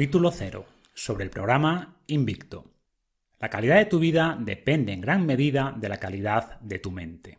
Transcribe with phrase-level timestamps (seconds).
[0.00, 0.64] Capítulo 0.
[0.94, 2.64] Sobre el programa Invicto.
[3.38, 7.38] La calidad de tu vida depende en gran medida de la calidad de tu mente.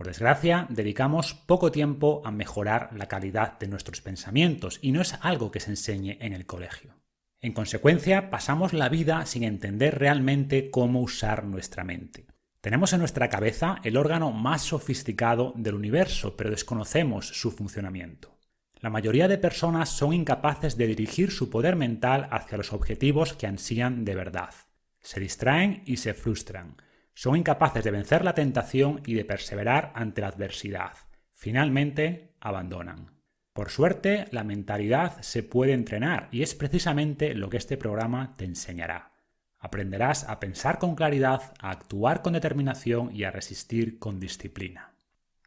[0.00, 5.18] Por desgracia, dedicamos poco tiempo a mejorar la calidad de nuestros pensamientos y no es
[5.20, 6.94] algo que se enseñe en el colegio.
[7.42, 12.24] En consecuencia, pasamos la vida sin entender realmente cómo usar nuestra mente.
[12.62, 18.38] Tenemos en nuestra cabeza el órgano más sofisticado del universo, pero desconocemos su funcionamiento.
[18.80, 23.46] La mayoría de personas son incapaces de dirigir su poder mental hacia los objetivos que
[23.46, 24.54] ansían de verdad.
[25.02, 26.76] Se distraen y se frustran.
[27.20, 30.92] Son incapaces de vencer la tentación y de perseverar ante la adversidad.
[31.34, 33.10] Finalmente, abandonan.
[33.52, 38.46] Por suerte, la mentalidad se puede entrenar y es precisamente lo que este programa te
[38.46, 39.12] enseñará.
[39.58, 44.94] Aprenderás a pensar con claridad, a actuar con determinación y a resistir con disciplina.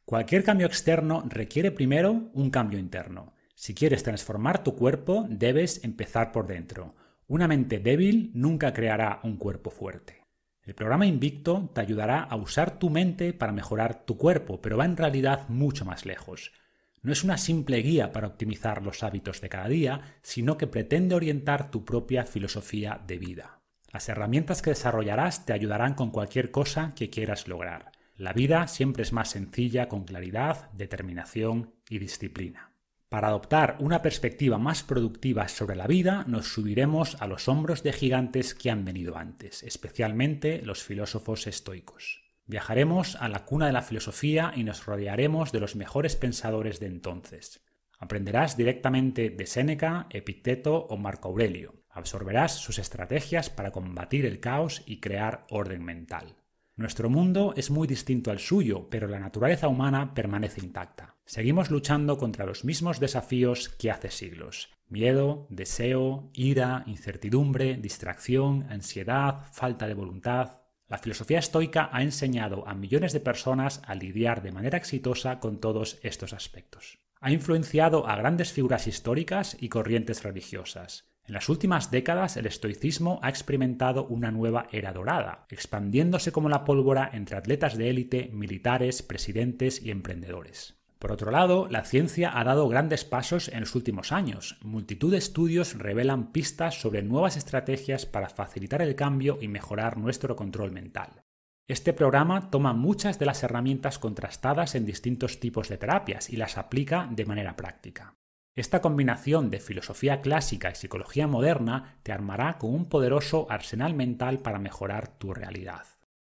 [0.05, 3.33] Cualquier cambio externo requiere primero un cambio interno.
[3.55, 6.93] Si quieres transformar tu cuerpo, debes empezar por dentro.
[7.25, 10.22] Una mente débil nunca creará un cuerpo fuerte.
[10.65, 14.85] El programa Invicto te ayudará a usar tu mente para mejorar tu cuerpo, pero va
[14.85, 16.53] en realidad mucho más lejos.
[17.01, 21.15] No es una simple guía para optimizar los hábitos de cada día, sino que pretende
[21.15, 23.59] orientar tu propia filosofía de vida.
[23.91, 27.91] Las herramientas que desarrollarás te ayudarán con cualquier cosa que quieras lograr.
[28.15, 32.72] La vida siempre es más sencilla con claridad, determinación y disciplina.
[33.13, 37.93] Para adoptar una perspectiva más productiva sobre la vida, nos subiremos a los hombros de
[37.93, 42.23] gigantes que han venido antes, especialmente los filósofos estoicos.
[42.47, 46.87] Viajaremos a la cuna de la filosofía y nos rodearemos de los mejores pensadores de
[46.87, 47.61] entonces.
[47.99, 51.83] Aprenderás directamente de Séneca, Epicteto o Marco Aurelio.
[51.91, 56.35] Absorberás sus estrategias para combatir el caos y crear orden mental.
[56.75, 61.12] Nuestro mundo es muy distinto al suyo, pero la naturaleza humana permanece intacta.
[61.25, 64.69] Seguimos luchando contra los mismos desafíos que hace siglos.
[64.89, 70.59] Miedo, deseo, ira, incertidumbre, distracción, ansiedad, falta de voluntad.
[70.89, 75.59] La filosofía estoica ha enseñado a millones de personas a lidiar de manera exitosa con
[75.59, 76.99] todos estos aspectos.
[77.21, 81.09] Ha influenciado a grandes figuras históricas y corrientes religiosas.
[81.25, 86.65] En las últimas décadas el estoicismo ha experimentado una nueva era dorada, expandiéndose como la
[86.65, 90.82] pólvora entre atletas de élite, militares, presidentes y emprendedores.
[91.03, 94.57] Por otro lado, la ciencia ha dado grandes pasos en los últimos años.
[94.61, 100.37] Multitud de estudios revelan pistas sobre nuevas estrategias para facilitar el cambio y mejorar nuestro
[100.37, 101.25] control mental.
[101.67, 106.57] Este programa toma muchas de las herramientas contrastadas en distintos tipos de terapias y las
[106.57, 108.15] aplica de manera práctica.
[108.55, 114.39] Esta combinación de filosofía clásica y psicología moderna te armará con un poderoso arsenal mental
[114.39, 115.85] para mejorar tu realidad.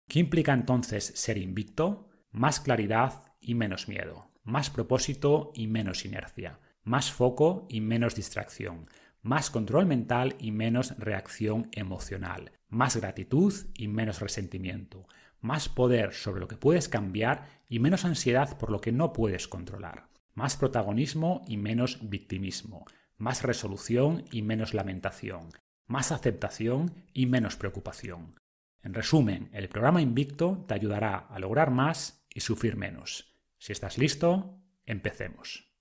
[0.09, 2.09] ¿Qué implica entonces ser invicto?
[2.31, 8.87] Más claridad y menos miedo, más propósito y menos inercia, más foco y menos distracción,
[9.21, 15.05] más control mental y menos reacción emocional, más gratitud y menos resentimiento,
[15.39, 19.47] más poder sobre lo que puedes cambiar y menos ansiedad por lo que no puedes
[19.47, 22.85] controlar más protagonismo y menos victimismo,
[23.17, 25.49] más resolución y menos lamentación,
[25.87, 28.35] más aceptación y menos preocupación.
[28.83, 33.35] En resumen, el programa Invicto te ayudará a lograr más y sufrir menos.
[33.57, 35.71] Si estás listo, empecemos.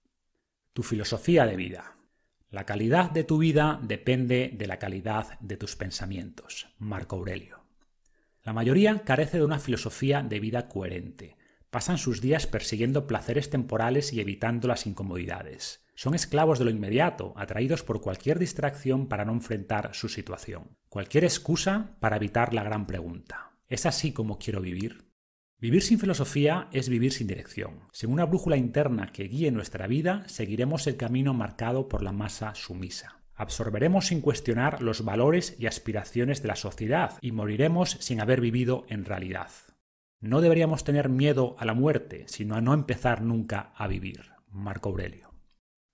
[0.72, 1.96] Tu filosofía de vida.
[2.50, 6.68] La calidad de tu vida depende de la calidad de tus pensamientos.
[6.78, 7.64] Marco Aurelio.
[8.42, 11.36] La mayoría carece de una filosofía de vida coherente,
[11.76, 15.84] Pasan sus días persiguiendo placeres temporales y evitando las incomodidades.
[15.94, 20.76] Son esclavos de lo inmediato, atraídos por cualquier distracción para no enfrentar su situación.
[20.88, 23.52] Cualquier excusa para evitar la gran pregunta.
[23.68, 25.05] ¿Es así como quiero vivir?
[25.58, 27.80] Vivir sin filosofía es vivir sin dirección.
[27.90, 32.54] Sin una brújula interna que guíe nuestra vida, seguiremos el camino marcado por la masa
[32.54, 33.22] sumisa.
[33.34, 38.84] Absorberemos sin cuestionar los valores y aspiraciones de la sociedad y moriremos sin haber vivido
[38.90, 39.50] en realidad.
[40.20, 44.32] No deberíamos tener miedo a la muerte, sino a no empezar nunca a vivir.
[44.50, 45.32] Marco Aurelio.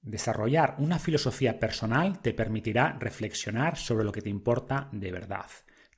[0.00, 5.46] Desarrollar una filosofía personal te permitirá reflexionar sobre lo que te importa de verdad.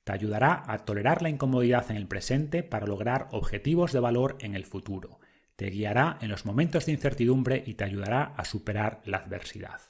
[0.04, 4.54] Te ayudará a tolerar la incomodidad en el presente para lograr objetivos de valor en
[4.54, 5.18] el futuro.
[5.56, 9.80] Te guiará en los momentos de incertidumbre y te ayudará a superar la adversidad.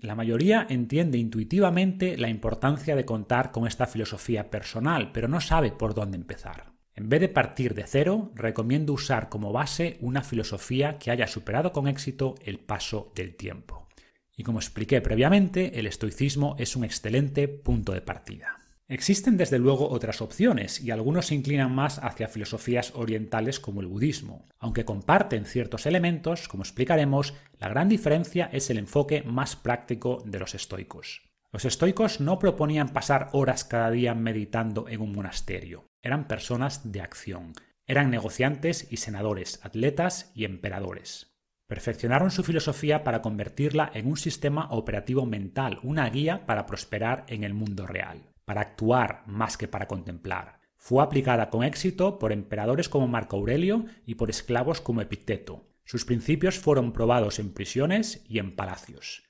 [0.00, 5.72] La mayoría entiende intuitivamente la importancia de contar con esta filosofía personal, pero no sabe
[5.72, 6.74] por dónde empezar.
[6.94, 11.72] En vez de partir de cero, recomiendo usar como base una filosofía que haya superado
[11.72, 13.88] con éxito el paso del tiempo.
[14.36, 18.63] Y como expliqué previamente, el estoicismo es un excelente punto de partida.
[18.86, 23.86] Existen desde luego otras opciones y algunos se inclinan más hacia filosofías orientales como el
[23.86, 24.46] budismo.
[24.58, 30.38] Aunque comparten ciertos elementos, como explicaremos, la gran diferencia es el enfoque más práctico de
[30.38, 31.22] los estoicos.
[31.50, 37.00] Los estoicos no proponían pasar horas cada día meditando en un monasterio, eran personas de
[37.00, 37.54] acción,
[37.86, 41.32] eran negociantes y senadores, atletas y emperadores.
[41.68, 47.44] Perfeccionaron su filosofía para convertirla en un sistema operativo mental, una guía para prosperar en
[47.44, 50.60] el mundo real para actuar más que para contemplar.
[50.76, 55.66] Fue aplicada con éxito por emperadores como Marco Aurelio y por esclavos como Epicteto.
[55.84, 59.24] Sus principios fueron probados en prisiones y en palacios.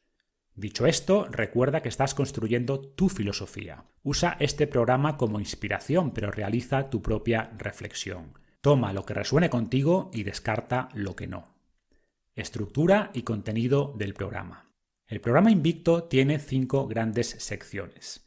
[0.56, 3.84] Dicho esto, recuerda que estás construyendo tu filosofía.
[4.04, 8.38] Usa este programa como inspiración, pero realiza tu propia reflexión.
[8.60, 11.54] Toma lo que resuene contigo y descarta lo que no.
[12.36, 14.72] Estructura y contenido del programa.
[15.06, 18.23] El programa Invicto tiene cinco grandes secciones.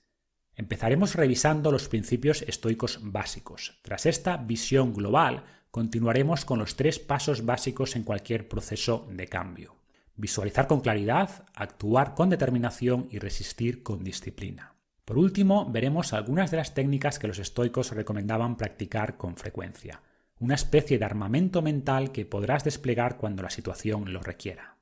[0.57, 3.77] Empezaremos revisando los principios estoicos básicos.
[3.83, 9.75] Tras esta visión global, continuaremos con los tres pasos básicos en cualquier proceso de cambio.
[10.15, 14.73] Visualizar con claridad, actuar con determinación y resistir con disciplina.
[15.05, 20.01] Por último, veremos algunas de las técnicas que los estoicos recomendaban practicar con frecuencia,
[20.39, 24.76] una especie de armamento mental que podrás desplegar cuando la situación lo requiera.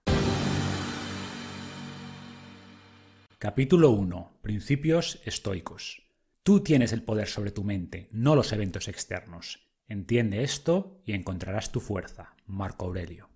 [3.45, 4.39] Capítulo 1.
[4.41, 6.01] Principios estoicos.
[6.41, 9.69] Tú tienes el poder sobre tu mente, no los eventos externos.
[9.87, 12.33] Entiende esto y encontrarás tu fuerza.
[12.47, 13.29] Marco Aurelio.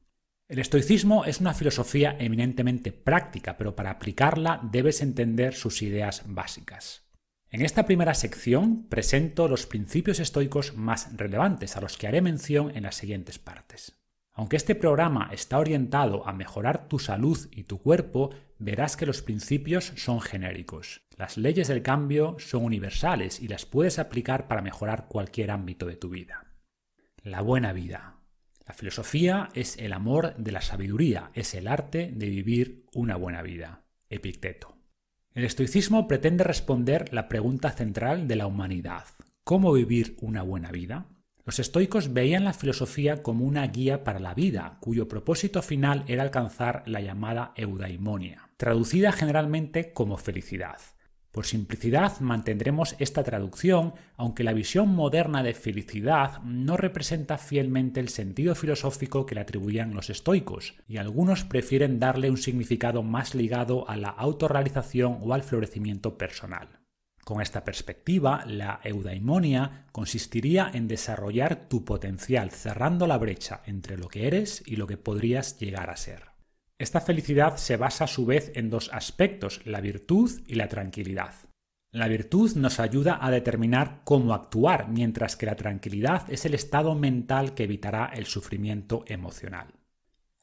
[0.48, 7.08] El estoicismo es una filosofía eminentemente práctica, pero para aplicarla debes entender sus ideas básicas.
[7.52, 12.76] En esta primera sección presento los principios estoicos más relevantes a los que haré mención
[12.76, 14.00] en las siguientes partes.
[14.34, 19.22] Aunque este programa está orientado a mejorar tu salud y tu cuerpo, verás que los
[19.22, 21.02] principios son genéricos.
[21.18, 25.96] Las leyes del cambio son universales y las puedes aplicar para mejorar cualquier ámbito de
[25.96, 26.46] tu vida.
[27.24, 28.18] La buena vida.
[28.68, 33.42] La filosofía es el amor de la sabiduría, es el arte de vivir una buena
[33.42, 33.84] vida.
[34.10, 34.78] Epicteto.
[35.34, 39.06] El estoicismo pretende responder la pregunta central de la humanidad.
[39.44, 41.08] ¿Cómo vivir una buena vida?
[41.46, 46.22] Los estoicos veían la filosofía como una guía para la vida, cuyo propósito final era
[46.22, 50.82] alcanzar la llamada eudaimonia, traducida generalmente como felicidad.
[51.32, 58.10] Por simplicidad mantendremos esta traducción, aunque la visión moderna de felicidad no representa fielmente el
[58.10, 63.90] sentido filosófico que le atribuían los estoicos, y algunos prefieren darle un significado más ligado
[63.90, 66.82] a la autorrealización o al florecimiento personal.
[67.24, 74.10] Con esta perspectiva, la eudaimonia consistiría en desarrollar tu potencial, cerrando la brecha entre lo
[74.10, 76.29] que eres y lo que podrías llegar a ser.
[76.80, 81.34] Esta felicidad se basa a su vez en dos aspectos, la virtud y la tranquilidad.
[81.92, 86.96] La virtud nos ayuda a determinar cómo actuar, mientras que la tranquilidad es el estado
[86.96, 89.74] mental que evitará el sufrimiento emocional.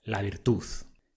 [0.02, 0.62] La virtud.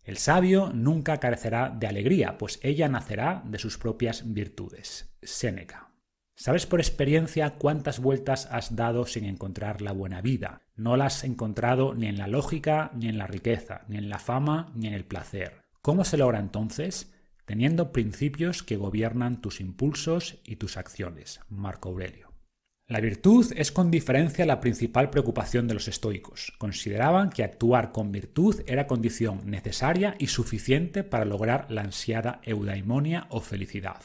[0.03, 5.13] El sabio nunca carecerá de alegría, pues ella nacerá de sus propias virtudes.
[5.21, 5.91] Séneca.
[6.33, 10.61] Sabes por experiencia cuántas vueltas has dado sin encontrar la buena vida.
[10.79, 14.17] No la has encontrado ni en la lógica, ni en la riqueza, ni en la
[14.17, 15.59] fama, ni en el placer.
[15.81, 17.11] ¿Cómo se logra entonces?
[17.43, 21.41] Teniendo principios que gobiernan tus impulsos y tus acciones.
[21.49, 22.31] Marco Aurelio.
[22.87, 26.53] La virtud es con diferencia la principal preocupación de los estoicos.
[26.57, 33.27] Consideraban que actuar con virtud era condición necesaria y suficiente para lograr la ansiada eudaimonia
[33.31, 34.01] o felicidad.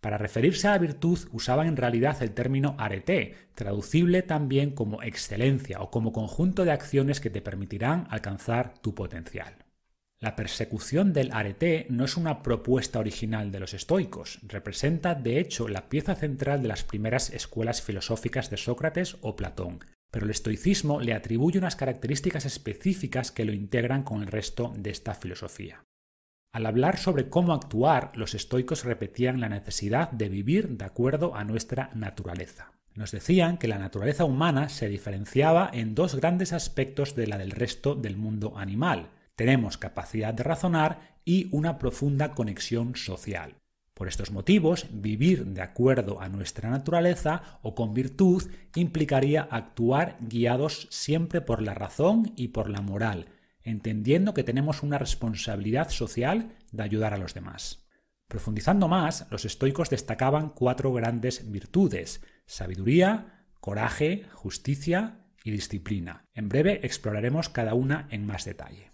[0.00, 5.80] Para referirse a la virtud usaban en realidad el término arete, traducible también como excelencia
[5.80, 9.56] o como conjunto de acciones que te permitirán alcanzar tu potencial.
[10.18, 15.68] La persecución del arete no es una propuesta original de los estoicos, representa de hecho
[15.68, 19.80] la pieza central de las primeras escuelas filosóficas de Sócrates o Platón,
[20.10, 24.90] pero el estoicismo le atribuye unas características específicas que lo integran con el resto de
[24.90, 25.84] esta filosofía.
[26.52, 31.44] Al hablar sobre cómo actuar, los estoicos repetían la necesidad de vivir de acuerdo a
[31.44, 32.72] nuestra naturaleza.
[32.94, 37.52] Nos decían que la naturaleza humana se diferenciaba en dos grandes aspectos de la del
[37.52, 43.54] resto del mundo animal, tenemos capacidad de razonar y una profunda conexión social.
[43.94, 48.42] Por estos motivos, vivir de acuerdo a nuestra naturaleza o con virtud
[48.74, 53.28] implicaría actuar guiados siempre por la razón y por la moral,
[53.70, 57.86] entendiendo que tenemos una responsabilidad social de ayudar a los demás.
[58.28, 66.24] Profundizando más, los estoicos destacaban cuatro grandes virtudes, sabiduría, coraje, justicia y disciplina.
[66.34, 68.90] En breve exploraremos cada una en más detalle.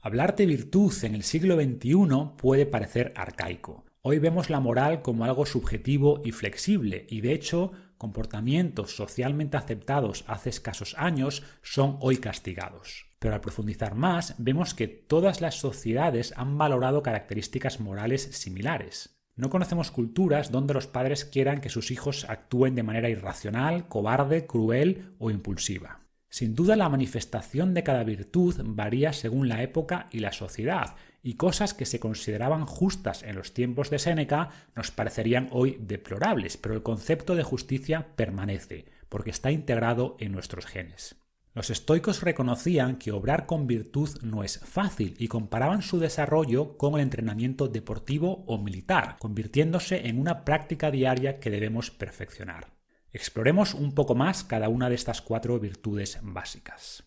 [0.00, 3.84] Hablar de virtud en el siglo XXI puede parecer arcaico.
[4.00, 10.24] Hoy vemos la moral como algo subjetivo y flexible y de hecho comportamientos socialmente aceptados
[10.26, 13.11] hace escasos años son hoy castigados.
[13.22, 19.16] Pero al profundizar más, vemos que todas las sociedades han valorado características morales similares.
[19.36, 24.44] No conocemos culturas donde los padres quieran que sus hijos actúen de manera irracional, cobarde,
[24.48, 26.00] cruel o impulsiva.
[26.30, 31.34] Sin duda la manifestación de cada virtud varía según la época y la sociedad, y
[31.34, 36.74] cosas que se consideraban justas en los tiempos de Séneca nos parecerían hoy deplorables, pero
[36.74, 41.21] el concepto de justicia permanece, porque está integrado en nuestros genes.
[41.54, 46.94] Los estoicos reconocían que obrar con virtud no es fácil y comparaban su desarrollo con
[46.94, 52.72] el entrenamiento deportivo o militar, convirtiéndose en una práctica diaria que debemos perfeccionar.
[53.10, 57.04] Exploremos un poco más cada una de estas cuatro virtudes básicas.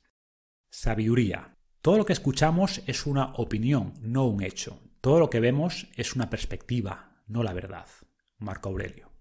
[0.69, 1.57] Sabiduría.
[1.81, 4.79] Todo lo que escuchamos es una opinión, no un hecho.
[5.01, 7.87] Todo lo que vemos es una perspectiva, no la verdad.
[8.37, 9.14] Marco Aurelio.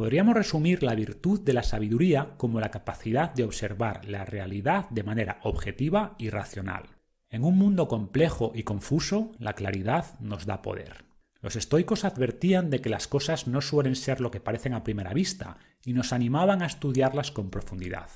[0.00, 5.02] Podríamos resumir la virtud de la sabiduría como la capacidad de observar la realidad de
[5.02, 6.84] manera objetiva y racional.
[7.28, 11.04] En un mundo complejo y confuso, la claridad nos da poder.
[11.42, 15.12] Los estoicos advertían de que las cosas no suelen ser lo que parecen a primera
[15.12, 18.08] vista y nos animaban a estudiarlas con profundidad.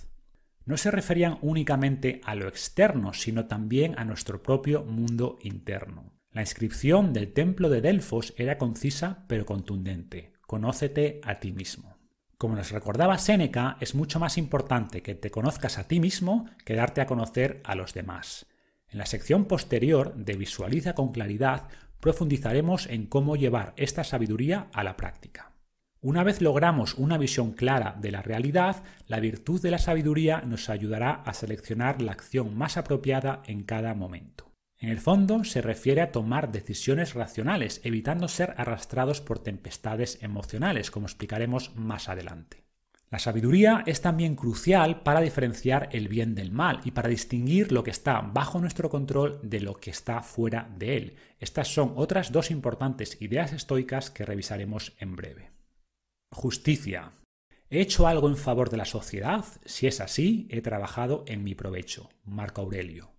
[0.65, 6.15] No se referían únicamente a lo externo, sino también a nuestro propio mundo interno.
[6.31, 10.34] La inscripción del templo de Delfos era concisa pero contundente.
[10.47, 11.97] Conócete a ti mismo.
[12.37, 16.75] Como nos recordaba Séneca, es mucho más importante que te conozcas a ti mismo que
[16.75, 18.47] darte a conocer a los demás.
[18.89, 21.69] En la sección posterior de Visualiza con claridad
[22.01, 25.53] profundizaremos en cómo llevar esta sabiduría a la práctica.
[26.03, 30.69] Una vez logramos una visión clara de la realidad, la virtud de la sabiduría nos
[30.69, 34.54] ayudará a seleccionar la acción más apropiada en cada momento.
[34.85, 40.91] En el fondo se refiere a tomar decisiones racionales, evitando ser arrastrados por tempestades emocionales,
[40.91, 42.65] como explicaremos más adelante.
[43.09, 47.83] La sabiduría es también crucial para diferenciar el bien del mal y para distinguir lo
[47.83, 51.17] que está bajo nuestro control de lo que está fuera de él.
[51.41, 55.51] Estas son otras dos importantes ideas estoicas que revisaremos en breve.
[56.31, 57.13] Justicia.
[57.71, 59.47] ¿He hecho algo en favor de la sociedad?
[59.65, 62.11] Si es así, he trabajado en mi provecho.
[62.27, 63.14] Marco Aurelio.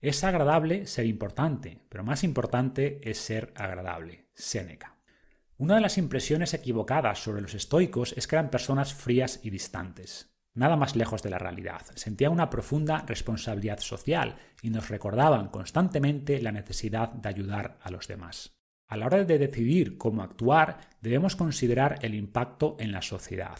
[0.00, 4.28] Es agradable ser importante, pero más importante es ser agradable.
[4.32, 4.96] Séneca.
[5.56, 10.32] Una de las impresiones equivocadas sobre los estoicos es que eran personas frías y distantes.
[10.54, 11.82] Nada más lejos de la realidad.
[11.96, 18.06] Sentían una profunda responsabilidad social y nos recordaban constantemente la necesidad de ayudar a los
[18.06, 18.56] demás.
[18.86, 23.58] A la hora de decidir cómo actuar, debemos considerar el impacto en la sociedad.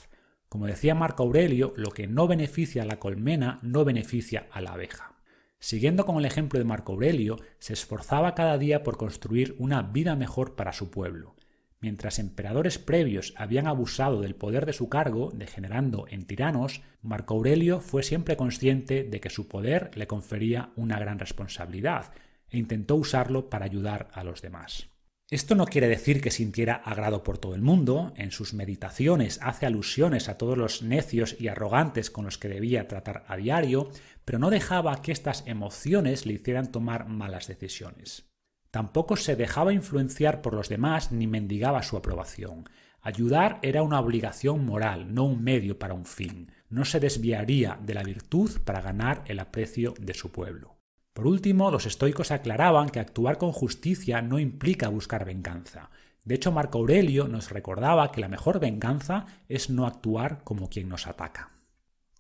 [0.49, 4.71] Como decía Marco Aurelio, lo que no beneficia a la colmena no beneficia a la
[4.71, 5.18] abeja.
[5.61, 10.15] Siguiendo con el ejemplo de Marco Aurelio, se esforzaba cada día por construir una vida
[10.15, 11.35] mejor para su pueblo.
[11.81, 17.81] Mientras emperadores previos habían abusado del poder de su cargo, degenerando en tiranos, Marco Aurelio
[17.81, 22.13] fue siempre consciente de que su poder le confería una gran responsabilidad
[22.51, 24.89] e intentó usarlo para ayudar a los demás.
[25.31, 29.67] Esto no quiere decir que sintiera agrado por todo el mundo, en sus meditaciones hace
[29.67, 33.91] alusiones a todos los necios y arrogantes con los que debía tratar a diario,
[34.29, 38.29] pero no dejaba que estas emociones le hicieran tomar malas decisiones.
[38.71, 42.69] Tampoco se dejaba influenciar por los demás ni mendigaba su aprobación.
[43.01, 46.53] Ayudar era una obligación moral, no un medio para un fin.
[46.69, 50.77] No se desviaría de la virtud para ganar el aprecio de su pueblo.
[51.15, 55.89] Por último, los estoicos aclaraban que actuar con justicia no implica buscar venganza.
[56.27, 60.91] De hecho, Marco Aurelio nos recordaba que la mejor venganza es no actuar como quien
[60.91, 61.53] nos ataca.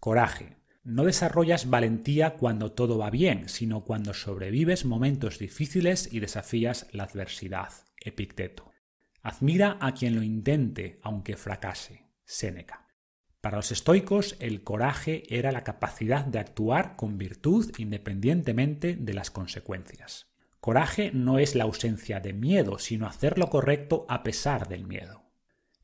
[0.01, 0.58] Coraje.
[0.83, 7.05] No desarrollas valentía cuando todo va bien, sino cuando sobrevives momentos difíciles y desafías la
[7.05, 7.73] adversidad.
[8.01, 8.73] Epicteto.
[9.23, 12.09] Admira a quien lo intente, aunque fracase.
[12.25, 12.87] Séneca.
[13.41, 19.31] Para los estoicos, el coraje era la capacidad de actuar con virtud independientemente de las
[19.31, 20.27] consecuencias.
[20.61, 25.28] Coraje no es la ausencia de miedo, sino hacer lo correcto a pesar del miedo.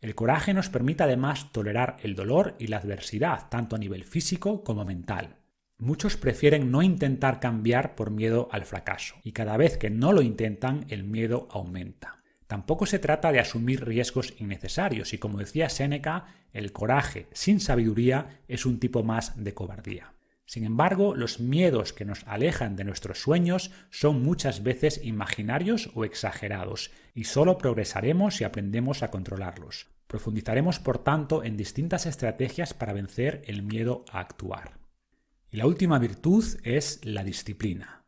[0.05, 4.63] El coraje nos permite además tolerar el dolor y la adversidad, tanto a nivel físico
[4.63, 5.37] como mental.
[5.79, 10.21] Muchos prefieren no intentar cambiar por miedo al fracaso, y cada vez que no lo
[10.21, 12.23] intentan el miedo aumenta.
[12.47, 18.43] Tampoco se trata de asumir riesgos innecesarios, y como decía Séneca, el coraje sin sabiduría
[18.47, 20.13] es un tipo más de cobardía.
[20.45, 26.05] Sin embargo, los miedos que nos alejan de nuestros sueños son muchas veces imaginarios o
[26.05, 29.94] exagerados, y solo progresaremos si aprendemos a controlarlos.
[30.15, 34.79] Profundizaremos, por tanto, en distintas estrategias para vencer el miedo a actuar.
[35.51, 38.05] Y la última virtud es la disciplina.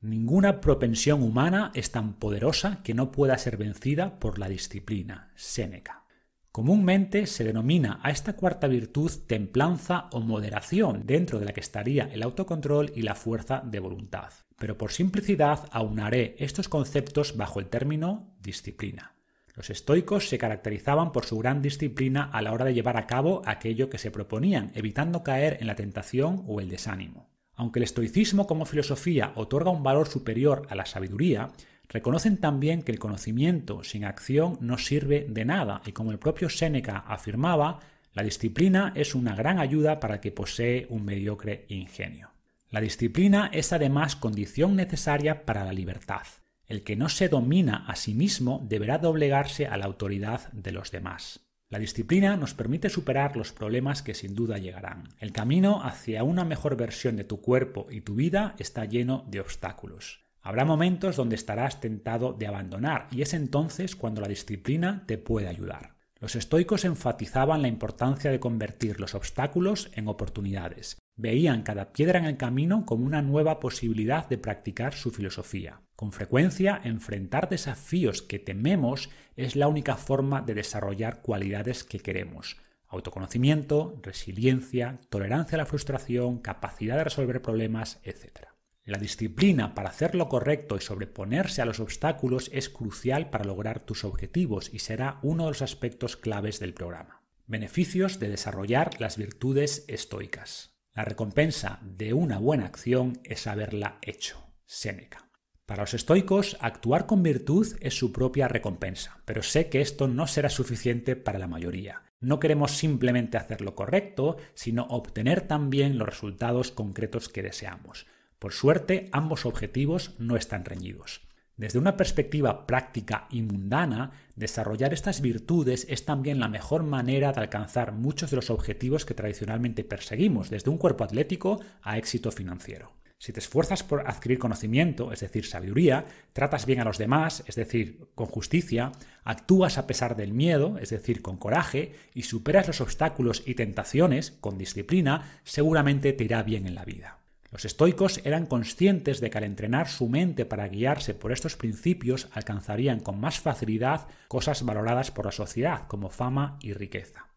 [0.00, 5.32] Ninguna propensión humana es tan poderosa que no pueda ser vencida por la disciplina.
[5.34, 6.04] Séneca.
[6.52, 12.04] Comúnmente se denomina a esta cuarta virtud templanza o moderación, dentro de la que estaría
[12.12, 14.32] el autocontrol y la fuerza de voluntad.
[14.56, 19.16] Pero por simplicidad aunaré estos conceptos bajo el término disciplina.
[19.60, 23.42] Los estoicos se caracterizaban por su gran disciplina a la hora de llevar a cabo
[23.44, 27.28] aquello que se proponían, evitando caer en la tentación o el desánimo.
[27.56, 31.50] Aunque el estoicismo como filosofía otorga un valor superior a la sabiduría,
[31.90, 36.48] Reconocen también que el conocimiento sin acción no sirve de nada y como el propio
[36.48, 37.80] Séneca afirmaba,
[38.14, 42.30] la disciplina es una gran ayuda para el que posee un mediocre ingenio.
[42.70, 46.22] La disciplina es además condición necesaria para la libertad.
[46.70, 50.92] El que no se domina a sí mismo deberá doblegarse a la autoridad de los
[50.92, 51.40] demás.
[51.68, 55.08] La disciplina nos permite superar los problemas que sin duda llegarán.
[55.18, 59.40] El camino hacia una mejor versión de tu cuerpo y tu vida está lleno de
[59.40, 60.20] obstáculos.
[60.42, 65.48] Habrá momentos donde estarás tentado de abandonar y es entonces cuando la disciplina te puede
[65.48, 65.96] ayudar.
[66.20, 70.98] Los estoicos enfatizaban la importancia de convertir los obstáculos en oportunidades.
[71.16, 75.80] Veían cada piedra en el camino como una nueva posibilidad de practicar su filosofía.
[76.00, 82.56] Con frecuencia, enfrentar desafíos que tememos es la única forma de desarrollar cualidades que queremos.
[82.88, 88.46] Autoconocimiento, resiliencia, tolerancia a la frustración, capacidad de resolver problemas, etc.
[88.82, 93.80] La disciplina para hacer lo correcto y sobreponerse a los obstáculos es crucial para lograr
[93.80, 97.20] tus objetivos y será uno de los aspectos claves del programa.
[97.46, 100.78] Beneficios de desarrollar las virtudes estoicas.
[100.94, 104.46] La recompensa de una buena acción es haberla hecho.
[104.64, 105.29] Séneca.
[105.70, 110.26] Para los estoicos, actuar con virtud es su propia recompensa, pero sé que esto no
[110.26, 112.02] será suficiente para la mayoría.
[112.18, 118.08] No queremos simplemente hacer lo correcto, sino obtener también los resultados concretos que deseamos.
[118.40, 121.20] Por suerte, ambos objetivos no están reñidos.
[121.56, 127.42] Desde una perspectiva práctica y mundana, desarrollar estas virtudes es también la mejor manera de
[127.42, 132.90] alcanzar muchos de los objetivos que tradicionalmente perseguimos, desde un cuerpo atlético a éxito financiero.
[133.20, 137.54] Si te esfuerzas por adquirir conocimiento, es decir, sabiduría, tratas bien a los demás, es
[137.54, 138.92] decir, con justicia,
[139.24, 144.30] actúas a pesar del miedo, es decir, con coraje, y superas los obstáculos y tentaciones
[144.40, 147.18] con disciplina, seguramente te irá bien en la vida.
[147.52, 152.28] Los estoicos eran conscientes de que al entrenar su mente para guiarse por estos principios
[152.32, 157.29] alcanzarían con más facilidad cosas valoradas por la sociedad como fama y riqueza.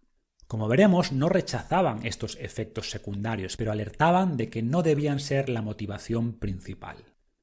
[0.53, 5.63] Como veremos, no rechazaban estos efectos secundarios, pero alertaban de que no debían ser la
[5.63, 6.97] motivación principal.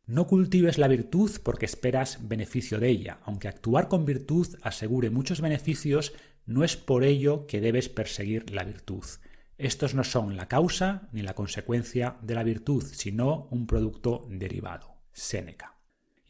[0.07, 5.41] No cultives la virtud porque esperas beneficio de ella, aunque actuar con virtud asegure muchos
[5.41, 6.13] beneficios,
[6.47, 9.05] no es por ello que debes perseguir la virtud.
[9.59, 14.95] Estos no son la causa ni la consecuencia de la virtud, sino un producto derivado.
[15.13, 15.80] Séneca.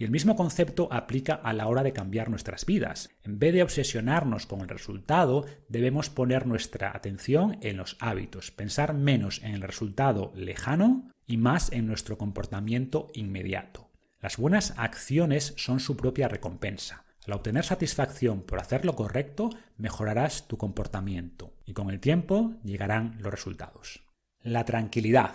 [0.00, 3.10] Y el mismo concepto aplica a la hora de cambiar nuestras vidas.
[3.22, 8.94] En vez de obsesionarnos con el resultado, debemos poner nuestra atención en los hábitos, pensar
[8.94, 13.90] menos en el resultado lejano y más en nuestro comportamiento inmediato.
[14.22, 17.04] Las buenas acciones son su propia recompensa.
[17.26, 23.18] Al obtener satisfacción por hacer lo correcto, mejorarás tu comportamiento y con el tiempo llegarán
[23.20, 24.00] los resultados.
[24.40, 25.34] La tranquilidad.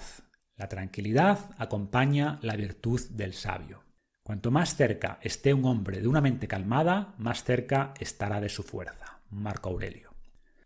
[0.56, 3.85] La tranquilidad acompaña la virtud del sabio.
[4.26, 8.64] Cuanto más cerca esté un hombre de una mente calmada, más cerca estará de su
[8.64, 9.20] fuerza.
[9.30, 10.16] Marco Aurelio.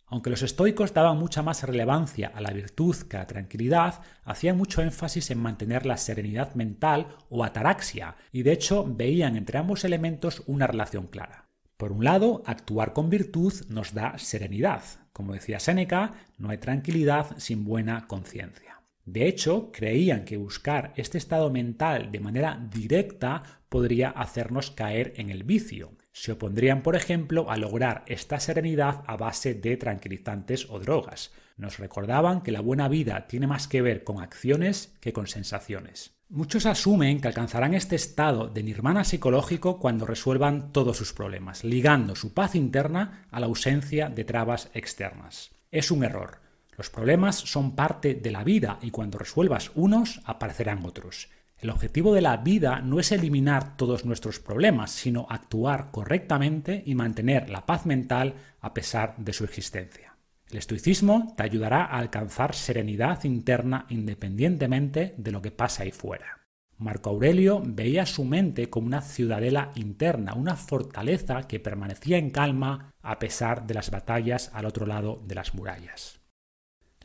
[0.05, 4.55] Aunque los estoicos daban mucha más relevancia a la virtud que a la tranquilidad, hacían
[4.55, 9.83] mucho énfasis en mantener la serenidad mental o ataraxia, y de hecho veían entre ambos
[9.83, 11.49] elementos una relación clara.
[11.75, 14.83] Por un lado, actuar con virtud nos da serenidad.
[15.11, 18.78] Como decía Séneca, no hay tranquilidad sin buena conciencia.
[19.11, 25.29] De hecho, creían que buscar este estado mental de manera directa podría hacernos caer en
[25.29, 30.77] el vicio, se opondrían, por ejemplo, a lograr esta serenidad a base de tranquilizantes o
[30.77, 31.31] drogas.
[31.55, 36.11] Nos recordaban que la buena vida tiene más que ver con acciones que con sensaciones.
[36.27, 42.15] Muchos asumen que alcanzarán este estado de nirvana psicológico cuando resuelvan todos sus problemas, ligando
[42.15, 45.51] su paz interna a la ausencia de trabas externas.
[45.71, 46.38] Es un error.
[46.79, 51.27] Los problemas son parte de la vida y cuando resuelvas unos aparecerán otros.
[51.57, 56.95] El objetivo de la vida no es eliminar todos nuestros problemas, sino actuar correctamente y
[56.95, 60.15] mantener la paz mental a pesar de su existencia.
[60.49, 66.39] El estoicismo te ayudará a alcanzar serenidad interna independientemente de lo que pasa ahí fuera.
[66.77, 72.93] Marco Aurelio veía su mente como una ciudadela interna, una fortaleza que permanecía en calma
[73.01, 76.18] a pesar de las batallas al otro lado de las murallas.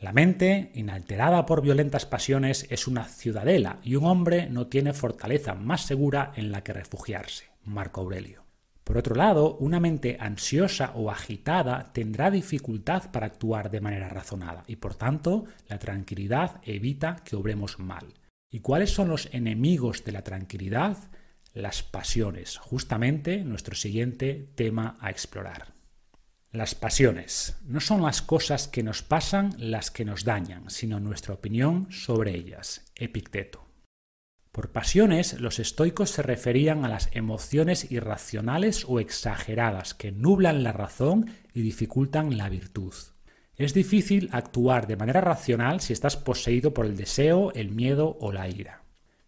[0.00, 5.54] La mente, inalterada por violentas pasiones, es una ciudadela y un hombre no tiene fortaleza
[5.54, 7.46] más segura en la que refugiarse.
[7.64, 8.44] Marco Aurelio.
[8.84, 14.62] Por otro lado, una mente ansiosa o agitada tendrá dificultad para actuar de manera razonada
[14.66, 18.12] y por tanto la tranquilidad evita que obremos mal.
[18.50, 20.98] ¿Y cuáles son los enemigos de la tranquilidad?
[21.54, 25.72] Las pasiones, justamente nuestro siguiente tema a explorar.
[26.54, 31.34] Las pasiones no son las cosas que nos pasan las que nos dañan, sino nuestra
[31.34, 32.84] opinión sobre ellas.
[32.94, 33.66] Epicteto.
[34.52, 40.70] Por pasiones, los estoicos se referían a las emociones irracionales o exageradas que nublan la
[40.70, 42.94] razón y dificultan la virtud.
[43.56, 48.30] Es difícil actuar de manera racional si estás poseído por el deseo, el miedo o
[48.30, 48.83] la ira.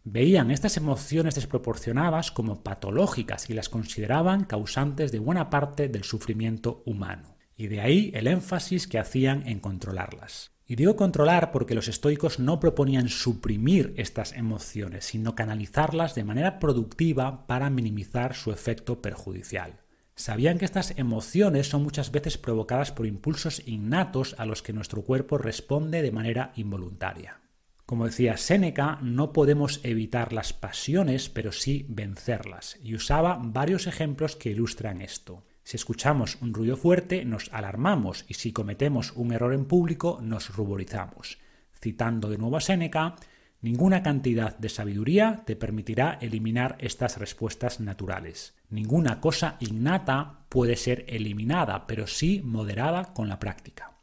[0.09, 6.85] Veían estas emociones desproporcionadas como patológicas y las consideraban causantes de buena parte del sufrimiento
[6.87, 7.35] humano.
[7.57, 10.53] Y de ahí el énfasis que hacían en controlarlas.
[10.65, 16.61] Y digo controlar porque los estoicos no proponían suprimir estas emociones, sino canalizarlas de manera
[16.61, 19.81] productiva para minimizar su efecto perjudicial.
[20.15, 25.03] Sabían que estas emociones son muchas veces provocadas por impulsos innatos a los que nuestro
[25.03, 27.41] cuerpo responde de manera involuntaria.
[27.87, 34.35] Como decía Séneca, no podemos evitar las pasiones, pero sí vencerlas, y usaba varios ejemplos
[34.35, 35.45] que ilustran esto.
[35.63, 40.57] Si escuchamos un ruido fuerte, nos alarmamos y si cometemos un error en público, nos
[40.57, 41.39] ruborizamos.
[41.81, 43.15] Citando de nuevo a Séneca,
[43.61, 48.57] ninguna cantidad de sabiduría te permitirá eliminar estas respuestas naturales.
[48.69, 53.96] Ninguna cosa innata puede ser eliminada, pero sí moderada con la práctica.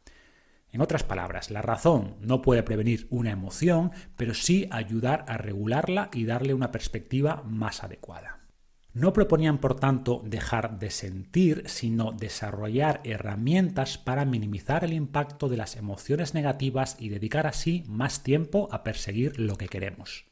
[0.74, 6.10] En otras palabras, la razón no puede prevenir una emoción, pero sí ayudar a regularla
[6.12, 8.40] y darle una perspectiva más adecuada.
[8.92, 15.58] No proponían, por tanto, dejar de sentir, sino desarrollar herramientas para minimizar el impacto de
[15.58, 20.24] las emociones negativas y dedicar así más tiempo a perseguir lo que queremos.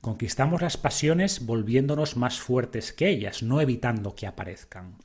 [0.00, 4.96] Conquistamos las pasiones volviéndonos más fuertes que ellas, no evitando que aparezcan.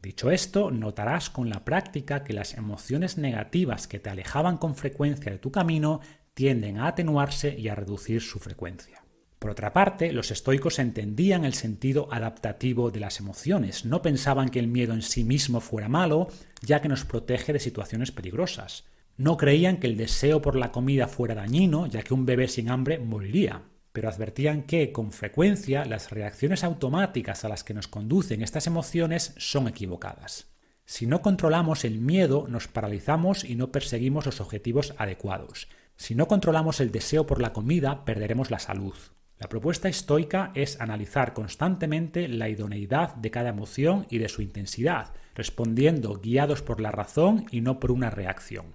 [0.00, 5.32] Dicho esto, notarás con la práctica que las emociones negativas que te alejaban con frecuencia
[5.32, 6.00] de tu camino
[6.34, 9.02] tienden a atenuarse y a reducir su frecuencia.
[9.40, 14.58] Por otra parte, los estoicos entendían el sentido adaptativo de las emociones, no pensaban que
[14.58, 16.28] el miedo en sí mismo fuera malo,
[16.60, 18.84] ya que nos protege de situaciones peligrosas.
[19.16, 22.70] No creían que el deseo por la comida fuera dañino, ya que un bebé sin
[22.70, 28.42] hambre moriría, pero advertían que, con frecuencia, las reacciones automáticas a las que nos conducen
[28.42, 30.46] estas emociones son equivocadas.
[30.84, 35.68] Si no controlamos el miedo, nos paralizamos y no perseguimos los objetivos adecuados.
[35.96, 38.94] Si no controlamos el deseo por la comida, perderemos la salud.
[39.38, 45.12] La propuesta estoica es analizar constantemente la idoneidad de cada emoción y de su intensidad,
[45.34, 48.74] respondiendo guiados por la razón y no por una reacción.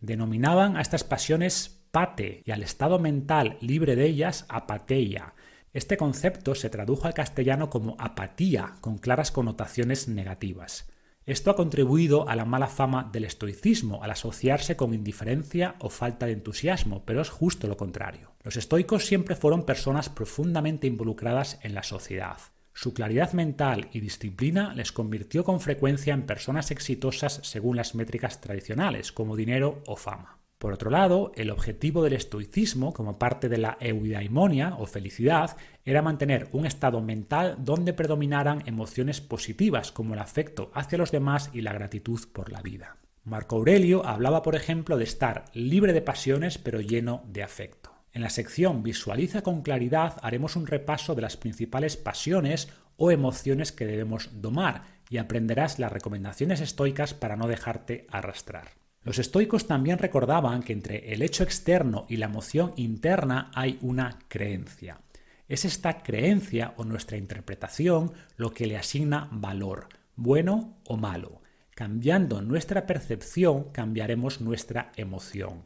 [0.00, 5.34] Denominaban a estas pasiones pate y al estado mental libre de ellas apateia.
[5.72, 10.88] Este concepto se tradujo al castellano como apatía, con claras connotaciones negativas.
[11.26, 16.24] Esto ha contribuido a la mala fama del estoicismo, al asociarse con indiferencia o falta
[16.24, 18.32] de entusiasmo, pero es justo lo contrario.
[18.42, 22.38] Los estoicos siempre fueron personas profundamente involucradas en la sociedad.
[22.72, 28.40] Su claridad mental y disciplina les convirtió con frecuencia en personas exitosas según las métricas
[28.40, 30.37] tradicionales, como dinero o fama.
[30.58, 36.02] Por otro lado, el objetivo del estoicismo, como parte de la eudaimonia o felicidad, era
[36.02, 41.60] mantener un estado mental donde predominaran emociones positivas como el afecto hacia los demás y
[41.60, 42.96] la gratitud por la vida.
[43.22, 47.92] Marco Aurelio hablaba, por ejemplo, de estar libre de pasiones pero lleno de afecto.
[48.12, 53.70] En la sección Visualiza con claridad haremos un repaso de las principales pasiones o emociones
[53.70, 58.77] que debemos domar y aprenderás las recomendaciones estoicas para no dejarte arrastrar.
[59.08, 64.18] Los estoicos también recordaban que entre el hecho externo y la emoción interna hay una
[64.28, 65.00] creencia.
[65.48, 71.40] Es esta creencia o nuestra interpretación lo que le asigna valor, bueno o malo.
[71.74, 75.62] Cambiando nuestra percepción, cambiaremos nuestra emoción.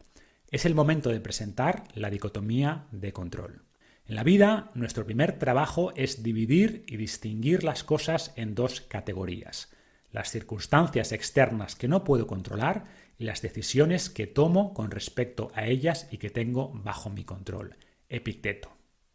[0.52, 3.64] Es el momento de presentar la dicotomía de control.
[4.06, 9.68] En la vida, nuestro primer trabajo es dividir y distinguir las cosas en dos categorías.
[10.12, 15.66] Las circunstancias externas que no puedo controlar y las decisiones que tomo con respecto a
[15.66, 17.76] ellas y que tengo bajo mi control.
[18.08, 18.72] Epicteto.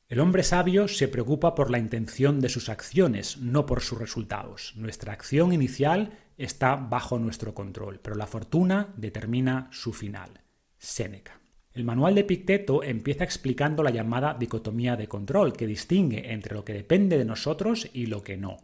[0.08, 4.74] El hombre sabio se preocupa por la intención de sus acciones, no por sus resultados.
[4.78, 10.40] Nuestra acción inicial está bajo nuestro control, pero la fortuna determina su final.
[10.78, 11.42] Séneca.
[11.74, 16.64] El manual de Epicteto empieza explicando la llamada dicotomía de control, que distingue entre lo
[16.64, 18.56] que depende de nosotros y lo que no.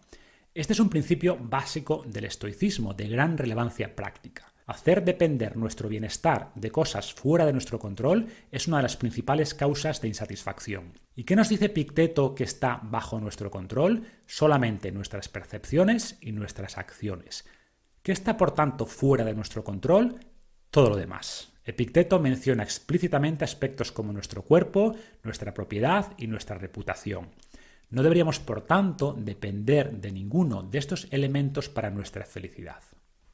[0.54, 4.53] Este es un principio básico del estoicismo, de gran relevancia práctica.
[4.66, 9.54] Hacer depender nuestro bienestar de cosas fuera de nuestro control es una de las principales
[9.54, 10.94] causas de insatisfacción.
[11.16, 14.04] ¿Y qué nos dice Picteto que está bajo nuestro control?
[14.26, 17.46] Solamente nuestras percepciones y nuestras acciones.
[18.02, 20.20] ¿Qué está por tanto fuera de nuestro control?
[20.70, 21.52] Todo lo demás.
[21.66, 27.30] Epicteto menciona explícitamente aspectos como nuestro cuerpo, nuestra propiedad y nuestra reputación.
[27.90, 32.82] No deberíamos, por tanto, depender de ninguno de estos elementos para nuestra felicidad.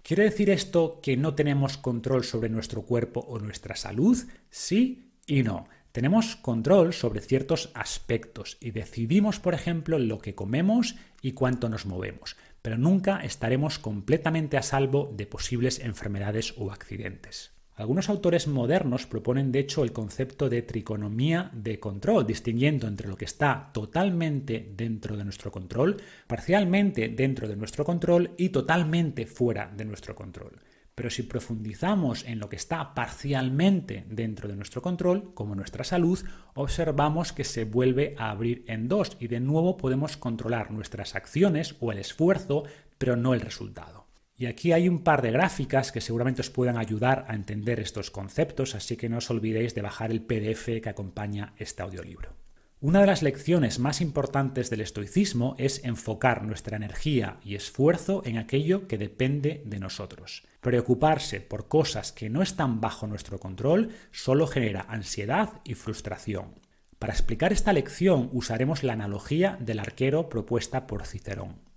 [0.10, 4.18] ¿Quiere decir esto que no tenemos control sobre nuestro cuerpo o nuestra salud?
[4.50, 5.68] Sí y no.
[5.92, 11.86] Tenemos control sobre ciertos aspectos y decidimos, por ejemplo, lo que comemos y cuánto nos
[11.86, 17.52] movemos, pero nunca estaremos completamente a salvo de posibles enfermedades o accidentes.
[17.80, 23.16] Algunos autores modernos proponen de hecho el concepto de triconomía de control, distinguiendo entre lo
[23.16, 25.96] que está totalmente dentro de nuestro control,
[26.28, 30.60] parcialmente dentro de nuestro control y totalmente fuera de nuestro control.
[30.94, 36.20] Pero si profundizamos en lo que está parcialmente dentro de nuestro control, como nuestra salud,
[36.56, 41.78] observamos que se vuelve a abrir en dos y de nuevo podemos controlar nuestras acciones
[41.80, 42.66] o el esfuerzo,
[42.98, 43.99] pero no el resultado.
[44.40, 48.10] Y aquí hay un par de gráficas que seguramente os puedan ayudar a entender estos
[48.10, 52.38] conceptos, así que no os olvidéis de bajar el PDF que acompaña este audiolibro.
[52.80, 58.38] Una de las lecciones más importantes del estoicismo es enfocar nuestra energía y esfuerzo en
[58.38, 60.48] aquello que depende de nosotros.
[60.62, 66.62] Preocuparse por cosas que no están bajo nuestro control solo genera ansiedad y frustración.
[66.98, 71.69] Para explicar esta lección usaremos la analogía del arquero propuesta por Cicerón.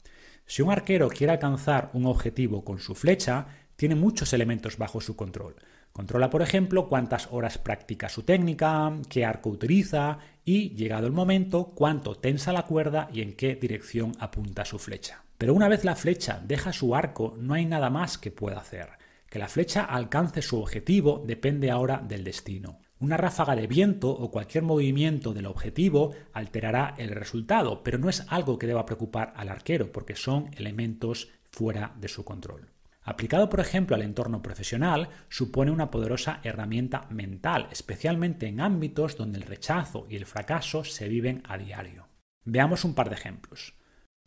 [0.52, 5.16] Si un arquero quiere alcanzar un objetivo con su flecha, tiene muchos elementos bajo su
[5.16, 5.56] control.
[5.92, 11.72] Controla, por ejemplo, cuántas horas practica su técnica, qué arco utiliza y, llegado el momento,
[11.74, 15.24] cuánto tensa la cuerda y en qué dirección apunta su flecha.
[15.38, 18.90] Pero una vez la flecha deja su arco, no hay nada más que pueda hacer.
[19.30, 22.78] Que la flecha alcance su objetivo depende ahora del destino.
[23.02, 28.24] Una ráfaga de viento o cualquier movimiento del objetivo alterará el resultado, pero no es
[28.28, 32.70] algo que deba preocupar al arquero porque son elementos fuera de su control.
[33.02, 39.38] Aplicado, por ejemplo, al entorno profesional, supone una poderosa herramienta mental, especialmente en ámbitos donde
[39.38, 42.06] el rechazo y el fracaso se viven a diario.
[42.44, 43.74] Veamos un par de ejemplos.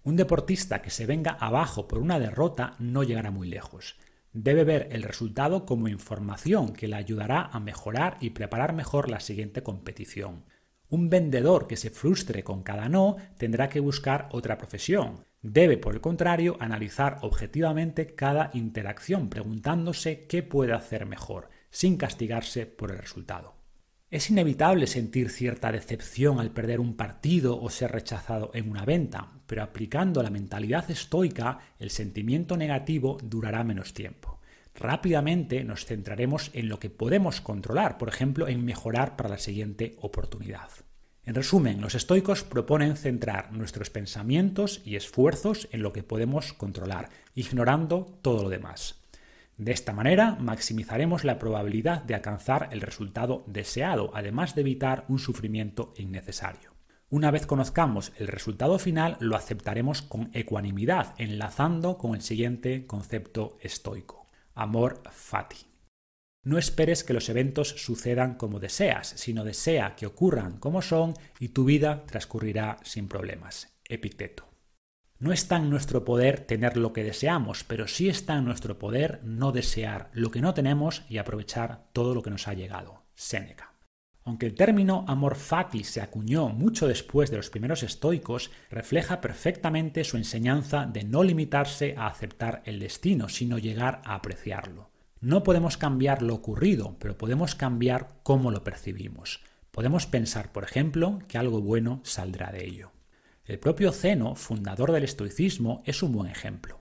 [0.03, 3.95] Un deportista que se venga abajo por una derrota no llegará muy lejos.
[4.37, 9.21] Debe ver el resultado como información que le ayudará a mejorar y preparar mejor la
[9.21, 10.43] siguiente competición.
[10.89, 15.23] Un vendedor que se frustre con cada no tendrá que buscar otra profesión.
[15.41, 22.65] Debe, por el contrario, analizar objetivamente cada interacción, preguntándose qué puede hacer mejor, sin castigarse
[22.65, 23.55] por el resultado.
[24.11, 29.34] Es inevitable sentir cierta decepción al perder un partido o ser rechazado en una venta,
[29.47, 34.39] pero aplicando la mentalidad estoica, el sentimiento negativo durará menos tiempo.
[34.75, 39.95] Rápidamente nos centraremos en lo que podemos controlar, por ejemplo, en mejorar para la siguiente
[40.01, 40.69] oportunidad.
[41.23, 47.10] En resumen, los estoicos proponen centrar nuestros pensamientos y esfuerzos en lo que podemos controlar,
[47.34, 49.01] ignorando todo lo demás.
[49.58, 55.17] De esta manera maximizaremos la probabilidad de alcanzar el resultado deseado, además de evitar un
[55.17, 56.74] sufrimiento innecesario.
[57.15, 63.58] Una vez conozcamos el resultado final, lo aceptaremos con ecuanimidad, enlazando con el siguiente concepto
[63.62, 65.65] estoico, amor fati.
[66.43, 71.47] No esperes que los eventos sucedan como deseas, sino desea que ocurran como son y
[71.47, 73.73] tu vida transcurrirá sin problemas.
[73.86, 74.49] Epicteto.
[75.17, 79.21] No está en nuestro poder tener lo que deseamos, pero sí está en nuestro poder
[79.23, 83.06] no desear lo que no tenemos y aprovechar todo lo que nos ha llegado.
[83.13, 83.74] Séneca.
[84.27, 90.03] Aunque el término amor fati se acuñó mucho después de los primeros estoicos, refleja perfectamente
[90.03, 94.89] su enseñanza de no limitarse a aceptar el destino, sino llegar a apreciarlo.
[95.21, 99.43] No podemos cambiar lo ocurrido, pero podemos cambiar cómo lo percibimos.
[99.69, 102.91] Podemos pensar, por ejemplo, que algo bueno saldrá de ello.
[103.45, 106.79] El propio Zeno, fundador del estoicismo, es un buen ejemplo.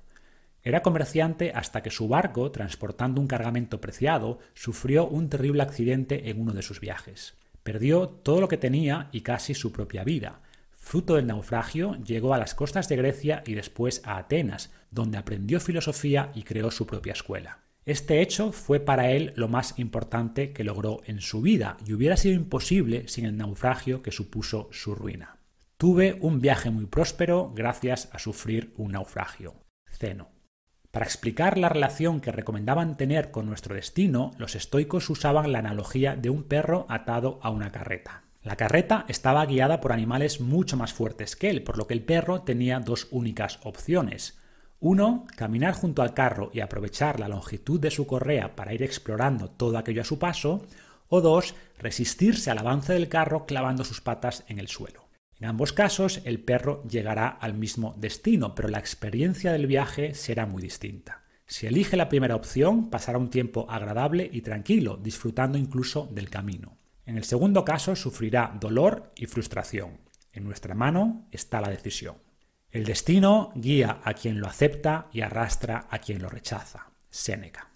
[0.65, 6.41] Era comerciante hasta que su barco, transportando un cargamento preciado, sufrió un terrible accidente en
[6.41, 7.35] uno de sus viajes.
[7.63, 10.41] Perdió todo lo que tenía y casi su propia vida.
[10.73, 15.61] Fruto del naufragio, llegó a las costas de Grecia y después a Atenas, donde aprendió
[15.61, 17.61] filosofía y creó su propia escuela.
[17.85, 22.17] Este hecho fue para él lo más importante que logró en su vida y hubiera
[22.17, 25.37] sido imposible sin el naufragio que supuso su ruina.
[25.77, 29.55] Tuve un viaje muy próspero gracias a sufrir un naufragio.
[29.91, 30.34] Ceno.
[30.95, 36.15] Para explicar la relación que recomendaban tener con nuestro destino, los estoicos usaban la analogía
[36.15, 38.23] de un perro atado a una carreta.
[38.45, 42.05] La carreta estaba guiada por animales mucho más fuertes que él, por lo que el
[42.05, 44.39] perro tenía dos únicas opciones.
[44.79, 45.27] 1.
[45.35, 49.79] Caminar junto al carro y aprovechar la longitud de su correa para ir explorando todo
[49.79, 50.65] aquello a su paso.
[51.09, 51.57] O 2.
[51.81, 55.04] Resistirse al avance del carro clavando sus patas en el suelo.
[55.41, 60.47] En ambos casos, el perro llegará al mismo destino, pero la experiencia del viaje será
[60.47, 61.25] muy distinta.
[61.47, 66.79] Si elige la primera opción, pasará un tiempo agradable y tranquilo, disfrutando incluso del camino.
[67.05, 69.99] En el segundo caso, sufrirá dolor y frustración.
[70.33, 72.17] En nuestra mano está la decisión.
[72.71, 76.91] El destino guía a quien lo acepta y arrastra a quien lo rechaza.
[77.11, 77.71] Séneca.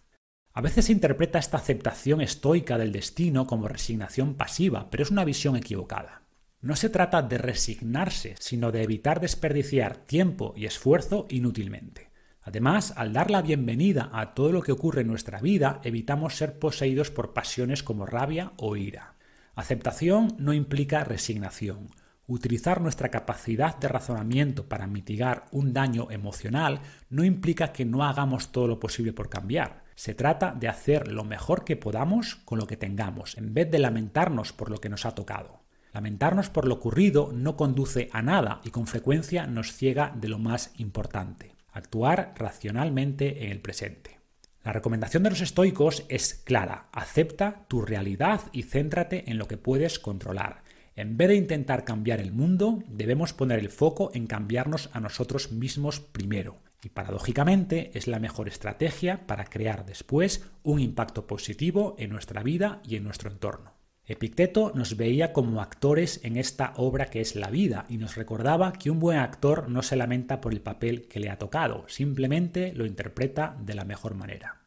[0.53, 5.25] A veces se interpreta esta aceptación estoica del destino como resignación pasiva, pero es una
[5.25, 6.23] visión equivocada.
[6.61, 12.11] No se trata de resignarse, sino de evitar desperdiciar tiempo y esfuerzo inútilmente.
[12.43, 16.59] Además, al dar la bienvenida a todo lo que ocurre en nuestra vida, evitamos ser
[16.59, 19.15] poseídos por pasiones como rabia o ira.
[19.55, 21.91] Aceptación no implica resignación.
[22.27, 28.51] Utilizar nuestra capacidad de razonamiento para mitigar un daño emocional no implica que no hagamos
[28.51, 29.85] todo lo posible por cambiar.
[29.95, 33.79] Se trata de hacer lo mejor que podamos con lo que tengamos, en vez de
[33.79, 35.58] lamentarnos por lo que nos ha tocado.
[35.93, 40.39] Lamentarnos por lo ocurrido no conduce a nada y con frecuencia nos ciega de lo
[40.39, 44.19] más importante, actuar racionalmente en el presente.
[44.65, 49.57] La recomendación de los estoicos es clara, acepta tu realidad y céntrate en lo que
[49.57, 50.63] puedes controlar.
[50.95, 55.53] En vez de intentar cambiar el mundo, debemos poner el foco en cambiarnos a nosotros
[55.53, 56.59] mismos primero.
[56.83, 62.83] Y paradójicamente es la mejor estrategia para crear después un impacto positivo en nuestra vida
[62.85, 63.78] y en nuestro entorno.
[64.11, 68.73] Epicteto nos veía como actores en esta obra que es la vida y nos recordaba
[68.73, 72.73] que un buen actor no se lamenta por el papel que le ha tocado, simplemente
[72.73, 74.63] lo interpreta de la mejor manera.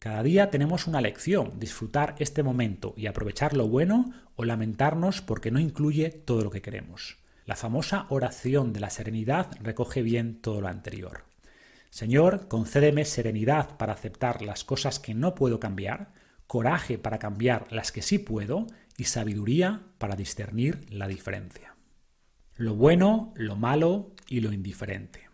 [0.00, 5.52] Cada día tenemos una lección, disfrutar este momento y aprovechar lo bueno o lamentarnos porque
[5.52, 7.18] no incluye todo lo que queremos.
[7.46, 11.26] La famosa oración de la serenidad recoge bien todo lo anterior.
[11.90, 16.12] Señor, concédeme serenidad para aceptar las cosas que no puedo cambiar,
[16.50, 21.76] coraje para cambiar las que sí puedo y sabiduría para discernir la diferencia.
[22.56, 25.28] Lo bueno, lo malo y lo indiferente.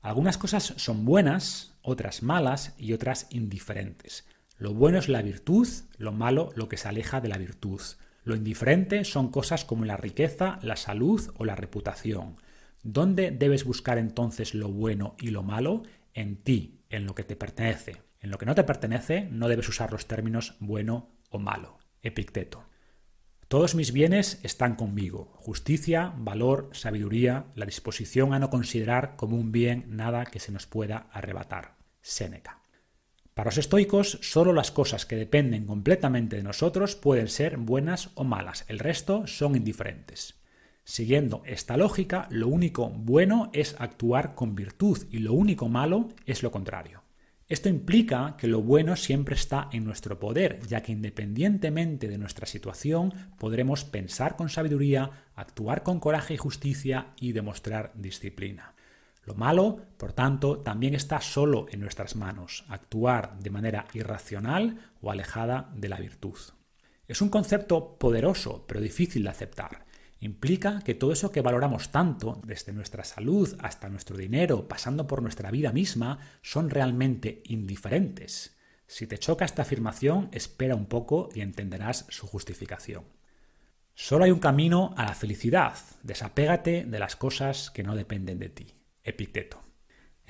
[0.00, 4.28] Algunas cosas son buenas, otras malas y otras indiferentes.
[4.58, 5.66] Lo bueno es la virtud,
[5.98, 7.80] lo malo lo que se aleja de la virtud.
[8.22, 12.36] Lo indiferente son cosas como la riqueza, la salud o la reputación.
[12.84, 15.82] ¿Dónde debes buscar entonces lo bueno y lo malo?
[16.14, 19.68] En ti, en lo que te pertenece, en lo que no te pertenece no debes
[19.68, 21.78] usar los términos bueno o malo.
[22.02, 22.64] Epicteto.
[23.48, 25.32] Todos mis bienes están conmigo.
[25.34, 30.66] Justicia, valor, sabiduría, la disposición a no considerar como un bien nada que se nos
[30.66, 31.76] pueda arrebatar.
[32.00, 32.62] Séneca.
[33.34, 38.22] Para los estoicos, solo las cosas que dependen completamente de nosotros pueden ser buenas o
[38.22, 40.40] malas, el resto son indiferentes.
[40.84, 46.42] Siguiendo esta lógica, lo único bueno es actuar con virtud y lo único malo es
[46.42, 46.99] lo contrario.
[47.50, 52.46] Esto implica que lo bueno siempre está en nuestro poder, ya que independientemente de nuestra
[52.46, 58.76] situación podremos pensar con sabiduría, actuar con coraje y justicia y demostrar disciplina.
[59.24, 65.10] Lo malo, por tanto, también está solo en nuestras manos, actuar de manera irracional o
[65.10, 66.38] alejada de la virtud.
[67.08, 69.86] Es un concepto poderoso, pero difícil de aceptar.
[70.20, 75.22] Implica que todo eso que valoramos tanto, desde nuestra salud hasta nuestro dinero, pasando por
[75.22, 78.54] nuestra vida misma, son realmente indiferentes.
[78.86, 83.04] Si te choca esta afirmación, espera un poco y entenderás su justificación.
[83.94, 85.76] Solo hay un camino a la felicidad.
[86.02, 88.74] Desapégate de las cosas que no dependen de ti.
[89.02, 89.69] Epicteto.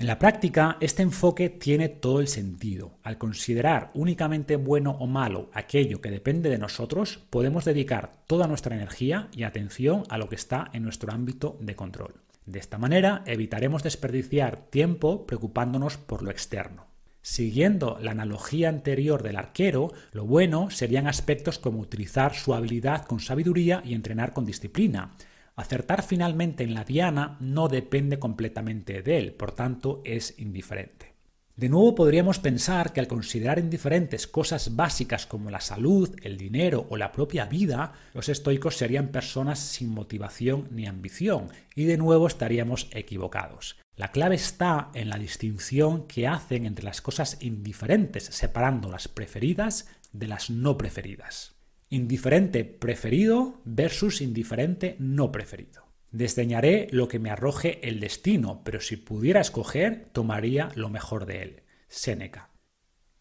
[0.01, 2.97] En la práctica, este enfoque tiene todo el sentido.
[3.03, 8.75] Al considerar únicamente bueno o malo aquello que depende de nosotros, podemos dedicar toda nuestra
[8.75, 12.15] energía y atención a lo que está en nuestro ámbito de control.
[12.47, 16.87] De esta manera, evitaremos desperdiciar tiempo preocupándonos por lo externo.
[17.21, 23.19] Siguiendo la analogía anterior del arquero, lo bueno serían aspectos como utilizar su habilidad con
[23.19, 25.11] sabiduría y entrenar con disciplina,
[25.55, 31.11] Acertar finalmente en la diana no depende completamente de él, por tanto es indiferente.
[31.55, 36.87] De nuevo podríamos pensar que al considerar indiferentes cosas básicas como la salud, el dinero
[36.89, 42.25] o la propia vida, los estoicos serían personas sin motivación ni ambición, y de nuevo
[42.25, 43.77] estaríamos equivocados.
[43.95, 49.87] La clave está en la distinción que hacen entre las cosas indiferentes, separando las preferidas
[50.13, 51.60] de las no preferidas.
[51.93, 55.83] Indiferente preferido versus indiferente no preferido.
[56.09, 61.41] Desdeñaré lo que me arroje el destino, pero si pudiera escoger, tomaría lo mejor de
[61.41, 61.63] él.
[61.89, 62.51] Séneca.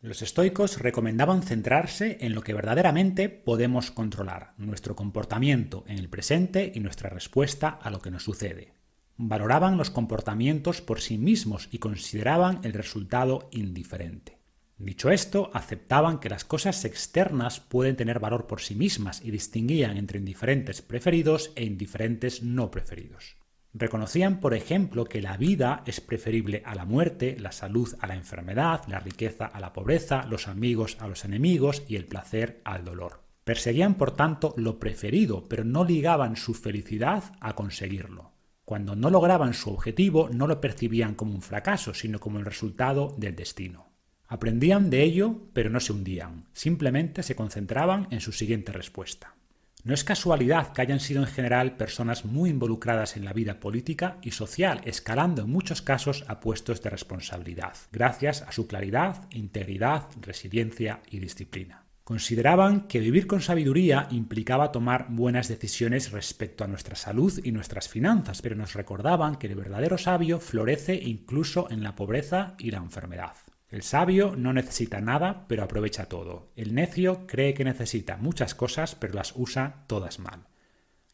[0.01, 6.71] Los estoicos recomendaban centrarse en lo que verdaderamente podemos controlar, nuestro comportamiento en el presente
[6.73, 8.75] y nuestra respuesta a lo que nos sucede.
[9.17, 14.40] valoraban los comportamientos por sí mismos y consideraban el resultado indiferente.
[14.83, 19.99] Dicho esto, aceptaban que las cosas externas pueden tener valor por sí mismas y distinguían
[19.99, 23.37] entre indiferentes preferidos e indiferentes no preferidos.
[23.75, 28.15] Reconocían, por ejemplo, que la vida es preferible a la muerte, la salud a la
[28.15, 32.83] enfermedad, la riqueza a la pobreza, los amigos a los enemigos y el placer al
[32.83, 33.21] dolor.
[33.45, 38.33] Perseguían, por tanto, lo preferido, pero no ligaban su felicidad a conseguirlo.
[38.65, 43.15] Cuando no lograban su objetivo, no lo percibían como un fracaso, sino como el resultado
[43.19, 43.90] del destino.
[44.33, 49.35] Aprendían de ello, pero no se hundían, simplemente se concentraban en su siguiente respuesta.
[49.83, 54.19] No es casualidad que hayan sido en general personas muy involucradas en la vida política
[54.23, 60.07] y social, escalando en muchos casos a puestos de responsabilidad, gracias a su claridad, integridad,
[60.21, 61.87] resiliencia y disciplina.
[62.05, 67.89] Consideraban que vivir con sabiduría implicaba tomar buenas decisiones respecto a nuestra salud y nuestras
[67.89, 72.79] finanzas, pero nos recordaban que el verdadero sabio florece incluso en la pobreza y la
[72.79, 73.35] enfermedad.
[73.71, 76.49] El sabio no necesita nada, pero aprovecha todo.
[76.57, 80.49] El necio cree que necesita muchas cosas, pero las usa todas mal.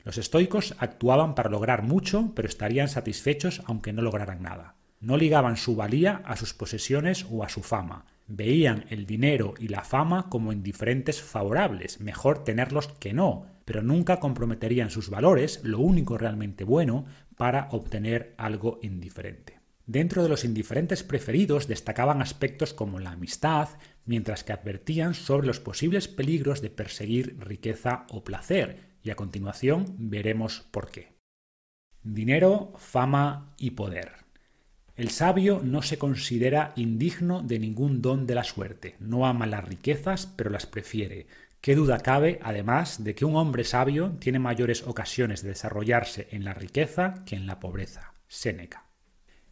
[0.03, 4.77] Los estoicos actuaban para lograr mucho, pero estarían satisfechos aunque no lograran nada.
[5.01, 8.07] No ligaban su valía a sus posesiones o a su fama.
[8.27, 14.19] Veían el dinero y la fama como indiferentes favorables, mejor tenerlos que no, pero nunca
[14.19, 17.05] comprometerían sus valores, lo único realmente bueno,
[17.37, 19.56] para obtener algo indiferente.
[19.87, 23.69] Dentro de los indiferentes preferidos destacaban aspectos como la amistad,
[24.05, 29.95] mientras que advertían sobre los posibles peligros de perseguir riqueza o placer, y a continuación
[29.99, 31.15] veremos por qué.
[32.03, 34.27] Dinero, fama y poder.
[34.97, 39.65] El sabio no se considera indigno de ningún don de la suerte, no ama las
[39.65, 41.29] riquezas, pero las prefiere.
[41.61, 46.45] ¿Qué duda cabe, además, de que un hombre sabio tiene mayores ocasiones de desarrollarse en
[46.45, 48.15] la riqueza que en la pobreza?
[48.27, 48.86] Séneca.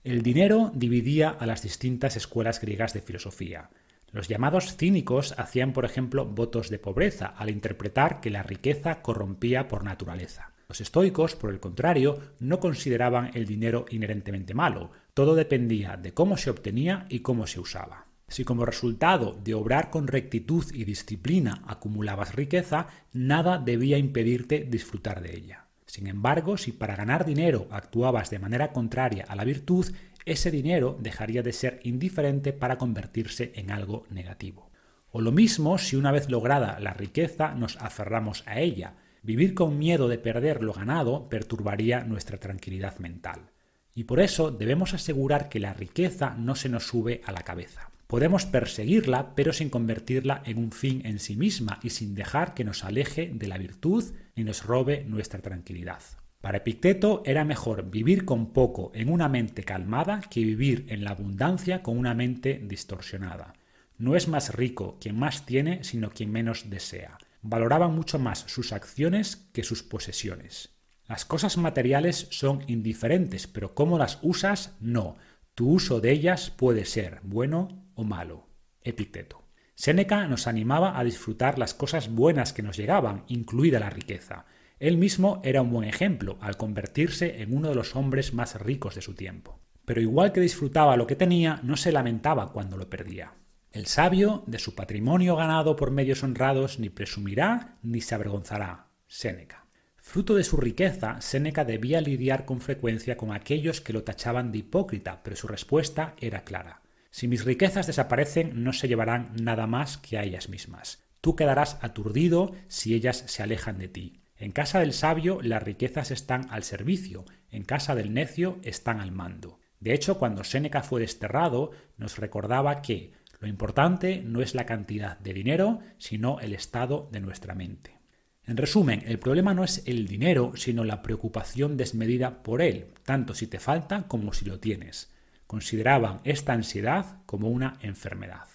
[0.05, 3.71] El dinero dividía a las distintas escuelas griegas de filosofía.
[4.13, 9.67] Los llamados cínicos hacían, por ejemplo, votos de pobreza al interpretar que la riqueza corrompía
[9.67, 10.53] por naturaleza.
[10.69, 16.37] Los estoicos, por el contrario, no consideraban el dinero inherentemente malo, todo dependía de cómo
[16.37, 18.05] se obtenía y cómo se usaba.
[18.29, 25.23] Si como resultado de obrar con rectitud y disciplina acumulabas riqueza, nada debía impedirte disfrutar
[25.23, 25.64] de ella.
[25.95, 30.99] Sin embargo, si para ganar dinero actuabas de manera contraria a la virtud, ese dinero
[30.99, 34.73] dejaría de ser indiferente para convertirse en algo negativo.
[35.13, 38.95] O lo mismo si una vez lograda la riqueza nos aferramos a ella.
[39.23, 43.53] Vivir con miedo de perder lo ganado perturbaría nuestra tranquilidad mental.
[43.95, 47.94] Y por eso debemos asegurar que la riqueza no se nos sube a la cabeza.
[48.15, 52.63] Podemos perseguirla, pero sin convertirla en un fin en sí misma y sin dejar que
[52.63, 54.05] nos aleje de la virtud
[54.37, 56.01] ni nos robe nuestra tranquilidad.
[56.41, 61.11] Para Epicteto era mejor vivir con poco en una mente calmada que vivir en la
[61.11, 63.55] abundancia con una mente distorsionada.
[63.99, 67.19] No es más rico quien más tiene, sino quien menos desea.
[67.43, 70.69] Valoraba mucho más sus acciones que sus posesiones.
[71.09, 75.17] Las cosas materiales son indiferentes, pero cómo las usas, no.
[75.57, 78.49] Tu uso de ellas puede ser bueno o malo.
[78.83, 79.45] Epicteto.
[79.75, 84.47] Séneca nos animaba a disfrutar las cosas buenas que nos llegaban, incluida la riqueza.
[84.79, 88.95] Él mismo era un buen ejemplo al convertirse en uno de los hombres más ricos
[88.95, 89.61] de su tiempo.
[89.85, 93.35] Pero igual que disfrutaba lo que tenía, no se lamentaba cuando lo perdía.
[93.73, 98.87] El sabio, de su patrimonio ganado por medios honrados, ni presumirá ni se avergonzará.
[99.09, 99.67] Séneca.
[99.97, 104.59] Fruto de su riqueza, Séneca debía lidiar con frecuencia con aquellos que lo tachaban de
[104.59, 106.84] hipócrita, pero su respuesta era clara.
[107.15, 111.05] Si mis riquezas desaparecen, no se llevarán nada más que a ellas mismas.
[111.21, 114.25] Tú quedarás aturdido si ellas se alejan de ti.
[114.37, 119.13] En casa del sabio las riquezas están al servicio, en casa del necio están al
[119.13, 119.61] mando.
[119.79, 125.17] De hecho, cuando Séneca fue desterrado, nos recordaba que lo importante no es la cantidad
[125.21, 127.97] de dinero, sino el estado de nuestra mente.
[128.45, 133.35] En resumen, el problema no es el dinero, sino la preocupación desmedida por él, tanto
[133.35, 135.14] si te falta como si lo tienes
[135.55, 138.49] consideraban esta ansiedad como una enfermedad.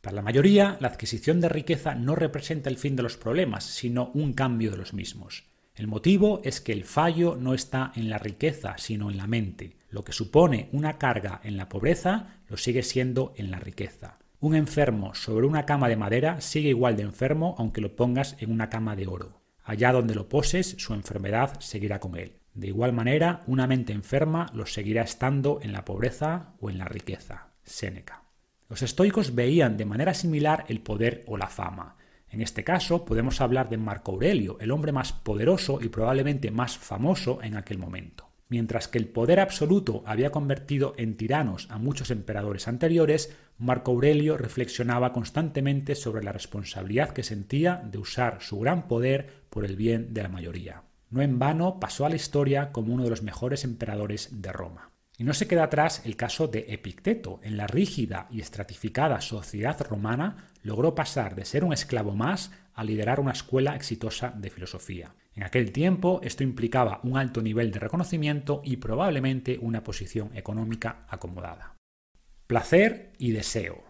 [0.00, 4.10] Para la mayoría, la adquisición de riqueza no representa el fin de los problemas, sino
[4.14, 5.44] un cambio de los mismos.
[5.76, 9.76] El motivo es que el fallo no está en la riqueza, sino en la mente.
[9.90, 14.18] Lo que supone una carga en la pobreza lo sigue siendo en la riqueza.
[14.40, 18.50] Un enfermo sobre una cama de madera sigue igual de enfermo aunque lo pongas en
[18.50, 19.40] una cama de oro.
[19.62, 22.39] Allá donde lo poses, su enfermedad seguirá con él.
[22.54, 26.86] De igual manera, una mente enferma lo seguirá estando en la pobreza o en la
[26.86, 27.48] riqueza.
[27.62, 28.24] Séneca.
[28.68, 31.96] Los estoicos veían de manera similar el poder o la fama.
[32.28, 36.78] En este caso podemos hablar de Marco Aurelio, el hombre más poderoso y probablemente más
[36.78, 38.28] famoso en aquel momento.
[38.48, 44.36] Mientras que el poder absoluto había convertido en tiranos a muchos emperadores anteriores, Marco Aurelio
[44.36, 50.12] reflexionaba constantemente sobre la responsabilidad que sentía de usar su gran poder por el bien
[50.14, 50.82] de la mayoría.
[51.10, 54.92] No en vano pasó a la historia como uno de los mejores emperadores de Roma.
[55.18, 57.40] Y no se queda atrás el caso de Epicteto.
[57.42, 62.84] En la rígida y estratificada sociedad romana logró pasar de ser un esclavo más a
[62.84, 65.14] liderar una escuela exitosa de filosofía.
[65.34, 71.04] En aquel tiempo esto implicaba un alto nivel de reconocimiento y probablemente una posición económica
[71.08, 71.74] acomodada.
[72.46, 73.89] Placer y deseo.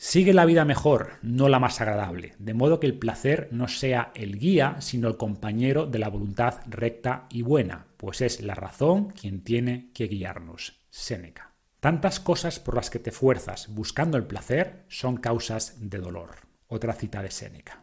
[0.00, 4.12] Sigue la vida mejor, no la más agradable, de modo que el placer no sea
[4.14, 9.10] el guía, sino el compañero de la voluntad recta y buena, pues es la razón
[9.10, 10.78] quien tiene que guiarnos.
[10.88, 11.52] Séneca.
[11.80, 16.36] Tantas cosas por las que te fuerzas buscando el placer son causas de dolor.
[16.68, 17.82] Otra cita de Séneca.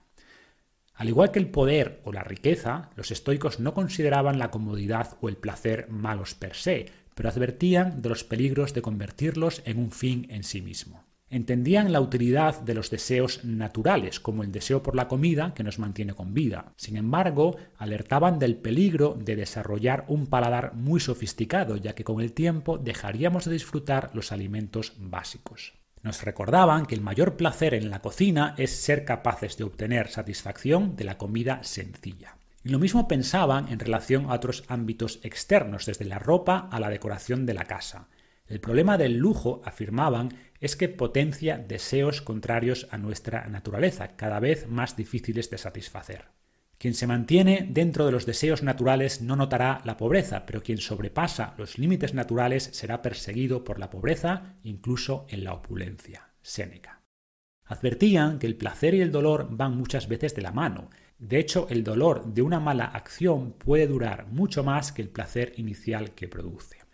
[0.93, 5.28] Al igual que el poder o la riqueza, los estoicos no consideraban la comodidad o
[5.28, 10.28] el placer malos per se, pero advertían de los peligros de convertirlos en un fin
[10.30, 11.03] en sí mismo.
[11.36, 15.79] Entendían la utilidad de los deseos naturales, como el deseo por la comida que nos
[15.79, 16.71] mantiene con vida.
[16.77, 22.31] Sin embargo, alertaban del peligro de desarrollar un paladar muy sofisticado, ya que con el
[22.31, 25.73] tiempo dejaríamos de disfrutar los alimentos básicos.
[26.03, 30.95] Nos recordaban que el mayor placer en la cocina es ser capaces de obtener satisfacción
[30.95, 32.38] de la comida sencilla.
[32.63, 36.89] Y lo mismo pensaban en relación a otros ámbitos externos, desde la ropa a la
[36.89, 38.07] decoración de la casa.
[38.47, 40.29] El problema del lujo, afirmaban,
[40.60, 46.26] es que potencia deseos contrarios a nuestra naturaleza, cada vez más difíciles de satisfacer.
[46.78, 51.53] Quien se mantiene dentro de los deseos naturales no notará la pobreza, pero quien sobrepasa
[51.58, 56.30] los límites naturales será perseguido por la pobreza, incluso en la opulencia.
[56.41, 57.01] Séneca.
[57.66, 60.89] Advertían que el placer y el dolor van muchas veces de la mano.
[61.18, 65.53] De hecho, el dolor de una mala acción puede durar mucho más que el placer
[65.58, 66.84] inicial que produce.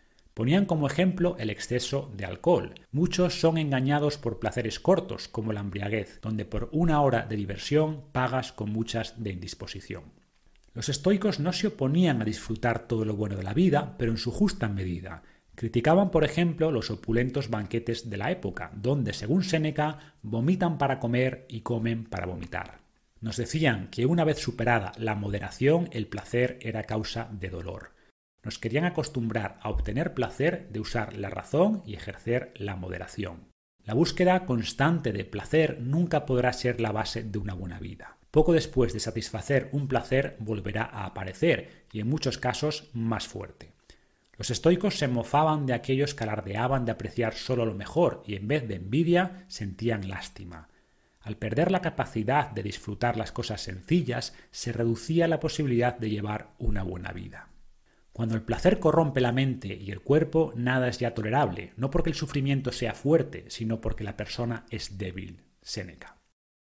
[0.42, 2.74] Ponían como ejemplo el exceso de alcohol.
[2.92, 8.06] Muchos son engañados por placeres cortos, como la embriaguez, donde por una hora de diversión
[8.12, 10.06] pagas con muchas de indisposición.
[10.74, 14.18] Los estoicos no se oponían a disfrutar todo lo bueno de la vida, pero en
[14.18, 15.22] su justa medida.
[15.54, 21.46] Criticaban, por ejemplo, los opulentos banquetes de la época, donde, según Séneca, vomitan para comer
[21.50, 22.80] y comen para vomitar.
[23.20, 28.01] Nos decían que una vez superada la moderación, el placer era causa de dolor.
[28.44, 33.52] Nos querían acostumbrar a obtener placer de usar la razón y ejercer la moderación.
[33.84, 38.18] La búsqueda constante de placer nunca podrá ser la base de una buena vida.
[38.32, 43.74] Poco después de satisfacer un placer volverá a aparecer y en muchos casos más fuerte.
[44.38, 48.48] Los estoicos se mofaban de aquellos que alardeaban de apreciar solo lo mejor y en
[48.48, 50.70] vez de envidia sentían lástima.
[51.20, 56.54] Al perder la capacidad de disfrutar las cosas sencillas, se reducía la posibilidad de llevar
[56.58, 57.51] una buena vida.
[58.14, 62.10] Cuando el placer corrompe la mente y el cuerpo, nada es ya tolerable, no porque
[62.10, 65.44] el sufrimiento sea fuerte, sino porque la persona es débil.
[65.62, 66.18] Séneca.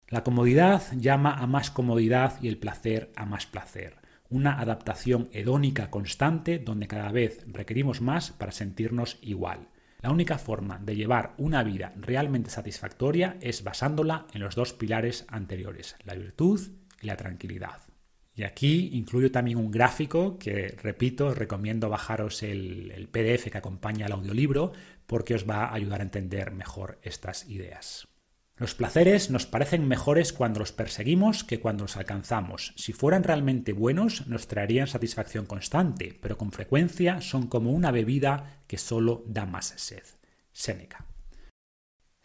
[0.08, 3.96] La comodidad llama a más comodidad y el placer a más placer.
[4.28, 9.68] Una adaptación hedónica constante donde cada vez requerimos más para sentirnos igual.
[10.00, 15.24] La única forma de llevar una vida realmente satisfactoria es basándola en los dos pilares
[15.28, 16.60] anteriores, la virtud
[17.00, 17.87] y la tranquilidad.
[18.38, 24.06] Y aquí incluyo también un gráfico que, repito, os recomiendo bajaros el, PDF que acompaña
[24.06, 24.70] al audiolibro
[25.08, 28.06] porque os va a ayudar a entender mejor estas ideas.
[28.56, 32.74] Los placeres nos parecen mejores cuando los perseguimos que cuando los alcanzamos.
[32.76, 38.62] Si fueran realmente buenos, nos traerían satisfacción constante, pero con frecuencia son como una bebida
[38.68, 40.04] que solo da más sed.
[40.52, 41.07] Séneca.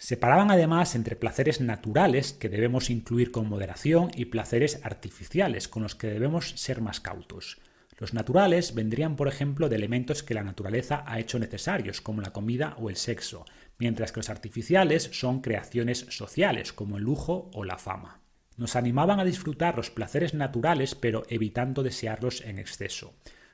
[0.04, 5.96] Separaban además entre placeres naturales, que debemos incluir con moderación, y placeres artificiales, con los
[5.96, 7.62] que debemos ser más cautos.
[7.98, 12.34] Los naturales vendrían, por ejemplo, de elementos que la naturaleza ha hecho necesarios, como la
[12.34, 13.46] comida o el sexo,
[13.80, 18.20] mientras que los artificiales son creaciones sociales, como el lujo o la fama.
[18.58, 23.14] Nos animaban a disfrutar los placeres naturales, pero evitando desearlos en exceso.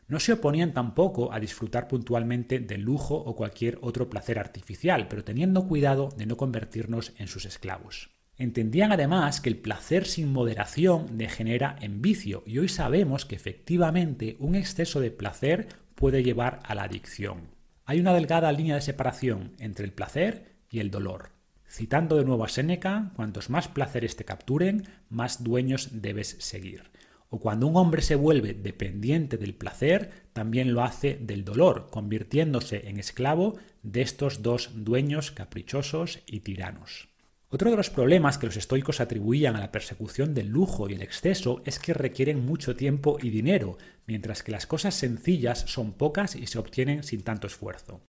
[0.10, 5.24] No se oponían tampoco a disfrutar puntualmente del lujo o cualquier otro placer artificial, pero
[5.24, 8.10] teniendo cuidado de no convertirnos en sus esclavos.
[8.36, 14.36] Entendían además que el placer sin moderación degenera en vicio y hoy sabemos que efectivamente
[14.40, 17.42] un exceso de placer puede llevar a la adicción.
[17.86, 21.34] Hay una delgada línea de separación entre el placer y el dolor.
[21.68, 26.90] Citando de nuevo a Séneca, cuantos más placeres te capturen, más dueños debes seguir.
[27.30, 32.90] O cuando un hombre se vuelve dependiente del placer, también lo hace del dolor, convirtiéndose
[32.90, 37.10] en esclavo de estos dos dueños caprichosos y tiranos.
[37.52, 41.02] Otro de los problemas que los estoicos atribuían a la persecución del lujo y el
[41.02, 46.36] exceso es que requieren mucho tiempo y dinero, mientras que las cosas sencillas son pocas
[46.36, 48.02] y se obtienen sin tanto esfuerzo.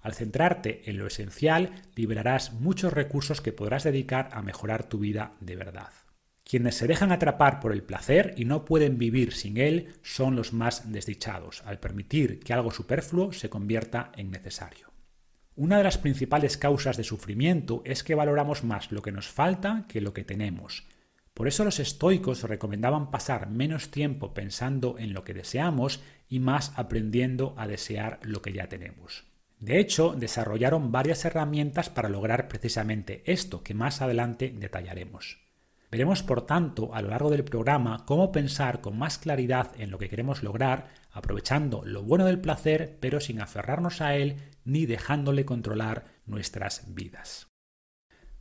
[0.00, 5.34] Al centrarte en lo esencial, liberarás muchos recursos que podrás dedicar a mejorar tu vida
[5.40, 5.90] de verdad.
[6.48, 10.54] Quienes se dejan atrapar por el placer y no pueden vivir sin él son los
[10.54, 14.90] más desdichados, al permitir que algo superfluo se convierta en necesario.
[15.56, 19.84] Una de las principales causas de sufrimiento es que valoramos más lo que nos falta
[19.88, 20.86] que lo que tenemos.
[21.34, 26.72] Por eso los estoicos recomendaban pasar menos tiempo pensando en lo que deseamos y más
[26.76, 29.26] aprendiendo a desear lo que ya tenemos.
[29.60, 35.47] De hecho, desarrollaron varias herramientas para lograr precisamente esto, que más adelante detallaremos.
[35.90, 39.98] Veremos, por tanto, a lo largo del programa cómo pensar con más claridad en lo
[39.98, 45.46] que queremos lograr, aprovechando lo bueno del placer, pero sin aferrarnos a él ni dejándole
[45.46, 47.48] controlar nuestras vidas.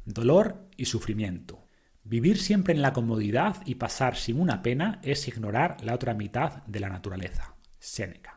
[0.04, 1.68] Dolor y sufrimiento.
[2.04, 6.64] Vivir siempre en la comodidad y pasar sin una pena es ignorar la otra mitad
[6.66, 7.56] de la naturaleza.
[7.80, 8.37] Séneca.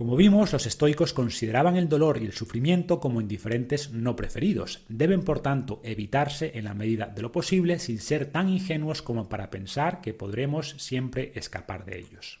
[0.00, 4.82] Como vimos, los estoicos consideraban el dolor y el sufrimiento como indiferentes no preferidos.
[4.88, 9.28] Deben, por tanto, evitarse en la medida de lo posible sin ser tan ingenuos como
[9.28, 12.40] para pensar que podremos siempre escapar de ellos.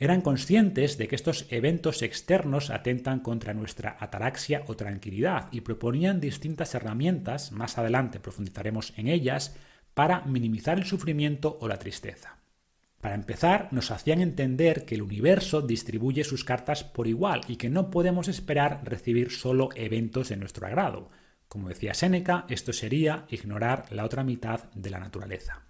[0.00, 6.18] Eran conscientes de que estos eventos externos atentan contra nuestra ataraxia o tranquilidad y proponían
[6.18, 9.54] distintas herramientas, más adelante profundizaremos en ellas,
[9.94, 12.35] para minimizar el sufrimiento o la tristeza.
[13.06, 17.70] Para empezar, nos hacían entender que el universo distribuye sus cartas por igual y que
[17.70, 21.12] no podemos esperar recibir solo eventos de nuestro agrado.
[21.46, 25.62] Como decía Séneca, esto sería ignorar la otra mitad de la naturaleza.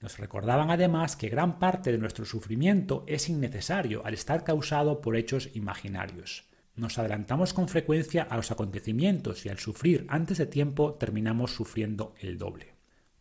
[0.00, 5.14] Nos recordaban además que gran parte de nuestro sufrimiento es innecesario al estar causado por
[5.14, 6.48] hechos imaginarios.
[6.74, 12.14] Nos adelantamos con frecuencia a los acontecimientos y al sufrir antes de tiempo terminamos sufriendo
[12.18, 12.77] el doble.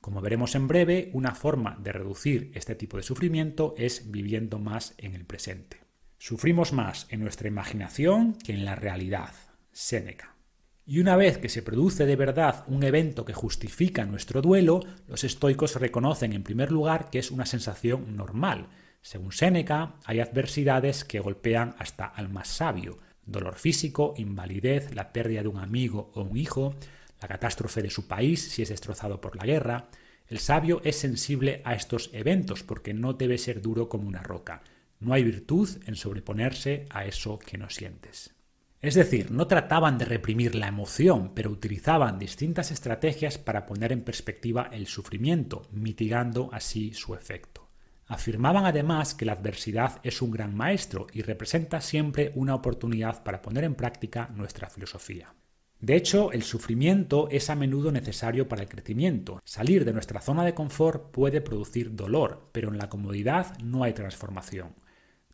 [0.08, 4.95] Como veremos en breve, una forma de reducir este tipo de sufrimiento es viviendo más
[4.99, 5.82] en el presente.
[6.18, 9.34] Sufrimos más en nuestra imaginación que en la realidad.
[9.74, 10.38] Séneca.
[10.86, 14.80] Y una vez que se produce de verdad un evento que justifica nuestro duelo,
[15.10, 18.70] los estoicos reconocen en primer lugar que es una sensación normal.
[19.01, 22.97] Según Séneca, hay adversidades que golpean hasta al más sabio.
[23.26, 26.76] Dolor físico, invalidez, la pérdida de un amigo o un hijo,
[27.22, 29.89] la catástrofe de su país si es destrozado por la guerra.
[30.28, 34.61] El sabio es sensible a estos eventos porque no debe ser duro como una roca.
[34.99, 38.34] No hay virtud en sobreponerse a eso que no sientes.
[38.80, 44.03] Es decir, no trataban de reprimir la emoción, pero utilizaban distintas estrategias para poner en
[44.03, 47.70] perspectiva el sufrimiento, mitigando así su efecto.
[48.05, 53.41] Afirmaban además que la adversidad es un gran maestro y representa siempre una oportunidad para
[53.41, 55.34] poner en práctica nuestra filosofía.
[55.80, 59.39] De hecho, el sufrimiento es a menudo necesario para el crecimiento.
[59.45, 63.93] Salir de nuestra zona de confort puede producir dolor, pero en la comodidad no hay
[63.93, 64.73] transformación.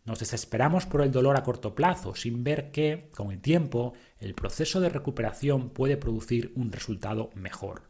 [0.04, 4.36] Nos desesperamos por el dolor a corto plazo sin ver que, con el tiempo, el
[4.36, 7.84] proceso de recuperación puede producir un resultado mejor.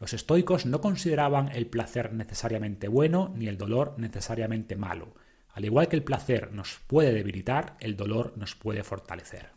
[0.00, 5.14] Los estoicos no consideraban el placer necesariamente bueno ni el dolor necesariamente malo.
[5.50, 9.50] Al igual que el placer nos puede debilitar, el dolor nos puede fortalecer.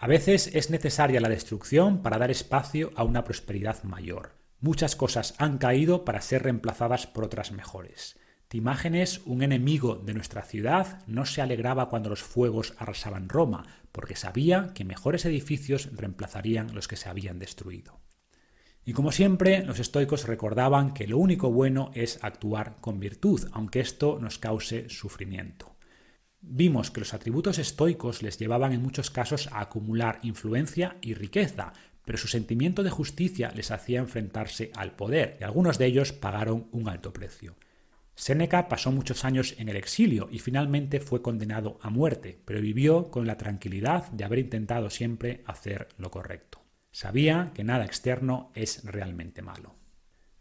[0.00, 4.36] A veces es necesaria la destrucción para dar espacio a una prosperidad mayor.
[4.60, 8.16] Muchas cosas han caído para ser reemplazadas por otras mejores.
[8.46, 14.14] Timágenes, un enemigo de nuestra ciudad, no se alegraba cuando los fuegos arrasaban Roma, porque
[14.14, 17.98] sabía que mejores edificios reemplazarían los que se habían destruido.
[18.84, 23.80] Y como siempre, los estoicos recordaban que lo único bueno es actuar con virtud, aunque
[23.80, 25.77] esto nos cause sufrimiento.
[26.40, 31.72] Vimos que los atributos estoicos les llevaban en muchos casos a acumular influencia y riqueza,
[32.04, 36.68] pero su sentimiento de justicia les hacía enfrentarse al poder, y algunos de ellos pagaron
[36.72, 37.56] un alto precio.
[38.14, 43.10] Séneca pasó muchos años en el exilio y finalmente fue condenado a muerte, pero vivió
[43.10, 46.60] con la tranquilidad de haber intentado siempre hacer lo correcto.
[46.90, 49.76] Sabía que nada externo es realmente malo.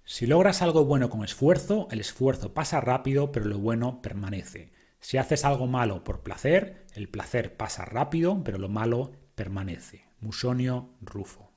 [0.05, 4.71] Si logras algo bueno con esfuerzo, el esfuerzo pasa rápido, pero lo bueno permanece.
[4.99, 10.05] Si haces algo malo por placer, el placer pasa rápido, pero lo malo permanece.
[10.19, 11.51] Musonio Rufo.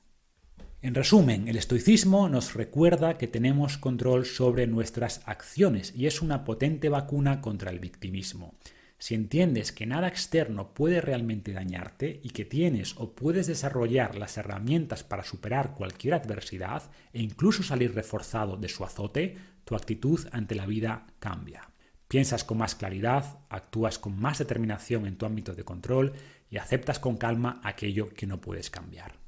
[0.83, 6.43] En resumen, el estoicismo nos recuerda que tenemos control sobre nuestras acciones y es una
[6.43, 8.55] potente vacuna contra el victimismo.
[8.97, 14.37] Si entiendes que nada externo puede realmente dañarte y que tienes o puedes desarrollar las
[14.37, 16.83] herramientas para superar cualquier adversidad
[17.13, 21.70] e incluso salir reforzado de su azote, tu actitud ante la vida cambia.
[22.11, 26.13] Piensas con más claridad, actúas con más determinación en tu ámbito de control
[26.51, 29.21] y aceptas con calma aquello que no puedes cambiar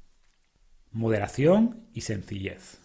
[0.94, 2.78] moderación y sencillez.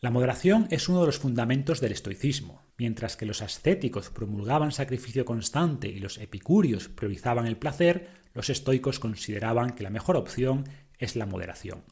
[0.00, 2.62] La moderación es uno de los fundamentos del estoicismo.
[2.78, 9.00] Mientras que los ascéticos promulgaban sacrificio constante y los epicúreos priorizaban el placer, los estoicos
[9.00, 11.82] consideraban que la mejor opción es la moderación.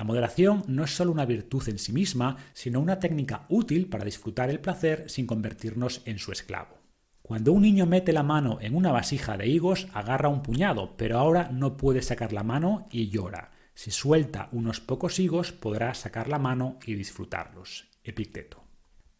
[0.00, 4.06] La moderación no es solo una virtud en sí misma, sino una técnica útil para
[4.06, 6.78] disfrutar el placer sin convertirnos en su esclavo.
[7.20, 11.18] Cuando un niño mete la mano en una vasija de higos, agarra un puñado, pero
[11.18, 13.50] ahora no puede sacar la mano y llora.
[13.74, 17.90] Si suelta unos pocos higos, podrá sacar la mano y disfrutarlos.
[18.02, 18.64] Epicteto.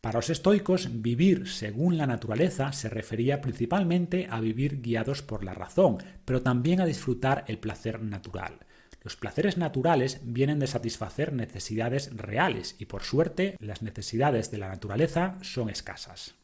[0.00, 5.52] Para los estoicos, vivir según la naturaleza se refería principalmente a vivir guiados por la
[5.52, 8.60] razón, pero también a disfrutar el placer natural.
[9.02, 14.68] Los placeres naturales vienen de satisfacer necesidades reales y por suerte las necesidades de la
[14.68, 16.34] naturaleza son escasas.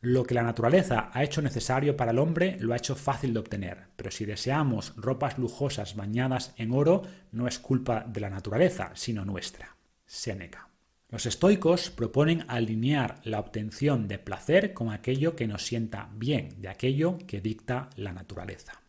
[0.00, 3.40] Lo que la naturaleza ha hecho necesario para el hombre lo ha hecho fácil de
[3.40, 8.90] obtener, pero si deseamos ropas lujosas bañadas en oro, no es culpa de la naturaleza,
[8.94, 9.76] sino nuestra.
[10.04, 10.68] Séneca.
[11.08, 16.68] Los estoicos proponen alinear la obtención de placer con aquello que nos sienta bien, de
[16.68, 18.81] aquello que dicta la naturaleza.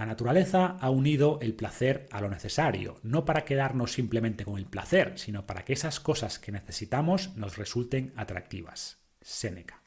[0.00, 4.64] La naturaleza ha unido el placer a lo necesario, no para quedarnos simplemente con el
[4.64, 9.04] placer, sino para que esas cosas que necesitamos nos resulten atractivas.
[9.20, 9.82] Séneca.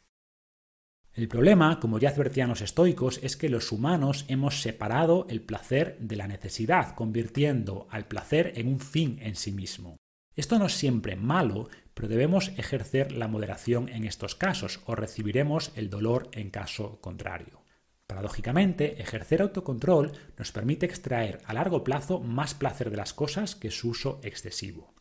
[1.13, 5.97] El problema, como ya advertían los estoicos, es que los humanos hemos separado el placer
[5.99, 9.97] de la necesidad, convirtiendo al placer en un fin en sí mismo.
[10.35, 15.71] Esto no es siempre malo, pero debemos ejercer la moderación en estos casos o recibiremos
[15.75, 17.62] el dolor en caso contrario.
[18.07, 23.71] Paradójicamente, ejercer autocontrol nos permite extraer a largo plazo más placer de las cosas que
[23.71, 24.93] su uso excesivo.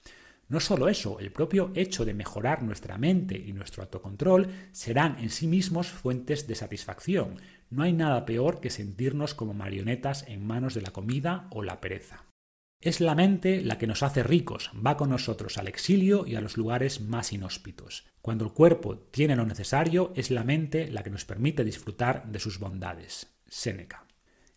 [0.48, 5.30] No solo eso, el propio hecho de mejorar nuestra mente y nuestro autocontrol serán en
[5.30, 7.40] sí mismos fuentes de satisfacción.
[7.70, 11.80] No hay nada peor que sentirnos como marionetas en manos de la comida o la
[11.80, 12.31] pereza.
[12.82, 16.40] Es la mente la que nos hace ricos, va con nosotros al exilio y a
[16.40, 18.06] los lugares más inhóspitos.
[18.20, 22.40] Cuando el cuerpo tiene lo necesario, es la mente la que nos permite disfrutar de
[22.40, 23.28] sus bondades.
[23.46, 24.04] Séneca.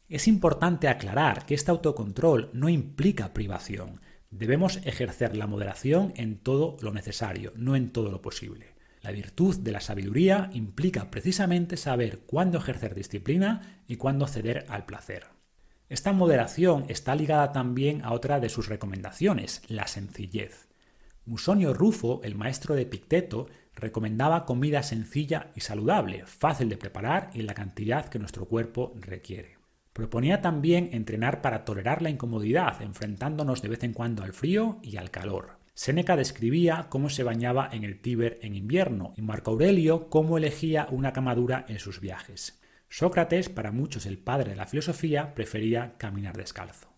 [0.09, 4.01] Es importante aclarar que este autocontrol no implica privación.
[4.31, 8.73] Debemos ejercer la moderación en todo lo necesario, no en todo lo posible.
[9.03, 14.87] La virtud de la sabiduría implica precisamente saber cuándo ejercer disciplina y cuándo ceder al
[14.87, 15.34] placer.
[15.87, 20.67] Esta moderación está ligada también a otra de sus recomendaciones, la sencillez.
[21.25, 27.41] Musonio Rufo, el maestro de Picteto, recomendaba comida sencilla y saludable, fácil de preparar y
[27.41, 29.57] en la cantidad que nuestro cuerpo requiere.
[29.93, 34.97] Proponía también entrenar para tolerar la incomodidad, enfrentándonos de vez en cuando al frío y
[34.97, 35.59] al calor.
[35.75, 40.87] Séneca describía cómo se bañaba en el Tíber en invierno y Marco Aurelio cómo elegía
[40.89, 42.59] una camadura en sus viajes.
[42.89, 46.95] Sócrates, para muchos el padre de la filosofía, prefería caminar descalzo.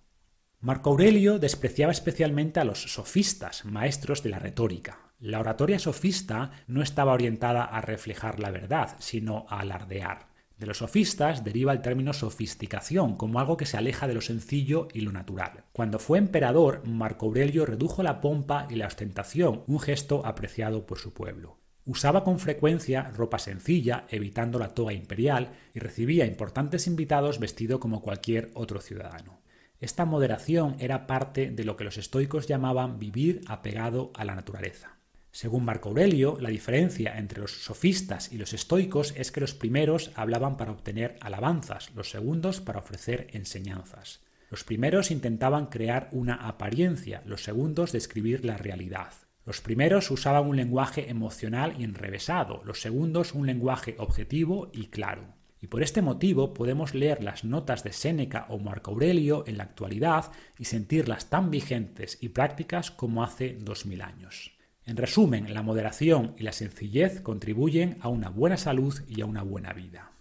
[0.60, 5.14] Marco Aurelio despreciaba especialmente a los sofistas, maestros de la retórica.
[5.20, 10.28] La oratoria sofista no estaba orientada a reflejar la verdad, sino a alardear.
[10.58, 14.88] De los sofistas deriva el término sofisticación, como algo que se aleja de lo sencillo
[14.92, 15.66] y lo natural.
[15.72, 20.98] Cuando fue emperador, Marco Aurelio redujo la pompa y la ostentación, un gesto apreciado por
[20.98, 21.60] su pueblo.
[21.88, 28.02] Usaba con frecuencia ropa sencilla, evitando la toga imperial, y recibía importantes invitados vestido como
[28.02, 29.40] cualquier otro ciudadano.
[29.80, 34.98] Esta moderación era parte de lo que los estoicos llamaban vivir apegado a la naturaleza.
[35.32, 40.12] Según Marco Aurelio, la diferencia entre los sofistas y los estoicos es que los primeros
[40.16, 44.20] hablaban para obtener alabanzas, los segundos para ofrecer enseñanzas.
[44.52, 49.14] Los primeros intentaban crear una apariencia, los segundos describir la realidad.
[49.48, 55.36] Los primeros usaban un lenguaje emocional y enrevesado, los segundos un lenguaje objetivo y claro.
[55.62, 59.64] Y por este motivo podemos leer las notas de Séneca o Marco Aurelio en la
[59.64, 64.52] actualidad y sentirlas tan vigentes y prácticas como hace dos mil años.
[64.86, 69.44] En resumen, la moderación y la sencillez contribuyen a una buena salud y a una
[69.44, 70.12] buena vida.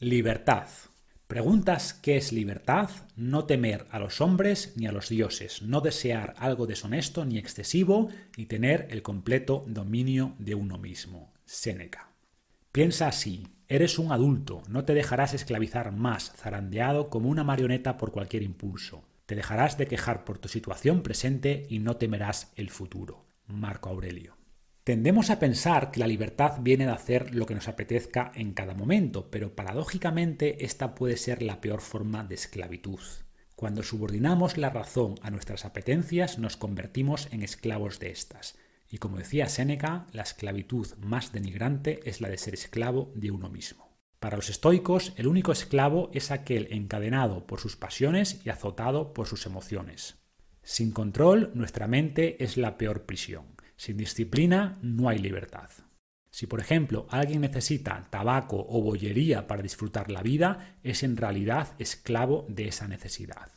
[0.00, 0.68] Libertad.
[1.26, 6.34] Preguntas qué es libertad, no temer a los hombres ni a los dioses, no desear
[6.38, 11.32] algo deshonesto ni excesivo y tener el completo dominio de uno mismo.
[11.44, 12.10] Séneca.
[12.70, 18.12] Piensa así, eres un adulto, no te dejarás esclavizar más, zarandeado como una marioneta por
[18.12, 19.02] cualquier impulso.
[19.26, 23.24] Te dejarás de quejar por tu situación presente y no temerás el futuro.
[23.48, 24.35] Marco Aurelio.
[24.86, 28.72] Tendemos a pensar que la libertad viene de hacer lo que nos apetezca en cada
[28.72, 33.00] momento, pero paradójicamente esta puede ser la peor forma de esclavitud.
[33.56, 38.58] Cuando subordinamos la razón a nuestras apetencias nos convertimos en esclavos de estas.
[38.88, 43.48] Y como decía Séneca, la esclavitud más denigrante es la de ser esclavo de uno
[43.48, 43.98] mismo.
[44.20, 49.26] Para los estoicos, el único esclavo es aquel encadenado por sus pasiones y azotado por
[49.26, 50.18] sus emociones.
[50.62, 53.55] Sin control, nuestra mente es la peor prisión.
[53.76, 55.70] Sin disciplina no hay libertad.
[56.30, 61.68] Si por ejemplo alguien necesita tabaco o bollería para disfrutar la vida, es en realidad
[61.78, 63.50] esclavo de esa necesidad.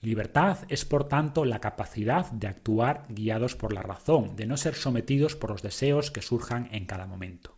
[0.00, 4.74] Libertad es por tanto la capacidad de actuar guiados por la razón, de no ser
[4.74, 7.56] sometidos por los deseos que surjan en cada momento.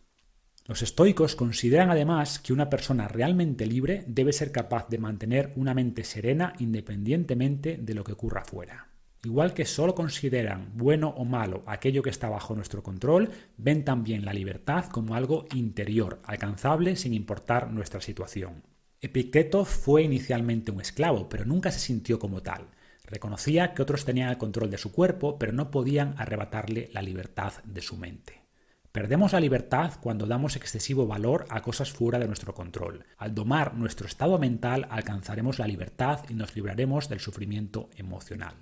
[0.66, 5.74] Los estoicos consideran además que una persona realmente libre debe ser capaz de mantener una
[5.74, 8.88] mente serena independientemente de lo que ocurra afuera.
[9.26, 14.24] Igual que solo consideran bueno o malo aquello que está bajo nuestro control, ven también
[14.24, 18.62] la libertad como algo interior, alcanzable sin importar nuestra situación.
[19.00, 22.68] Epicteto fue inicialmente un esclavo, pero nunca se sintió como tal.
[23.04, 27.52] Reconocía que otros tenían el control de su cuerpo, pero no podían arrebatarle la libertad
[27.64, 28.44] de su mente.
[28.92, 33.04] Perdemos la libertad cuando damos excesivo valor a cosas fuera de nuestro control.
[33.16, 38.54] Al domar nuestro estado mental alcanzaremos la libertad y nos libraremos del sufrimiento emocional.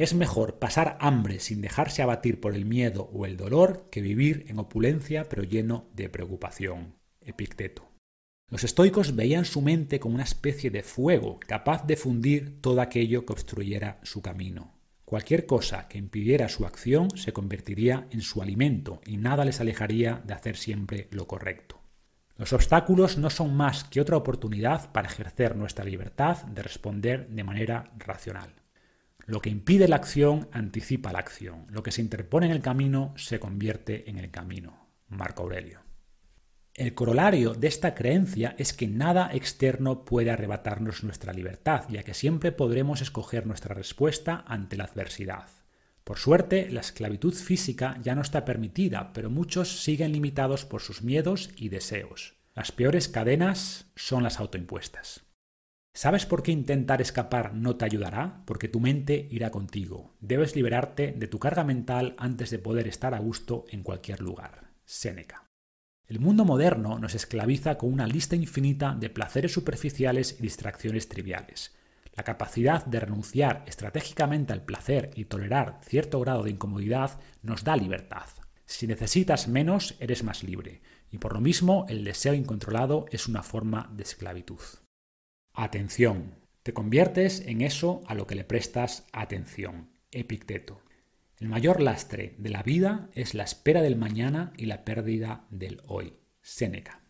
[0.00, 4.46] Es mejor pasar hambre sin dejarse abatir por el miedo o el dolor que vivir
[4.48, 6.94] en opulencia pero lleno de preocupación.
[7.20, 7.86] Epicteto.
[8.48, 13.26] Los estoicos veían su mente como una especie de fuego capaz de fundir todo aquello
[13.26, 14.72] que obstruyera su camino.
[15.04, 20.22] Cualquier cosa que impidiera su acción se convertiría en su alimento y nada les alejaría
[20.24, 21.78] de hacer siempre lo correcto.
[22.38, 27.44] Los obstáculos no son más que otra oportunidad para ejercer nuestra libertad de responder de
[27.44, 28.59] manera racional.
[29.30, 31.64] Lo que impide la acción anticipa la acción.
[31.68, 34.88] Lo que se interpone en el camino se convierte en el camino.
[35.06, 35.82] Marco Aurelio.
[36.74, 42.12] El corolario de esta creencia es que nada externo puede arrebatarnos nuestra libertad, ya que
[42.12, 45.46] siempre podremos escoger nuestra respuesta ante la adversidad.
[46.02, 51.02] Por suerte, la esclavitud física ya no está permitida, pero muchos siguen limitados por sus
[51.02, 52.34] miedos y deseos.
[52.56, 55.29] Las peores cadenas son las autoimpuestas.
[55.92, 58.42] ¿Sabes por qué intentar escapar no te ayudará?
[58.46, 60.14] Porque tu mente irá contigo.
[60.20, 64.70] Debes liberarte de tu carga mental antes de poder estar a gusto en cualquier lugar.
[64.84, 65.46] Séneca.
[66.06, 71.76] El mundo moderno nos esclaviza con una lista infinita de placeres superficiales y distracciones triviales.
[72.14, 77.76] La capacidad de renunciar estratégicamente al placer y tolerar cierto grado de incomodidad nos da
[77.76, 78.26] libertad.
[78.64, 83.42] Si necesitas menos, eres más libre, y por lo mismo el deseo incontrolado es una
[83.42, 84.60] forma de esclavitud.
[85.52, 86.36] Atención.
[86.62, 89.90] Te conviertes en eso a lo que le prestas atención.
[90.12, 90.82] Epicteto.
[91.38, 95.80] El mayor lastre de la vida es la espera del mañana y la pérdida del
[95.86, 96.14] hoy.
[96.40, 97.02] Séneca.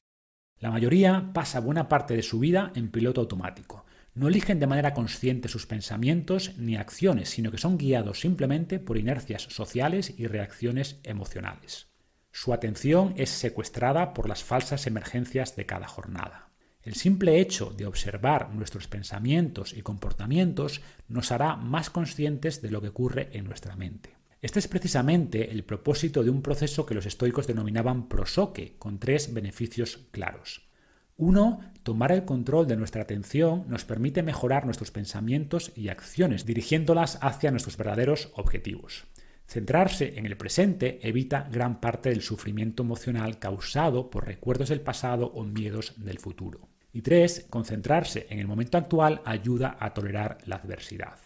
[0.59, 3.85] La mayoría pasa buena parte de su vida en piloto automático.
[4.15, 8.99] No eligen de manera consciente sus pensamientos ni acciones, sino que son guiados simplemente por
[8.99, 11.89] inercias sociales y reacciones emocionales.
[12.33, 16.50] Su atención es secuestrada por las falsas emergencias de cada jornada.
[16.83, 22.81] El simple hecho de observar nuestros pensamientos y comportamientos nos hará más conscientes de lo
[22.81, 24.17] que ocurre en nuestra mente.
[24.41, 29.35] Este es precisamente el propósito de un proceso que los estoicos denominaban prosoque, con tres
[29.35, 30.71] beneficios claros.
[31.19, 37.19] Uno, tomar el control de nuestra atención nos permite mejorar nuestros pensamientos y acciones, dirigiéndolas
[37.21, 39.05] hacia nuestros verdaderos objetivos.
[39.47, 45.27] Centrarse en el presente evita gran parte del sufrimiento emocional causado por recuerdos del pasado
[45.27, 46.70] o miedos del futuro.
[46.93, 51.19] Y tres, concentrarse en el momento actual ayuda a tolerar la adversidad.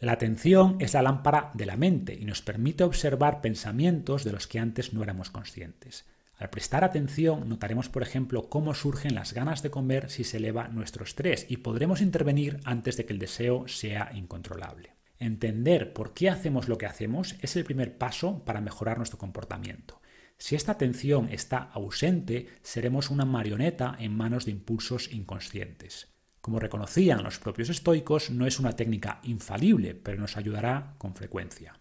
[0.00, 4.46] La atención es la lámpara de la mente y nos permite observar pensamientos de los
[4.46, 6.04] que antes no éramos conscientes.
[6.36, 10.68] Al prestar atención notaremos, por ejemplo, cómo surgen las ganas de comer si se eleva
[10.68, 14.94] nuestro estrés y podremos intervenir antes de que el deseo sea incontrolable.
[15.18, 20.00] Entender por qué hacemos lo que hacemos es el primer paso para mejorar nuestro comportamiento.
[20.38, 26.14] Si esta atención está ausente, seremos una marioneta en manos de impulsos inconscientes.
[26.40, 31.80] Como reconocían los propios estoicos, no es una técnica infalible, pero nos ayudará con frecuencia.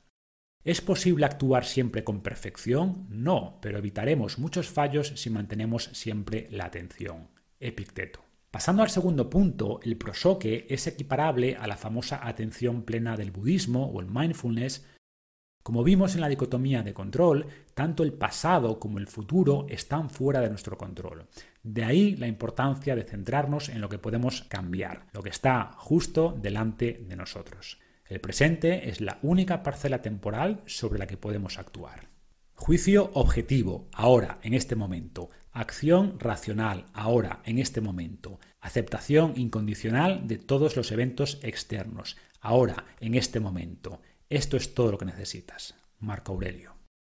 [0.63, 3.05] ¿Es posible actuar siempre con perfección?
[3.09, 7.27] No, pero evitaremos muchos fallos si mantenemos siempre la atención.
[7.59, 8.23] Epicteto.
[8.49, 13.87] Pasando al segundo punto, el prosoque es equiparable a la famosa atención plena del budismo
[13.87, 14.85] o el mindfulness,
[15.63, 20.41] como vimos en la dicotomía de control, tanto el pasado como el futuro están fuera
[20.41, 21.25] de nuestro control.
[21.63, 26.37] De ahí la importancia de centrarnos en lo que podemos cambiar, lo que está justo
[26.39, 27.79] delante de nosotros.
[28.05, 32.09] El presente es la única parcela temporal sobre la que podemos actuar.
[32.55, 35.29] Juicio objetivo, ahora, en este momento.
[35.51, 38.39] Acción racional, ahora, en este momento.
[38.61, 44.01] Aceptación incondicional de todos los eventos externos, ahora, en este momento.
[44.33, 45.75] Esto es todo lo que necesitas.
[45.99, 46.73] Marco Aurelio.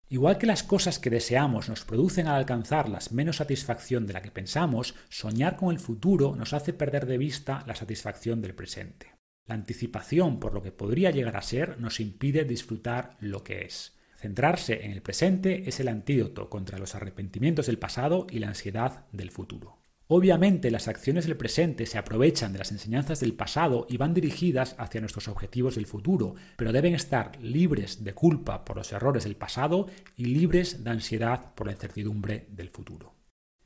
[0.08, 4.30] Igual que las cosas que deseamos nos producen al alcanzarlas menos satisfacción de la que
[4.30, 9.16] pensamos, soñar con el futuro nos hace perder de vista la satisfacción del presente.
[9.48, 13.98] La anticipación por lo que podría llegar a ser nos impide disfrutar lo que es.
[14.16, 19.08] Centrarse en el presente es el antídoto contra los arrepentimientos del pasado y la ansiedad
[19.12, 19.77] del futuro.
[20.10, 24.76] Obviamente las acciones del presente se aprovechan de las enseñanzas del pasado y van dirigidas
[24.78, 29.36] hacia nuestros objetivos del futuro, pero deben estar libres de culpa por los errores del
[29.36, 33.16] pasado y libres de ansiedad por la incertidumbre del futuro.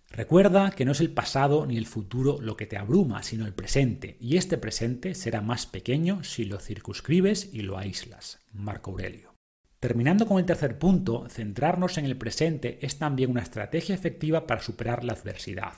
[0.09, 3.53] Recuerda que no es el pasado ni el futuro lo que te abruma, sino el
[3.53, 8.39] presente, y este presente será más pequeño si lo circunscribes y lo aíslas.
[8.51, 9.35] Marco Aurelio.
[9.79, 14.61] Terminando con el tercer punto, centrarnos en el presente es también una estrategia efectiva para
[14.61, 15.73] superar la adversidad.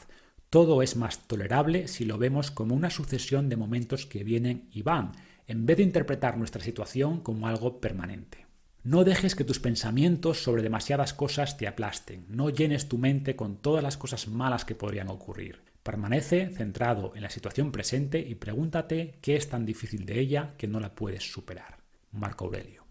[0.54, 4.84] Todo es más tolerable si lo vemos como una sucesión de momentos que vienen y
[4.84, 5.14] van,
[5.48, 8.46] en vez de interpretar nuestra situación como algo permanente.
[8.84, 13.64] No dejes que tus pensamientos sobre demasiadas cosas te aplasten, no llenes tu mente con
[13.64, 15.64] todas las cosas malas que podrían ocurrir.
[15.82, 20.68] Permanece centrado en la situación presente y pregúntate qué es tan difícil de ella que
[20.68, 21.80] no la puedes superar.
[22.12, 22.86] Marco Aurelio.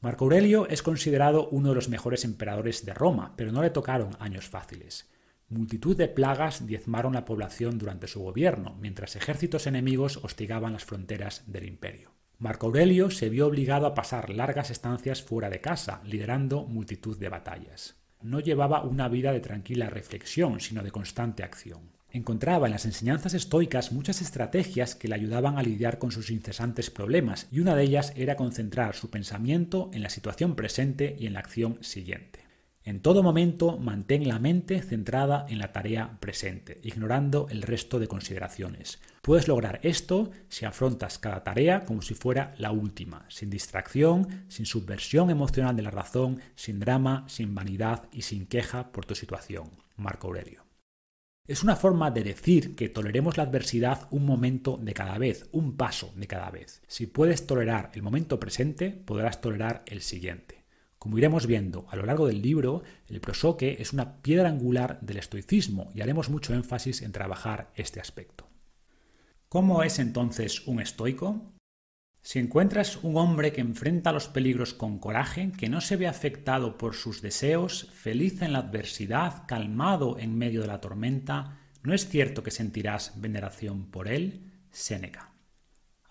[0.00, 4.16] Marco Aurelio es considerado uno de los mejores emperadores de Roma, pero no le tocaron
[4.20, 5.11] años fáciles.
[5.52, 11.42] Multitud de plagas diezmaron la población durante su gobierno, mientras ejércitos enemigos hostigaban las fronteras
[11.46, 12.10] del imperio.
[12.38, 17.28] Marco Aurelio se vio obligado a pasar largas estancias fuera de casa, liderando multitud de
[17.28, 17.96] batallas.
[18.22, 21.90] No llevaba una vida de tranquila reflexión, sino de constante acción.
[22.08, 26.88] Encontraba en las enseñanzas estoicas muchas estrategias que le ayudaban a lidiar con sus incesantes
[26.88, 31.34] problemas, y una de ellas era concentrar su pensamiento en la situación presente y en
[31.34, 32.41] la acción siguiente.
[32.84, 38.08] En todo momento mantén la mente centrada en la tarea presente, ignorando el resto de
[38.08, 38.98] consideraciones.
[39.22, 44.66] Puedes lograr esto si afrontas cada tarea como si fuera la última, sin distracción, sin
[44.66, 49.70] subversión emocional de la razón, sin drama, sin vanidad y sin queja por tu situación.
[49.96, 50.64] Marco Aurelio.
[51.46, 55.76] Es una forma de decir que toleremos la adversidad un momento de cada vez, un
[55.76, 56.82] paso de cada vez.
[56.88, 60.61] Si puedes tolerar el momento presente, podrás tolerar el siguiente.
[61.02, 65.16] Como iremos viendo a lo largo del libro, el prosoque es una piedra angular del
[65.16, 68.48] estoicismo y haremos mucho énfasis en trabajar este aspecto.
[69.48, 71.54] ¿Cómo es entonces un estoico?
[72.20, 76.78] Si encuentras un hombre que enfrenta los peligros con coraje, que no se ve afectado
[76.78, 82.08] por sus deseos, feliz en la adversidad, calmado en medio de la tormenta, ¿no es
[82.08, 84.52] cierto que sentirás veneración por él?
[84.70, 85.31] Séneca.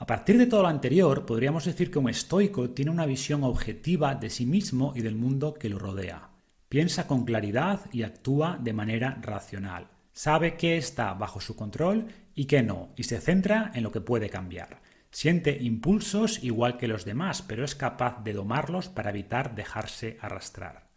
[0.01, 4.15] A partir de todo lo anterior, podríamos decir que un estoico tiene una visión objetiva
[4.15, 6.31] de sí mismo y del mundo que lo rodea.
[6.69, 9.89] Piensa con claridad y actúa de manera racional.
[10.11, 14.01] Sabe qué está bajo su control y qué no, y se centra en lo que
[14.01, 14.81] puede cambiar.
[15.11, 20.87] Siente impulsos igual que los demás, pero es capaz de domarlos para evitar dejarse arrastrar.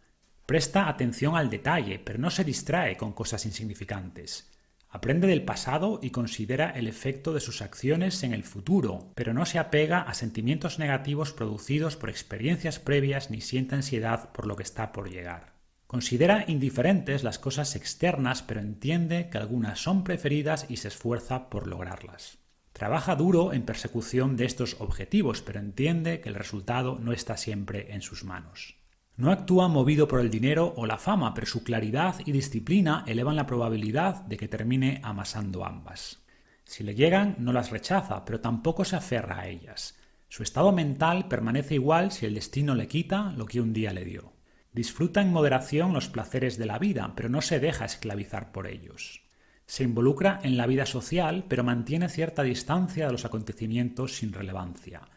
[0.47, 4.49] Presta atención al detalle, pero no se distrae con cosas insignificantes.
[4.89, 9.45] Aprende del pasado y considera el efecto de sus acciones en el futuro, pero no
[9.45, 14.63] se apega a sentimientos negativos producidos por experiencias previas ni siente ansiedad por lo que
[14.63, 15.55] está por llegar.
[15.87, 21.67] Considera indiferentes las cosas externas, pero entiende que algunas son preferidas y se esfuerza por
[21.67, 22.39] lograrlas.
[22.73, 27.93] Trabaja duro en persecución de estos objetivos, pero entiende que el resultado no está siempre
[27.93, 28.75] en sus manos.
[29.17, 33.37] No actúa movido por el dinero o la fama, pero su claridad y disciplina elevan
[33.37, 36.19] la probabilidad de que termine amasando ambas.
[36.65, 39.97] Si le llegan, no las rechaza, pero tampoco se aferra a ellas.
[40.27, 44.03] Su estado mental permanece igual si el destino le quita lo que un día le
[44.03, 44.33] dio.
[44.73, 49.21] Disfruta en moderación los placeres de la vida, pero no se deja esclavizar por ellos.
[49.65, 55.07] Se involucra en la vida social, pero mantiene cierta distancia de los acontecimientos sin relevancia.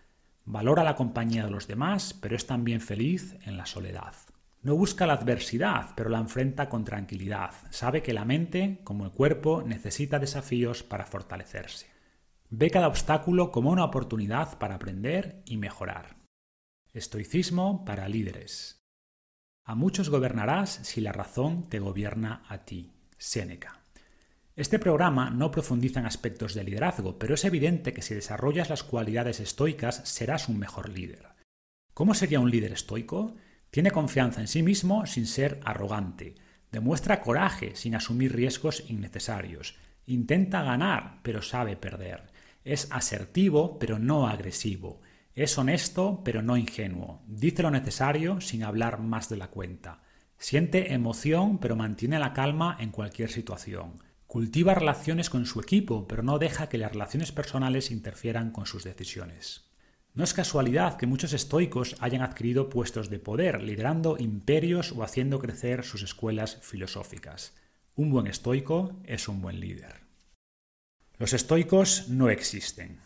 [0.50, 4.14] Valora la compañía de los demás, pero es también feliz en la soledad.
[4.62, 7.50] No busca la adversidad, pero la enfrenta con tranquilidad.
[7.68, 11.88] Sabe que la mente, como el cuerpo, necesita desafíos para fortalecerse.
[12.48, 16.16] Ve cada obstáculo como una oportunidad para aprender y mejorar.
[16.94, 18.80] Estoicismo para líderes.
[19.64, 22.94] A muchos gobernarás si la razón te gobierna a ti.
[23.18, 23.77] Séneca.
[24.58, 28.82] Este programa no profundiza en aspectos de liderazgo, pero es evidente que si desarrollas las
[28.82, 31.28] cualidades estoicas serás un mejor líder.
[31.94, 33.36] ¿Cómo sería un líder estoico?
[33.70, 36.34] Tiene confianza en sí mismo sin ser arrogante,
[36.72, 42.24] demuestra coraje sin asumir riesgos innecesarios, intenta ganar pero sabe perder,
[42.64, 45.02] es asertivo pero no agresivo,
[45.36, 50.02] es honesto pero no ingenuo, dice lo necesario sin hablar más de la cuenta,
[50.36, 56.22] siente emoción pero mantiene la calma en cualquier situación, Cultiva relaciones con su equipo, pero
[56.22, 59.70] no deja que las relaciones personales interfieran con sus decisiones.
[60.12, 65.38] No es casualidad que muchos estoicos hayan adquirido puestos de poder, liderando imperios o haciendo
[65.38, 67.54] crecer sus escuelas filosóficas.
[67.96, 69.94] Un buen estoico es un buen líder.
[71.16, 73.00] Los estoicos no existen.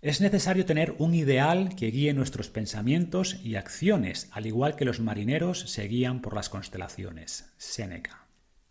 [0.00, 5.00] Es necesario tener un ideal que guíe nuestros pensamientos y acciones, al igual que los
[5.00, 7.52] marineros se guían por las constelaciones.
[7.58, 8.21] Séneca.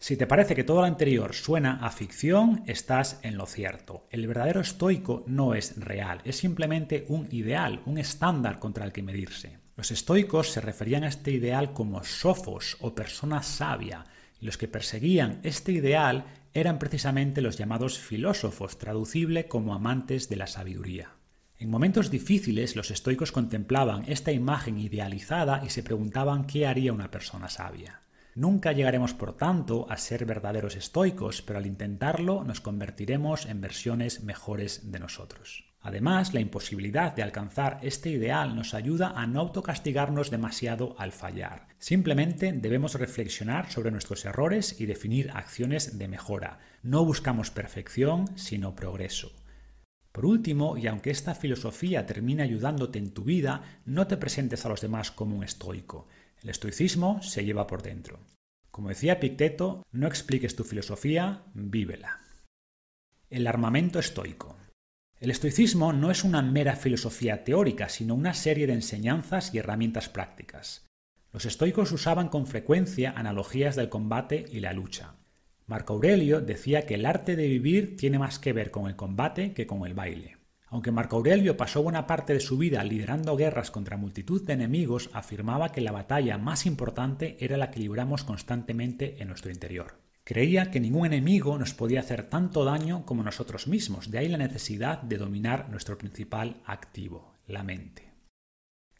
[0.02, 4.08] Si te parece que todo lo anterior suena a ficción, estás en lo cierto.
[4.10, 9.04] El verdadero estoico no es real, es simplemente un ideal, un estándar contra el que
[9.04, 9.60] medirse.
[9.78, 14.06] Los estoicos se referían a este ideal como sofos o persona sabia,
[14.39, 20.36] y los que perseguían este ideal eran precisamente los llamados filósofos, traducible como amantes de
[20.36, 21.12] la sabiduría.
[21.60, 27.12] En momentos difíciles los estoicos contemplaban esta imagen idealizada y se preguntaban qué haría una
[27.12, 28.02] persona sabia.
[28.34, 34.24] Nunca llegaremos, por tanto, a ser verdaderos estoicos, pero al intentarlo nos convertiremos en versiones
[34.24, 35.66] mejores de nosotros.
[35.82, 41.68] Además, la imposibilidad de alcanzar este ideal nos ayuda a no autocastigarnos demasiado al fallar.
[41.80, 46.60] Simplemente debemos reflexionar sobre nuestros errores y definir acciones de mejora.
[46.84, 49.32] No buscamos perfección, sino progreso.
[50.12, 54.70] Por último, y aunque esta filosofía termine ayudándote en tu vida, no te presentes a
[54.70, 56.08] los demás como un estoico.
[56.44, 58.20] El estoicismo se lleva por dentro.
[58.72, 62.22] Como decía Picteto, no expliques tu filosofía, vívela.
[63.30, 64.58] El armamento estoico.
[65.20, 70.10] El estoicismo no es una mera filosofía teórica, sino una serie de enseñanzas y herramientas
[70.10, 70.88] prácticas.
[71.32, 75.16] Los estoicos usaban con frecuencia analogías del combate y la lucha.
[75.68, 79.54] Marco Aurelio decía que el arte de vivir tiene más que ver con el combate
[79.54, 80.41] que con el baile.
[80.72, 85.09] Aunque Marco Aurelio pasó buena parte de su vida liderando guerras contra multitud de enemigos,
[85.11, 89.99] afirmaba que la batalla más importante era la que libramos constantemente en nuestro interior.
[90.24, 94.38] Creía que ningún enemigo nos podía hacer tanto daño como nosotros mismos, de ahí la
[94.38, 98.09] necesidad de dominar nuestro principal activo, la mente.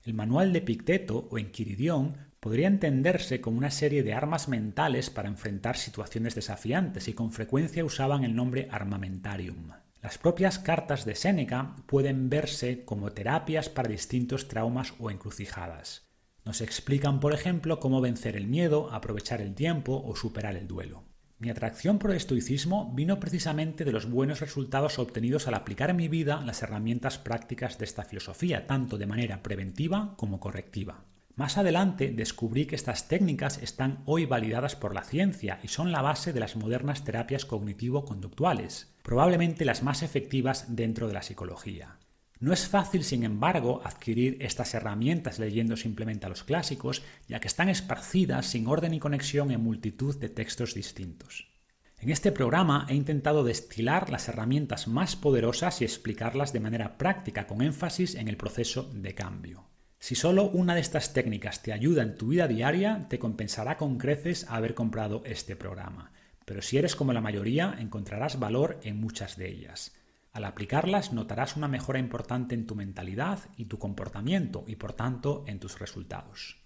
[0.03, 5.30] El manual de Picteto o Enquiridión podría entenderse como una serie de armas mentales para
[5.30, 9.72] enfrentar situaciones desafiantes y con frecuencia usaban el nombre armamentarium.
[10.02, 16.10] Las propias cartas de Séneca pueden verse como terapias para distintos traumas o encrucijadas.
[16.43, 21.04] Nos explican, por ejemplo, cómo vencer el miedo, aprovechar el tiempo o superar el duelo.
[21.38, 25.97] Mi atracción por el estoicismo vino precisamente de los buenos resultados obtenidos al aplicar en
[25.97, 31.06] mi vida las herramientas prácticas de esta filosofía, tanto de manera preventiva como correctiva.
[31.36, 36.02] Más adelante descubrí que estas técnicas están hoy validadas por la ciencia y son la
[36.02, 41.97] base de las modernas terapias cognitivo-conductuales, probablemente las más efectivas dentro de la psicología.
[42.39, 47.47] No es fácil, sin embargo, adquirir estas herramientas leyendo simplemente a los clásicos, ya que
[47.47, 51.52] están esparcidas sin orden y conexión en multitud de textos distintos.
[51.99, 57.45] En este programa he intentado destilar las herramientas más poderosas y explicarlas de manera práctica,
[57.45, 59.68] con énfasis en el proceso de cambio.
[59.99, 63.99] Si solo una de estas técnicas te ayuda en tu vida diaria, te compensará con
[63.99, 66.12] creces haber comprado este programa.
[66.52, 69.93] Pero si eres como la mayoría, encontrarás valor en muchas de ellas.
[70.34, 75.45] Al aplicarlas notarás una mejora importante en tu mentalidad y tu comportamiento y por tanto
[75.47, 76.58] en tus resultados.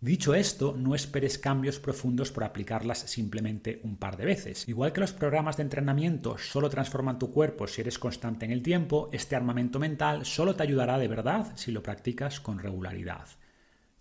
[0.00, 4.66] Dicho esto, no esperes cambios profundos por aplicarlas simplemente un par de veces.
[4.66, 8.62] Igual que los programas de entrenamiento solo transforman tu cuerpo si eres constante en el
[8.62, 13.28] tiempo, este armamento mental solo te ayudará de verdad si lo practicas con regularidad.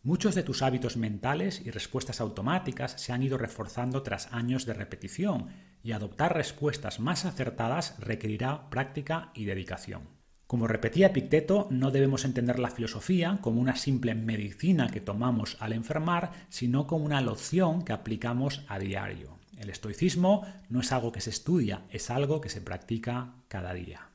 [0.05, 4.73] Muchos de tus hábitos mentales y respuestas automáticas se han ido reforzando tras años de
[4.73, 5.47] repetición
[5.81, 10.09] y adoptar respuestas más acertadas requerirá práctica y dedicación.
[10.45, 15.71] Como repetía Picteto, no debemos entender la filosofía como una simple medicina que tomamos al
[15.71, 19.39] enfermar, sino como una loción que aplicamos a diario.
[19.57, 24.09] El estoicismo no es algo que se estudia, es algo que se practica cada día.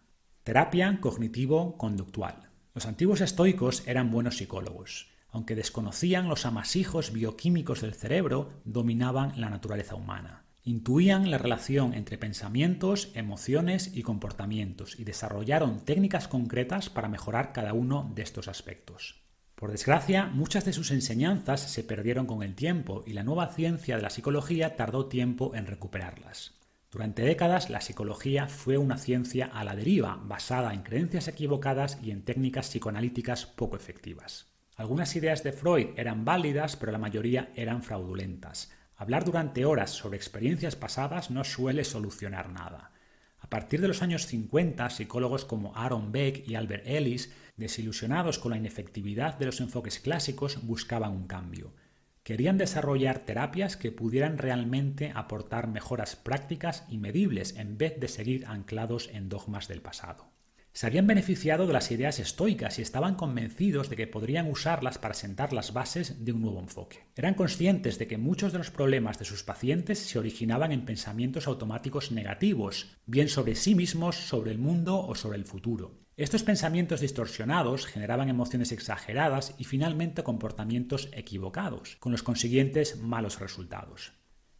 [0.45, 2.51] Terapia cognitivo-conductual.
[2.75, 5.08] Los antiguos estoicos eran buenos psicólogos.
[5.31, 10.45] Aunque desconocían los amasijos bioquímicos del cerebro, dominaban la naturaleza humana.
[10.65, 17.73] Intuían la relación entre pensamientos, emociones y comportamientos y desarrollaron técnicas concretas para mejorar cada
[17.73, 19.23] uno de estos aspectos.
[19.55, 23.97] Por desgracia, muchas de sus enseñanzas se perdieron con el tiempo y la nueva ciencia
[23.97, 26.59] de la psicología tardó tiempo en recuperarlas.
[26.91, 32.13] Durante décadas la psicología fue una ciencia a la deriva, basada en creencias equivocadas y
[32.13, 34.47] en técnicas psicoanalíticas poco efectivas.
[34.79, 38.71] Algunas ideas de Freud eran válidas, pero la mayoría eran fraudulentas.
[38.95, 42.93] Hablar durante horas sobre experiencias pasadas no suele solucionar nada.
[43.41, 48.53] A partir de los años 50, psicólogos como Aaron Beck y Albert Ellis, desilusionados con
[48.53, 51.75] la inefectividad de los enfoques clásicos, buscaban un cambio.
[52.23, 58.47] Querían desarrollar terapias que pudieran realmente aportar mejoras prácticas y medibles en vez de seguir
[58.47, 60.38] anclados en dogmas del pasado
[60.79, 65.13] se habían beneficiado de las ideas estoicas y estaban convencidos de que podrían usarlas para
[65.13, 67.09] sentar las bases de un nuevo enfoque.
[67.17, 71.49] Eran conscientes de que muchos de los problemas de sus pacientes se originaban en pensamientos
[71.49, 75.99] automáticos negativos, bien sobre sí mismos, sobre el mundo o sobre el futuro.
[76.17, 84.13] Estos pensamientos distorsionados generaban emociones exageradas y finalmente comportamientos equivocados, con los consiguientes malos resultados.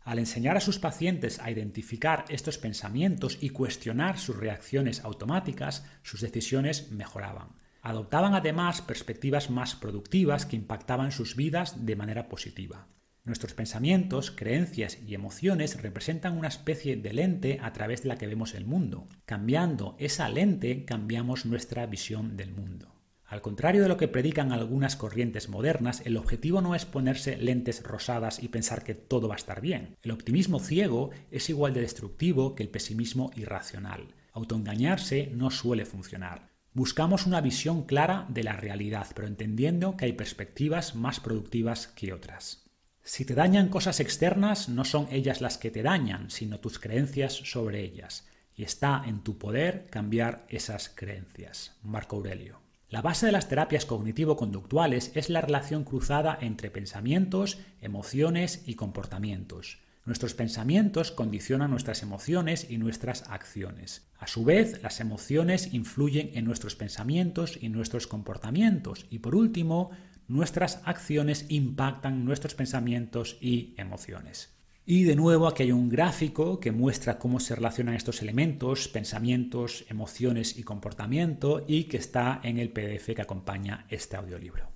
[0.09, 6.23] Al enseñar a sus pacientes a identificar estos pensamientos y cuestionar sus reacciones automáticas, sus
[6.23, 7.49] decisiones mejoraban.
[7.83, 12.89] Adoptaban además perspectivas más productivas que impactaban sus vidas de manera positiva.
[13.25, 18.27] Nuestros pensamientos, creencias y emociones representan una especie de lente a través de la que
[18.27, 19.07] vemos el mundo.
[19.27, 22.98] Cambiando esa lente, cambiamos nuestra visión del mundo.
[23.29, 27.83] Al contrario de lo que predican algunas corrientes modernas, el objetivo no es ponerse lentes
[27.83, 29.97] rosadas y pensar que todo va a estar bien.
[30.03, 34.15] El optimismo ciego es igual de destructivo que el pesimismo irracional.
[34.33, 36.49] Autoengañarse no suele funcionar.
[36.73, 42.15] Buscamos una visión clara de la realidad, pero entendiendo que hay perspectivas más productivas que
[42.15, 42.65] otras.
[43.03, 47.35] Si te dañan cosas externas, no son ellas las que te dañan, sino tus creencias
[47.35, 48.27] sobre ellas.
[48.55, 51.77] Y está en tu poder cambiar esas creencias.
[51.83, 52.68] Marco Aurelio.
[52.91, 59.81] La base de las terapias cognitivo-conductuales es la relación cruzada entre pensamientos, emociones y comportamientos.
[60.07, 64.09] Nuestros pensamientos condicionan nuestras emociones y nuestras acciones.
[64.19, 69.05] A su vez, las emociones influyen en nuestros pensamientos y nuestros comportamientos.
[69.11, 69.91] Y por último,
[70.27, 74.58] nuestras acciones impactan nuestros pensamientos y emociones.
[74.91, 79.85] Y de nuevo aquí hay un gráfico que muestra cómo se relacionan estos elementos, pensamientos,
[79.91, 84.71] emociones y comportamiento y que está en el PDF que acompaña este audiolibro.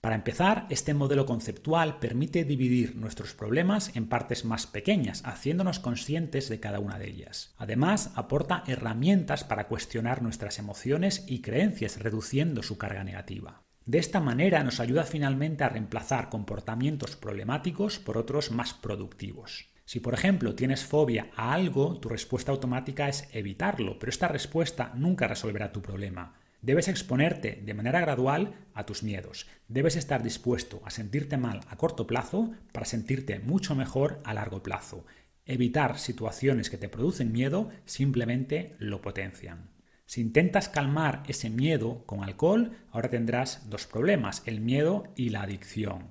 [0.00, 6.48] Para empezar, este modelo conceptual permite dividir nuestros problemas en partes más pequeñas, haciéndonos conscientes
[6.48, 7.54] de cada una de ellas.
[7.58, 13.67] Además, aporta herramientas para cuestionar nuestras emociones y creencias, reduciendo su carga negativa.
[13.88, 19.70] De esta manera nos ayuda finalmente a reemplazar comportamientos problemáticos por otros más productivos.
[19.86, 24.92] Si por ejemplo tienes fobia a algo, tu respuesta automática es evitarlo, pero esta respuesta
[24.94, 26.34] nunca resolverá tu problema.
[26.60, 29.46] Debes exponerte de manera gradual a tus miedos.
[29.68, 34.62] Debes estar dispuesto a sentirte mal a corto plazo para sentirte mucho mejor a largo
[34.62, 35.06] plazo.
[35.46, 39.77] Evitar situaciones que te producen miedo simplemente lo potencian.
[40.08, 45.42] Si intentas calmar ese miedo con alcohol, ahora tendrás dos problemas, el miedo y la
[45.42, 46.06] adicción.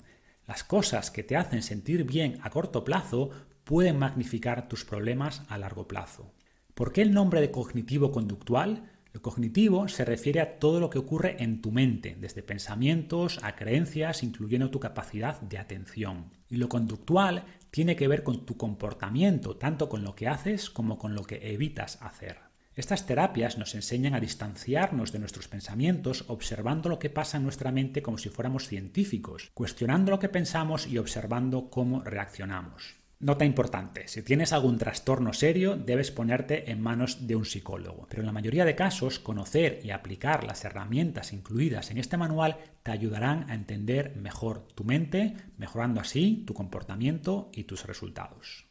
[0.45, 3.31] Las cosas que te hacen sentir bien a corto plazo
[3.63, 6.31] pueden magnificar tus problemas a largo plazo.
[6.75, 8.83] ¿Por qué el nombre de cognitivo conductual?
[9.13, 13.55] Lo cognitivo se refiere a todo lo que ocurre en tu mente, desde pensamientos a
[13.55, 16.29] creencias, incluyendo tu capacidad de atención.
[16.51, 20.99] Y lo conductual tiene que ver con tu comportamiento, tanto con lo que haces como
[20.99, 22.46] con lo que evitas hacer.
[22.77, 27.71] Estas terapias nos enseñan a distanciarnos de nuestros pensamientos observando lo que pasa en nuestra
[27.71, 32.97] mente como si fuéramos científicos, cuestionando lo que pensamos y observando cómo reaccionamos.
[33.19, 38.21] Nota importante, si tienes algún trastorno serio debes ponerte en manos de un psicólogo, pero
[38.21, 42.91] en la mayoría de casos conocer y aplicar las herramientas incluidas en este manual te
[42.91, 48.67] ayudarán a entender mejor tu mente, mejorando así tu comportamiento y tus resultados.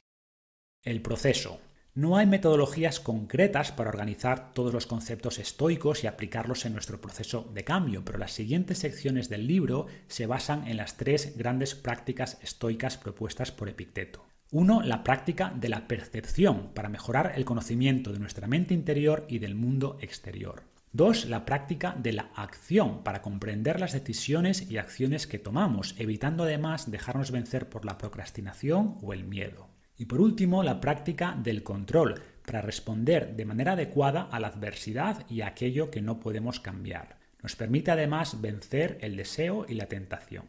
[0.84, 1.60] El proceso.
[1.96, 7.50] No hay metodologías concretas para organizar todos los conceptos estoicos y aplicarlos en nuestro proceso
[7.54, 12.36] de cambio, pero las siguientes secciones del libro se basan en las tres grandes prácticas
[12.42, 14.26] estoicas propuestas por Epicteto.
[14.52, 19.38] Uno, La práctica de la percepción, para mejorar el conocimiento de nuestra mente interior y
[19.38, 20.64] del mundo exterior.
[20.92, 26.44] Dos, La práctica de la acción, para comprender las decisiones y acciones que tomamos, evitando
[26.44, 29.70] además dejarnos vencer por la procrastinación o el miedo.
[29.98, 35.28] Y por último, la práctica del control, para responder de manera adecuada a la adversidad
[35.28, 37.16] y a aquello que no podemos cambiar.
[37.42, 40.44] Nos permite además vencer el deseo y la tentación.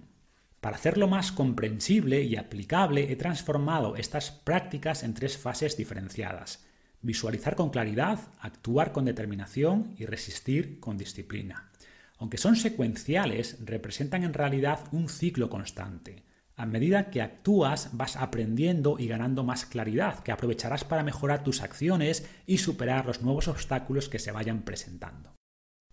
[0.62, 6.66] Para hacerlo más comprensible y aplicable, he transformado estas prácticas en tres fases diferenciadas.
[7.02, 11.70] Visualizar con claridad, actuar con determinación y resistir con disciplina.
[12.18, 16.24] Aunque son secuenciales, representan en realidad un ciclo constante.
[16.60, 21.62] A medida que actúas vas aprendiendo y ganando más claridad, que aprovecharás para mejorar tus
[21.62, 25.36] acciones y superar los nuevos obstáculos que se vayan presentando.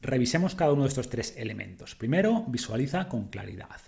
[0.01, 1.95] Revisemos cada uno de estos tres elementos.
[1.95, 3.79] Primero, visualiza con claridad.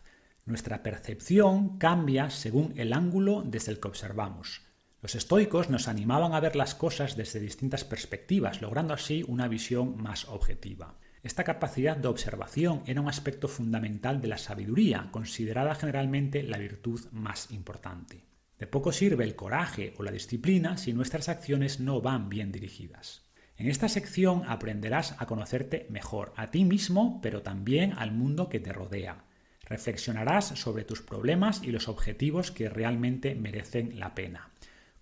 [0.45, 4.61] Nuestra percepción cambia según el ángulo desde el que observamos.
[5.01, 9.97] Los estoicos nos animaban a ver las cosas desde distintas perspectivas, logrando así una visión
[9.97, 10.99] más objetiva.
[11.27, 17.01] Esta capacidad de observación era un aspecto fundamental de la sabiduría, considerada generalmente la virtud
[17.11, 18.23] más importante.
[18.61, 23.25] De poco sirve el coraje o la disciplina si nuestras acciones no van bien dirigidas.
[23.57, 28.61] En esta sección aprenderás a conocerte mejor, a ti mismo, pero también al mundo que
[28.61, 29.25] te rodea.
[29.65, 34.53] Reflexionarás sobre tus problemas y los objetivos que realmente merecen la pena.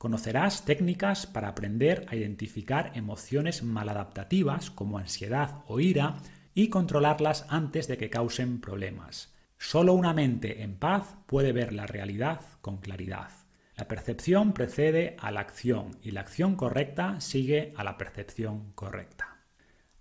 [0.05, 6.18] Conocerás técnicas para aprender a identificar emociones maladaptativas como ansiedad o ira
[6.52, 9.32] y controlarlas antes de que causen problemas.
[9.56, 13.31] Solo una mente en paz puede ver la realidad con claridad.
[13.78, 19.39] La percepción precede a la acción y la acción correcta sigue a la percepción correcta.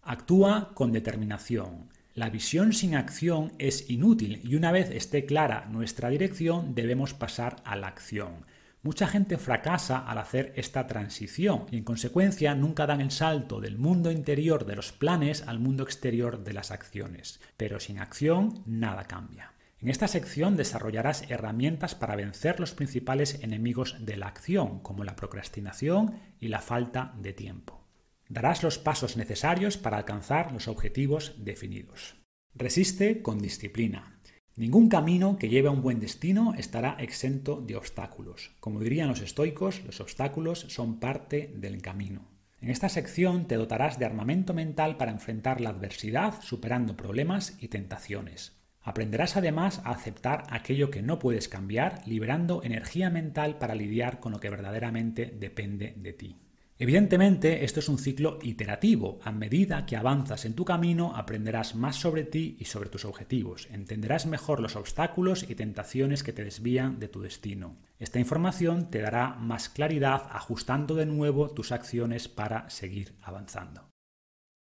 [0.01, 1.87] Actúa con determinación.
[2.13, 7.61] La visión sin acción es inútil y una vez esté clara nuestra dirección debemos pasar
[7.63, 8.45] a la acción.
[8.83, 13.77] Mucha gente fracasa al hacer esta transición y en consecuencia nunca dan el salto del
[13.77, 17.39] mundo interior de los planes al mundo exterior de las acciones.
[17.55, 19.53] Pero sin acción nada cambia.
[19.79, 25.15] En esta sección desarrollarás herramientas para vencer los principales enemigos de la acción, como la
[25.15, 27.87] procrastinación y la falta de tiempo.
[28.27, 32.17] Darás los pasos necesarios para alcanzar los objetivos definidos.
[32.53, 34.12] Resiste con disciplina.
[34.55, 38.51] Ningún camino que lleve a un buen destino estará exento de obstáculos.
[38.59, 42.27] Como dirían los estoicos, los obstáculos son parte del camino.
[42.61, 47.69] En esta sección te dotarás de armamento mental para enfrentar la adversidad, superando problemas y
[47.69, 48.55] tentaciones.
[48.79, 54.33] Aprenderás además a aceptar aquello que no puedes cambiar, liberando energía mental para lidiar con
[54.33, 56.42] lo que verdaderamente depende de ti.
[56.79, 59.19] Evidentemente, esto es un ciclo iterativo.
[59.23, 63.67] A medida que avanzas en tu camino, aprenderás más sobre ti y sobre tus objetivos.
[63.71, 67.77] Entenderás mejor los obstáculos y tentaciones que te desvían de tu destino.
[67.99, 73.89] Esta información te dará más claridad ajustando de nuevo tus acciones para seguir avanzando.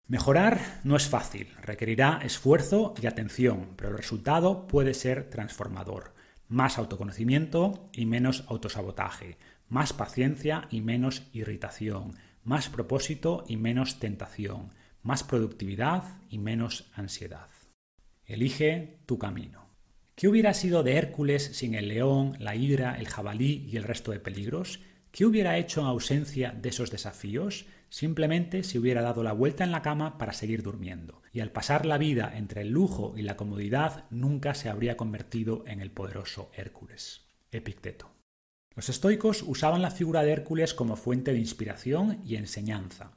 [0.08, 6.14] Mejorar no es fácil, requerirá esfuerzo y atención, pero el resultado puede ser transformador.
[6.48, 9.38] Más autoconocimiento y menos autosabotaje
[9.72, 12.12] más paciencia y menos irritación,
[12.44, 17.48] más propósito y menos tentación, más productividad y menos ansiedad.
[18.26, 19.70] Elige tu camino.
[20.14, 24.10] ¿Qué hubiera sido de Hércules sin el león, la hidra, el jabalí y el resto
[24.10, 24.80] de peligros?
[25.10, 27.64] ¿Qué hubiera hecho en ausencia de esos desafíos?
[27.88, 31.86] Simplemente se hubiera dado la vuelta en la cama para seguir durmiendo, y al pasar
[31.86, 36.50] la vida entre el lujo y la comodidad nunca se habría convertido en el poderoso
[36.54, 37.22] Hércules.
[37.50, 38.11] Epicteto.
[38.74, 43.12] Los estoicos usaban la figura de Hércules como fuente de inspiración y enseñanza.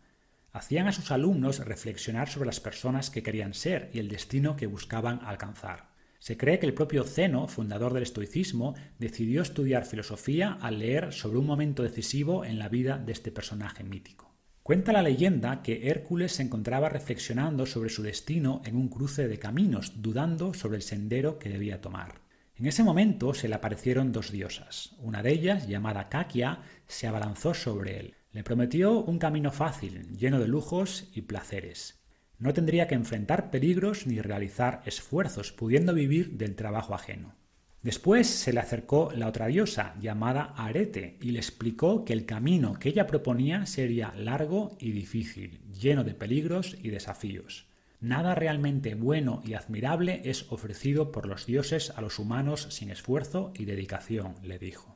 [0.52, 4.68] Hacían a sus alumnos reflexionar sobre las personas que querían ser y el destino que
[4.68, 5.90] buscaban alcanzar.
[6.20, 11.38] Se cree que el propio Zeno, fundador del estoicismo, decidió estudiar filosofía al leer sobre
[11.38, 14.34] un momento decisivo en la vida de este personaje mítico.
[14.64, 19.38] Cuenta la leyenda que Hércules se encontraba reflexionando sobre su destino en un cruce de
[19.38, 22.25] caminos, dudando sobre el sendero que debía tomar.
[22.58, 24.96] En ese momento se le aparecieron dos diosas.
[25.00, 28.16] Una de ellas, llamada Kakia, se abalanzó sobre él.
[28.32, 32.00] Le prometió un camino fácil, lleno de lujos y placeres.
[32.38, 37.36] No tendría que enfrentar peligros ni realizar esfuerzos, pudiendo vivir del trabajo ajeno.
[37.82, 42.80] Después se le acercó la otra diosa, llamada Arete, y le explicó que el camino
[42.80, 47.68] que ella proponía sería largo y difícil, lleno de peligros y desafíos.
[48.06, 53.52] Nada realmente bueno y admirable es ofrecido por los dioses a los humanos sin esfuerzo
[53.56, 54.96] y dedicación, le dijo.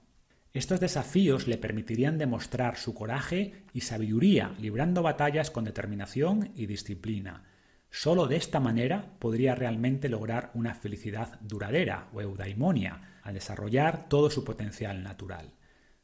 [0.53, 7.45] Estos desafíos le permitirían demostrar su coraje y sabiduría, librando batallas con determinación y disciplina.
[7.90, 14.30] Solo de esta manera podría realmente lograr una felicidad duradera o eudaimonia, al desarrollar todo
[14.30, 15.56] su potencial natural.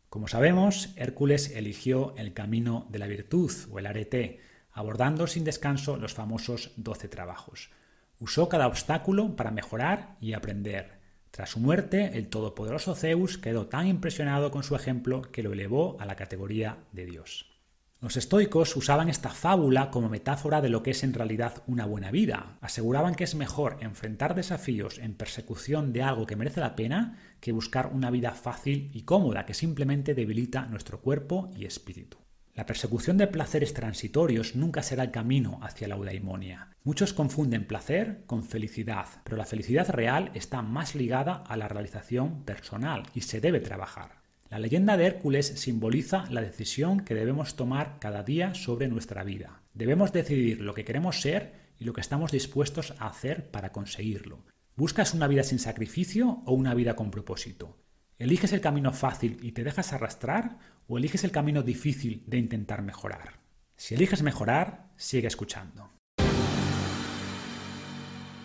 [0.09, 4.39] Como sabemos, Hércules eligió el camino de la virtud o el arete,
[4.75, 7.71] abordando sin descanso los famosos doce trabajos.
[8.19, 10.99] Usó cada obstáculo para mejorar y aprender.
[11.31, 15.97] Tras su muerte, el todopoderoso Zeus quedó tan impresionado con su ejemplo que lo elevó
[15.99, 17.55] a la categoría de Dios.
[18.01, 22.11] Los estoicos usaban esta fábula como metáfora de lo que es en realidad una buena
[22.11, 22.57] vida.
[22.61, 27.53] Aseguraban que es mejor enfrentar desafíos en persecución de algo que merece la pena que
[27.53, 32.24] buscar una vida fácil y cómoda que simplemente debilita nuestro cuerpo y espíritu.
[32.55, 36.69] La persecución de placeres transitorios nunca será el camino hacia la eudaimonia.
[36.85, 42.43] Muchos confunden placer con felicidad, pero la felicidad real está más ligada a la realización
[42.43, 44.21] personal y se debe trabajar.
[44.49, 49.61] La leyenda de Hércules simboliza la decisión que debemos tomar cada día sobre nuestra vida.
[49.73, 54.45] Debemos decidir lo que queremos ser y lo que estamos dispuestos a hacer para conseguirlo.
[54.77, 57.75] ¿Buscas una vida sin sacrificio o una vida con propósito?
[58.17, 60.57] ¿Eliges el camino fácil y te dejas arrastrar
[60.87, 63.39] o eliges el camino difícil de intentar mejorar?
[63.75, 65.91] Si eliges mejorar, sigue escuchando.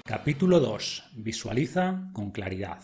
[0.05, 1.11] Capítulo 2.
[1.17, 2.83] Visualiza con claridad.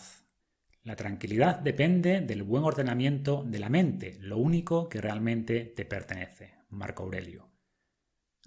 [0.83, 6.53] La tranquilidad depende del buen ordenamiento de la mente, lo único que realmente te pertenece.
[6.69, 7.46] Marco Aurelio.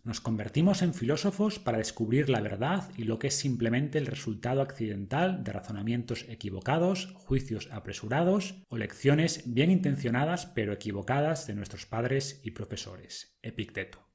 [0.02, 4.62] Nos convertimos en filósofos para descubrir la verdad y lo que es simplemente el resultado
[4.62, 12.40] accidental de razonamientos equivocados, juicios apresurados o lecciones bien intencionadas pero equivocadas de nuestros padres
[12.42, 13.36] y profesores.
[13.42, 14.08] Epicteto.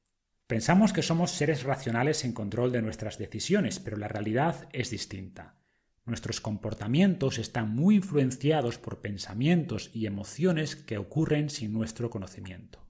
[0.47, 5.59] Pensamos que somos seres racionales en control de nuestras decisiones, pero la realidad es distinta.
[6.03, 12.84] Nuestros comportamientos están muy influenciados por pensamientos y emociones que ocurren sin nuestro conocimiento.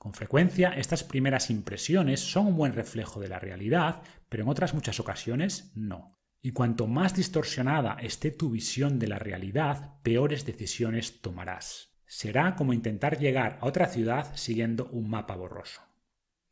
[0.00, 4.00] Con frecuencia, estas primeras impresiones son un buen reflejo de la realidad,
[4.30, 6.18] pero en otras muchas ocasiones no.
[6.40, 12.00] Y cuanto más distorsionada esté tu visión de la realidad, peores decisiones tomarás.
[12.06, 15.82] Será como intentar llegar a otra ciudad siguiendo un mapa borroso.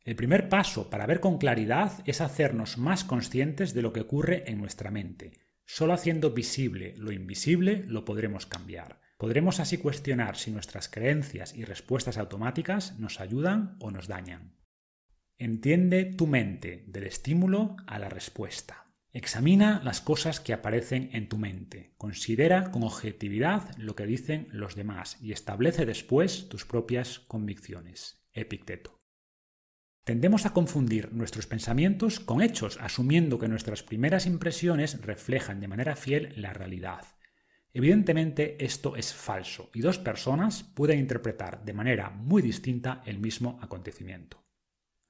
[0.03, 4.43] El primer paso para ver con claridad es hacernos más conscientes de lo que ocurre
[4.45, 5.31] en nuestra mente.
[5.65, 8.98] Solo haciendo visible lo invisible lo podremos cambiar.
[9.19, 14.55] Podremos así cuestionar si nuestras creencias y respuestas automáticas nos ayudan o nos dañan.
[15.37, 18.85] Entiende tu mente del estímulo a la respuesta.
[19.11, 24.75] Examina las cosas que aparecen en tu mente, considera con objetividad lo que dicen los
[24.75, 28.25] demás y establece después tus propias convicciones.
[28.31, 29.01] Epicteto.
[30.05, 35.97] Tendemos a confundir nuestros pensamientos con hechos, asumiendo que nuestras primeras impresiones reflejan de manera
[35.97, 37.18] fiel la realidad.
[37.73, 43.59] Evidentemente esto es falso y dos personas pueden interpretar de manera muy distinta el mismo
[43.61, 44.43] acontecimiento.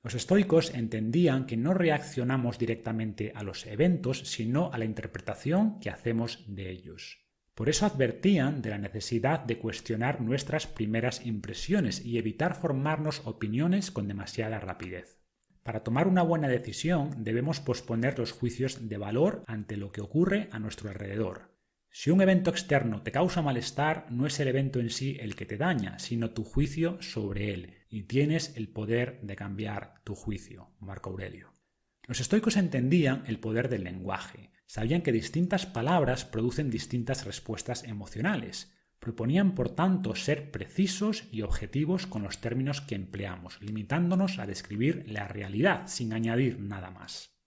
[0.03, 5.89] Los estoicos entendían que no reaccionamos directamente a los eventos, sino a la interpretación que
[5.89, 7.25] hacemos de ellos.
[7.53, 13.91] Por eso advertían de la necesidad de cuestionar nuestras primeras impresiones y evitar formarnos opiniones
[13.91, 15.19] con demasiada rapidez.
[15.63, 20.47] Para tomar una buena decisión debemos posponer los juicios de valor ante lo que ocurre
[20.53, 21.58] a nuestro alrededor,
[22.01, 25.45] si un evento externo te causa malestar, no es el evento en sí el que
[25.45, 30.69] te daña, sino tu juicio sobre él, y tienes el poder de cambiar tu juicio.
[30.79, 31.51] Marco Aurelio.
[32.07, 38.73] Los estoicos entendían el poder del lenguaje, sabían que distintas palabras producen distintas respuestas emocionales,
[38.99, 45.03] proponían por tanto ser precisos y objetivos con los términos que empleamos, limitándonos a describir
[45.05, 47.38] la realidad sin añadir nada más.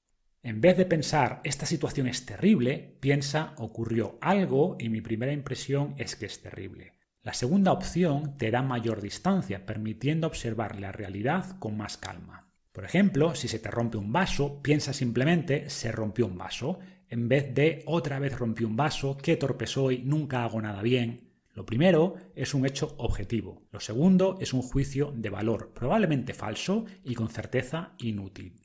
[0.44, 5.94] En vez de pensar esta situación es terrible, piensa ocurrió algo y mi primera impresión
[5.98, 6.94] es que es terrible.
[7.22, 12.48] La segunda opción te da mayor distancia, permitiendo observar la realidad con más calma.
[12.72, 17.28] Por ejemplo, si se te rompe un vaso, piensa simplemente se rompió un vaso, en
[17.28, 21.30] vez de otra vez rompí un vaso, qué torpe soy, nunca hago nada bien.
[21.54, 26.86] Lo primero es un hecho objetivo, lo segundo es un juicio de valor, probablemente falso
[27.04, 28.61] y con certeza inútil.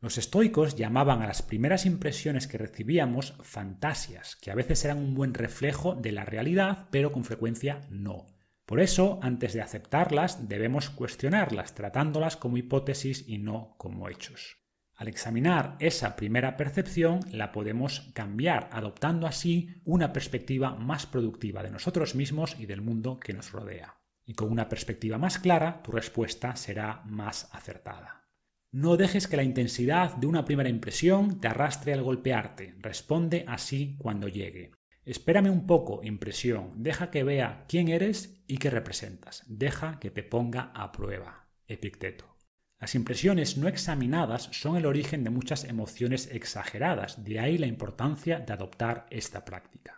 [0.00, 5.14] Los estoicos llamaban a las primeras impresiones que recibíamos fantasias, que a veces eran un
[5.14, 8.26] buen reflejo de la realidad, pero con frecuencia no.
[8.66, 14.58] Por eso, antes de aceptarlas, debemos cuestionarlas, tratándolas como hipótesis y no como hechos.
[14.96, 21.70] Al examinar esa primera percepción, la podemos cambiar, adoptando así una perspectiva más productiva de
[21.70, 23.98] nosotros mismos y del mundo que nos rodea.
[24.24, 28.25] Y con una perspectiva más clara, tu respuesta será más acertada.
[28.72, 32.74] No dejes que la intensidad de una primera impresión te arrastre al golpearte.
[32.78, 34.72] Responde así cuando llegue.
[35.04, 36.72] Espérame un poco, impresión.
[36.82, 39.44] Deja que vea quién eres y qué representas.
[39.46, 41.48] Deja que te ponga a prueba.
[41.68, 42.36] Epicteto.
[42.78, 48.40] Las impresiones no examinadas son el origen de muchas emociones exageradas, de ahí la importancia
[48.40, 49.95] de adoptar esta práctica.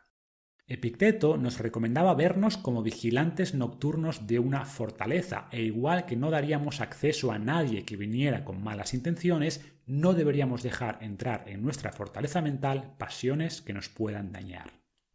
[0.71, 6.83] Epicteto nos recomendaba vernos como vigilantes nocturnos de una fortaleza, e igual que no daríamos
[6.83, 12.43] acceso a nadie que viniera con malas intenciones, no deberíamos dejar entrar en nuestra fortaleza
[12.43, 14.71] mental pasiones que nos puedan dañar.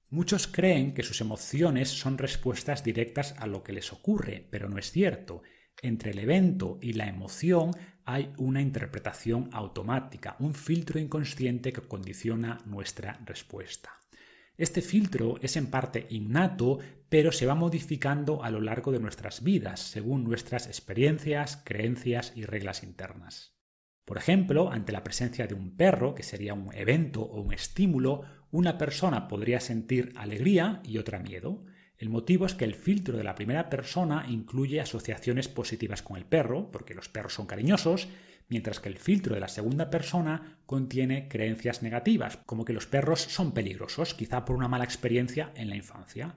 [0.09, 4.79] Muchos creen que sus emociones son respuestas directas a lo que les ocurre, pero no
[4.79, 5.43] es cierto.
[5.83, 7.71] Entre el evento y la emoción
[8.05, 14.02] hay una interpretación automática, un filtro inconsciente que condiciona nuestra respuesta.
[14.55, 16.77] Este filtro es en parte innato,
[17.09, 22.45] pero se va modificando a lo largo de nuestras vidas, según nuestras experiencias, creencias y
[22.45, 23.55] reglas internas.
[24.05, 28.23] Por ejemplo, ante la presencia de un perro, que sería un evento o un estímulo,
[28.51, 31.65] una persona podría sentir alegría y otra miedo.
[31.97, 36.25] El motivo es que el filtro de la primera persona incluye asociaciones positivas con el
[36.25, 38.07] perro, porque los perros son cariñosos,
[38.53, 43.19] mientras que el filtro de la segunda persona contiene creencias negativas, como que los perros
[43.19, 46.35] son peligrosos, quizá por una mala experiencia en la infancia.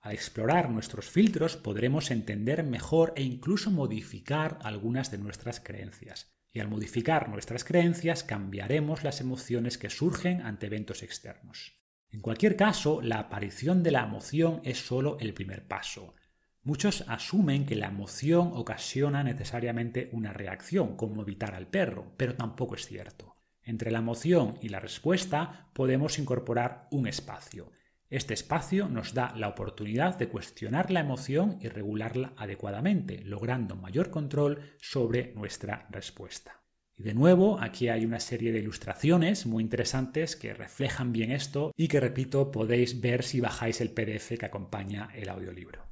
[0.00, 6.32] Al explorar nuestros filtros podremos entender mejor e incluso modificar algunas de nuestras creencias.
[6.52, 11.82] Y al modificar nuestras creencias cambiaremos las emociones que surgen ante eventos externos.
[12.08, 16.14] En cualquier caso, la aparición de la emoción es solo el primer paso.
[16.62, 22.74] Muchos asumen que la emoción ocasiona necesariamente una reacción, como evitar al perro, pero tampoco
[22.74, 23.36] es cierto.
[23.62, 27.70] Entre la emoción y la respuesta podemos incorporar un espacio.
[28.10, 34.10] Este espacio nos da la oportunidad de cuestionar la emoción y regularla adecuadamente, logrando mayor
[34.10, 36.62] control sobre nuestra respuesta.
[36.96, 41.72] Y de nuevo, aquí hay una serie de ilustraciones muy interesantes que reflejan bien esto
[41.76, 45.87] y que, repito, podéis ver si bajáis el PDF que acompaña el audiolibro.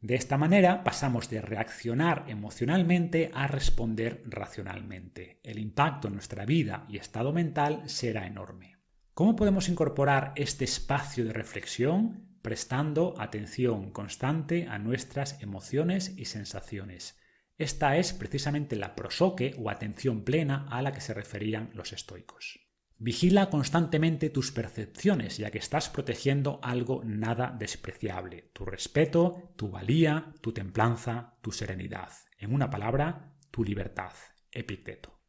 [0.00, 5.40] De esta manera pasamos de reaccionar emocionalmente a responder racionalmente.
[5.42, 8.76] El impacto en nuestra vida y estado mental será enorme.
[9.14, 12.38] ¿Cómo podemos incorporar este espacio de reflexión?
[12.42, 17.18] Prestando atención constante a nuestras emociones y sensaciones
[17.58, 22.67] esta es precisamente la prosoque o atención plena a la que se referían los estoicos.
[23.00, 30.34] Vigila constantemente tus percepciones, ya que estás protegiendo algo nada despreciable, tu respeto, tu valía,
[30.40, 32.10] tu templanza, tu serenidad.
[32.38, 34.12] En una palabra, tu libertad.
[34.50, 35.20] Epicteto.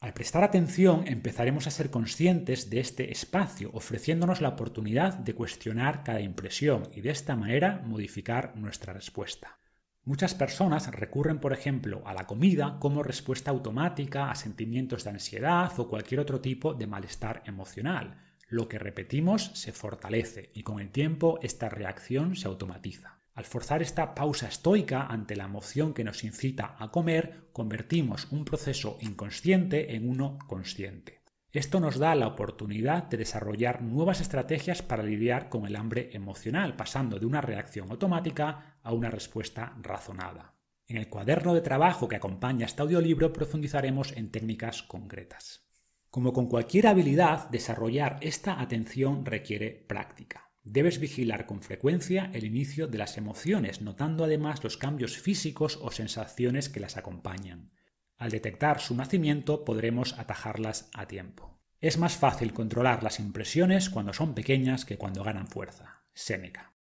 [0.00, 6.04] Al prestar atención empezaremos a ser conscientes de este espacio, ofreciéndonos la oportunidad de cuestionar
[6.04, 9.58] cada impresión y de esta manera modificar nuestra respuesta.
[10.06, 15.72] Muchas personas recurren, por ejemplo, a la comida como respuesta automática a sentimientos de ansiedad
[15.78, 18.20] o cualquier otro tipo de malestar emocional.
[18.48, 23.20] Lo que repetimos se fortalece y con el tiempo esta reacción se automatiza.
[23.32, 28.44] Al forzar esta pausa estoica ante la emoción que nos incita a comer, convertimos un
[28.44, 31.23] proceso inconsciente en uno consciente.
[31.54, 36.74] Esto nos da la oportunidad de desarrollar nuevas estrategias para lidiar con el hambre emocional,
[36.74, 40.56] pasando de una reacción automática a una respuesta razonada.
[40.88, 45.64] En el cuaderno de trabajo que acompaña este audiolibro profundizaremos en técnicas concretas.
[46.10, 50.50] Como con cualquier habilidad, desarrollar esta atención requiere práctica.
[50.64, 55.92] Debes vigilar con frecuencia el inicio de las emociones, notando además los cambios físicos o
[55.92, 57.70] sensaciones que las acompañan.
[58.16, 61.58] Al detectar su nacimiento podremos atajarlas a tiempo.
[61.80, 66.04] Es más fácil controlar las impresiones cuando son pequeñas que cuando ganan fuerza.
[66.14, 66.72] Séneca.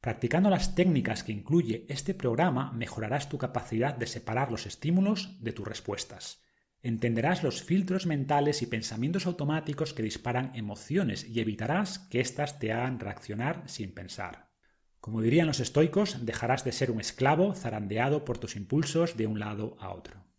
[0.00, 5.52] Practicando las técnicas que incluye este programa mejorarás tu capacidad de separar los estímulos de
[5.52, 6.42] tus respuestas.
[6.82, 12.72] Entenderás los filtros mentales y pensamientos automáticos que disparan emociones y evitarás que éstas te
[12.72, 14.50] hagan reaccionar sin pensar.
[14.98, 19.38] Como dirían los estoicos, dejarás de ser un esclavo zarandeado por tus impulsos de un
[19.38, 20.29] lado a otro.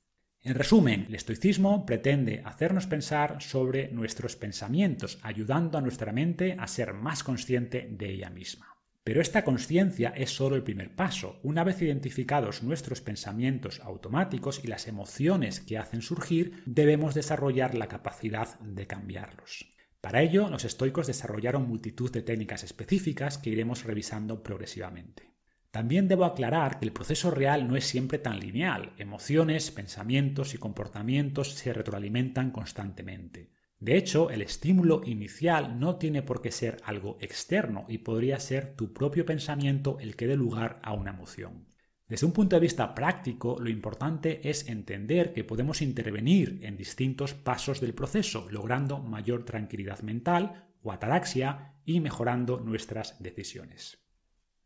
[0.43, 6.67] En resumen, el estoicismo pretende hacernos pensar sobre nuestros pensamientos, ayudando a nuestra mente a
[6.67, 8.75] ser más consciente de ella misma.
[9.03, 11.39] Pero esta conciencia es solo el primer paso.
[11.43, 17.87] Una vez identificados nuestros pensamientos automáticos y las emociones que hacen surgir, debemos desarrollar la
[17.87, 19.75] capacidad de cambiarlos.
[20.01, 25.30] Para ello, los estoicos desarrollaron multitud de técnicas específicas que iremos revisando progresivamente.
[25.71, 28.91] También debo aclarar que el proceso real no es siempre tan lineal.
[28.97, 33.51] Emociones, pensamientos y comportamientos se retroalimentan constantemente.
[33.79, 38.75] De hecho, el estímulo inicial no tiene por qué ser algo externo y podría ser
[38.75, 41.67] tu propio pensamiento el que dé lugar a una emoción.
[42.05, 47.33] Desde un punto de vista práctico, lo importante es entender que podemos intervenir en distintos
[47.33, 54.00] pasos del proceso, logrando mayor tranquilidad mental o ataraxia y mejorando nuestras decisiones.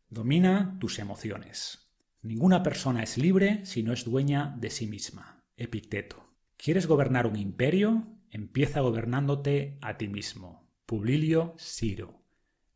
[0.08, 1.90] Domina tus emociones.
[2.22, 5.42] Ninguna persona es libre si no es dueña de sí misma.
[5.56, 6.32] Epicteto.
[6.56, 8.06] ¿Quieres gobernar un imperio?
[8.30, 10.70] Empieza gobernándote a ti mismo.
[10.86, 12.22] Publilio Ciro.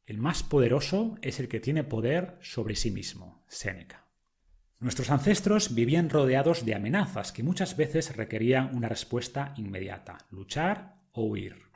[0.07, 3.45] El más poderoso es el que tiene poder sobre sí mismo.
[3.47, 4.09] Séneca.
[4.81, 11.27] Nuestros ancestros vivían rodeados de amenazas que muchas veces requerían una respuesta inmediata, luchar o
[11.27, 11.70] huir.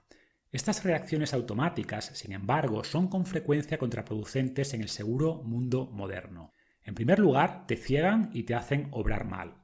[0.55, 6.53] Estas reacciones automáticas, sin embargo, son con frecuencia contraproducentes en el seguro mundo moderno.
[6.85, 9.57] En primer lugar, te ciegan y te hacen obrar mal.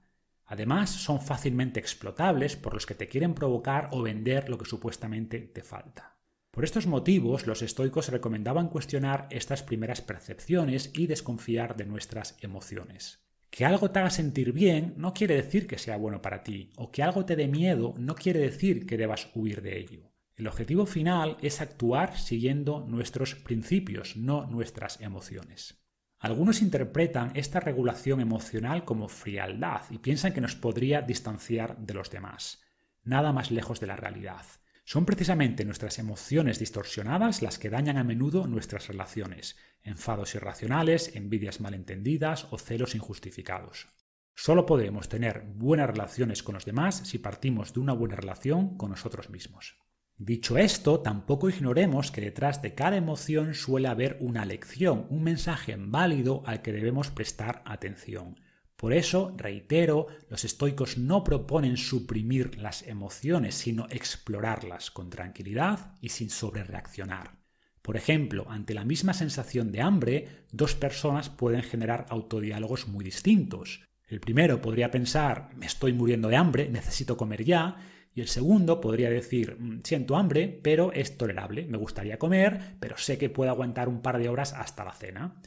[0.46, 5.38] Además, son fácilmente explotables por los que te quieren provocar o vender lo que supuestamente
[5.38, 6.18] te falta.
[6.50, 13.24] Por estos motivos, los estoicos recomendaban cuestionar estas primeras percepciones y desconfiar de nuestras emociones.
[13.48, 16.90] Que algo te haga sentir bien no quiere decir que sea bueno para ti, o
[16.90, 20.09] que algo te dé miedo no quiere decir que debas huir de ello.
[20.40, 25.84] El objetivo final es actuar siguiendo nuestros principios, no nuestras emociones.
[26.18, 32.08] Algunos interpretan esta regulación emocional como frialdad y piensan que nos podría distanciar de los
[32.08, 32.62] demás.
[33.02, 34.46] Nada más lejos de la realidad.
[34.82, 41.60] Son precisamente nuestras emociones distorsionadas las que dañan a menudo nuestras relaciones, enfados irracionales, envidias
[41.60, 43.88] malentendidas o celos injustificados.
[44.34, 48.88] Solo podremos tener buenas relaciones con los demás si partimos de una buena relación con
[48.88, 49.76] nosotros mismos.
[50.22, 55.76] Dicho esto, tampoco ignoremos que detrás de cada emoción suele haber una lección, un mensaje
[55.78, 58.38] válido al que debemos prestar atención.
[58.76, 66.10] Por eso, reitero, los estoicos no proponen suprimir las emociones, sino explorarlas con tranquilidad y
[66.10, 67.38] sin sobrereaccionar.
[67.80, 73.86] Por ejemplo, ante la misma sensación de hambre, dos personas pueden generar autodiálogos muy distintos.
[74.06, 77.78] El primero podría pensar, me estoy muriendo de hambre, necesito comer ya,
[78.14, 82.96] y el segundo podría decir, mm, siento hambre, pero es tolerable, me gustaría comer, pero
[82.96, 85.40] sé que puedo aguantar un par de horas hasta la cena.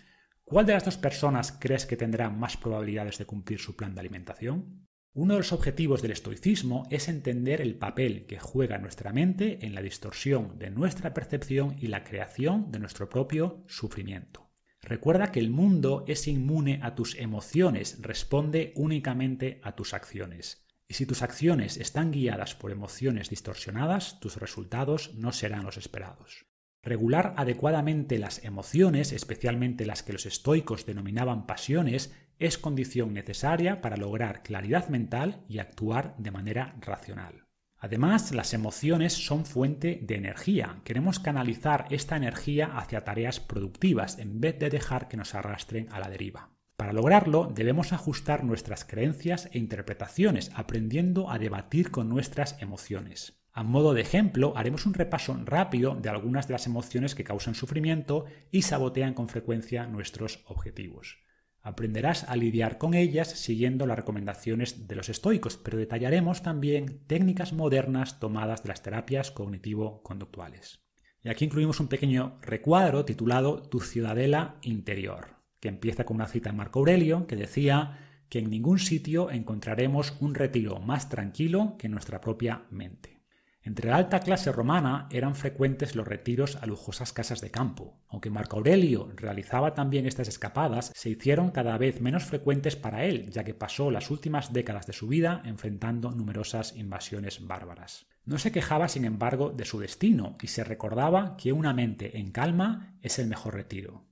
[0.44, 4.02] ¿Cuál de las dos personas crees que tendrá más probabilidades de cumplir su plan de
[4.02, 4.88] alimentación?
[5.16, 9.76] Uno de los objetivos del estoicismo es entender el papel que juega nuestra mente en
[9.76, 14.50] la distorsión de nuestra percepción y la creación de nuestro propio sufrimiento.
[14.82, 20.68] Recuerda que el mundo es inmune a tus emociones, responde únicamente a tus acciones.
[20.88, 26.46] Y si tus acciones están guiadas por emociones distorsionadas, tus resultados no serán los esperados.
[26.84, 33.96] Regular adecuadamente las emociones, especialmente las que los estoicos denominaban pasiones, es condición necesaria para
[33.96, 37.46] lograr claridad mental y actuar de manera racional.
[37.78, 40.82] Además, las emociones son fuente de energía.
[40.86, 46.00] Queremos canalizar esta energía hacia tareas productivas en vez de dejar que nos arrastren a
[46.00, 46.53] la deriva.
[46.84, 53.42] Para lograrlo, debemos ajustar nuestras creencias e interpretaciones, aprendiendo a debatir con nuestras emociones.
[53.54, 57.56] A modo de ejemplo, haremos un repaso rápido de algunas de las emociones que causan
[57.56, 61.20] sufrimiento y sabotean con frecuencia nuestros objetivos.
[61.62, 67.54] Aprenderás a lidiar con ellas siguiendo las recomendaciones de los estoicos, pero detallaremos también técnicas
[67.54, 70.84] modernas tomadas de las terapias cognitivo-conductuales.
[71.22, 76.50] Y aquí incluimos un pequeño recuadro titulado Tu ciudadela interior que empieza con una cita
[76.50, 81.88] de Marco Aurelio que decía que en ningún sitio encontraremos un retiro más tranquilo que
[81.88, 83.22] nuestra propia mente.
[83.62, 87.98] Entre la alta clase romana eran frecuentes los retiros a lujosas casas de campo.
[88.10, 93.30] Aunque Marco Aurelio realizaba también estas escapadas, se hicieron cada vez menos frecuentes para él,
[93.30, 98.06] ya que pasó las últimas décadas de su vida enfrentando numerosas invasiones bárbaras.
[98.26, 102.32] No se quejaba, sin embargo, de su destino y se recordaba que una mente en
[102.32, 104.04] calma es el mejor retiro.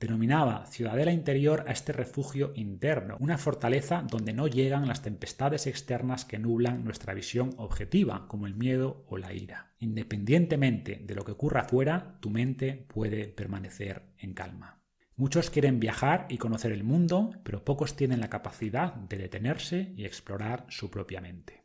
[0.00, 6.24] Denominaba ciudadela interior a este refugio interno, una fortaleza donde no llegan las tempestades externas
[6.24, 9.72] que nublan nuestra visión objetiva, como el miedo o la ira.
[9.80, 14.80] Independientemente de lo que ocurra afuera, tu mente puede permanecer en calma.
[15.16, 20.04] Muchos quieren viajar y conocer el mundo, pero pocos tienen la capacidad de detenerse y
[20.04, 21.57] explorar su propia mente.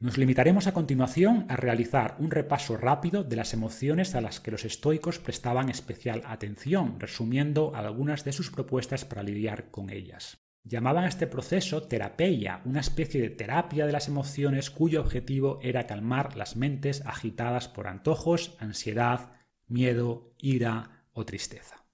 [0.00, 4.50] Nos limitaremos a continuación a realizar un repaso rápido de las emociones a las que
[4.50, 10.38] los estoicos prestaban especial atención, resumiendo algunas de sus propuestas para lidiar con ellas.
[10.64, 15.86] Llamaban a este proceso terapeia, una especie de terapia de las emociones cuyo objetivo era
[15.86, 19.32] calmar las mentes agitadas por antojos, ansiedad,
[19.68, 21.84] miedo, ira o tristeza.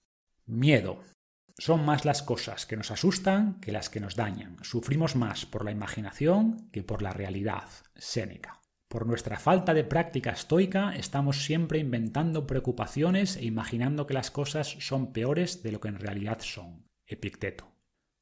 [0.46, 1.00] Miedo.
[1.58, 4.58] Son más las cosas que nos asustan que las que nos dañan.
[4.62, 7.68] Sufrimos más por la imaginación que por la realidad.
[7.94, 8.60] Séneca.
[8.88, 14.76] Por nuestra falta de práctica estoica estamos siempre inventando preocupaciones e imaginando que las cosas
[14.80, 16.86] son peores de lo que en realidad son.
[17.06, 17.72] Epicteto.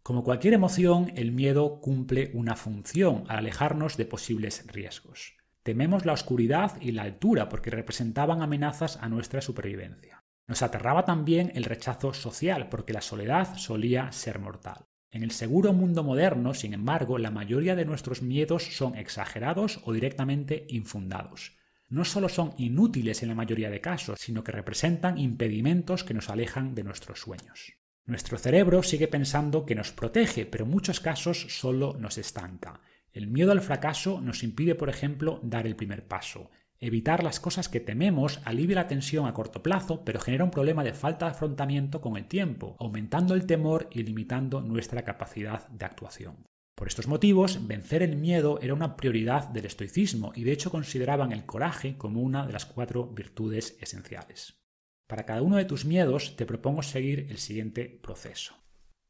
[0.05, 5.37] Como cualquier emoción, el miedo cumple una función al alejarnos de posibles riesgos.
[5.63, 10.24] Tememos la oscuridad y la altura porque representaban amenazas a nuestra supervivencia.
[10.47, 14.87] Nos aterraba también el rechazo social, porque la soledad solía ser mortal.
[15.11, 19.93] En el seguro mundo moderno, sin embargo, la mayoría de nuestros miedos son exagerados o
[19.93, 21.57] directamente infundados.
[21.89, 26.31] No solo son inútiles en la mayoría de casos, sino que representan impedimentos que nos
[26.31, 27.75] alejan de nuestros sueños.
[28.07, 32.81] Nuestro cerebro sigue pensando que nos protege, pero en muchos casos solo nos estanca.
[33.13, 36.51] El miedo al fracaso nos impide, por ejemplo, dar el primer paso.
[36.87, 40.85] Evitar las cosas que tememos alivia la tensión a corto plazo, pero genera un problema
[40.85, 45.87] de falta de afrontamiento con el tiempo, aumentando el temor y limitando nuestra capacidad de
[45.87, 46.45] actuación.
[46.75, 51.33] Por estos motivos, vencer el miedo era una prioridad del estoicismo y de hecho consideraban
[51.33, 54.61] el coraje como una de las cuatro virtudes esenciales.
[55.09, 58.64] Para cada uno de tus miedos te propongo seguir el siguiente proceso.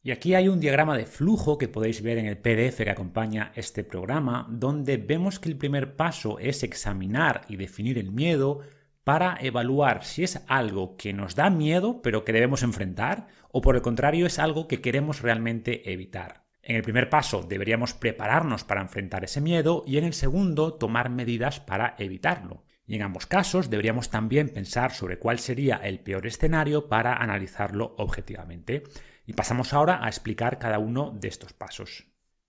[0.07, 3.53] Y aquí hay un diagrama de flujo que podéis ver en el PDF que acompaña
[3.55, 8.61] este programa, donde vemos que el primer paso es examinar y definir el miedo
[9.03, 13.77] para evaluar si es algo que nos da miedo pero que debemos enfrentar o por
[13.77, 16.45] el contrario es algo que queremos realmente evitar.
[16.63, 21.09] En el primer paso deberíamos prepararnos para enfrentar ese miedo y en el segundo tomar
[21.09, 22.63] medidas para evitarlo.
[22.87, 27.95] Y en ambos casos deberíamos también pensar sobre cuál sería el peor escenario para analizarlo
[27.97, 28.83] objetivamente.
[29.27, 32.07] Y pasamos ahora a explicar cada uno de estos pasos.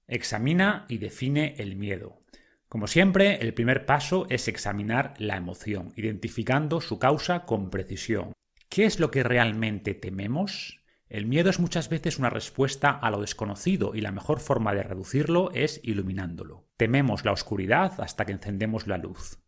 [0.08, 2.22] Examina y define el miedo.
[2.68, 8.34] Como siempre, el primer paso es examinar la emoción, identificando su causa con precisión.
[8.70, 10.82] ¿Qué es lo que realmente tememos?
[11.08, 14.84] El miedo es muchas veces una respuesta a lo desconocido y la mejor forma de
[14.84, 16.68] reducirlo es iluminándolo.
[16.76, 19.40] Tememos la oscuridad hasta que encendemos la luz.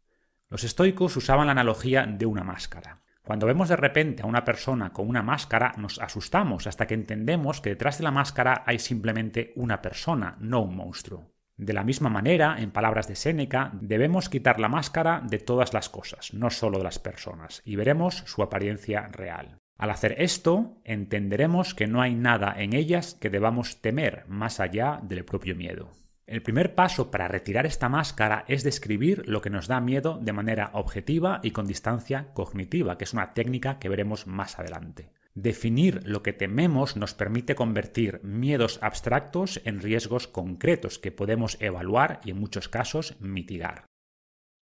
[0.49, 3.01] Los estoicos usaban la analogía de una máscara.
[3.27, 7.59] Cuando vemos de repente a una persona con una máscara, nos asustamos hasta que entendemos
[7.59, 11.33] que detrás de la máscara hay simplemente una persona, no un monstruo.
[11.57, 15.89] De la misma manera, en palabras de Séneca, debemos quitar la máscara de todas las
[15.89, 19.57] cosas, no solo de las personas, y veremos su apariencia real.
[19.77, 25.01] Al hacer esto, entenderemos que no hay nada en ellas que debamos temer más allá
[25.03, 25.91] del propio miedo.
[26.27, 30.33] El primer paso para retirar esta máscara es describir lo que nos da miedo de
[30.33, 35.09] manera objetiva y con distancia cognitiva, que es una técnica que veremos más adelante.
[35.35, 42.19] Definir lo que tememos nos permite convertir miedos abstractos en riesgos concretos que podemos evaluar
[42.25, 43.85] y en muchos casos mitigar.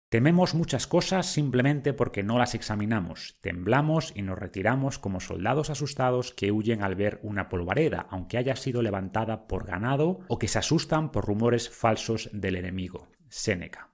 [0.08, 6.32] Tememos muchas cosas simplemente porque no las examinamos, temblamos y nos retiramos como soldados asustados
[6.32, 10.58] que huyen al ver una polvareda, aunque haya sido levantada por ganado, o que se
[10.58, 13.08] asustan por rumores falsos del enemigo.
[13.28, 13.90] Séneca.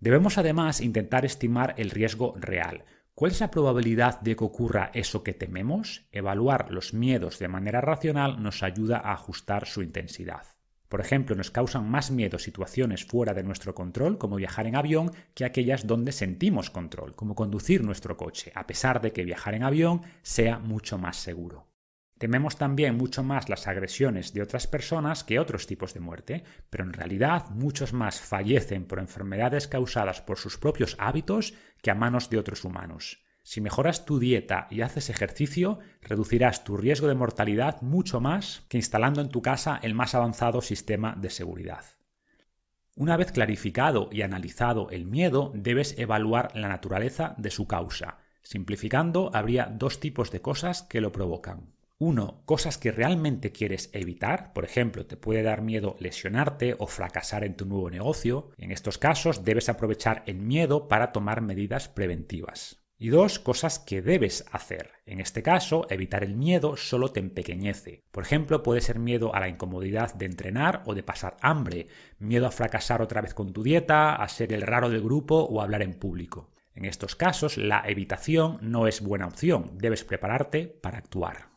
[0.00, 5.22] Debemos además intentar estimar el riesgo real, ¿Cuál es la probabilidad de que ocurra eso
[5.22, 6.08] que tememos?
[6.10, 10.53] Evaluar los miedos de manera racional nos ayuda a ajustar su intensidad.
[10.94, 15.10] Por ejemplo, nos causan más miedo situaciones fuera de nuestro control, como viajar en avión,
[15.34, 19.64] que aquellas donde sentimos control, como conducir nuestro coche, a pesar de que viajar en
[19.64, 21.66] avión sea mucho más seguro.
[22.16, 26.84] Tememos también mucho más las agresiones de otras personas que otros tipos de muerte, pero
[26.84, 32.30] en realidad muchos más fallecen por enfermedades causadas por sus propios hábitos que a manos
[32.30, 33.24] de otros humanos.
[33.44, 38.78] Si mejoras tu dieta y haces ejercicio, reducirás tu riesgo de mortalidad mucho más que
[38.78, 41.84] instalando en tu casa el más avanzado sistema de seguridad.
[42.96, 48.16] Una vez clarificado y analizado el miedo, debes evaluar la naturaleza de su causa.
[48.42, 51.74] Simplificando, habría dos tipos de cosas que lo provocan.
[51.98, 54.54] Uno, cosas que realmente quieres evitar.
[54.54, 58.50] Por ejemplo, te puede dar miedo lesionarte o fracasar en tu nuevo negocio.
[58.56, 62.83] En estos casos debes aprovechar el miedo para tomar medidas preventivas.
[62.96, 64.92] Y dos, cosas que debes hacer.
[65.04, 68.04] En este caso, evitar el miedo solo te empequeñece.
[68.12, 71.88] Por ejemplo, puede ser miedo a la incomodidad de entrenar o de pasar hambre,
[72.18, 75.60] miedo a fracasar otra vez con tu dieta, a ser el raro del grupo o
[75.60, 76.54] a hablar en público.
[76.74, 81.50] En estos casos, la evitación no es buena opción, debes prepararte para actuar.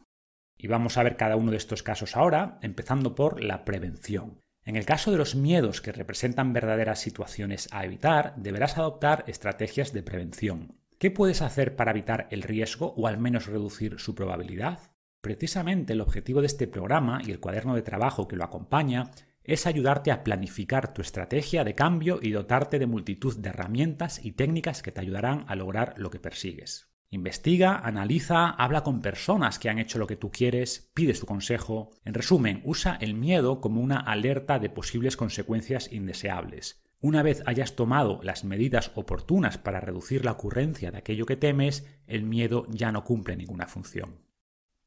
[0.57, 4.39] Y vamos a ver cada uno de estos casos ahora, empezando por la prevención.
[4.63, 9.93] En el caso de los miedos que representan verdaderas situaciones a evitar, deberás adoptar estrategias
[9.93, 10.75] de prevención.
[10.99, 14.79] ¿Qué puedes hacer para evitar el riesgo o al menos reducir su probabilidad?
[15.21, 19.11] Precisamente el objetivo de este programa y el cuaderno de trabajo que lo acompaña
[19.43, 24.31] es ayudarte a planificar tu estrategia de cambio y dotarte de multitud de herramientas y
[24.31, 26.89] técnicas que te ayudarán a lograr lo que persigues.
[27.11, 31.91] Investiga, analiza, habla con personas que han hecho lo que tú quieres, pide su consejo.
[32.05, 36.86] En resumen, usa el miedo como una alerta de posibles consecuencias indeseables.
[36.99, 41.85] Una vez hayas tomado las medidas oportunas para reducir la ocurrencia de aquello que temes,
[42.07, 44.21] el miedo ya no cumple ninguna función.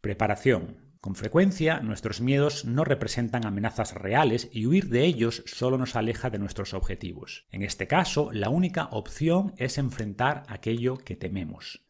[0.01, 0.91] Preparación.
[1.01, 6.31] Con frecuencia, nuestros miedos no representan amenazas reales y huir de ellos solo nos aleja
[6.31, 7.47] de nuestros objetivos.
[7.51, 11.90] En este caso, la única opción es enfrentar aquello que tememos.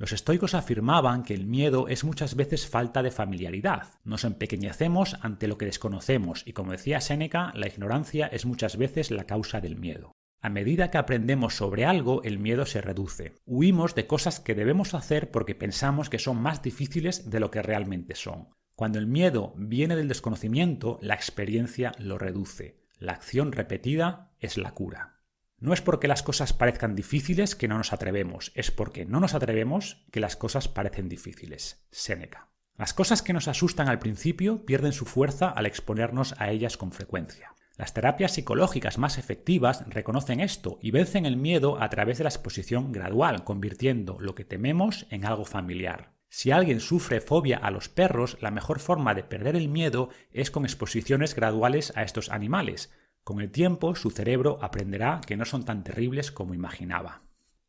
[0.00, 3.88] Los estoicos afirmaban que el miedo es muchas veces falta de familiaridad.
[4.02, 9.10] Nos empequeñecemos ante lo que desconocemos y como decía Séneca, la ignorancia es muchas veces
[9.10, 10.12] la causa del miedo.
[10.40, 13.34] A medida que aprendemos sobre algo, el miedo se reduce.
[13.44, 17.60] Huimos de cosas que debemos hacer porque pensamos que son más difíciles de lo que
[17.60, 18.48] realmente son.
[18.74, 22.80] Cuando el miedo viene del desconocimiento, la experiencia lo reduce.
[22.98, 25.19] La acción repetida es la cura.
[25.60, 29.34] No es porque las cosas parezcan difíciles que no nos atrevemos, es porque no nos
[29.34, 31.86] atrevemos que las cosas parecen difíciles.
[31.90, 32.48] Séneca.
[32.78, 36.92] Las cosas que nos asustan al principio pierden su fuerza al exponernos a ellas con
[36.92, 37.54] frecuencia.
[37.76, 42.30] Las terapias psicológicas más efectivas reconocen esto y vencen el miedo a través de la
[42.30, 46.14] exposición gradual, convirtiendo lo que tememos en algo familiar.
[46.30, 50.50] Si alguien sufre fobia a los perros, la mejor forma de perder el miedo es
[50.50, 52.92] con exposiciones graduales a estos animales,
[53.24, 57.22] con el tiempo, su cerebro aprenderá que no son tan terribles como imaginaba.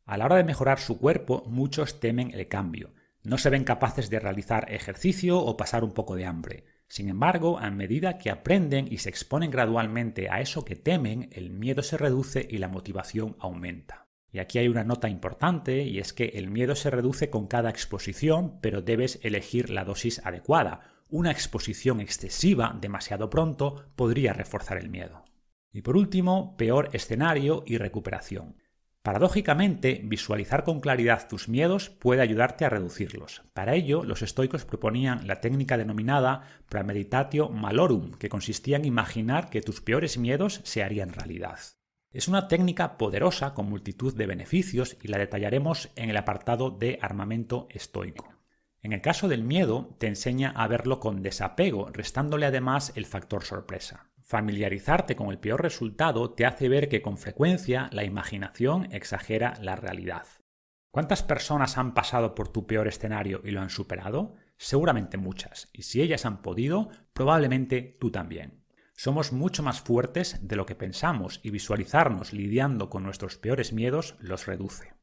[0.04, 2.92] A la hora de mejorar su cuerpo, muchos temen el cambio.
[3.22, 6.64] No se ven capaces de realizar ejercicio o pasar un poco de hambre.
[6.88, 11.50] Sin embargo, a medida que aprenden y se exponen gradualmente a eso que temen, el
[11.50, 14.08] miedo se reduce y la motivación aumenta.
[14.32, 17.70] Y aquí hay una nota importante y es que el miedo se reduce con cada
[17.70, 20.80] exposición, pero debes elegir la dosis adecuada.
[21.08, 25.21] Una exposición excesiva demasiado pronto podría reforzar el miedo.
[25.72, 28.56] Y por último, peor escenario y recuperación.
[29.02, 33.42] Paradójicamente, visualizar con claridad tus miedos puede ayudarte a reducirlos.
[33.52, 39.60] Para ello, los estoicos proponían la técnica denominada premeditatio malorum, que consistía en imaginar que
[39.60, 41.58] tus peores miedos se harían realidad.
[42.12, 47.00] Es una técnica poderosa con multitud de beneficios y la detallaremos en el apartado de
[47.02, 48.32] armamento estoico.
[48.82, 53.42] En el caso del miedo, te enseña a verlo con desapego, restándole además el factor
[53.42, 54.11] sorpresa.
[54.32, 59.76] Familiarizarte con el peor resultado te hace ver que con frecuencia la imaginación exagera la
[59.76, 60.26] realidad.
[60.90, 64.36] ¿Cuántas personas han pasado por tu peor escenario y lo han superado?
[64.56, 68.64] Seguramente muchas, y si ellas han podido, probablemente tú también.
[68.96, 74.16] Somos mucho más fuertes de lo que pensamos y visualizarnos lidiando con nuestros peores miedos
[74.18, 74.94] los reduce.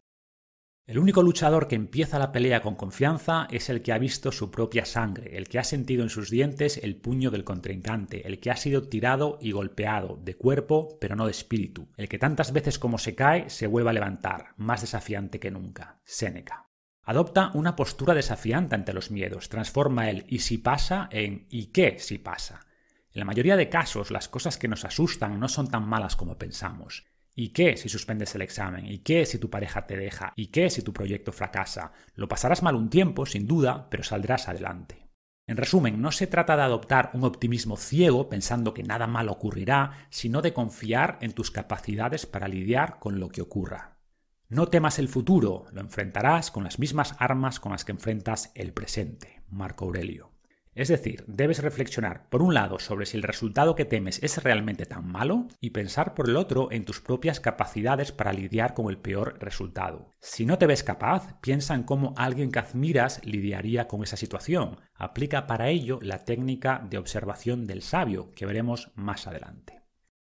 [0.90, 4.50] El único luchador que empieza la pelea con confianza es el que ha visto su
[4.50, 8.50] propia sangre, el que ha sentido en sus dientes el puño del contrincante, el que
[8.50, 12.80] ha sido tirado y golpeado, de cuerpo pero no de espíritu, el que tantas veces
[12.80, 16.02] como se cae se vuelve a levantar, más desafiante que nunca.
[16.06, 16.72] Séneca.
[17.04, 22.00] Adopta una postura desafiante ante los miedos, transforma el y si pasa en y qué
[22.00, 22.66] si pasa.
[23.14, 26.40] En la mayoría de casos, las cosas que nos asustan no son tan malas como
[26.40, 27.06] pensamos.
[27.42, 28.86] ¿Y qué si suspendes el examen?
[28.86, 30.34] ¿Y qué si tu pareja te deja?
[30.36, 31.94] ¿Y qué si tu proyecto fracasa?
[32.16, 35.08] Lo pasarás mal un tiempo, sin duda, pero saldrás adelante.
[35.48, 40.06] En resumen, no se trata de adoptar un optimismo ciego pensando que nada malo ocurrirá,
[40.10, 44.02] sino de confiar en tus capacidades para lidiar con lo que ocurra.
[44.50, 48.74] No temas el futuro, lo enfrentarás con las mismas armas con las que enfrentas el
[48.74, 49.44] presente.
[49.48, 50.39] Marco Aurelio.
[50.76, 54.86] Es decir, debes reflexionar, por un lado, sobre si el resultado que temes es realmente
[54.86, 58.98] tan malo y pensar por el otro en tus propias capacidades para lidiar con el
[58.98, 60.12] peor resultado.
[60.20, 64.80] Si no te ves capaz, piensa en cómo alguien que admiras lidiaría con esa situación.
[64.94, 69.82] Aplica para ello la técnica de observación del sabio, que veremos más adelante.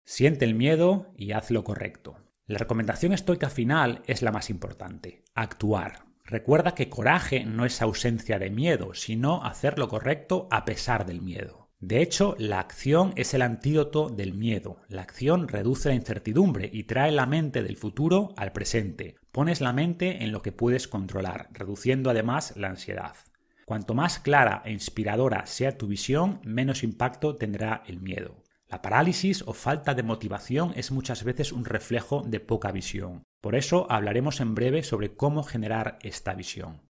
[0.04, 2.16] Siente el miedo y haz lo correcto.
[2.46, 6.09] La recomendación estoica final es la más importante, actuar.
[6.30, 11.20] Recuerda que coraje no es ausencia de miedo, sino hacer lo correcto a pesar del
[11.20, 11.70] miedo.
[11.80, 14.76] De hecho, la acción es el antídoto del miedo.
[14.86, 19.16] La acción reduce la incertidumbre y trae la mente del futuro al presente.
[19.32, 23.16] Pones la mente en lo que puedes controlar, reduciendo además la ansiedad.
[23.64, 28.44] Cuanto más clara e inspiradora sea tu visión, menos impacto tendrá el miedo.
[28.68, 33.24] La parálisis o falta de motivación es muchas veces un reflejo de poca visión.
[33.40, 36.82] Por eso hablaremos en breve sobre cómo generar esta visión.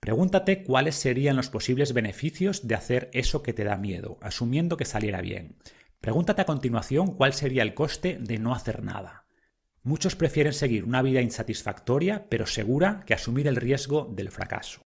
[0.00, 4.84] Pregúntate cuáles serían los posibles beneficios de hacer eso que te da miedo, asumiendo que
[4.84, 5.56] saliera bien.
[6.00, 9.26] Pregúntate a continuación cuál sería el coste de no hacer nada.
[9.82, 14.82] Muchos prefieren seguir una vida insatisfactoria pero segura que asumir el riesgo del fracaso.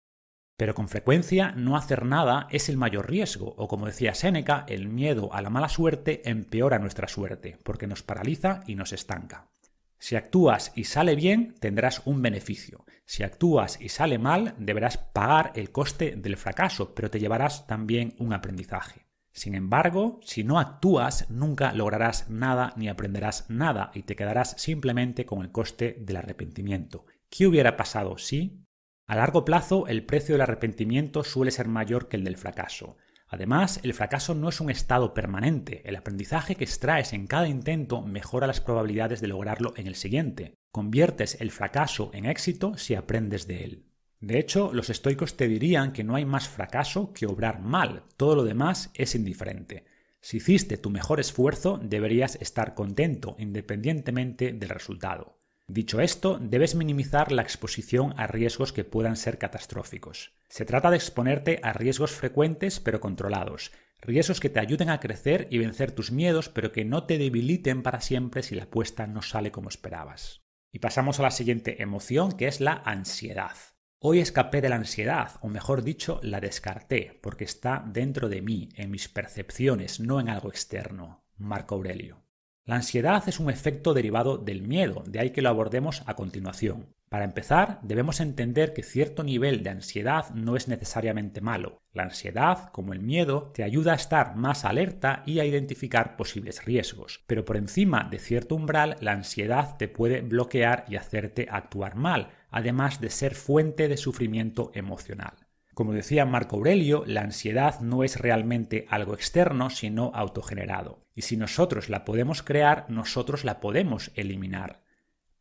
[0.57, 4.87] Pero con frecuencia no hacer nada es el mayor riesgo, o como decía Séneca, el
[4.87, 9.49] miedo a la mala suerte empeora nuestra suerte, porque nos paraliza y nos estanca.
[9.97, 12.85] Si actúas y sale bien, tendrás un beneficio.
[13.05, 18.15] Si actúas y sale mal, deberás pagar el coste del fracaso, pero te llevarás también
[18.19, 19.05] un aprendizaje.
[19.31, 25.25] Sin embargo, si no actúas, nunca lograrás nada ni aprenderás nada y te quedarás simplemente
[25.25, 27.05] con el coste del arrepentimiento.
[27.29, 28.65] ¿Qué hubiera pasado si?
[29.07, 32.97] A largo plazo, el precio del arrepentimiento suele ser mayor que el del fracaso.
[33.27, 35.81] Además, el fracaso no es un estado permanente.
[35.85, 40.55] El aprendizaje que extraes en cada intento mejora las probabilidades de lograrlo en el siguiente.
[40.71, 43.85] Conviertes el fracaso en éxito si aprendes de él.
[44.19, 48.03] De hecho, los estoicos te dirían que no hay más fracaso que obrar mal.
[48.17, 49.85] Todo lo demás es indiferente.
[50.21, 55.37] Si hiciste tu mejor esfuerzo, deberías estar contento independientemente del resultado.
[55.67, 60.33] Dicho esto, debes minimizar la exposición a riesgos que puedan ser catastróficos.
[60.47, 65.47] Se trata de exponerte a riesgos frecuentes pero controlados, riesgos que te ayuden a crecer
[65.49, 69.23] y vencer tus miedos pero que no te debiliten para siempre si la apuesta no
[69.23, 70.43] sale como esperabas.
[70.71, 73.55] Y pasamos a la siguiente emoción que es la ansiedad.
[73.99, 78.69] Hoy escapé de la ansiedad, o mejor dicho, la descarté, porque está dentro de mí,
[78.75, 81.23] en mis percepciones, no en algo externo.
[81.37, 82.24] Marco Aurelio.
[82.67, 86.87] La ansiedad es un efecto derivado del miedo, de ahí que lo abordemos a continuación.
[87.09, 91.83] Para empezar, debemos entender que cierto nivel de ansiedad no es necesariamente malo.
[91.93, 96.65] La ansiedad, como el miedo, te ayuda a estar más alerta y a identificar posibles
[96.65, 97.23] riesgos.
[97.27, 102.29] Pero por encima de cierto umbral, la ansiedad te puede bloquear y hacerte actuar mal,
[102.49, 105.44] además de ser fuente de sufrimiento emocional.
[105.75, 111.05] Como decía Marco Aurelio, la ansiedad no es realmente algo externo, sino autogenerado.
[111.13, 114.83] Y si nosotros la podemos crear, nosotros la podemos eliminar.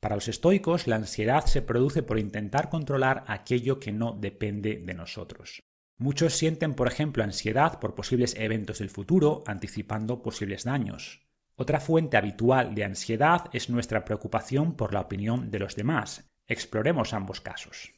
[0.00, 4.94] Para los estoicos, la ansiedad se produce por intentar controlar aquello que no depende de
[4.94, 5.62] nosotros.
[5.98, 11.28] Muchos sienten, por ejemplo, ansiedad por posibles eventos del futuro, anticipando posibles daños.
[11.54, 16.28] Otra fuente habitual de ansiedad es nuestra preocupación por la opinión de los demás.
[16.48, 17.92] Exploremos ambos casos.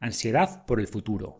[0.00, 1.38] Ansiedad por el futuro.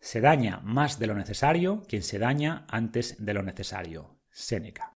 [0.00, 4.18] Se daña más de lo necesario quien se daña antes de lo necesario.
[4.30, 4.96] Séneca.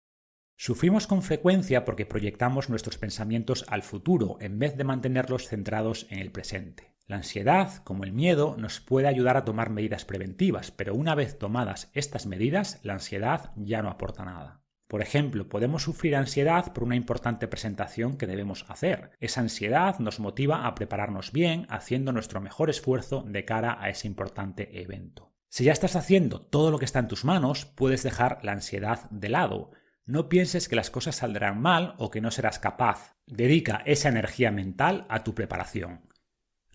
[0.55, 6.19] Sufrimos con frecuencia porque proyectamos nuestros pensamientos al futuro en vez de mantenerlos centrados en
[6.19, 6.95] el presente.
[7.05, 11.37] La ansiedad, como el miedo, nos puede ayudar a tomar medidas preventivas, pero una vez
[11.37, 14.62] tomadas estas medidas, la ansiedad ya no aporta nada.
[14.93, 19.09] Por ejemplo, podemos sufrir ansiedad por una importante presentación que debemos hacer.
[19.19, 24.05] Esa ansiedad nos motiva a prepararnos bien, haciendo nuestro mejor esfuerzo de cara a ese
[24.05, 25.33] importante evento.
[25.49, 29.09] Si ya estás haciendo todo lo que está en tus manos, puedes dejar la ansiedad
[29.09, 29.71] de lado.
[30.05, 33.15] No pienses que las cosas saldrán mal o que no serás capaz.
[33.25, 36.01] Dedica esa energía mental a tu preparación.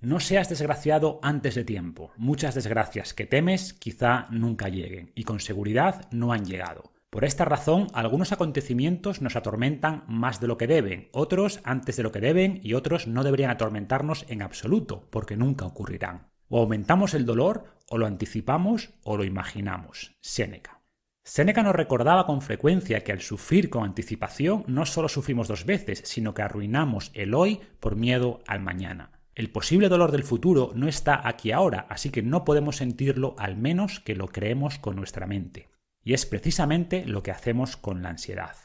[0.01, 2.11] No seas desgraciado antes de tiempo.
[2.17, 6.98] Muchas desgracias que temes quizá nunca lleguen y con seguridad no han llegado.
[7.11, 12.03] Por esta razón, algunos acontecimientos nos atormentan más de lo que deben, otros antes de
[12.03, 16.29] lo que deben y otros no deberían atormentarnos en absoluto, porque nunca ocurrirán.
[16.49, 20.17] O aumentamos el dolor, o lo anticipamos, o lo imaginamos.
[20.21, 20.83] Séneca.
[21.25, 26.03] Séneca nos recordaba con frecuencia que al sufrir con anticipación no solo sufrimos dos veces,
[26.05, 29.13] sino que arruinamos el hoy por miedo al mañana.
[29.35, 33.57] El posible dolor del futuro no está aquí ahora, así que no podemos sentirlo al
[33.57, 35.69] menos que lo creemos con nuestra mente.
[36.03, 38.57] Y es precisamente lo que hacemos con la ansiedad.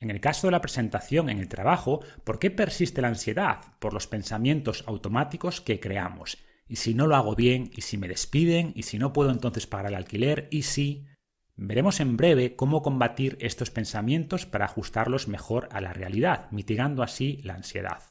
[0.00, 3.60] En el caso de la presentación en el trabajo, ¿por qué persiste la ansiedad?
[3.78, 6.38] Por los pensamientos automáticos que creamos.
[6.66, 7.70] ¿Y si no lo hago bien?
[7.74, 8.72] ¿Y si me despiden?
[8.74, 10.48] ¿Y si no puedo entonces pagar el alquiler?
[10.50, 11.06] ¿Y si...
[11.54, 17.42] Veremos en breve cómo combatir estos pensamientos para ajustarlos mejor a la realidad, mitigando así
[17.44, 18.02] la ansiedad.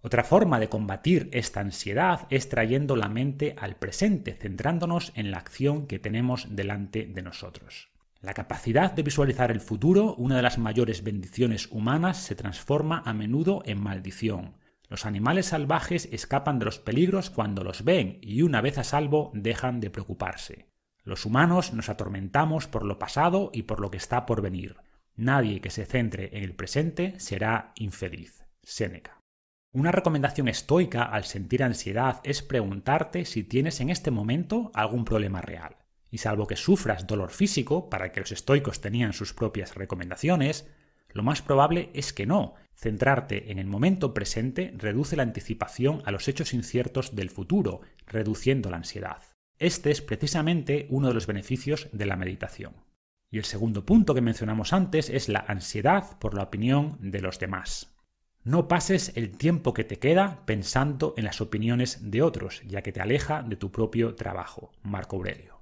[0.00, 5.38] Otra forma de combatir esta ansiedad es trayendo la mente al presente, centrándonos en la
[5.38, 7.93] acción que tenemos delante de nosotros.
[8.24, 13.12] La capacidad de visualizar el futuro, una de las mayores bendiciones humanas, se transforma a
[13.12, 14.54] menudo en maldición.
[14.88, 19.30] Los animales salvajes escapan de los peligros cuando los ven y una vez a salvo
[19.34, 20.70] dejan de preocuparse.
[21.02, 24.76] Los humanos nos atormentamos por lo pasado y por lo que está por venir.
[25.16, 28.46] Nadie que se centre en el presente será infeliz.
[28.62, 29.20] Séneca.
[29.70, 35.42] Una recomendación estoica al sentir ansiedad es preguntarte si tienes en este momento algún problema
[35.42, 35.76] real
[36.14, 40.64] y salvo que sufras dolor físico, para que los estoicos tenían sus propias recomendaciones,
[41.08, 42.54] lo más probable es que no.
[42.76, 48.70] Centrarte en el momento presente reduce la anticipación a los hechos inciertos del futuro, reduciendo
[48.70, 49.24] la ansiedad.
[49.58, 52.74] Este es precisamente uno de los beneficios de la meditación.
[53.28, 57.40] Y el segundo punto que mencionamos antes es la ansiedad por la opinión de los
[57.40, 57.92] demás.
[58.44, 62.92] No pases el tiempo que te queda pensando en las opiniones de otros, ya que
[62.92, 64.70] te aleja de tu propio trabajo.
[64.84, 65.53] Marco Aurelio.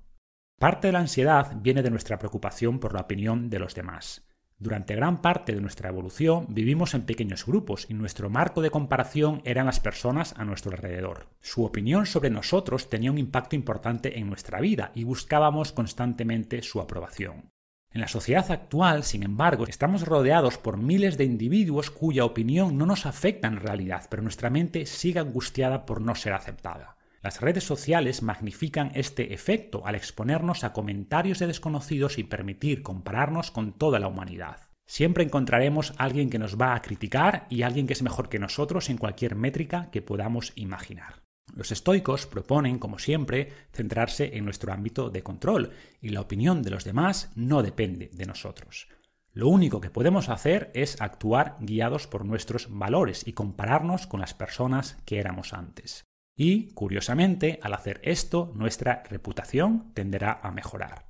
[0.59, 4.23] Parte de la ansiedad viene de nuestra preocupación por la opinión de los demás.
[4.63, 9.43] Durante gran parte de nuestra evolución vivimos en pequeños grupos y nuestro marco de comparación
[9.45, 11.27] eran las personas a nuestro alrededor.
[11.41, 16.81] Su opinión sobre nosotros tenía un impacto importante en nuestra vida y buscábamos constantemente su
[16.81, 17.51] aprobación.
[17.91, 22.87] En la sociedad actual, sin embargo, estamos rodeados por miles de individuos cuya opinión no
[22.87, 26.92] nos afecta en realidad, pero nuestra mente sigue angustiada por no ser aceptada.
[27.23, 33.53] Las redes sociales magnifican este efecto al exponernos a comentarios de desconocidos y permitir compararnos
[33.53, 34.59] con toda la humanidad.
[34.87, 38.91] Siempre encontraremos alguien que nos va a criticar y alguien que es mejor que nosotros
[38.91, 41.23] en cualquier métrica que podamos imaginar.
[41.55, 45.71] Los estoicos proponen, como siempre, centrarse en nuestro ámbito de control
[46.01, 48.89] y la opinión de los demás no depende de nosotros.
[49.33, 54.35] Lo único que podemos hacer es actuar guiados por nuestros valores y compararnos con las
[54.35, 56.12] personas que éramos antes.
[56.45, 61.07] Y, curiosamente, al hacer esto, nuestra reputación tenderá a mejorar.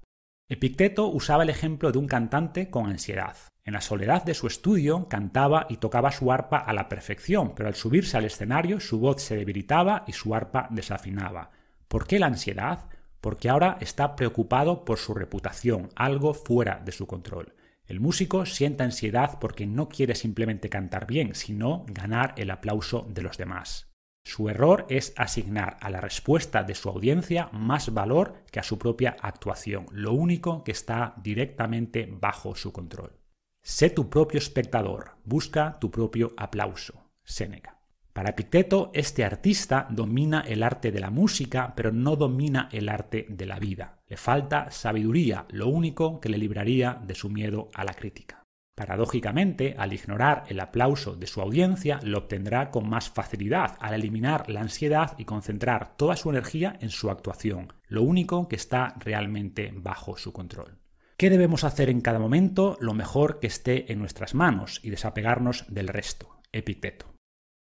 [0.47, 3.39] Epicteto usaba el ejemplo de un cantante con ansiedad.
[3.65, 7.71] En la soledad de su estudio cantaba y tocaba su arpa a la perfección, pero
[7.71, 11.51] al subirse al escenario su voz se debilitaba y su arpa desafinaba.
[11.89, 12.91] ¿Por qué la ansiedad?
[13.23, 17.55] Porque ahora está preocupado por su reputación, algo fuera de su control.
[17.87, 23.23] El músico siente ansiedad porque no quiere simplemente cantar bien, sino ganar el aplauso de
[23.23, 23.92] los demás.
[24.25, 28.79] Su error es asignar a la respuesta de su audiencia más valor que a su
[28.79, 33.19] propia actuación, lo único que está directamente bajo su control.
[33.63, 37.11] Sé tu propio espectador, busca tu propio aplauso.
[37.25, 37.79] Séneca.
[38.13, 43.27] Para Epicteto, este artista domina el arte de la música, pero no domina el arte
[43.29, 44.03] de la vida.
[44.07, 48.42] Le falta sabiduría, lo único que le libraría de su miedo a la crítica.
[48.75, 54.49] Paradójicamente, al ignorar el aplauso de su audiencia, lo obtendrá con más facilidad al eliminar
[54.49, 59.73] la ansiedad y concentrar toda su energía en su actuación, lo único que está realmente
[59.75, 60.79] bajo su control.
[61.19, 62.79] ¿Qué debemos hacer en cada momento?
[62.81, 66.41] Lo mejor que esté en nuestras manos y desapegarnos del resto.
[66.51, 67.13] Epicteto.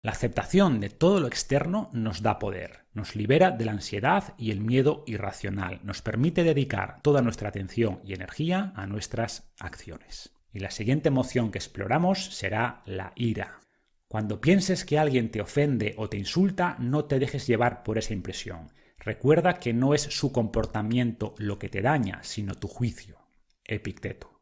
[0.02, 4.52] La aceptación de todo lo externo nos da poder, nos libera de la ansiedad y
[4.52, 10.35] el miedo irracional, nos permite dedicar toda nuestra atención y energía a nuestras acciones.
[10.56, 13.60] Y la siguiente emoción que exploramos será la ira.
[14.08, 18.14] Cuando pienses que alguien te ofende o te insulta, no te dejes llevar por esa
[18.14, 18.72] impresión.
[18.98, 23.18] Recuerda que no es su comportamiento lo que te daña, sino tu juicio.
[23.66, 24.40] Epicteto.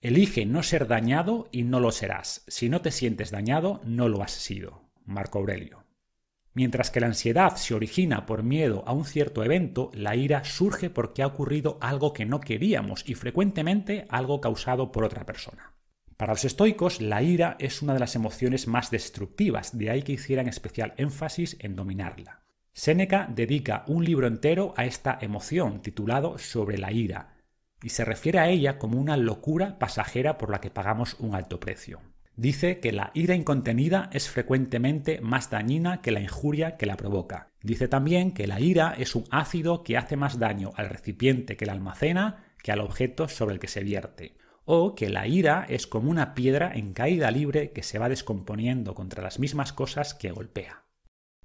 [0.00, 2.44] Elige no ser dañado y no lo serás.
[2.46, 4.92] Si no te sientes dañado, no lo has sido.
[5.04, 5.85] Marco Aurelio.
[6.56, 10.88] Mientras que la ansiedad se origina por miedo a un cierto evento, la ira surge
[10.88, 15.74] porque ha ocurrido algo que no queríamos y frecuentemente algo causado por otra persona.
[16.16, 20.12] Para los estoicos, la ira es una de las emociones más destructivas, de ahí que
[20.12, 22.40] hicieran especial énfasis en dominarla.
[22.72, 27.36] Séneca dedica un libro entero a esta emoción, titulado Sobre la ira,
[27.82, 31.60] y se refiere a ella como una locura pasajera por la que pagamos un alto
[31.60, 32.00] precio.
[32.36, 37.50] Dice que la ira incontenida es frecuentemente más dañina que la injuria que la provoca.
[37.62, 41.64] Dice también que la ira es un ácido que hace más daño al recipiente que
[41.64, 44.36] la almacena que al objeto sobre el que se vierte.
[44.66, 48.94] O que la ira es como una piedra en caída libre que se va descomponiendo
[48.94, 50.84] contra las mismas cosas que golpea.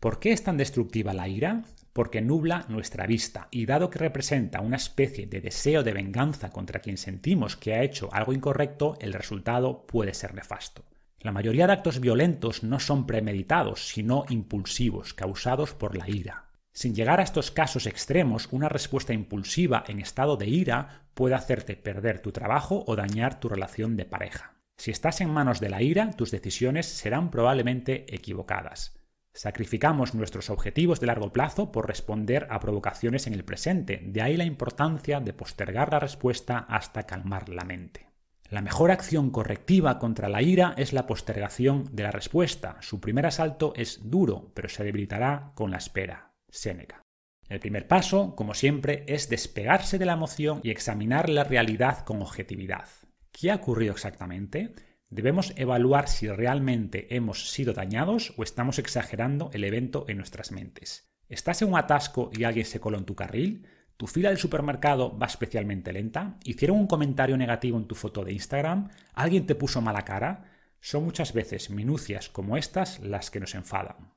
[0.02, 1.64] ¿Por qué es tan destructiva la ira?
[1.94, 6.80] Porque nubla nuestra vista y dado que representa una especie de deseo de venganza contra
[6.80, 10.86] quien sentimos que ha hecho algo incorrecto, el resultado puede ser nefasto.
[11.20, 16.46] La mayoría de actos violentos no son premeditados, sino impulsivos, causados por la ira.
[16.74, 21.76] Sin llegar a estos casos extremos, una respuesta impulsiva en estado de ira puede hacerte
[21.76, 24.56] perder tu trabajo o dañar tu relación de pareja.
[24.78, 29.01] Si estás en manos de la ira, tus decisiones serán probablemente equivocadas.
[29.34, 34.36] Sacrificamos nuestros objetivos de largo plazo por responder a provocaciones en el presente, de ahí
[34.36, 38.10] la importancia de postergar la respuesta hasta calmar la mente.
[38.50, 42.76] La mejor acción correctiva contra la ira es la postergación de la respuesta.
[42.82, 46.34] Su primer asalto es duro, pero se debilitará con la espera.
[46.50, 47.02] Séneca.
[47.48, 52.22] El primer paso, como siempre, es despegarse de la emoción y examinar la realidad con
[52.22, 52.90] objetividad.
[53.32, 54.74] ¿Qué ha ocurrido exactamente?
[55.12, 61.12] Debemos evaluar si realmente hemos sido dañados o estamos exagerando el evento en nuestras mentes.
[61.28, 63.68] ¿Estás en un atasco y alguien se coló en tu carril?
[63.98, 66.38] ¿Tu fila del supermercado va especialmente lenta?
[66.46, 68.90] ¿Hicieron un comentario negativo en tu foto de Instagram?
[69.14, 70.46] ¿Alguien te puso mala cara?
[70.80, 74.14] Son muchas veces minucias como estas las que nos enfadan.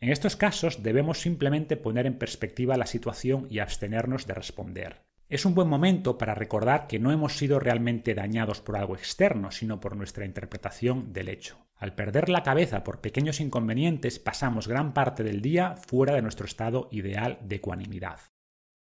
[0.00, 5.02] En estos casos debemos simplemente poner en perspectiva la situación y abstenernos de responder.
[5.32, 9.50] Es un buen momento para recordar que no hemos sido realmente dañados por algo externo,
[9.50, 11.56] sino por nuestra interpretación del hecho.
[11.74, 16.44] Al perder la cabeza por pequeños inconvenientes, pasamos gran parte del día fuera de nuestro
[16.44, 18.20] estado ideal de ecuanimidad.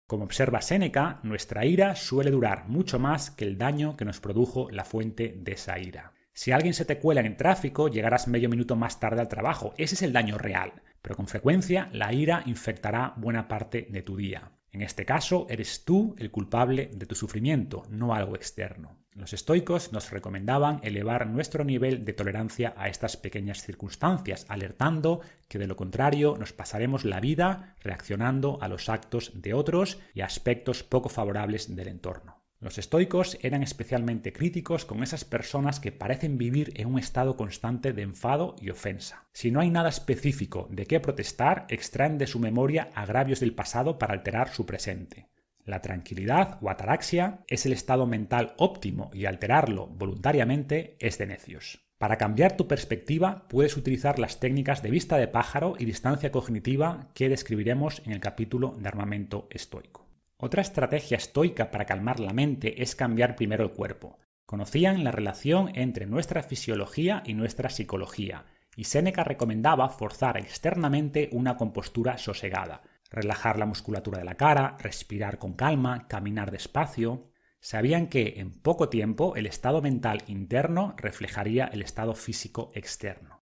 [0.06, 4.70] Como observa Séneca, nuestra ira suele durar mucho más que el daño que nos produjo
[4.70, 6.12] la fuente de esa ira.
[6.34, 9.74] Si alguien se te cuela en el tráfico, llegarás medio minuto más tarde al trabajo.
[9.78, 10.74] Ese es el daño real.
[11.02, 14.52] Pero con frecuencia la ira infectará buena parte de tu día.
[14.74, 18.98] En este caso, eres tú el culpable de tu sufrimiento, no algo externo.
[19.14, 25.60] Los estoicos nos recomendaban elevar nuestro nivel de tolerancia a estas pequeñas circunstancias, alertando que
[25.60, 30.26] de lo contrario nos pasaremos la vida reaccionando a los actos de otros y a
[30.26, 32.33] aspectos poco favorables del entorno.
[32.64, 37.92] Los estoicos eran especialmente críticos con esas personas que parecen vivir en un estado constante
[37.92, 39.28] de enfado y ofensa.
[39.34, 44.00] Si no hay nada específico de qué protestar, extraen de su memoria agravios del pasado
[44.00, 45.28] para alterar su presente.
[45.66, 51.84] La tranquilidad o ataraxia es el estado mental óptimo y alterarlo voluntariamente es de necios.
[51.98, 57.10] Para cambiar tu perspectiva puedes utilizar las técnicas de vista de pájaro y distancia cognitiva
[57.14, 60.03] que describiremos en el capítulo de armamento estoico.
[60.46, 64.20] Otra estrategia estoica para calmar la mente es cambiar primero el cuerpo.
[64.46, 68.44] Conocían la relación entre nuestra fisiología y nuestra psicología,
[68.76, 75.38] y Séneca recomendaba forzar externamente una compostura sosegada, relajar la musculatura de la cara, respirar
[75.38, 77.32] con calma, caminar despacio.
[77.62, 83.33] Sabían que en poco tiempo el estado mental interno reflejaría el estado físico externo.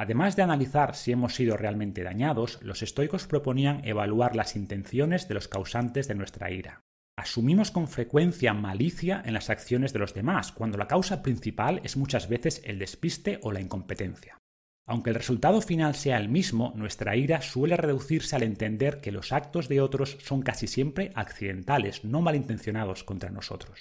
[0.00, 5.34] Además de analizar si hemos sido realmente dañados, los estoicos proponían evaluar las intenciones de
[5.34, 6.86] los causantes de nuestra ira.
[7.18, 11.98] Asumimos con frecuencia malicia en las acciones de los demás, cuando la causa principal es
[11.98, 14.38] muchas veces el despiste o la incompetencia.
[14.86, 19.32] Aunque el resultado final sea el mismo, nuestra ira suele reducirse al entender que los
[19.32, 23.78] actos de otros son casi siempre accidentales, no malintencionados contra nosotros.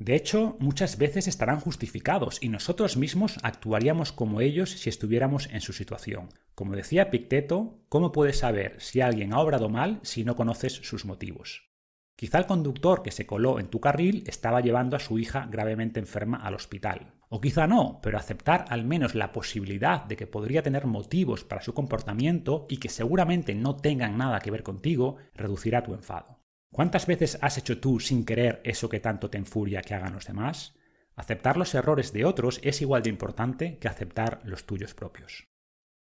[0.00, 5.60] De hecho, muchas veces estarán justificados y nosotros mismos actuaríamos como ellos si estuviéramos en
[5.60, 6.30] su situación.
[6.54, 11.04] Como decía Picteto, ¿cómo puedes saber si alguien ha obrado mal si no conoces sus
[11.04, 11.68] motivos?
[12.16, 16.00] Quizá el conductor que se coló en tu carril estaba llevando a su hija gravemente
[16.00, 17.12] enferma al hospital.
[17.28, 21.60] O quizá no, pero aceptar al menos la posibilidad de que podría tener motivos para
[21.60, 26.39] su comportamiento y que seguramente no tengan nada que ver contigo reducirá tu enfado.
[26.72, 30.26] ¿Cuántas veces has hecho tú sin querer eso que tanto te enfuria que hagan los
[30.26, 30.76] demás?
[31.16, 35.48] Aceptar los errores de otros es igual de importante que aceptar los tuyos propios.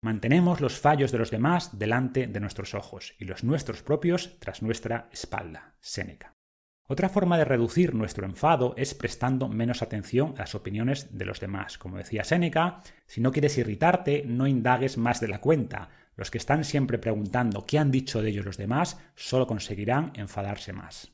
[0.02, 4.62] Mantenemos los fallos de los demás delante de nuestros ojos y los nuestros propios tras
[4.62, 5.76] nuestra espalda.
[5.80, 6.36] Séneca.
[6.88, 11.40] Otra forma de reducir nuestro enfado es prestando menos atención a las opiniones de los
[11.40, 11.78] demás.
[11.78, 15.90] Como decía Séneca, si no quieres irritarte, no indagues más de la cuenta.
[16.16, 20.74] Los que están siempre preguntando qué han dicho de ellos los demás solo conseguirán enfadarse
[20.74, 21.12] más.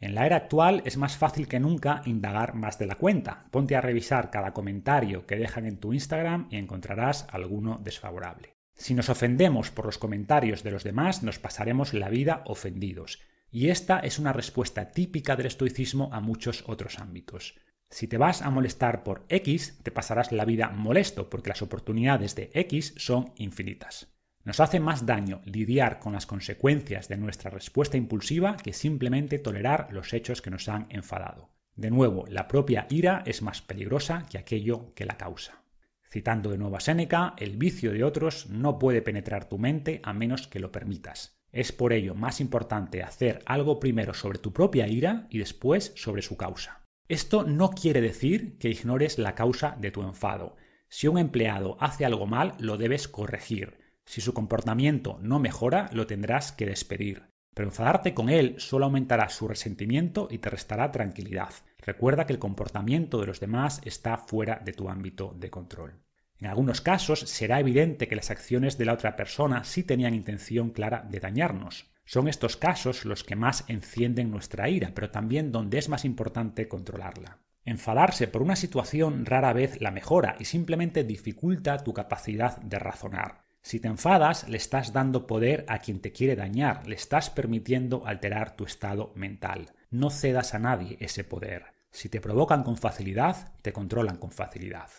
[0.00, 3.46] En la era actual es más fácil que nunca indagar más de la cuenta.
[3.50, 8.54] Ponte a revisar cada comentario que dejan en tu Instagram y encontrarás alguno desfavorable.
[8.74, 13.20] Si nos ofendemos por los comentarios de los demás, nos pasaremos la vida ofendidos.
[13.50, 17.54] Y esta es una respuesta típica del estoicismo a muchos otros ámbitos.
[17.88, 22.34] Si te vas a molestar por X, te pasarás la vida molesto porque las oportunidades
[22.34, 24.13] de X son infinitas.
[24.44, 29.88] Nos hace más daño lidiar con las consecuencias de nuestra respuesta impulsiva que simplemente tolerar
[29.90, 31.50] los hechos que nos han enfadado.
[31.76, 35.64] De nuevo, la propia ira es más peligrosa que aquello que la causa.
[36.10, 40.12] Citando de nuevo a Séneca, el vicio de otros no puede penetrar tu mente a
[40.12, 41.40] menos que lo permitas.
[41.50, 46.20] Es por ello más importante hacer algo primero sobre tu propia ira y después sobre
[46.20, 46.84] su causa.
[47.08, 50.56] Esto no quiere decir que ignores la causa de tu enfado.
[50.88, 53.83] Si un empleado hace algo mal, lo debes corregir.
[54.04, 57.34] Si su comportamiento no mejora, lo tendrás que despedir.
[57.54, 61.50] Pero enfadarte con él solo aumentará su resentimiento y te restará tranquilidad.
[61.78, 66.00] Recuerda que el comportamiento de los demás está fuera de tu ámbito de control.
[66.38, 70.70] En algunos casos será evidente que las acciones de la otra persona sí tenían intención
[70.70, 71.92] clara de dañarnos.
[72.04, 76.68] Son estos casos los que más encienden nuestra ira, pero también donde es más importante
[76.68, 77.38] controlarla.
[77.64, 83.43] Enfadarse por una situación rara vez la mejora y simplemente dificulta tu capacidad de razonar.
[83.64, 88.06] Si te enfadas, le estás dando poder a quien te quiere dañar, le estás permitiendo
[88.06, 89.72] alterar tu estado mental.
[89.90, 91.72] No cedas a nadie ese poder.
[91.90, 94.90] Si te provocan con facilidad, te controlan con facilidad.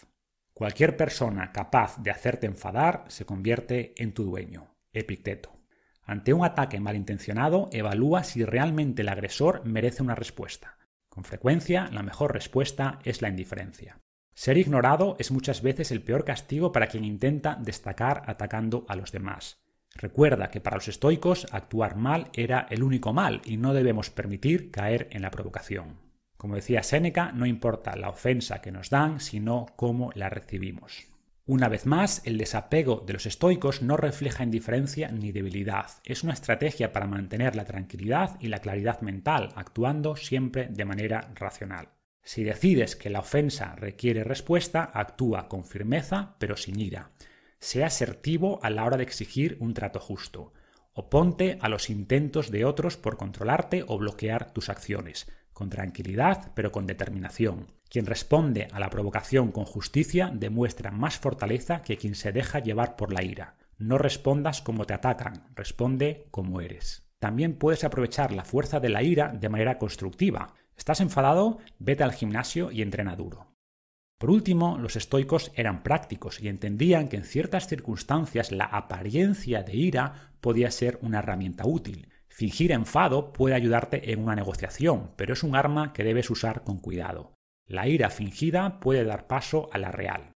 [0.51, 4.75] Cualquier persona capaz de hacerte enfadar se convierte en tu dueño.
[4.93, 5.51] Epicteto.
[6.01, 10.79] Ante un ataque malintencionado, evalúa si realmente el agresor merece una respuesta.
[11.07, 14.01] Con frecuencia, la mejor respuesta es la indiferencia.
[14.35, 19.13] Ser ignorado es muchas veces el peor castigo para quien intenta destacar atacando a los
[19.13, 19.61] demás.
[19.95, 24.71] Recuerda que para los estoicos actuar mal era el único mal y no debemos permitir
[24.71, 25.99] caer en la provocación.
[26.35, 31.07] Como decía Séneca, no importa la ofensa que nos dan, sino cómo la recibimos.
[31.45, 35.91] Una vez más, el desapego de los estoicos no refleja indiferencia ni debilidad.
[36.03, 41.31] Es una estrategia para mantener la tranquilidad y la claridad mental, actuando siempre de manera
[41.35, 41.94] racional.
[42.25, 47.11] Si decides que la ofensa requiere respuesta, actúa con firmeza pero sin ira.
[47.59, 50.51] Sea asertivo a la hora de exigir un trato justo.
[50.91, 56.71] Oponte a los intentos de otros por controlarte o bloquear tus acciones con tranquilidad pero
[56.71, 57.67] con determinación.
[57.89, 62.97] Quien responde a la provocación con justicia demuestra más fortaleza que quien se deja llevar
[62.97, 63.55] por la ira.
[63.77, 67.07] No respondas como te atacan, responde como eres.
[67.19, 70.55] También puedes aprovechar la fuerza de la ira de manera constructiva.
[70.77, 71.59] ¿Estás enfadado?
[71.79, 73.55] Vete al gimnasio y entrena duro.
[74.17, 79.75] Por último, los estoicos eran prácticos y entendían que en ciertas circunstancias la apariencia de
[79.75, 82.09] ira podía ser una herramienta útil.
[82.27, 86.79] Fingir enfado puede ayudarte en una negociación, pero es un arma que debes usar con
[86.79, 87.33] cuidado.
[87.67, 90.31] La ira fingida puede dar paso a la real.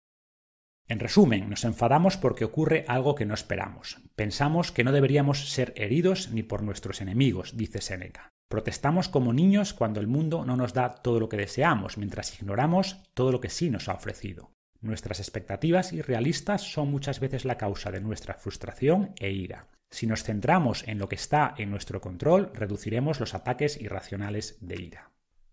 [0.89, 4.01] En resumen, nos enfadamos porque ocurre algo que no esperamos.
[4.15, 8.31] Pensamos que no deberíamos ser heridos ni por nuestros enemigos, dice Séneca.
[8.49, 13.03] Protestamos como niños cuando el mundo no nos da todo lo que deseamos, mientras ignoramos
[13.15, 14.53] todo lo que sí nos ha ofrecido.
[14.81, 19.67] Nuestras expectativas irrealistas son muchas veces la causa de nuestra frustración e ira.
[19.91, 24.81] Si nos centramos en lo que está en nuestro control, reduciremos los ataques irracionales de
[24.81, 25.11] ira.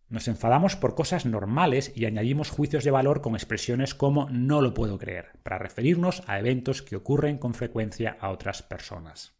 [0.09, 4.75] Nos enfadamos por cosas normales y añadimos juicios de valor con expresiones como no lo
[4.75, 9.33] puedo creer, para referirnos a eventos que ocurren con frecuencia a otras personas.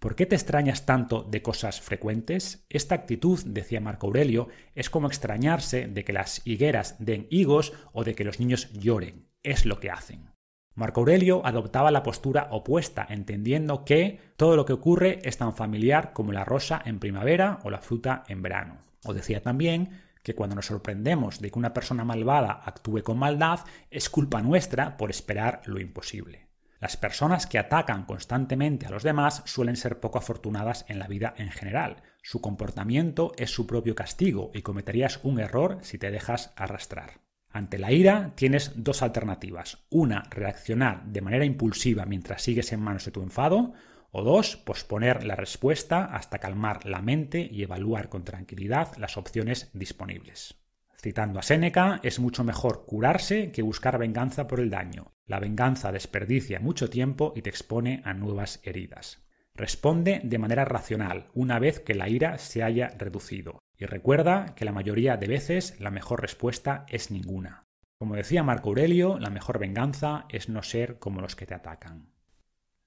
[0.00, 2.64] ¿Por qué te extrañas tanto de cosas frecuentes?
[2.70, 8.02] Esta actitud, decía Marco Aurelio, es como extrañarse de que las higueras den higos o
[8.02, 9.28] de que los niños lloren.
[9.42, 10.30] Es lo que hacen.
[10.74, 16.14] Marco Aurelio adoptaba la postura opuesta, entendiendo que todo lo que ocurre es tan familiar
[16.14, 18.78] como la rosa en primavera o la fruta en verano.
[19.04, 23.60] O decía también que cuando nos sorprendemos de que una persona malvada actúe con maldad,
[23.90, 26.49] es culpa nuestra por esperar lo imposible.
[26.80, 31.34] Las personas que atacan constantemente a los demás suelen ser poco afortunadas en la vida
[31.36, 32.02] en general.
[32.22, 37.20] Su comportamiento es su propio castigo y cometerías un error si te dejas arrastrar.
[37.50, 39.84] Ante la ira tienes dos alternativas.
[39.90, 43.74] Una, reaccionar de manera impulsiva mientras sigues en manos de tu enfado.
[44.10, 49.70] O dos, posponer la respuesta hasta calmar la mente y evaluar con tranquilidad las opciones
[49.74, 50.56] disponibles.
[50.96, 55.12] Citando a Séneca, es mucho mejor curarse que buscar venganza por el daño.
[55.30, 59.24] La venganza desperdicia mucho tiempo y te expone a nuevas heridas.
[59.54, 63.60] Responde de manera racional una vez que la ira se haya reducido.
[63.78, 67.68] Y recuerda que la mayoría de veces la mejor respuesta es ninguna.
[67.96, 72.12] Como decía Marco Aurelio, la mejor venganza es no ser como los que te atacan.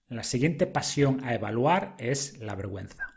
[0.10, 3.14] La siguiente pasión a evaluar es la vergüenza.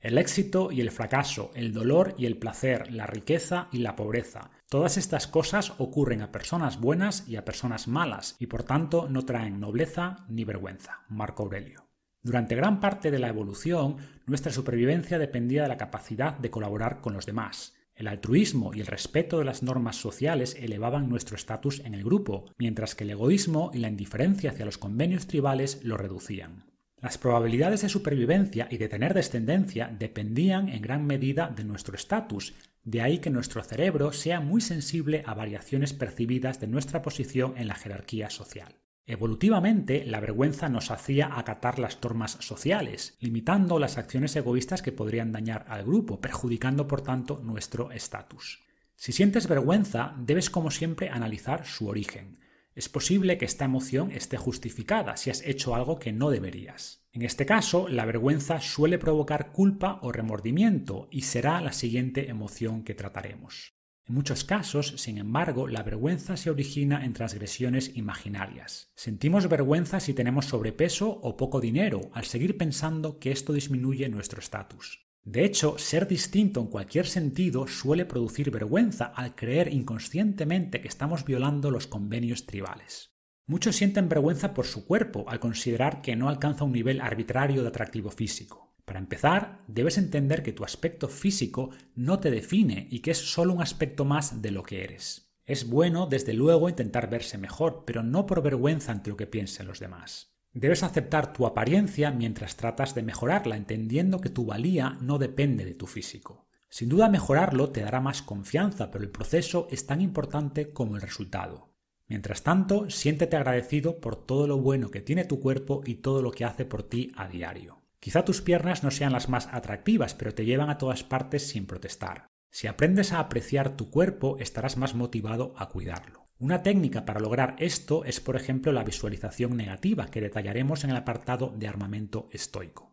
[0.00, 4.50] El éxito y el fracaso, el dolor y el placer, la riqueza y la pobreza.
[4.68, 9.24] Todas estas cosas ocurren a personas buenas y a personas malas y por tanto no
[9.24, 11.04] traen nobleza ni vergüenza.
[11.08, 11.86] Marco Aurelio.
[12.20, 17.14] Durante gran parte de la evolución, nuestra supervivencia dependía de la capacidad de colaborar con
[17.14, 17.74] los demás.
[17.94, 22.46] El altruismo y el respeto de las normas sociales elevaban nuestro estatus en el grupo,
[22.58, 26.64] mientras que el egoísmo y la indiferencia hacia los convenios tribales lo reducían.
[27.00, 32.54] Las probabilidades de supervivencia y de tener descendencia dependían en gran medida de nuestro estatus,
[32.86, 37.66] de ahí que nuestro cerebro sea muy sensible a variaciones percibidas de nuestra posición en
[37.66, 38.76] la jerarquía social.
[39.06, 45.32] Evolutivamente, la vergüenza nos hacía acatar las normas sociales, limitando las acciones egoístas que podrían
[45.32, 48.62] dañar al grupo, perjudicando por tanto nuestro estatus.
[48.94, 52.38] Si sientes vergüenza, debes como siempre analizar su origen.
[52.76, 57.04] Es posible que esta emoción esté justificada si has hecho algo que no deberías.
[57.16, 62.84] En este caso, la vergüenza suele provocar culpa o remordimiento y será la siguiente emoción
[62.84, 63.72] que trataremos.
[64.04, 68.92] En muchos casos, sin embargo, la vergüenza se origina en transgresiones imaginarias.
[68.96, 74.40] Sentimos vergüenza si tenemos sobrepeso o poco dinero, al seguir pensando que esto disminuye nuestro
[74.40, 75.06] estatus.
[75.24, 81.24] De hecho, ser distinto en cualquier sentido suele producir vergüenza al creer inconscientemente que estamos
[81.24, 83.15] violando los convenios tribales.
[83.48, 87.68] Muchos sienten vergüenza por su cuerpo al considerar que no alcanza un nivel arbitrario de
[87.68, 88.74] atractivo físico.
[88.84, 93.52] Para empezar, debes entender que tu aspecto físico no te define y que es solo
[93.52, 95.32] un aspecto más de lo que eres.
[95.44, 99.68] Es bueno, desde luego, intentar verse mejor, pero no por vergüenza ante lo que piensen
[99.68, 100.34] los demás.
[100.52, 105.74] Debes aceptar tu apariencia mientras tratas de mejorarla, entendiendo que tu valía no depende de
[105.74, 106.48] tu físico.
[106.68, 111.02] Sin duda mejorarlo te dará más confianza, pero el proceso es tan importante como el
[111.02, 111.75] resultado.
[112.08, 116.30] Mientras tanto, siéntete agradecido por todo lo bueno que tiene tu cuerpo y todo lo
[116.30, 117.82] que hace por ti a diario.
[117.98, 121.66] Quizá tus piernas no sean las más atractivas, pero te llevan a todas partes sin
[121.66, 122.26] protestar.
[122.50, 126.28] Si aprendes a apreciar tu cuerpo, estarás más motivado a cuidarlo.
[126.38, 130.96] Una técnica para lograr esto es, por ejemplo, la visualización negativa, que detallaremos en el
[130.96, 132.85] apartado de armamento estoico.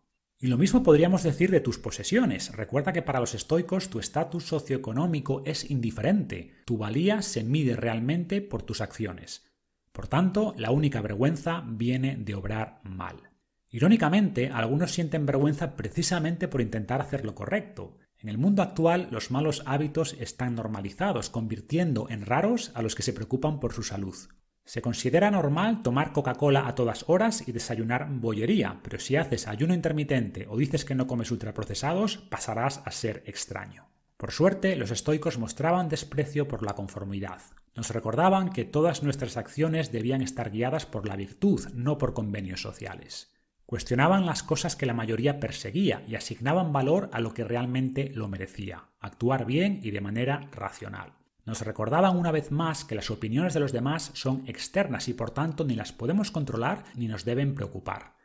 [0.44, 2.52] Y lo mismo podríamos decir de tus posesiones.
[2.52, 8.42] Recuerda que para los estoicos tu estatus socioeconómico es indiferente, tu valía se mide realmente
[8.42, 9.50] por tus acciones.
[9.94, 13.30] Por tanto, la única vergüenza viene de obrar mal.
[13.70, 17.96] Irónicamente, algunos sienten vergüenza precisamente por intentar hacer lo correcto.
[18.18, 23.04] En el mundo actual los malos hábitos están normalizados, convirtiendo en raros a los que
[23.04, 24.18] se preocupan por su salud.
[24.66, 29.74] Se considera normal tomar Coca-Cola a todas horas y desayunar bollería, pero si haces ayuno
[29.74, 33.90] intermitente o dices que no comes ultraprocesados, pasarás a ser extraño.
[34.16, 37.42] Por suerte, los estoicos mostraban desprecio por la conformidad.
[37.76, 42.62] Nos recordaban que todas nuestras acciones debían estar guiadas por la virtud, no por convenios
[42.62, 43.34] sociales.
[43.66, 48.30] Cuestionaban las cosas que la mayoría perseguía y asignaban valor a lo que realmente lo
[48.30, 51.23] merecía, actuar bien y de manera racional.
[51.46, 55.32] Nos recordaban una vez más que las opiniones de los demás son externas y por
[55.32, 58.16] tanto ni las podemos controlar ni nos deben preocupar.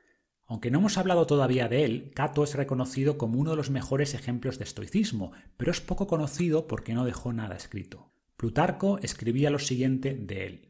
[0.46, 4.14] Aunque no hemos hablado todavía de él, Cato es reconocido como uno de los mejores
[4.14, 8.12] ejemplos de estoicismo, pero es poco conocido porque no dejó nada escrito.
[8.36, 10.68] Plutarco escribía lo siguiente de él.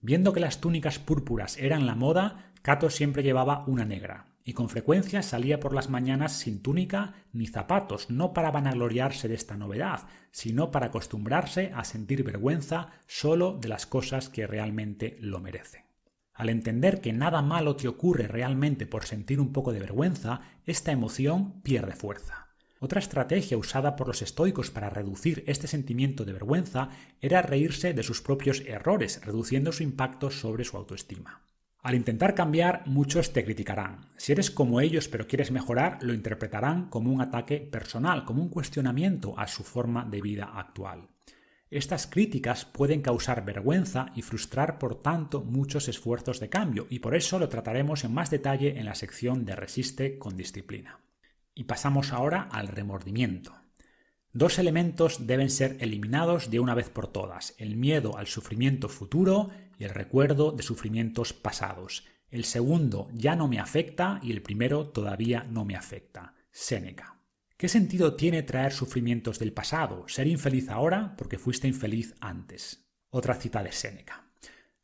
[0.00, 4.70] Viendo que las túnicas púrpuras eran la moda, Cato siempre llevaba una negra, y con
[4.70, 10.08] frecuencia salía por las mañanas sin túnica ni zapatos, no para vanagloriarse de esta novedad,
[10.30, 15.82] sino para acostumbrarse a sentir vergüenza solo de las cosas que realmente lo merecen.
[16.32, 20.92] Al entender que nada malo te ocurre realmente por sentir un poco de vergüenza, esta
[20.92, 22.46] emoción pierde fuerza.
[22.80, 26.88] Otra estrategia usada por los estoicos para reducir este sentimiento de vergüenza
[27.20, 31.42] era reírse de sus propios errores, reduciendo su impacto sobre su autoestima.
[31.82, 34.08] Al intentar cambiar, muchos te criticarán.
[34.16, 38.48] Si eres como ellos pero quieres mejorar, lo interpretarán como un ataque personal, como un
[38.48, 41.08] cuestionamiento a su forma de vida actual.
[41.70, 47.14] Estas críticas pueden causar vergüenza y frustrar por tanto muchos esfuerzos de cambio, y por
[47.14, 51.00] eso lo trataremos en más detalle en la sección de Resiste con disciplina.
[51.54, 53.54] Y pasamos ahora al remordimiento.
[54.32, 59.50] Dos elementos deben ser eliminados de una vez por todas, el miedo al sufrimiento futuro
[59.78, 62.04] y el recuerdo de sufrimientos pasados.
[62.30, 66.34] El segundo ya no me afecta y el primero todavía no me afecta.
[66.50, 67.20] Séneca.
[67.56, 72.88] ¿Qué sentido tiene traer sufrimientos del pasado, ser infeliz ahora porque fuiste infeliz antes?
[73.10, 74.30] Otra cita de Séneca.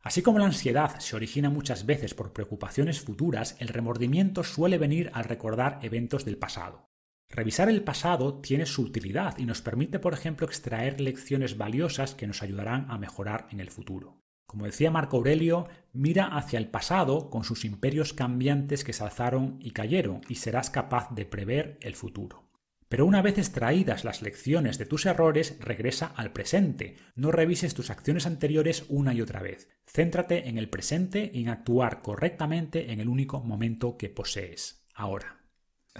[0.00, 5.10] Así como la ansiedad se origina muchas veces por preocupaciones futuras, el remordimiento suele venir
[5.14, 6.90] al recordar eventos del pasado.
[7.28, 12.26] Revisar el pasado tiene su utilidad y nos permite, por ejemplo, extraer lecciones valiosas que
[12.26, 14.23] nos ayudarán a mejorar en el futuro.
[14.54, 19.58] Como decía Marco Aurelio, mira hacia el pasado con sus imperios cambiantes que se alzaron
[19.60, 22.44] y cayeron y serás capaz de prever el futuro.
[22.88, 26.94] Pero una vez extraídas las lecciones de tus errores, regresa al presente.
[27.16, 29.68] No revises tus acciones anteriores una y otra vez.
[29.92, 35.40] Céntrate en el presente y en actuar correctamente en el único momento que posees, ahora.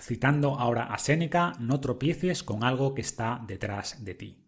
[0.01, 4.44] Citando ahora a Séneca, no tropieces con algo que está detrás de ti.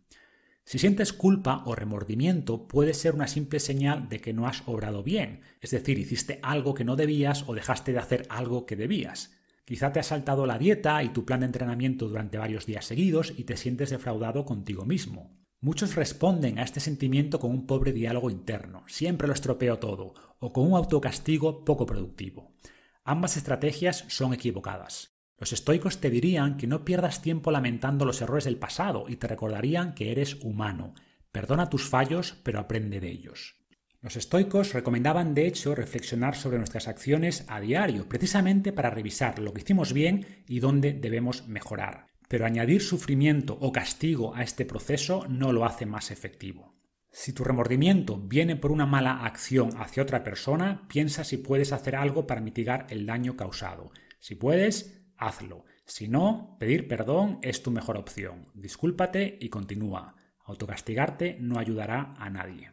[0.66, 5.04] Si sientes culpa o remordimiento, puede ser una simple señal de que no has obrado
[5.04, 9.32] bien, es decir, hiciste algo que no debías o dejaste de hacer algo que debías.
[9.64, 13.32] Quizá te has saltado la dieta y tu plan de entrenamiento durante varios días seguidos
[13.36, 15.38] y te sientes defraudado contigo mismo.
[15.60, 20.52] Muchos responden a este sentimiento con un pobre diálogo interno, siempre lo estropeo todo, o
[20.52, 22.56] con un autocastigo poco productivo.
[23.04, 25.15] Ambas estrategias son equivocadas.
[25.38, 29.26] Los estoicos te dirían que no pierdas tiempo lamentando los errores del pasado y te
[29.26, 30.94] recordarían que eres humano.
[31.30, 33.56] Perdona tus fallos, pero aprende de ellos.
[34.00, 39.52] Los estoicos recomendaban de hecho reflexionar sobre nuestras acciones a diario, precisamente para revisar lo
[39.52, 42.06] que hicimos bien y dónde debemos mejorar.
[42.28, 46.76] Pero añadir sufrimiento o castigo a este proceso no lo hace más efectivo.
[47.10, 51.96] Si tu remordimiento viene por una mala acción hacia otra persona, piensa si puedes hacer
[51.96, 53.90] algo para mitigar el daño causado.
[54.18, 55.64] Si puedes, hazlo.
[55.84, 58.48] Si no, pedir perdón es tu mejor opción.
[58.54, 60.16] Discúlpate y continúa.
[60.44, 62.70] Autocastigarte no ayudará a nadie.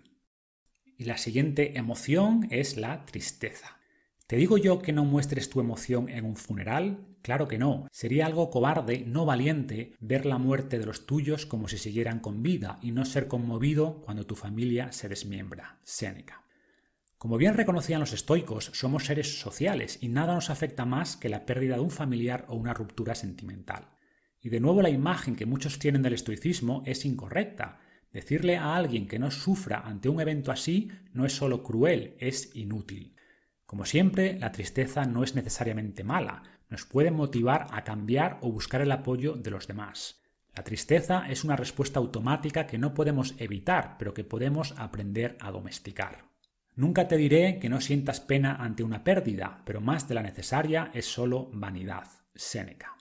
[0.98, 3.78] Y la siguiente emoción es la tristeza.
[4.28, 7.06] ¿Te digo yo que no muestres tu emoción en un funeral?
[7.22, 7.88] Claro que no.
[7.92, 12.42] Sería algo cobarde, no valiente, ver la muerte de los tuyos como si siguieran con
[12.42, 15.80] vida y no ser conmovido cuando tu familia se desmiembra.
[15.84, 16.43] Séneca.
[17.24, 21.46] Como bien reconocían los estoicos, somos seres sociales y nada nos afecta más que la
[21.46, 23.92] pérdida de un familiar o una ruptura sentimental.
[24.42, 27.80] Y de nuevo la imagen que muchos tienen del estoicismo es incorrecta,
[28.12, 32.54] Decirle a alguien que no sufra ante un evento así no es solo cruel, es
[32.58, 33.16] inútil.
[33.66, 38.82] Como siempre, la tristeza no es necesariamente mala, nos puede motivar a cambiar o buscar
[38.82, 40.22] el apoyo de los demás.
[40.58, 45.52] La tristeza es una respuesta automática que no podemos evitar, pero que podemos aprender a
[45.52, 46.33] domesticar.
[46.76, 50.90] Nunca te diré que no sientas pena ante una pérdida, pero más de la necesaria
[50.94, 52.08] es solo vanidad.
[52.36, 52.98] Séneca.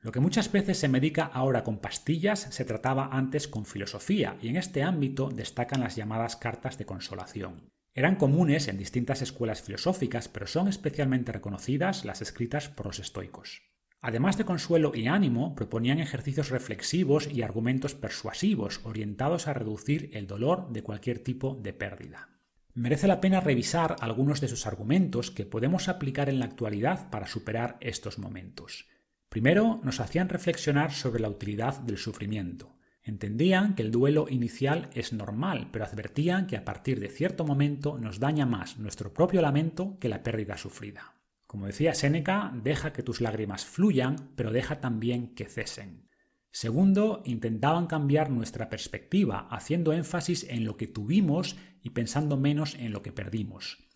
[0.00, 4.48] Lo que muchas veces se medica ahora con pastillas se trataba antes con filosofía y
[4.48, 7.72] en este ámbito destacan las llamadas cartas de consolación.
[7.92, 13.62] Eran comunes en distintas escuelas filosóficas, pero son especialmente reconocidas las escritas por los estoicos.
[14.00, 20.28] Además de consuelo y ánimo, proponían ejercicios reflexivos y argumentos persuasivos orientados a reducir el
[20.28, 22.37] dolor de cualquier tipo de pérdida.
[22.78, 27.26] Merece la pena revisar algunos de sus argumentos que podemos aplicar en la actualidad para
[27.26, 28.86] superar estos momentos.
[29.28, 32.76] Primero, nos hacían reflexionar sobre la utilidad del sufrimiento.
[33.02, 37.98] Entendían que el duelo inicial es normal, pero advertían que a partir de cierto momento
[37.98, 41.14] nos daña más nuestro propio lamento que la pérdida sufrida.
[41.48, 46.08] Como decía Séneca, deja que tus lágrimas fluyan, pero deja también que cesen.
[46.52, 52.92] Segundo, intentaban cambiar nuestra perspectiva, haciendo énfasis en lo que tuvimos y pensando menos en
[52.92, 53.88] lo que perdimos.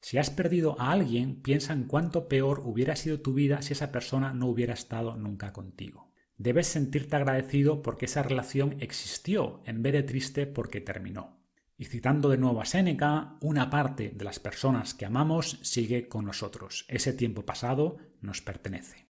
[0.00, 3.92] Si has perdido a alguien, piensa en cuánto peor hubiera sido tu vida si esa
[3.92, 6.10] persona no hubiera estado nunca contigo.
[6.38, 11.38] Debes sentirte agradecido porque esa relación existió en vez de triste porque terminó.
[11.76, 16.24] Y citando de nuevo a Séneca, una parte de las personas que amamos sigue con
[16.24, 16.86] nosotros.
[16.88, 19.09] Ese tiempo pasado nos pertenece.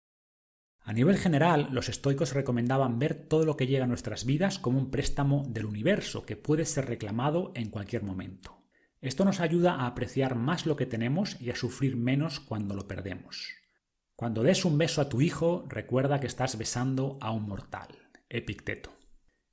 [0.91, 4.81] A nivel general, los estoicos recomendaban ver todo lo que llega a nuestras vidas como
[4.81, 8.65] un préstamo del universo que puede ser reclamado en cualquier momento.
[9.01, 12.89] Esto nos ayuda a apreciar más lo que tenemos y a sufrir menos cuando lo
[12.89, 13.55] perdemos.
[14.17, 18.11] Cuando des un beso a tu hijo, recuerda que estás besando a un mortal.
[18.29, 18.91] Epicteto.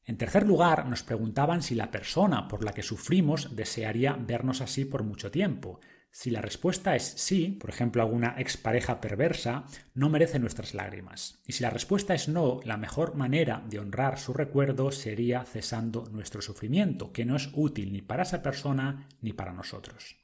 [0.05, 4.85] En tercer lugar, nos preguntaban si la persona por la que sufrimos desearía vernos así
[4.85, 5.81] por mucho tiempo.
[6.19, 11.43] Si la respuesta es sí, por ejemplo, alguna expareja perversa, no merece nuestras lágrimas.
[11.45, 16.09] Y si la respuesta es no, la mejor manera de honrar su recuerdo sería cesando
[16.11, 20.17] nuestro sufrimiento, que no es útil ni para esa persona ni para nosotros.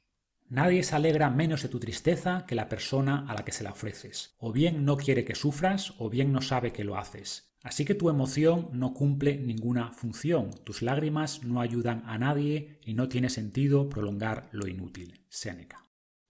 [0.48, 3.70] Nadie se alegra menos de tu tristeza que la persona a la que se la
[3.70, 4.34] ofreces.
[4.38, 7.54] O bien no quiere que sufras, o bien no sabe que lo haces.
[7.62, 12.94] Así que tu emoción no cumple ninguna función, tus lágrimas no ayudan a nadie y
[12.94, 15.20] no tiene sentido prolongar lo inútil.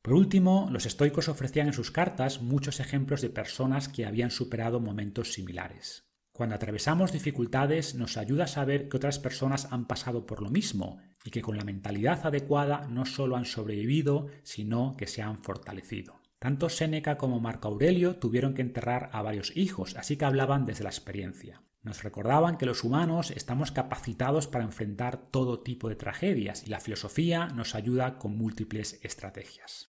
[0.05, 4.79] Por último, los estoicos ofrecían en sus cartas muchos ejemplos de personas que habían superado
[4.79, 6.05] momentos similares.
[6.31, 11.01] Cuando atravesamos dificultades nos ayuda a saber que otras personas han pasado por lo mismo
[11.25, 16.21] y que con la mentalidad adecuada no solo han sobrevivido, sino que se han fortalecido.
[16.39, 20.85] Tanto Séneca como Marco Aurelio tuvieron que enterrar a varios hijos, así que hablaban desde
[20.85, 21.63] la experiencia.
[21.81, 26.81] Nos recordaban que los humanos estamos capacitados para enfrentar todo tipo de tragedias y la
[26.81, 29.94] filosofía nos ayuda con múltiples estrategias.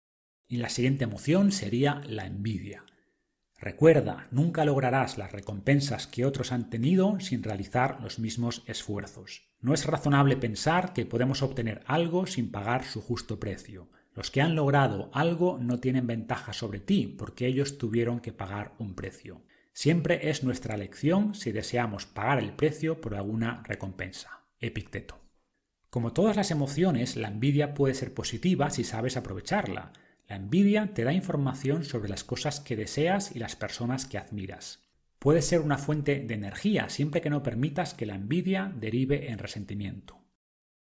[0.49, 2.83] Y la siguiente emoción sería la envidia.
[3.59, 9.49] Recuerda, nunca lograrás las recompensas que otros han tenido sin realizar los mismos esfuerzos.
[9.61, 13.89] No es razonable pensar que podemos obtener algo sin pagar su justo precio.
[14.15, 18.73] Los que han logrado algo no tienen ventaja sobre ti porque ellos tuvieron que pagar
[18.79, 19.43] un precio.
[19.71, 24.45] Siempre es nuestra elección si deseamos pagar el precio por alguna recompensa.
[24.59, 25.19] Epicteto.
[25.91, 29.93] Como todas las emociones, la envidia puede ser positiva si sabes aprovecharla.
[30.29, 34.87] La envidia te da información sobre las cosas que deseas y las personas que admiras.
[35.17, 39.39] Puede ser una fuente de energía siempre que no permitas que la envidia derive en
[39.39, 40.19] resentimiento.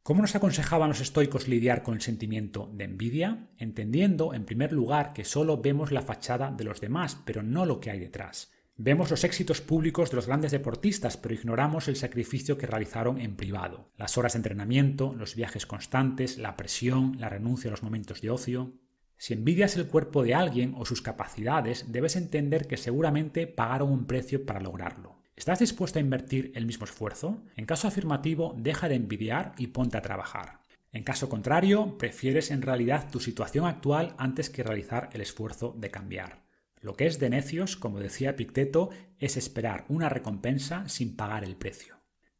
[0.03, 3.47] ¿Cómo nos aconsejaban los estoicos lidiar con el sentimiento de envidia?
[3.57, 7.79] Entendiendo, en primer lugar, que solo vemos la fachada de los demás, pero no lo
[7.79, 8.51] que hay detrás.
[8.75, 13.37] Vemos los éxitos públicos de los grandes deportistas, pero ignoramos el sacrificio que realizaron en
[13.37, 18.19] privado, las horas de entrenamiento, los viajes constantes, la presión, la renuncia a los momentos
[18.19, 18.73] de ocio.
[19.21, 24.05] Si envidias el cuerpo de alguien o sus capacidades, debes entender que seguramente pagaron un
[24.05, 25.17] precio para lograrlo.
[25.35, 27.43] ¿Estás dispuesto a invertir el mismo esfuerzo?
[27.57, 30.61] En caso afirmativo, deja de envidiar y ponte a trabajar.
[30.93, 35.91] En caso contrario, prefieres en realidad tu situación actual antes que realizar el esfuerzo de
[35.91, 36.45] cambiar.
[36.79, 38.89] Lo que es de necios, como decía Picteto,
[39.19, 41.98] es esperar una recompensa sin pagar el precio.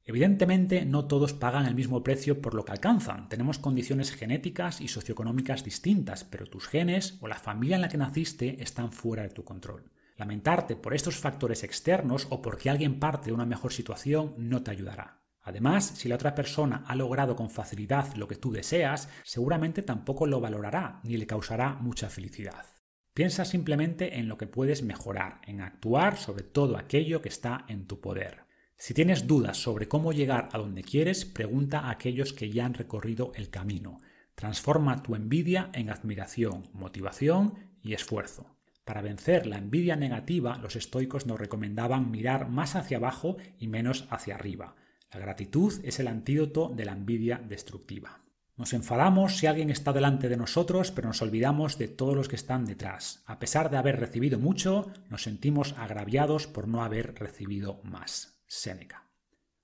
[0.10, 3.30] Evidentemente, no todos pagan el mismo precio por lo que alcanzan.
[3.30, 8.00] Tenemos condiciones genéticas y socioeconómicas distintas, pero tus genes o la familia en la que
[8.00, 9.92] naciste están fuera de tu control.
[10.18, 14.72] Lamentarte por estos factores externos o porque alguien parte de una mejor situación no te
[14.72, 15.22] ayudará.
[15.44, 20.26] Además, si la otra persona ha logrado con facilidad lo que tú deseas, seguramente tampoco
[20.26, 22.66] lo valorará ni le causará mucha felicidad.
[23.14, 27.86] Piensa simplemente en lo que puedes mejorar, en actuar sobre todo aquello que está en
[27.86, 28.49] tu poder.
[28.82, 32.74] Si tienes dudas sobre cómo llegar a donde quieres, pregunta a aquellos que ya han
[32.74, 34.00] recorrido el camino.
[34.36, 38.56] Transforma tu envidia en admiración, motivación y esfuerzo.
[38.86, 44.08] Para vencer la envidia negativa, los estoicos nos recomendaban mirar más hacia abajo y menos
[44.10, 44.78] hacia arriba.
[45.12, 48.22] La gratitud es el antídoto de la envidia destructiva.
[48.56, 52.38] Nos enfadamos si alguien está delante de nosotros, pero nos olvidamos de todos los que
[52.38, 53.24] están detrás.
[53.26, 58.39] A pesar de haber recibido mucho, nos sentimos agraviados por no haber recibido más.
[58.50, 59.08] Séneca.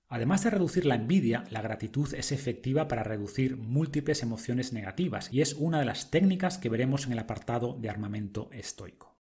[0.08, 5.40] Además de reducir la envidia, la gratitud es efectiva para reducir múltiples emociones negativas y
[5.40, 9.18] es una de las técnicas que veremos en el apartado de armamento estoico.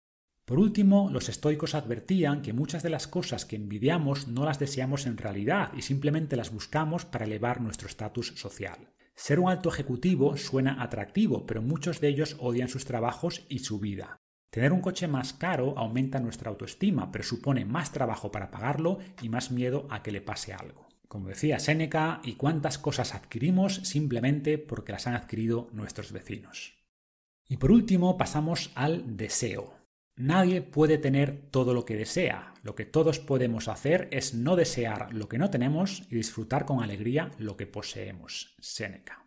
[0.44, 5.06] Por último, los estoicos advertían que muchas de las cosas que envidiamos no las deseamos
[5.06, 8.93] en realidad y simplemente las buscamos para elevar nuestro estatus social.
[9.14, 13.78] Ser un alto ejecutivo suena atractivo, pero muchos de ellos odian sus trabajos y su
[13.78, 14.21] vida.
[14.52, 19.30] Tener un coche más caro aumenta nuestra autoestima, pero supone más trabajo para pagarlo y
[19.30, 20.88] más miedo a que le pase algo.
[21.08, 26.74] Como decía Séneca, ¿y cuántas cosas adquirimos simplemente porque las han adquirido nuestros vecinos?
[27.48, 29.72] Y por último pasamos al deseo.
[30.16, 32.52] Nadie puede tener todo lo que desea.
[32.62, 36.82] Lo que todos podemos hacer es no desear lo que no tenemos y disfrutar con
[36.82, 38.54] alegría lo que poseemos.
[38.60, 39.24] Séneca.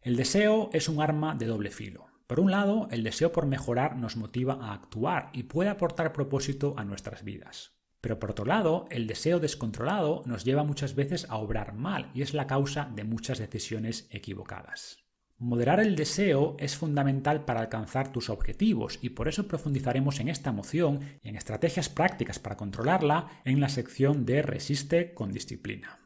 [0.00, 2.11] El deseo es un arma de doble filo.
[2.32, 6.72] Por un lado, el deseo por mejorar nos motiva a actuar y puede aportar propósito
[6.78, 7.74] a nuestras vidas.
[8.00, 12.22] Pero por otro lado, el deseo descontrolado nos lleva muchas veces a obrar mal y
[12.22, 15.04] es la causa de muchas decisiones equivocadas.
[15.36, 20.48] Moderar el deseo es fundamental para alcanzar tus objetivos y por eso profundizaremos en esta
[20.48, 26.00] emoción y en estrategias prácticas para controlarla en la sección de Resiste con disciplina.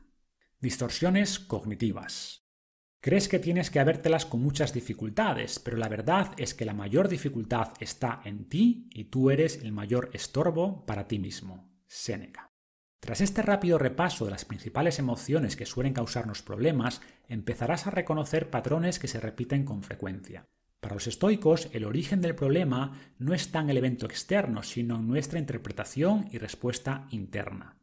[0.59, 2.46] Distorsiones cognitivas.
[3.07, 7.09] Crees que tienes que habértelas con muchas dificultades, pero la verdad es que la mayor
[7.09, 11.71] dificultad está en ti y tú eres el mayor estorbo para ti mismo.
[11.87, 12.51] Séneca.
[12.99, 18.51] Tras este rápido repaso de las principales emociones que suelen causarnos problemas, empezarás a reconocer
[18.51, 20.45] patrones que se repiten con frecuencia.
[20.81, 25.07] Para los estoicos, el origen del problema no está en el evento externo, sino en
[25.07, 27.77] nuestra interpretación y respuesta interna.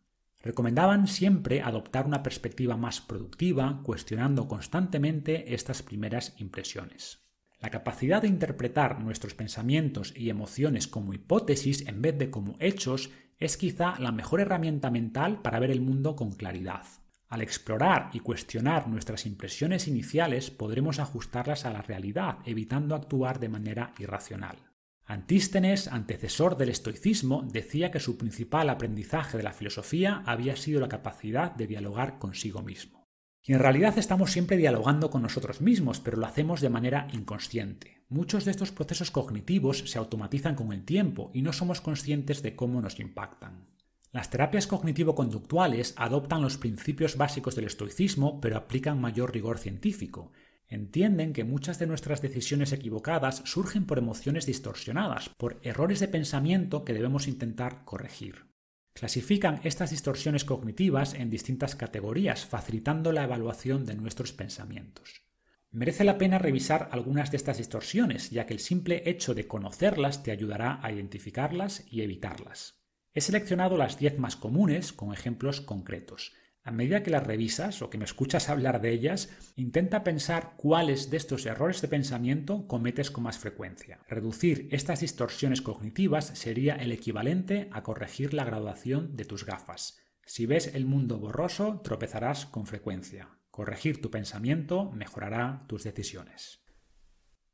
[0.44, 7.24] Recomendaban siempre adoptar una perspectiva más productiva, cuestionando constantemente estas primeras impresiones.
[7.62, 13.10] La capacidad de interpretar nuestros pensamientos y emociones como hipótesis en vez de como hechos
[13.40, 16.84] es quizá la mejor herramienta mental para ver el mundo con claridad.
[17.30, 23.48] Al explorar y cuestionar nuestras impresiones iniciales podremos ajustarlas a la realidad, evitando actuar de
[23.48, 24.73] manera irracional.
[25.06, 30.88] Antístenes, antecesor del estoicismo, decía que su principal aprendizaje de la filosofía había sido la
[30.88, 33.04] capacidad de dialogar consigo mismo.
[33.46, 38.06] Y en realidad estamos siempre dialogando con nosotros mismos, pero lo hacemos de manera inconsciente.
[38.08, 42.56] Muchos de estos procesos cognitivos se automatizan con el tiempo y no somos conscientes de
[42.56, 43.68] cómo nos impactan.
[44.14, 50.32] Las terapias cognitivo-conductuales adoptan los principios básicos del estoicismo, pero aplican mayor rigor científico.
[50.74, 56.84] Entienden que muchas de nuestras decisiones equivocadas surgen por emociones distorsionadas, por errores de pensamiento
[56.84, 58.48] que debemos intentar corregir.
[58.94, 65.22] Clasifican estas distorsiones cognitivas en distintas categorías, facilitando la evaluación de nuestros pensamientos.
[65.70, 70.24] Merece la pena revisar algunas de estas distorsiones, ya que el simple hecho de conocerlas
[70.24, 72.82] te ayudará a identificarlas y evitarlas.
[73.14, 76.34] He seleccionado las 10 más comunes con ejemplos concretos.
[76.66, 81.10] A medida que las revisas o que me escuchas hablar de ellas, intenta pensar cuáles
[81.10, 84.00] de estos errores de pensamiento cometes con más frecuencia.
[84.08, 90.00] Reducir estas distorsiones cognitivas sería el equivalente a corregir la graduación de tus gafas.
[90.26, 93.28] Si ves el mundo borroso, tropezarás con frecuencia.
[93.52, 96.64] Corregir tu pensamiento mejorará tus decisiones.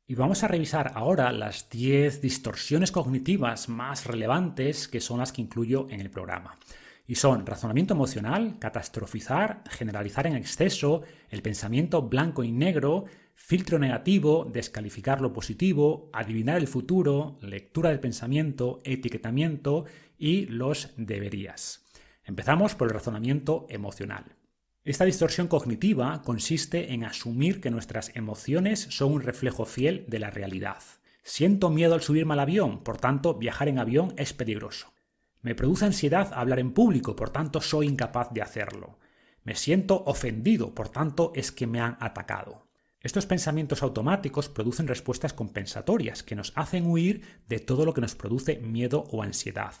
[0.06, 5.42] Y vamos a revisar ahora las 10 distorsiones cognitivas más relevantes que son las que
[5.42, 6.56] incluyo en el programa.
[7.10, 14.48] Y son razonamiento emocional, catastrofizar, generalizar en exceso, el pensamiento blanco y negro, filtro negativo,
[14.48, 19.86] descalificar lo positivo, adivinar el futuro, lectura del pensamiento, etiquetamiento
[20.18, 21.84] y los deberías.
[22.22, 24.36] Empezamos por el razonamiento emocional.
[24.84, 30.30] Esta distorsión cognitiva consiste en asumir que nuestras emociones son un reflejo fiel de la
[30.30, 30.78] realidad.
[31.24, 34.92] Siento miedo al subirme al avión, por tanto viajar en avión es peligroso.
[35.42, 38.98] Me produce ansiedad hablar en público, por tanto soy incapaz de hacerlo.
[39.42, 42.66] Me siento ofendido, por tanto es que me han atacado.
[43.00, 48.14] Estos pensamientos automáticos producen respuestas compensatorias que nos hacen huir de todo lo que nos
[48.14, 49.72] produce miedo o ansiedad.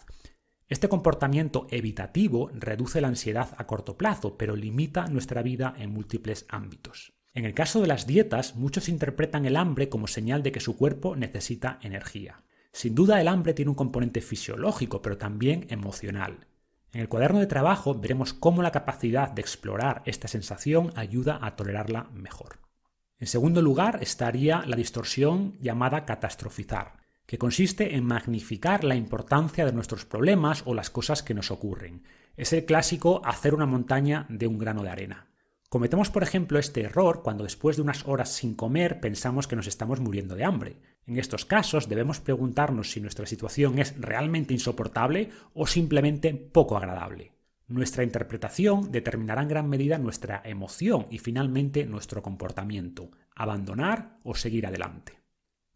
[0.68, 6.46] Este comportamiento evitativo reduce la ansiedad a corto plazo, pero limita nuestra vida en múltiples
[6.48, 7.12] ámbitos.
[7.34, 10.76] En el caso de las dietas, muchos interpretan el hambre como señal de que su
[10.76, 12.44] cuerpo necesita energía.
[12.72, 16.46] Sin duda el hambre tiene un componente fisiológico, pero también emocional.
[16.92, 21.54] En el cuaderno de trabajo veremos cómo la capacidad de explorar esta sensación ayuda a
[21.56, 22.58] tolerarla mejor.
[23.18, 29.72] En segundo lugar estaría la distorsión llamada catastrofizar, que consiste en magnificar la importancia de
[29.72, 32.02] nuestros problemas o las cosas que nos ocurren.
[32.36, 35.29] Es el clásico hacer una montaña de un grano de arena.
[35.70, 39.68] Cometemos, por ejemplo, este error cuando después de unas horas sin comer pensamos que nos
[39.68, 40.78] estamos muriendo de hambre.
[41.06, 47.34] En estos casos debemos preguntarnos si nuestra situación es realmente insoportable o simplemente poco agradable.
[47.68, 54.66] Nuestra interpretación determinará en gran medida nuestra emoción y finalmente nuestro comportamiento, abandonar o seguir
[54.66, 55.20] adelante.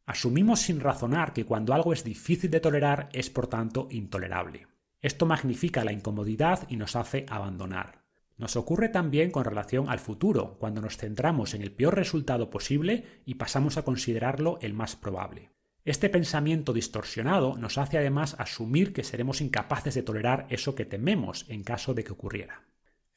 [0.07, 4.67] Asumimos sin razonar que cuando algo es difícil de tolerar es por tanto intolerable.
[5.01, 8.04] Esto magnifica la incomodidad y nos hace abandonar.
[8.37, 13.05] Nos ocurre también con relación al futuro, cuando nos centramos en el peor resultado posible
[13.25, 15.53] y pasamos a considerarlo el más probable.
[15.85, 21.45] Este pensamiento distorsionado nos hace además asumir que seremos incapaces de tolerar eso que tememos
[21.49, 22.65] en caso de que ocurriera.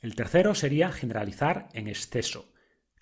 [0.01, 2.51] El tercero sería generalizar en exceso.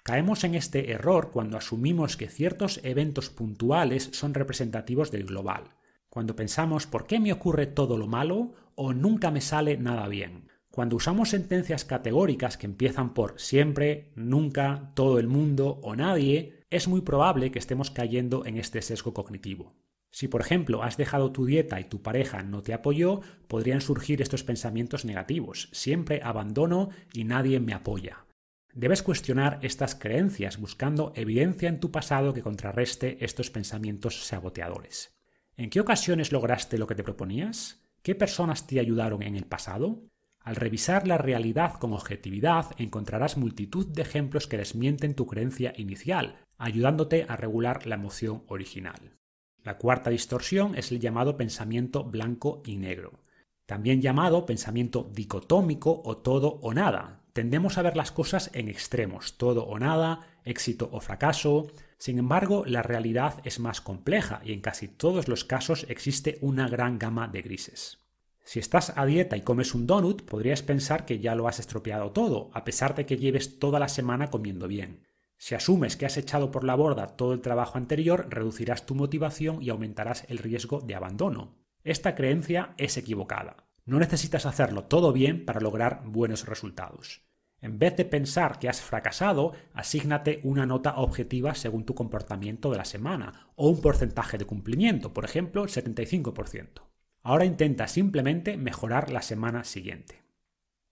[0.04, 5.76] Caemos en este error cuando asumimos que ciertos eventos puntuales son representativos del global,
[6.10, 8.54] cuando pensamos ¿por qué me ocurre todo lo malo?
[8.76, 10.50] o nunca me sale nada bien.
[10.76, 16.90] Cuando usamos sentencias categóricas que empiezan por siempre, nunca, todo el mundo o nadie, es
[16.90, 19.74] muy probable que estemos cayendo en este sesgo cognitivo.
[20.12, 24.22] Si por ejemplo has dejado tu dieta y tu pareja no te apoyó, podrían surgir
[24.22, 25.70] estos pensamientos negativos.
[25.72, 28.26] Siempre abandono y nadie me apoya.
[28.74, 35.16] Debes cuestionar estas creencias buscando evidencia en tu pasado que contrarreste estos pensamientos saboteadores.
[35.56, 37.82] ¿En qué ocasiones lograste lo que te proponías?
[38.02, 40.04] ¿Qué personas te ayudaron en el pasado?
[40.46, 46.38] Al revisar la realidad con objetividad encontrarás multitud de ejemplos que desmienten tu creencia inicial,
[46.60, 49.18] ayudándote a regular la emoción original.
[49.64, 53.24] La cuarta distorsión es el llamado pensamiento blanco y negro,
[53.66, 57.24] también llamado pensamiento dicotómico o todo o nada.
[57.34, 61.72] Tendemos a ver las cosas en extremos, todo o nada, éxito o fracaso.
[61.98, 66.70] Sin embargo, la realidad es más compleja y en casi todos los casos existe una
[66.70, 68.05] gran gama de grises.
[68.46, 72.12] Si estás a dieta y comes un donut, podrías pensar que ya lo has estropeado
[72.12, 75.02] todo, a pesar de que lleves toda la semana comiendo bien.
[75.36, 79.64] Si asumes que has echado por la borda todo el trabajo anterior, reducirás tu motivación
[79.64, 81.56] y aumentarás el riesgo de abandono.
[81.84, 83.68] Esta creencia es equivocada.
[83.84, 87.24] No necesitas hacerlo todo bien para lograr buenos resultados.
[87.62, 92.78] En vez de pensar que has fracasado, asígnate una nota objetiva según tu comportamiento de
[92.78, 96.85] la semana o un porcentaje de cumplimiento, por ejemplo, el 75%.
[97.26, 100.22] Ahora intenta simplemente mejorar la semana siguiente.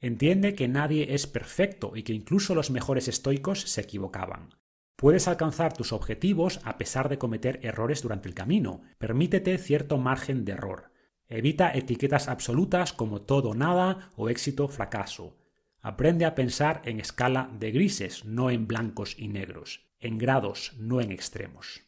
[0.01, 4.49] Entiende que nadie es perfecto y que incluso los mejores estoicos se equivocaban.
[4.95, 8.81] Puedes alcanzar tus objetivos a pesar de cometer errores durante el camino.
[8.97, 10.91] Permítete cierto margen de error.
[11.27, 15.37] Evita etiquetas absolutas como todo nada o éxito fracaso.
[15.81, 20.99] Aprende a pensar en escala de grises, no en blancos y negros, en grados, no
[20.99, 21.83] en extremos.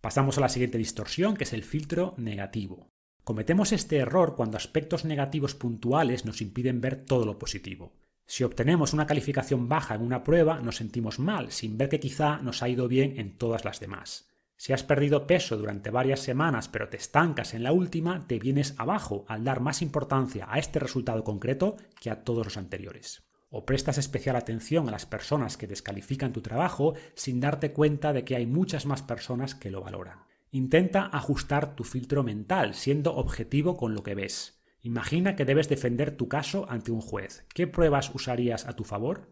[0.00, 2.90] Pasamos a la siguiente distorsión, que es el filtro negativo.
[3.24, 7.92] Cometemos este error cuando aspectos negativos puntuales nos impiden ver todo lo positivo.
[8.26, 12.38] Si obtenemos una calificación baja en una prueba, nos sentimos mal, sin ver que quizá
[12.38, 14.28] nos ha ido bien en todas las demás.
[14.56, 18.74] Si has perdido peso durante varias semanas pero te estancas en la última, te vienes
[18.78, 23.22] abajo al dar más importancia a este resultado concreto que a todos los anteriores.
[23.48, 28.24] O prestas especial atención a las personas que descalifican tu trabajo sin darte cuenta de
[28.24, 30.29] que hay muchas más personas que lo valoran.
[30.52, 34.60] Intenta ajustar tu filtro mental, siendo objetivo con lo que ves.
[34.82, 37.46] Imagina que debes defender tu caso ante un juez.
[37.54, 39.28] ¿Qué pruebas usarías a tu favor?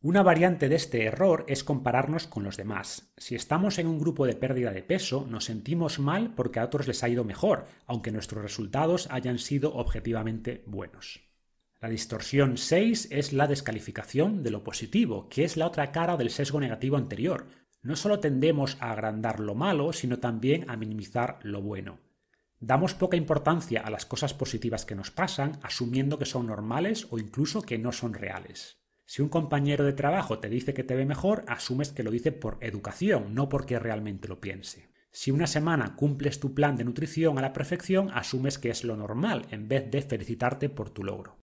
[0.00, 3.12] Una variante de este error es compararnos con los demás.
[3.18, 6.86] Si estamos en un grupo de pérdida de peso, nos sentimos mal porque a otros
[6.86, 11.20] les ha ido mejor, aunque nuestros resultados hayan sido objetivamente buenos.
[11.78, 16.30] La distorsión 6 es la descalificación de lo positivo, que es la otra cara del
[16.30, 17.46] sesgo negativo anterior
[17.84, 22.00] no solo tendemos a agrandar lo malo, sino también a minimizar lo bueno.
[22.58, 27.18] Damos poca importancia a las cosas positivas que nos pasan, asumiendo que son normales o
[27.18, 28.78] incluso que no son reales.
[29.04, 32.32] Si un compañero de trabajo te dice que te ve mejor, asumes que lo dice
[32.32, 34.90] por educación, no porque realmente lo piense.
[35.10, 38.96] Si una semana cumples tu plan de nutrición a la perfección, asumes que es lo
[38.96, 41.43] normal, en vez de felicitarte por tu logro.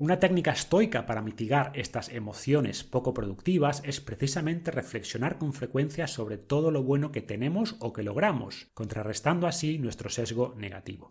[0.00, 6.38] Una técnica estoica para mitigar estas emociones poco productivas es precisamente reflexionar con frecuencia sobre
[6.38, 11.10] todo lo bueno que tenemos o que logramos, contrarrestando así nuestro sesgo negativo.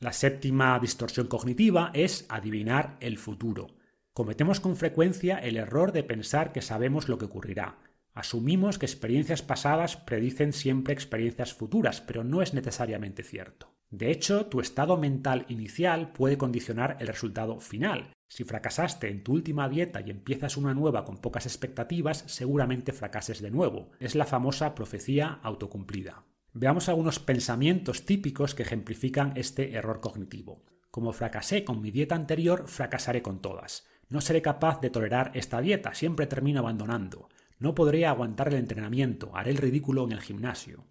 [0.00, 3.68] La séptima distorsión cognitiva es adivinar el futuro.
[4.12, 7.78] Cometemos con frecuencia el error de pensar que sabemos lo que ocurrirá.
[8.12, 13.76] Asumimos que experiencias pasadas predicen siempre experiencias futuras, pero no es necesariamente cierto.
[13.90, 18.15] De hecho, tu estado mental inicial puede condicionar el resultado final.
[18.28, 23.40] Si fracasaste en tu última dieta y empiezas una nueva con pocas expectativas, seguramente fracases
[23.40, 23.90] de nuevo.
[24.00, 26.24] Es la famosa profecía autocumplida.
[26.52, 30.64] Veamos algunos pensamientos típicos que ejemplifican este error cognitivo.
[30.90, 33.86] Como fracasé con mi dieta anterior, fracasaré con todas.
[34.08, 37.28] No seré capaz de tolerar esta dieta, siempre termino abandonando.
[37.58, 40.84] No podré aguantar el entrenamiento, haré el ridículo en el gimnasio.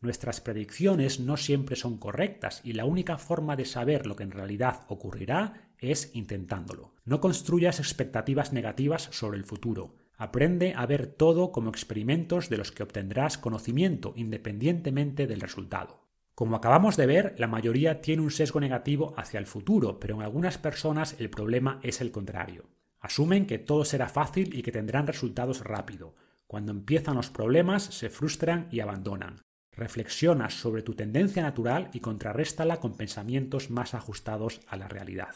[0.00, 4.32] Nuestras predicciones no siempre son correctas y la única forma de saber lo que en
[4.32, 6.94] realidad ocurrirá es intentándolo.
[7.04, 9.96] No construyas expectativas negativas sobre el futuro.
[10.16, 16.06] Aprende a ver todo como experimentos de los que obtendrás conocimiento independientemente del resultado.
[16.34, 20.22] Como acabamos de ver, la mayoría tiene un sesgo negativo hacia el futuro, pero en
[20.22, 22.70] algunas personas el problema es el contrario.
[23.00, 26.14] Asumen que todo será fácil y que tendrán resultados rápido.
[26.46, 29.42] Cuando empiezan los problemas, se frustran y abandonan.
[29.72, 35.34] Reflexiona sobre tu tendencia natural y contrarréstala con pensamientos más ajustados a la realidad.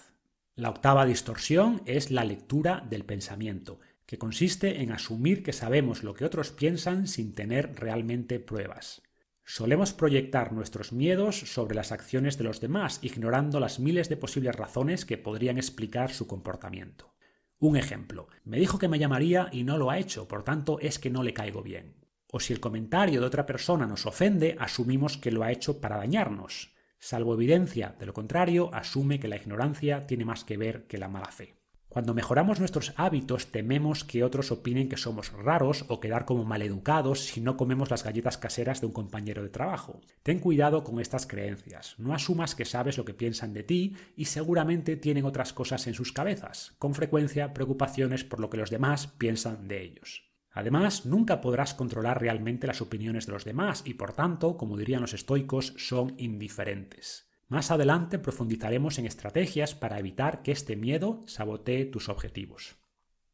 [0.59, 6.15] La octava distorsión es la lectura del pensamiento, que consiste en asumir que sabemos lo
[6.15, 9.03] que otros piensan sin tener realmente pruebas.
[9.45, 14.57] Solemos proyectar nuestros miedos sobre las acciones de los demás, ignorando las miles de posibles
[14.57, 17.15] razones que podrían explicar su comportamiento.
[17.59, 20.99] Un ejemplo, me dijo que me llamaría y no lo ha hecho, por tanto es
[20.99, 21.97] que no le caigo bien.
[22.33, 25.99] O si el comentario de otra persona nos ofende, asumimos que lo ha hecho para
[25.99, 26.75] dañarnos.
[27.09, 31.07] Salvo evidencia de lo contrario, asume que la ignorancia tiene más que ver que la
[31.07, 31.55] mala fe.
[31.89, 37.21] Cuando mejoramos nuestros hábitos tememos que otros opinen que somos raros o quedar como maleducados
[37.21, 40.01] si no comemos las galletas caseras de un compañero de trabajo.
[40.25, 41.95] Ten cuidado con estas creencias.
[41.97, 45.95] No asumas que sabes lo que piensan de ti y seguramente tienen otras cosas en
[45.95, 50.26] sus cabezas, con frecuencia preocupaciones por lo que los demás piensan de ellos.
[50.57, 55.03] Además, nunca podrás controlar realmente las opiniones de los demás y por tanto, como dirían
[55.03, 57.29] los estoicos, son indiferentes.
[57.47, 62.77] Más adelante profundizaremos en estrategias para evitar que este miedo sabotee tus objetivos.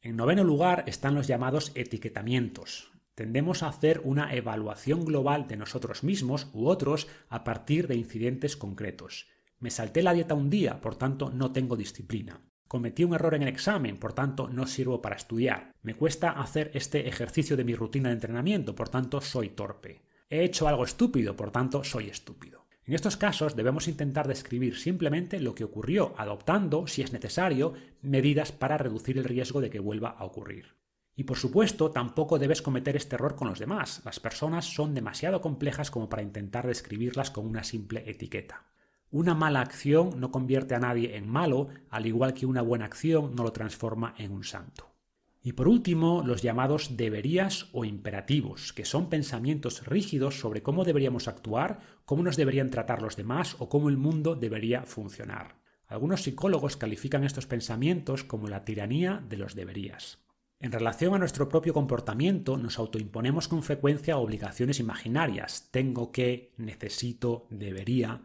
[0.01, 2.91] En noveno lugar están los llamados etiquetamientos.
[3.15, 8.57] Tendemos a hacer una evaluación global de nosotros mismos u otros a partir de incidentes
[8.57, 9.29] concretos.
[9.61, 12.41] Me salté la dieta un día, por tanto no tengo disciplina.
[12.73, 15.75] Cometí un error en el examen, por tanto no sirvo para estudiar.
[15.83, 20.01] Me cuesta hacer este ejercicio de mi rutina de entrenamiento, por tanto soy torpe.
[20.31, 22.65] He hecho algo estúpido, por tanto soy estúpido.
[22.87, 28.53] En estos casos debemos intentar describir simplemente lo que ocurrió, adoptando, si es necesario, medidas
[28.53, 30.75] para reducir el riesgo de que vuelva a ocurrir.
[31.15, 34.01] Y por supuesto, tampoco debes cometer este error con los demás.
[34.07, 38.65] Las personas son demasiado complejas como para intentar describirlas con una simple etiqueta.
[39.13, 43.37] Una mala acción no convierte a nadie en malo, al igual que una buena acción
[43.37, 44.91] no lo transforma en un santo.
[45.43, 51.29] Y por último, los llamados deberías o imperativos, que son pensamientos rígidos sobre cómo deberíamos
[51.29, 55.57] actuar, cómo nos deberían tratar los demás o cómo el mundo debería funcionar.
[55.87, 60.21] Algunos psicólogos califican estos pensamientos como la tiranía de los deberías.
[60.59, 65.69] En relación a nuestro propio comportamiento, nos autoimponemos con frecuencia obligaciones imaginarias.
[65.71, 68.23] Tengo que, necesito, debería.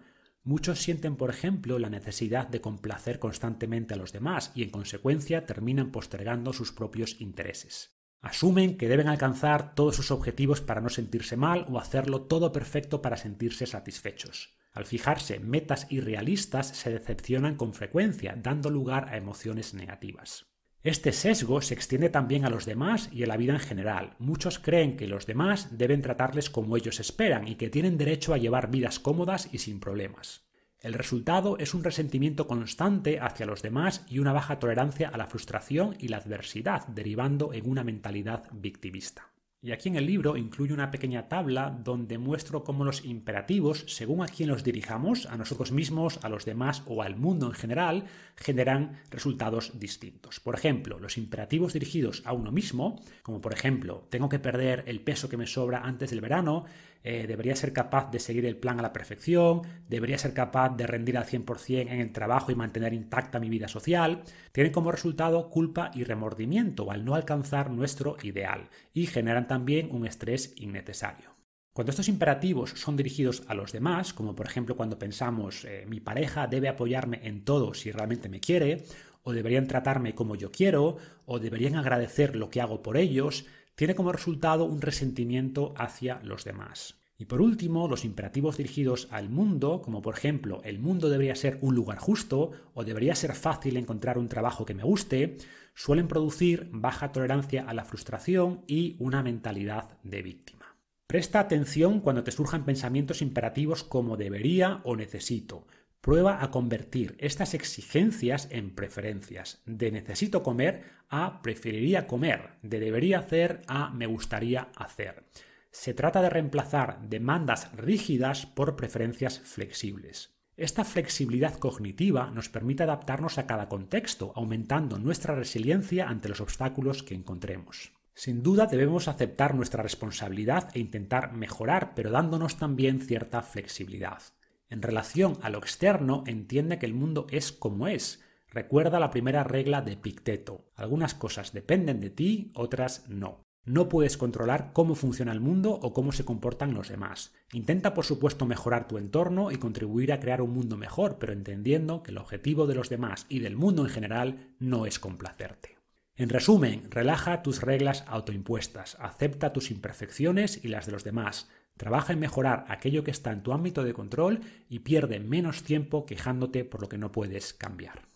[0.47, 5.45] Muchos sienten, por ejemplo, la necesidad de complacer constantemente a los demás y, en consecuencia,
[5.45, 7.99] terminan postergando sus propios intereses.
[8.21, 13.01] Asumen que deben alcanzar todos sus objetivos para no sentirse mal o hacerlo todo perfecto
[13.01, 14.55] para sentirse satisfechos.
[14.71, 20.45] Al fijarse metas irrealistas, se decepcionan con frecuencia, dando lugar a emociones negativas.
[20.87, 24.15] Este sesgo se extiende también a los demás y a la vida en general.
[24.19, 28.37] Muchos creen que los demás deben tratarles como ellos esperan y que tienen derecho a
[28.37, 30.47] llevar vidas cómodas y sin problemas.
[30.79, 35.27] El resultado es un resentimiento constante hacia los demás y una baja tolerancia a la
[35.27, 39.33] frustración y la adversidad, derivando en una mentalidad victimista.
[39.59, 44.21] Y aquí en el libro incluye una pequeña tabla donde muestro cómo los imperativos, según
[44.21, 48.05] a quién los dirijamos, a nosotros mismos, a los demás o al mundo en general,
[48.35, 50.39] generan resultados distintos.
[50.39, 55.01] Por ejemplo, los imperativos dirigidos a uno mismo, como por ejemplo, tengo que perder el
[55.01, 56.65] peso que me sobra antes del verano,
[57.09, 60.85] eh, debería ser capaz de seguir el plan a la perfección, debería ser capaz de
[60.85, 65.49] rendir al 100% en el trabajo y mantener intacta mi vida social, tienen como resultado
[65.49, 71.37] culpa y remordimiento al no alcanzar nuestro ideal y generan también un estrés innecesario.
[71.71, 76.01] Cuando estos imperativos son dirigidos a los demás, como por ejemplo cuando pensamos eh, mi
[76.01, 78.83] pareja debe apoyarme en todo si realmente me quiere,
[79.23, 83.45] o deberían tratarme como yo quiero, o deberían agradecer lo que hago por ellos,
[83.77, 86.95] tiene como resultado un resentimiento hacia los demás.
[87.15, 91.59] Y por último, los imperativos dirigidos al mundo, como por ejemplo, el mundo debería ser
[91.61, 95.37] un lugar justo o debería ser fácil encontrar un trabajo que me guste,
[95.75, 100.75] suelen producir baja tolerancia a la frustración y una mentalidad de víctima.
[101.05, 105.67] Presta atención cuando te surjan pensamientos imperativos como debería o necesito,
[106.01, 109.61] Prueba a convertir estas exigencias en preferencias.
[109.65, 112.51] De necesito comer a preferiría comer.
[112.61, 115.25] De debería hacer a me gustaría hacer.
[115.71, 120.37] Se trata de reemplazar demandas rígidas por preferencias flexibles.
[120.55, 127.03] Esta flexibilidad cognitiva nos permite adaptarnos a cada contexto, aumentando nuestra resiliencia ante los obstáculos
[127.03, 127.91] que encontremos.
[128.15, 134.23] Sin duda debemos aceptar nuestra responsabilidad e intentar mejorar, pero dándonos también cierta flexibilidad.
[134.69, 138.23] En relación a lo externo, entiende que el mundo es como es.
[138.49, 140.71] Recuerda la primera regla de Picteto.
[140.75, 143.45] Algunas cosas dependen de ti, otras no.
[143.67, 147.33] No puedes controlar cómo funciona el mundo o cómo se comportan los demás.
[147.51, 152.01] Intenta, por supuesto, mejorar tu entorno y contribuir a crear un mundo mejor, pero entendiendo
[152.01, 155.77] que el objetivo de los demás y del mundo en general no es complacerte.
[156.15, 162.13] En resumen, relaja tus reglas autoimpuestas, acepta tus imperfecciones y las de los demás, Trabaja
[162.13, 166.65] en mejorar aquello que está en tu ámbito de control y pierde menos tiempo quejándote
[166.65, 168.07] por lo que no puedes cambiar.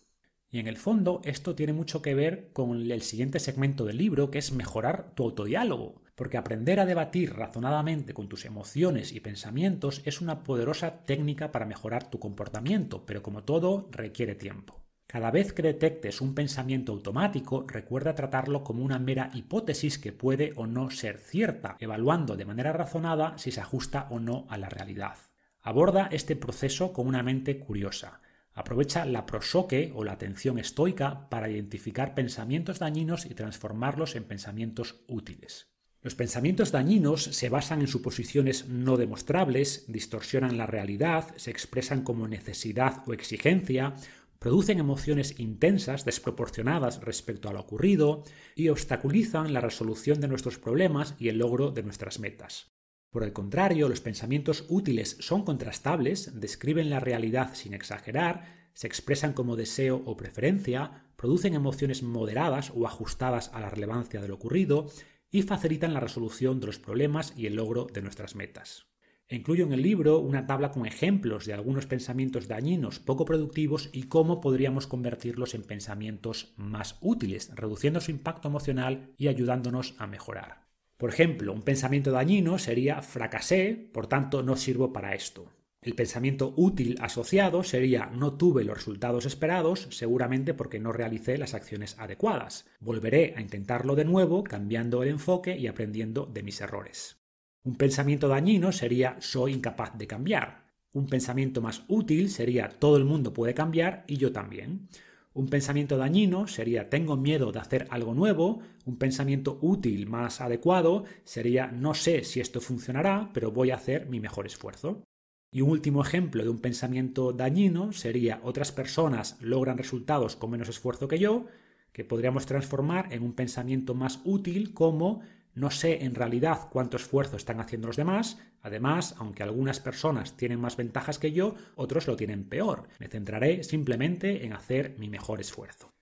[0.50, 4.30] Y en el fondo esto tiene mucho que ver con el siguiente segmento del libro,
[4.30, 10.02] que es mejorar tu autodiálogo, porque aprender a debatir razonadamente con tus emociones y pensamientos
[10.04, 14.82] es una poderosa técnica para mejorar tu comportamiento, pero como todo requiere tiempo.
[15.12, 20.54] Cada vez que detectes un pensamiento automático, recuerda tratarlo como una mera hipótesis que puede
[20.56, 24.70] o no ser cierta, evaluando de manera razonada si se ajusta o no a la
[24.70, 25.18] realidad.
[25.60, 28.22] Aborda este proceso con una mente curiosa.
[28.54, 35.04] Aprovecha la prosoque o la atención estoica para identificar pensamientos dañinos y transformarlos en pensamientos
[35.08, 35.68] útiles.
[36.00, 42.26] Los pensamientos dañinos se basan en suposiciones no demostrables, distorsionan la realidad, se expresan como
[42.26, 43.94] necesidad o exigencia,
[44.42, 48.24] producen emociones intensas, desproporcionadas respecto a lo ocurrido
[48.56, 52.72] y obstaculizan la resolución de nuestros problemas y el logro de nuestras metas.
[53.10, 59.32] Por el contrario, los pensamientos útiles son contrastables, describen la realidad sin exagerar, se expresan
[59.32, 64.90] como deseo o preferencia, producen emociones moderadas o ajustadas a la relevancia de lo ocurrido
[65.30, 68.91] y facilitan la resolución de los problemas y el logro de nuestras metas.
[69.32, 74.02] Incluyo en el libro una tabla con ejemplos de algunos pensamientos dañinos poco productivos y
[74.02, 80.66] cómo podríamos convertirlos en pensamientos más útiles, reduciendo su impacto emocional y ayudándonos a mejorar.
[80.98, 85.46] Por ejemplo, un pensamiento dañino sería fracasé, por tanto no sirvo para esto.
[85.80, 91.54] El pensamiento útil asociado sería no tuve los resultados esperados, seguramente porque no realicé las
[91.54, 92.66] acciones adecuadas.
[92.80, 97.21] Volveré a intentarlo de nuevo, cambiando el enfoque y aprendiendo de mis errores.
[97.64, 100.64] Un pensamiento dañino sería soy incapaz de cambiar.
[100.94, 104.88] Un pensamiento más útil sería todo el mundo puede cambiar y yo también.
[105.32, 108.60] Un pensamiento dañino sería tengo miedo de hacer algo nuevo.
[108.84, 114.06] Un pensamiento útil más adecuado sería no sé si esto funcionará, pero voy a hacer
[114.06, 115.04] mi mejor esfuerzo.
[115.52, 120.68] Y un último ejemplo de un pensamiento dañino sería otras personas logran resultados con menos
[120.68, 121.46] esfuerzo que yo,
[121.92, 125.20] que podríamos transformar en un pensamiento más útil como
[125.54, 130.60] no sé en realidad cuánto esfuerzo están haciendo los demás, además, aunque algunas personas tienen
[130.60, 132.88] más ventajas que yo, otros lo tienen peor.
[132.98, 135.92] Me centraré simplemente en hacer mi mejor esfuerzo.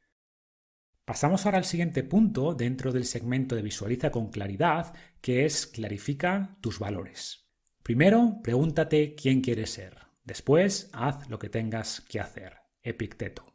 [1.05, 6.57] Pasamos ahora al siguiente punto dentro del segmento de visualiza con claridad, que es clarifica
[6.61, 7.49] tus valores.
[7.83, 9.99] Primero, pregúntate quién quieres ser.
[10.23, 12.59] Después, haz lo que tengas que hacer.
[12.83, 13.50] Epicteto.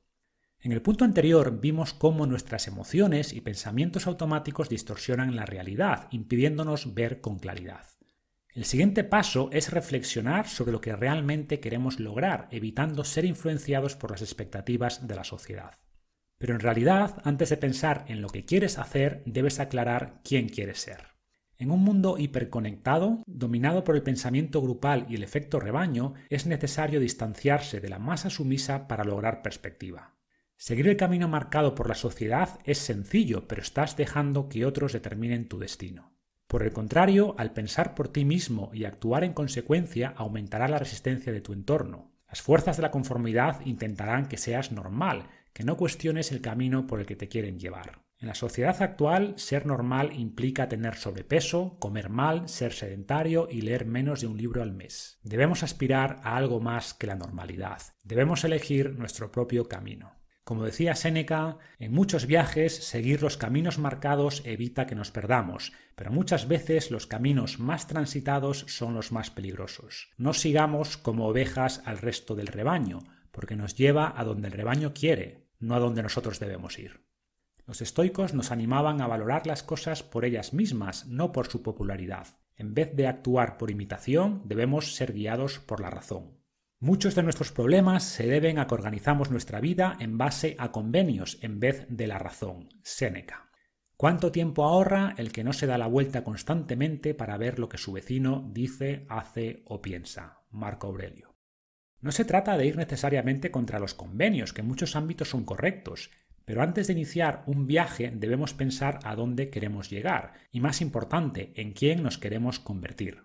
[0.65, 6.95] En el punto anterior vimos cómo nuestras emociones y pensamientos automáticos distorsionan la realidad, impidiéndonos
[6.95, 7.85] ver con claridad.
[8.51, 14.09] El siguiente paso es reflexionar sobre lo que realmente queremos lograr, evitando ser influenciados por
[14.09, 15.77] las expectativas de la sociedad.
[16.39, 20.79] Pero en realidad, antes de pensar en lo que quieres hacer, debes aclarar quién quieres
[20.79, 21.09] ser.
[21.59, 26.99] En un mundo hiperconectado, dominado por el pensamiento grupal y el efecto rebaño, es necesario
[26.99, 30.14] distanciarse de la masa sumisa para lograr perspectiva.
[30.57, 35.47] Seguir el camino marcado por la sociedad es sencillo, pero estás dejando que otros determinen
[35.47, 36.13] tu destino.
[36.47, 41.33] Por el contrario, al pensar por ti mismo y actuar en consecuencia, aumentará la resistencia
[41.33, 42.11] de tu entorno.
[42.27, 46.99] Las fuerzas de la conformidad intentarán que seas normal, que no cuestiones el camino por
[46.99, 48.05] el que te quieren llevar.
[48.17, 53.85] En la sociedad actual, ser normal implica tener sobrepeso, comer mal, ser sedentario y leer
[53.85, 55.19] menos de un libro al mes.
[55.21, 57.81] Debemos aspirar a algo más que la normalidad.
[58.03, 60.14] Debemos elegir nuestro propio camino.
[60.45, 66.11] Como decía Séneca, en muchos viajes seguir los caminos marcados evita que nos perdamos, pero
[66.11, 70.11] muchas veces los caminos más transitados son los más peligrosos.
[70.17, 72.99] No sigamos como ovejas al resto del rebaño,
[73.31, 77.01] porque nos lleva a donde el rebaño quiere, no a donde nosotros debemos ir.
[77.65, 82.27] Los estoicos nos animaban a valorar las cosas por ellas mismas, no por su popularidad.
[82.55, 86.44] En vez de actuar por imitación, debemos ser guiados por la razón.
[86.79, 91.37] Muchos de nuestros problemas se deben a que organizamos nuestra vida en base a convenios
[91.41, 92.67] en vez de la razón.
[92.83, 93.49] Séneca.
[93.95, 97.77] ¿Cuánto tiempo ahorra el que no se da la vuelta constantemente para ver lo que
[97.77, 100.41] su vecino dice, hace o piensa?
[100.49, 101.37] Marco Aurelio.
[102.01, 106.11] No se trata de ir necesariamente contra los convenios, que en muchos ámbitos son correctos,
[106.43, 111.53] pero antes de iniciar un viaje debemos pensar a dónde queremos llegar y, más importante,
[111.55, 113.23] en quién nos queremos convertir.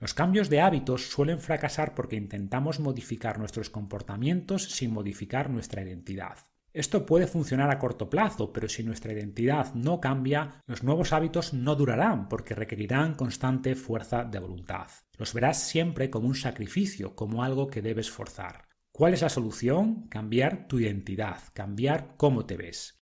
[0.00, 6.38] Los cambios de hábitos suelen fracasar porque intentamos modificar nuestros comportamientos sin modificar nuestra identidad.
[6.72, 11.52] Esto puede funcionar a corto plazo, pero si nuestra identidad no cambia, los nuevos hábitos
[11.52, 14.86] no durarán porque requerirán constante fuerza de voluntad.
[15.18, 18.68] Los verás siempre como un sacrificio, como algo que debes forzar.
[18.92, 20.08] ¿Cuál es la solución?
[20.08, 23.02] Cambiar tu identidad, cambiar cómo te ves.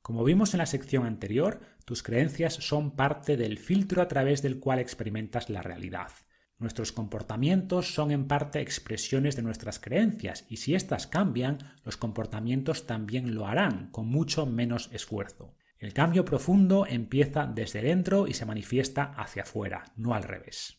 [0.00, 4.60] Como vimos en la sección anterior, tus creencias son parte del filtro a través del
[4.60, 6.12] cual experimentas la realidad.
[6.58, 12.86] Nuestros comportamientos son en parte expresiones de nuestras creencias y si éstas cambian, los comportamientos
[12.86, 15.54] también lo harán, con mucho menos esfuerzo.
[15.78, 20.78] El cambio profundo empieza desde dentro y se manifiesta hacia afuera, no al revés.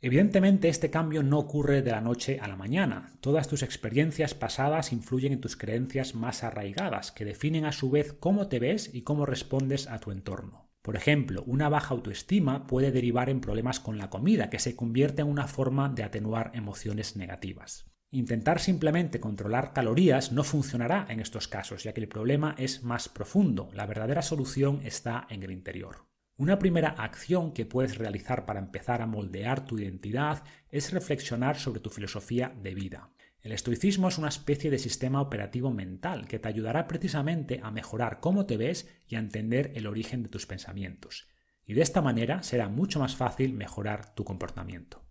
[0.00, 3.12] Evidentemente este cambio no ocurre de la noche a la mañana.
[3.20, 8.14] Todas tus experiencias pasadas influyen en tus creencias más arraigadas, que definen a su vez
[8.14, 10.67] cómo te ves y cómo respondes a tu entorno.
[10.88, 15.20] Por ejemplo, una baja autoestima puede derivar en problemas con la comida, que se convierte
[15.20, 17.84] en una forma de atenuar emociones negativas.
[18.10, 23.10] Intentar simplemente controlar calorías no funcionará en estos casos, ya que el problema es más
[23.10, 23.68] profundo.
[23.74, 26.06] La verdadera solución está en el interior.
[26.38, 31.80] Una primera acción que puedes realizar para empezar a moldear tu identidad es reflexionar sobre
[31.80, 33.10] tu filosofía de vida.
[33.48, 38.20] El estoicismo es una especie de sistema operativo mental que te ayudará precisamente a mejorar
[38.20, 41.28] cómo te ves y a entender el origen de tus pensamientos.
[41.64, 45.02] Y de esta manera será mucho más fácil mejorar tu comportamiento.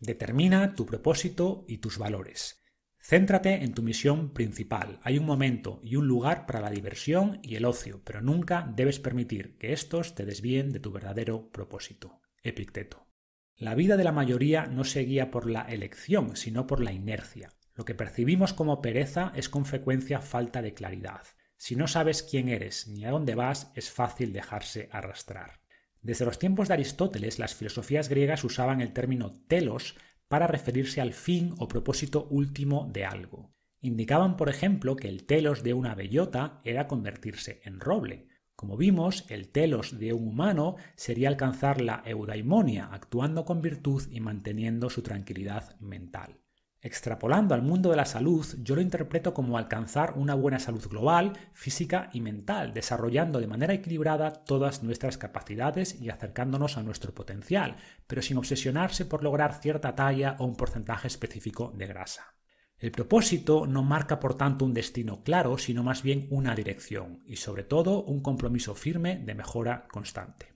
[0.00, 2.60] Determina tu propósito y tus valores.
[2.98, 4.98] Céntrate en tu misión principal.
[5.04, 8.98] Hay un momento y un lugar para la diversión y el ocio, pero nunca debes
[8.98, 12.20] permitir que estos te desvíen de tu verdadero propósito.
[12.42, 13.06] Epicteto.
[13.54, 17.52] La vida de la mayoría no se guía por la elección, sino por la inercia.
[17.80, 21.22] Lo que percibimos como pereza es con frecuencia falta de claridad.
[21.56, 25.62] Si no sabes quién eres ni a dónde vas, es fácil dejarse arrastrar.
[26.02, 29.96] Desde los tiempos de Aristóteles, las filosofías griegas usaban el término telos
[30.28, 33.54] para referirse al fin o propósito último de algo.
[33.80, 38.28] Indicaban, por ejemplo, que el telos de una bellota era convertirse en roble.
[38.56, 44.20] Como vimos, el telos de un humano sería alcanzar la eudaimonia, actuando con virtud y
[44.20, 46.39] manteniendo su tranquilidad mental.
[46.82, 51.34] Extrapolando al mundo de la salud, yo lo interpreto como alcanzar una buena salud global,
[51.52, 57.76] física y mental, desarrollando de manera equilibrada todas nuestras capacidades y acercándonos a nuestro potencial,
[58.06, 62.34] pero sin obsesionarse por lograr cierta talla o un porcentaje específico de grasa.
[62.78, 67.36] El propósito no marca por tanto un destino claro, sino más bien una dirección y
[67.36, 70.49] sobre todo un compromiso firme de mejora constante.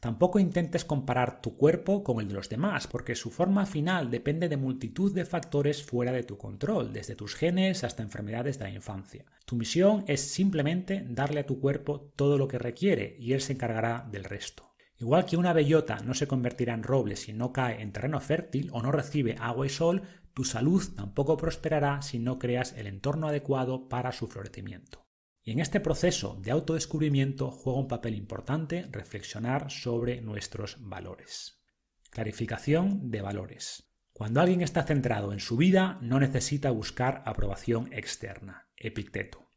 [0.00, 4.48] Tampoco intentes comparar tu cuerpo con el de los demás, porque su forma final depende
[4.48, 8.70] de multitud de factores fuera de tu control, desde tus genes hasta enfermedades de la
[8.70, 9.24] infancia.
[9.44, 13.54] Tu misión es simplemente darle a tu cuerpo todo lo que requiere y él se
[13.54, 14.70] encargará del resto.
[15.00, 18.70] Igual que una bellota no se convertirá en roble si no cae en terreno fértil
[18.72, 20.02] o no recibe agua y sol,
[20.32, 25.07] tu salud tampoco prosperará si no creas el entorno adecuado para su florecimiento.
[25.48, 31.62] Y en este proceso de autodescubrimiento juega un papel importante reflexionar sobre nuestros valores.
[32.10, 33.90] Clarificación de valores.
[34.12, 38.68] Cuando alguien está centrado en su vida, no necesita buscar aprobación externa.
[38.76, 39.50] Epicteto.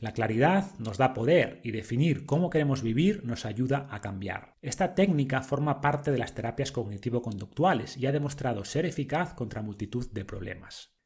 [0.00, 4.56] La claridad nos da poder y definir cómo queremos vivir nos ayuda a cambiar.
[4.60, 10.10] Esta técnica forma parte de las terapias cognitivo-conductuales y ha demostrado ser eficaz contra multitud
[10.10, 10.97] de problemas.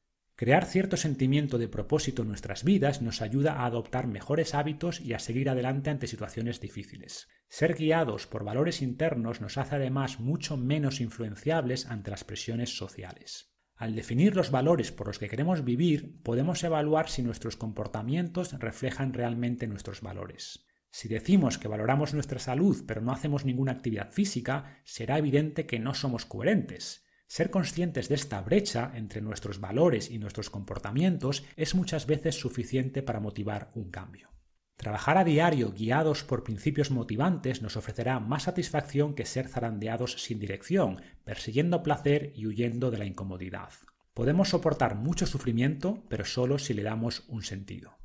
[0.43, 5.13] Crear cierto sentimiento de propósito en nuestras vidas nos ayuda a adoptar mejores hábitos y
[5.13, 7.29] a seguir adelante ante situaciones difíciles.
[7.49, 13.55] Ser guiados por valores internos nos hace además mucho menos influenciables ante las presiones sociales.
[13.77, 19.13] Al definir los valores por los que queremos vivir, podemos evaluar si nuestros comportamientos reflejan
[19.13, 20.67] realmente nuestros valores.
[20.91, 25.79] Si decimos que valoramos nuestra salud pero no hacemos ninguna actividad física, será evidente que
[25.79, 27.05] no somos coherentes.
[27.33, 33.03] Ser conscientes de esta brecha entre nuestros valores y nuestros comportamientos es muchas veces suficiente
[33.03, 34.29] para motivar un cambio.
[34.77, 40.41] Trabajar a diario guiados por principios motivantes nos ofrecerá más satisfacción que ser zarandeados sin
[40.41, 43.71] dirección, persiguiendo placer y huyendo de la incomodidad.
[44.13, 48.02] Podemos soportar mucho sufrimiento, pero solo si le damos un sentido.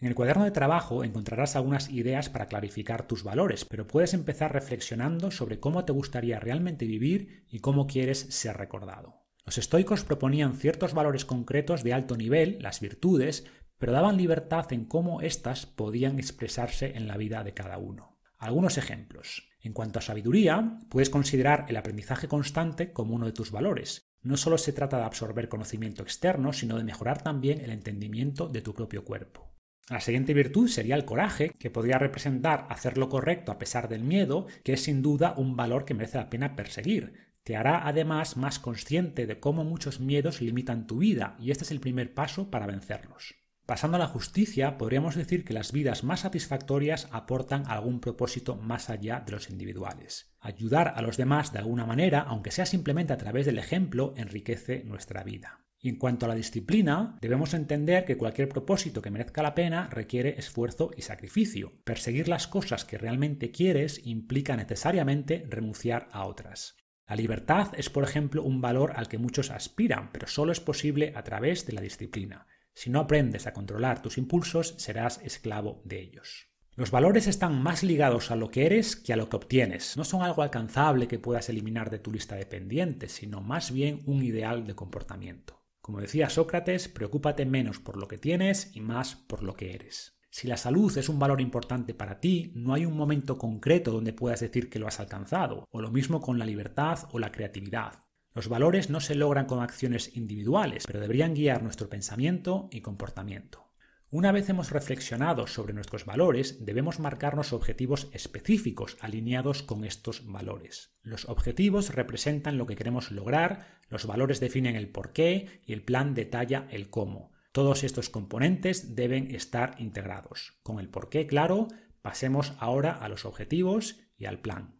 [0.00, 4.50] En el cuaderno de trabajo encontrarás algunas ideas para clarificar tus valores, pero puedes empezar
[4.50, 9.26] reflexionando sobre cómo te gustaría realmente vivir y cómo quieres ser recordado.
[9.44, 13.44] Los estoicos proponían ciertos valores concretos de alto nivel, las virtudes,
[13.76, 18.18] pero daban libertad en cómo éstas podían expresarse en la vida de cada uno.
[18.38, 19.50] Algunos ejemplos.
[19.60, 24.14] En cuanto a sabiduría, puedes considerar el aprendizaje constante como uno de tus valores.
[24.22, 28.62] No solo se trata de absorber conocimiento externo, sino de mejorar también el entendimiento de
[28.62, 29.49] tu propio cuerpo.
[29.90, 34.04] La siguiente virtud sería el coraje, que podría representar hacer lo correcto a pesar del
[34.04, 37.34] miedo, que es sin duda un valor que merece la pena perseguir.
[37.42, 41.72] Te hará además más consciente de cómo muchos miedos limitan tu vida, y este es
[41.72, 43.34] el primer paso para vencerlos.
[43.66, 48.90] Pasando a la justicia, podríamos decir que las vidas más satisfactorias aportan algún propósito más
[48.90, 50.36] allá de los individuales.
[50.38, 54.84] Ayudar a los demás de alguna manera, aunque sea simplemente a través del ejemplo, enriquece
[54.84, 55.64] nuestra vida.
[55.82, 59.88] Y en cuanto a la disciplina, debemos entender que cualquier propósito que merezca la pena
[59.88, 61.72] requiere esfuerzo y sacrificio.
[61.84, 66.76] Perseguir las cosas que realmente quieres implica necesariamente renunciar a otras.
[67.08, 71.14] La libertad es, por ejemplo, un valor al que muchos aspiran, pero solo es posible
[71.16, 72.46] a través de la disciplina.
[72.74, 76.50] Si no aprendes a controlar tus impulsos, serás esclavo de ellos.
[76.76, 79.96] Los valores están más ligados a lo que eres que a lo que obtienes.
[79.96, 84.00] No son algo alcanzable que puedas eliminar de tu lista de pendientes, sino más bien
[84.06, 85.59] un ideal de comportamiento.
[85.90, 90.20] Como decía Sócrates, preocúpate menos por lo que tienes y más por lo que eres.
[90.30, 94.12] Si la salud es un valor importante para ti, no hay un momento concreto donde
[94.12, 98.04] puedas decir que lo has alcanzado, o lo mismo con la libertad o la creatividad.
[98.34, 103.69] Los valores no se logran con acciones individuales, pero deberían guiar nuestro pensamiento y comportamiento.
[104.12, 110.96] Una vez hemos reflexionado sobre nuestros valores, debemos marcarnos objetivos específicos alineados con estos valores.
[111.02, 115.84] Los objetivos representan lo que queremos lograr, los valores definen el por qué y el
[115.84, 117.30] plan detalla el cómo.
[117.52, 120.58] Todos estos componentes deben estar integrados.
[120.64, 121.68] Con el por qué claro,
[122.02, 124.74] pasemos ahora a los objetivos y al plan.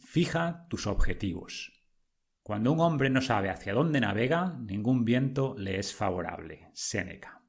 [0.00, 1.82] Fija tus objetivos.
[2.42, 6.68] Cuando un hombre no sabe hacia dónde navega, ningún viento le es favorable.
[6.74, 7.39] Séneca.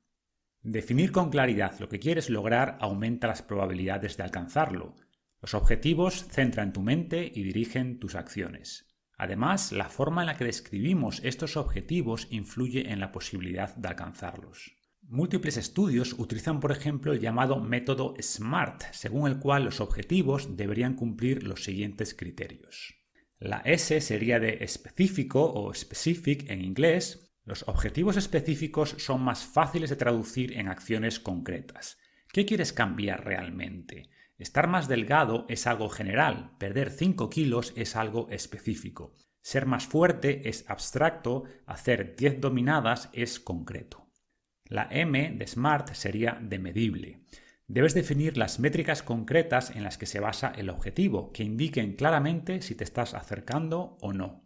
[0.63, 4.95] Definir con claridad lo que quieres lograr aumenta las probabilidades de alcanzarlo.
[5.41, 8.87] Los objetivos centran tu mente y dirigen tus acciones.
[9.17, 14.75] Además, la forma en la que describimos estos objetivos influye en la posibilidad de alcanzarlos.
[15.01, 20.95] Múltiples estudios utilizan, por ejemplo, el llamado método SMART, según el cual los objetivos deberían
[20.95, 22.95] cumplir los siguientes criterios.
[23.39, 27.30] La S sería de específico o specific en inglés.
[27.43, 31.97] Los objetivos específicos son más fáciles de traducir en acciones concretas.
[32.31, 34.09] ¿Qué quieres cambiar realmente?
[34.37, 39.15] Estar más delgado es algo general, perder 5 kilos es algo específico.
[39.41, 44.07] Ser más fuerte es abstracto, hacer 10 dominadas es concreto.
[44.65, 47.25] La M de SMART sería de medible.
[47.67, 52.61] Debes definir las métricas concretas en las que se basa el objetivo, que indiquen claramente
[52.61, 54.43] si te estás acercando o no.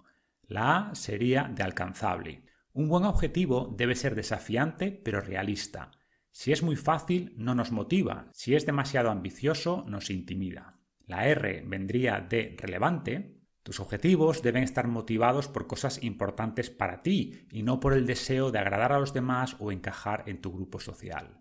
[0.48, 2.45] La A sería de alcanzable.
[2.76, 5.92] Un buen objetivo debe ser desafiante pero realista.
[6.30, 8.28] Si es muy fácil, no nos motiva.
[8.34, 10.78] Si es demasiado ambicioso, nos intimida.
[11.06, 13.40] La R vendría de relevante.
[13.64, 18.52] Tus objetivos deben estar motivados por cosas importantes para ti y no por el deseo
[18.52, 21.40] de agradar a los demás o encajar en tu grupo social.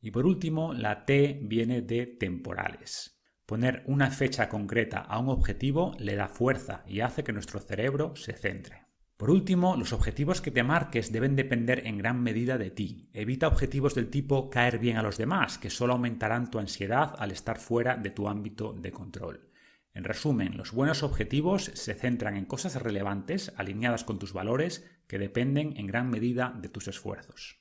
[0.00, 3.20] Y por último, la T viene de temporales.
[3.46, 8.14] Poner una fecha concreta a un objetivo le da fuerza y hace que nuestro cerebro
[8.14, 8.87] se centre.
[9.18, 13.10] Por último, los objetivos que te marques deben depender en gran medida de ti.
[13.12, 17.32] Evita objetivos del tipo caer bien a los demás, que solo aumentarán tu ansiedad al
[17.32, 19.50] estar fuera de tu ámbito de control.
[19.92, 25.18] En resumen, los buenos objetivos se centran en cosas relevantes, alineadas con tus valores, que
[25.18, 27.58] dependen en gran medida de tus esfuerzos.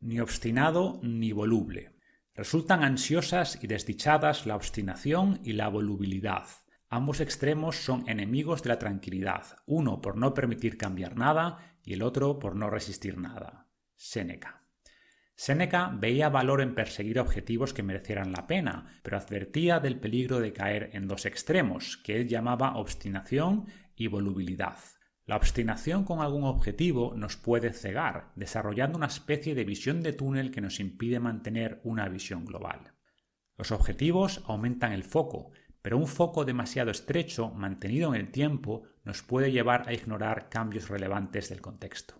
[0.00, 1.98] Ni obstinado ni voluble.
[2.34, 6.46] Resultan ansiosas y desdichadas la obstinación y la volubilidad.
[6.94, 12.02] Ambos extremos son enemigos de la tranquilidad, uno por no permitir cambiar nada y el
[12.02, 13.66] otro por no resistir nada.
[13.96, 14.66] Séneca.
[15.34, 20.52] Séneca veía valor en perseguir objetivos que merecieran la pena, pero advertía del peligro de
[20.52, 24.76] caer en dos extremos, que él llamaba obstinación y volubilidad.
[25.24, 30.50] La obstinación con algún objetivo nos puede cegar, desarrollando una especie de visión de túnel
[30.50, 32.92] que nos impide mantener una visión global.
[33.56, 39.22] Los objetivos aumentan el foco, pero un foco demasiado estrecho, mantenido en el tiempo, nos
[39.22, 42.14] puede llevar a ignorar cambios relevantes del contexto.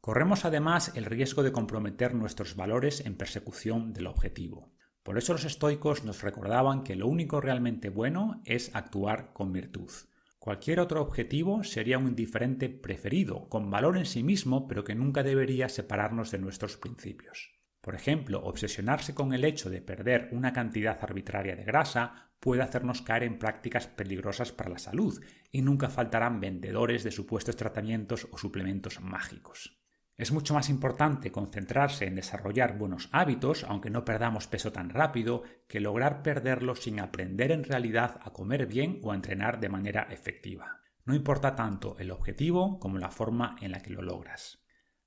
[0.00, 4.72] Corremos además el riesgo de comprometer nuestros valores en persecución del objetivo.
[5.02, 9.90] Por eso los estoicos nos recordaban que lo único realmente bueno es actuar con virtud.
[10.38, 15.22] Cualquier otro objetivo sería un indiferente preferido, con valor en sí mismo, pero que nunca
[15.22, 17.58] debería separarnos de nuestros principios.
[17.80, 23.02] Por ejemplo, obsesionarse con el hecho de perder una cantidad arbitraria de grasa puede hacernos
[23.02, 28.38] caer en prácticas peligrosas para la salud, y nunca faltarán vendedores de supuestos tratamientos o
[28.38, 29.78] suplementos mágicos.
[30.18, 35.44] Es mucho más importante concentrarse en desarrollar buenos hábitos, aunque no perdamos peso tan rápido,
[35.68, 40.08] que lograr perderlo sin aprender en realidad a comer bien o a entrenar de manera
[40.10, 40.80] efectiva.
[41.04, 44.57] No importa tanto el objetivo como la forma en la que lo logras.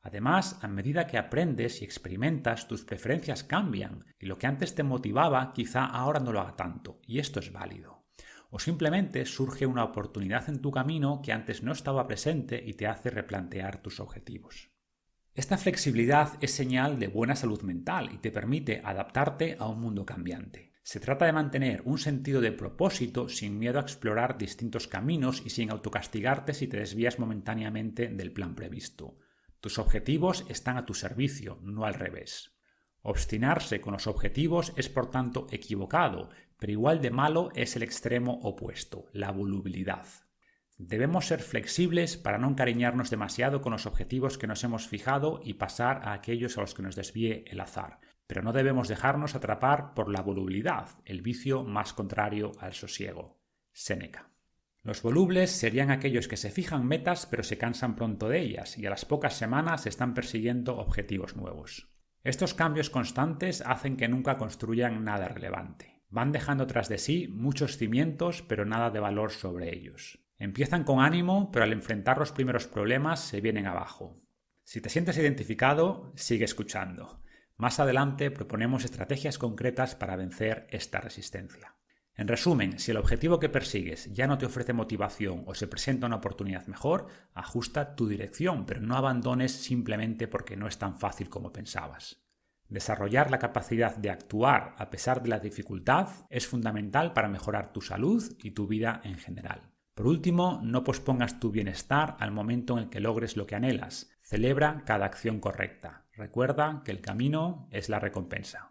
[0.03, 4.83] Además, a medida que aprendes y experimentas, tus preferencias cambian y lo que antes te
[4.83, 8.05] motivaba quizá ahora no lo haga tanto, y esto es válido.
[8.49, 12.88] O simplemente surge una oportunidad en tu camino que antes no estaba presente y te
[12.88, 14.71] hace replantear tus objetivos.
[15.33, 20.05] Esta flexibilidad es señal de buena salud mental y te permite adaptarte a un mundo
[20.05, 20.73] cambiante.
[20.83, 25.51] Se trata de mantener un sentido de propósito sin miedo a explorar distintos caminos y
[25.51, 29.19] sin autocastigarte si te desvías momentáneamente del plan previsto.
[29.61, 32.51] Tus objetivos están a tu servicio, no al revés.
[33.03, 38.40] Obstinarse con los objetivos es por tanto equivocado, pero igual de malo es el extremo
[38.41, 40.06] opuesto, la volubilidad.
[40.77, 45.53] Debemos ser flexibles para no encariñarnos demasiado con los objetivos que nos hemos fijado y
[45.53, 49.93] pasar a aquellos a los que nos desvíe el azar, pero no debemos dejarnos atrapar
[49.93, 53.40] por la volubilidad, el vicio más contrario al sosiego.
[53.72, 54.31] Séneca.
[54.84, 58.85] Los volubles serían aquellos que se fijan metas pero se cansan pronto de ellas y
[58.88, 61.92] a las pocas semanas están persiguiendo objetivos nuevos.
[62.24, 66.01] Estos cambios constantes hacen que nunca construyan nada relevante.
[66.10, 70.19] Van dejando tras de sí muchos cimientos pero nada de valor sobre ellos.
[70.40, 74.19] Empiezan con ánimo pero al enfrentar los primeros problemas se vienen abajo.
[74.64, 77.22] Si te sientes identificado, sigue escuchando.
[77.56, 81.76] Más adelante proponemos estrategias concretas para vencer esta resistencia.
[82.15, 86.07] En resumen, si el objetivo que persigues ya no te ofrece motivación o se presenta
[86.07, 91.30] una oportunidad mejor, ajusta tu dirección, pero no abandones simplemente porque no es tan fácil
[91.30, 92.22] como pensabas.
[92.67, 97.81] Desarrollar la capacidad de actuar a pesar de la dificultad es fundamental para mejorar tu
[97.81, 99.72] salud y tu vida en general.
[99.93, 104.09] Por último, no pospongas tu bienestar al momento en el que logres lo que anhelas.
[104.22, 106.06] Celebra cada acción correcta.
[106.14, 108.70] Recuerda que el camino es la recompensa.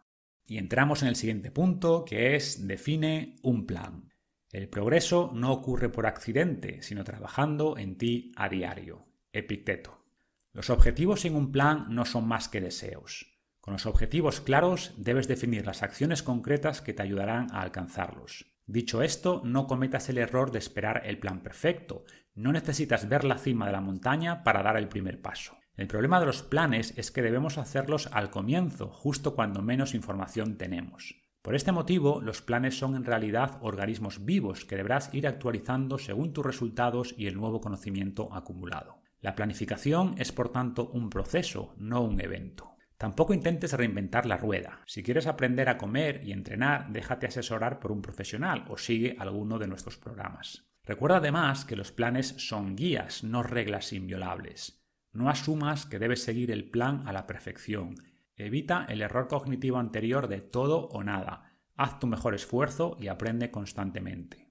[0.51, 4.11] Y entramos en el siguiente punto, que es define un plan.
[4.51, 9.07] El progreso no ocurre por accidente, sino trabajando en ti a diario.
[9.33, 10.05] Epicteto.
[10.53, 13.39] Los objetivos en un plan no son más que deseos.
[13.61, 18.51] Con los objetivos claros debes definir las acciones concretas que te ayudarán a alcanzarlos.
[18.67, 22.03] Dicho esto, no cometas el error de esperar el plan perfecto.
[22.35, 25.60] No necesitas ver la cima de la montaña para dar el primer paso.
[25.81, 30.59] El problema de los planes es que debemos hacerlos al comienzo, justo cuando menos información
[30.59, 31.15] tenemos.
[31.41, 36.34] Por este motivo, los planes son en realidad organismos vivos que deberás ir actualizando según
[36.34, 39.00] tus resultados y el nuevo conocimiento acumulado.
[39.23, 42.76] La planificación es por tanto un proceso, no un evento.
[42.99, 44.83] Tampoco intentes reinventar la rueda.
[44.84, 49.59] Si quieres aprender a comer y entrenar, déjate asesorar por un profesional o sigue alguno
[49.59, 50.67] de nuestros programas.
[50.84, 54.80] Recuerda además que los planes son guías, no reglas inviolables.
[55.13, 57.97] No asumas que debes seguir el plan a la perfección
[58.45, 61.59] Evita el error cognitivo anterior de todo o nada.
[61.77, 64.49] Haz tu mejor esfuerzo y aprende constantemente.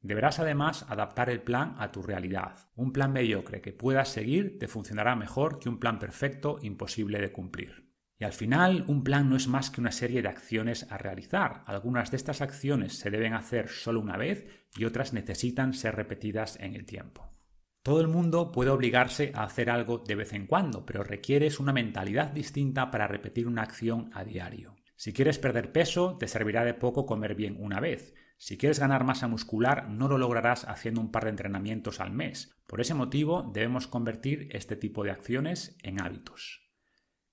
[0.00, 2.70] Deberás además adaptar el plan a tu realidad.
[2.74, 7.32] Un plan mediocre que puedas seguir te funcionará mejor que un plan perfecto imposible de
[7.32, 7.92] cumplir.
[8.18, 11.62] Y al final, un plan no es más que una serie de acciones a realizar.
[11.66, 14.46] Algunas de estas acciones se deben hacer solo una vez
[14.76, 17.37] y otras necesitan ser repetidas en el tiempo.
[17.82, 21.72] Todo el mundo puede obligarse a hacer algo de vez en cuando, pero requieres una
[21.72, 24.76] mentalidad distinta para repetir una acción a diario.
[24.96, 28.14] Si quieres perder peso, te servirá de poco comer bien una vez.
[28.36, 32.56] Si quieres ganar masa muscular, no lo lograrás haciendo un par de entrenamientos al mes.
[32.66, 36.68] Por ese motivo, debemos convertir este tipo de acciones en hábitos.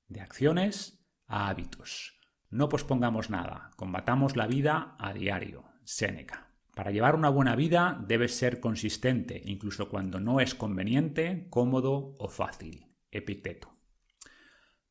[0.08, 2.20] De acciones a hábitos.
[2.50, 5.66] No pospongamos nada, combatamos la vida a diario.
[5.84, 6.45] Séneca.
[6.76, 12.28] Para llevar una buena vida debes ser consistente, incluso cuando no es conveniente, cómodo o
[12.28, 12.94] fácil.
[13.12, 13.78] Epicteto.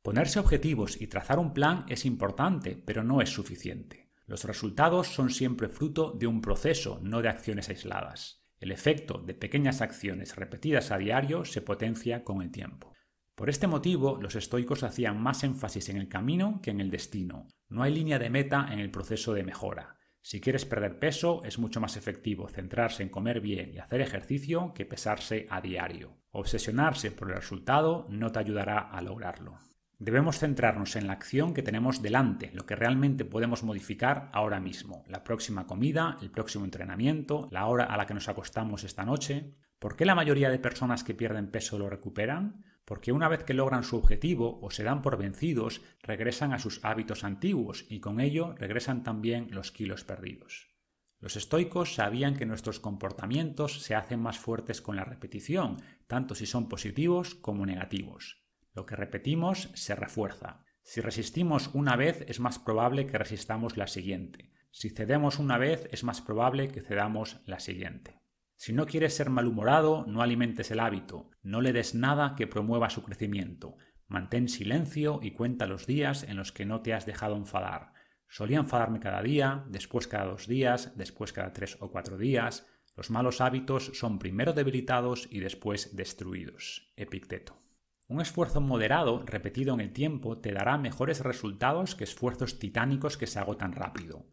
[0.01, 4.11] Ponerse objetivos y trazar un plan es importante, pero no es suficiente.
[4.25, 8.43] Los resultados son siempre fruto de un proceso, no de acciones aisladas.
[8.59, 12.95] El efecto de pequeñas acciones repetidas a diario se potencia con el tiempo.
[13.35, 17.47] Por este motivo, los estoicos hacían más énfasis en el camino que en el destino.
[17.69, 19.99] No hay línea de meta en el proceso de mejora.
[20.25, 24.73] Si quieres perder peso, es mucho más efectivo centrarse en comer bien y hacer ejercicio
[24.73, 26.17] que pesarse a diario.
[26.31, 29.59] Obsesionarse por el resultado no te ayudará a lograrlo.
[29.99, 35.05] Debemos centrarnos en la acción que tenemos delante, lo que realmente podemos modificar ahora mismo.
[35.09, 39.53] La próxima comida, el próximo entrenamiento, la hora a la que nos acostamos esta noche.
[39.79, 42.65] ¿Por qué la mayoría de personas que pierden peso lo recuperan?
[42.85, 46.85] Porque una vez que logran su objetivo o se dan por vencidos, regresan a sus
[46.85, 50.75] hábitos antiguos y con ello regresan también los kilos perdidos.
[51.19, 56.45] Los estoicos sabían que nuestros comportamientos se hacen más fuertes con la repetición, tanto si
[56.45, 58.45] son positivos como negativos.
[58.75, 60.65] Lo que repetimos se refuerza.
[60.83, 64.51] Si resistimos una vez es más probable que resistamos la siguiente.
[64.71, 68.24] Si cedemos una vez es más probable que cedamos la siguiente.
[68.65, 72.89] Si no quieres ser malhumorado, no alimentes el hábito, no le des nada que promueva
[72.89, 73.77] su crecimiento.
[74.09, 77.93] Mantén silencio y cuenta los días en los que no te has dejado enfadar.
[78.27, 82.67] Solía enfadarme cada día, después cada dos días, después cada tres o cuatro días.
[82.97, 86.91] Los malos hábitos son primero debilitados y después destruidos.
[86.97, 87.61] Epicteto.
[88.09, 93.27] Un esfuerzo moderado, repetido en el tiempo, te dará mejores resultados que esfuerzos titánicos que
[93.27, 94.25] se agotan rápido.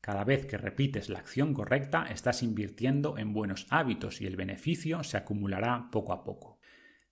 [0.00, 5.04] Cada vez que repites la acción correcta estás invirtiendo en buenos hábitos y el beneficio
[5.04, 6.58] se acumulará poco a poco.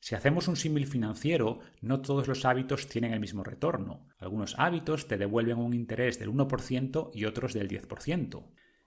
[0.00, 4.06] Si hacemos un símil financiero, no todos los hábitos tienen el mismo retorno.
[4.18, 8.46] Algunos hábitos te devuelven un interés del 1% y otros del 10%.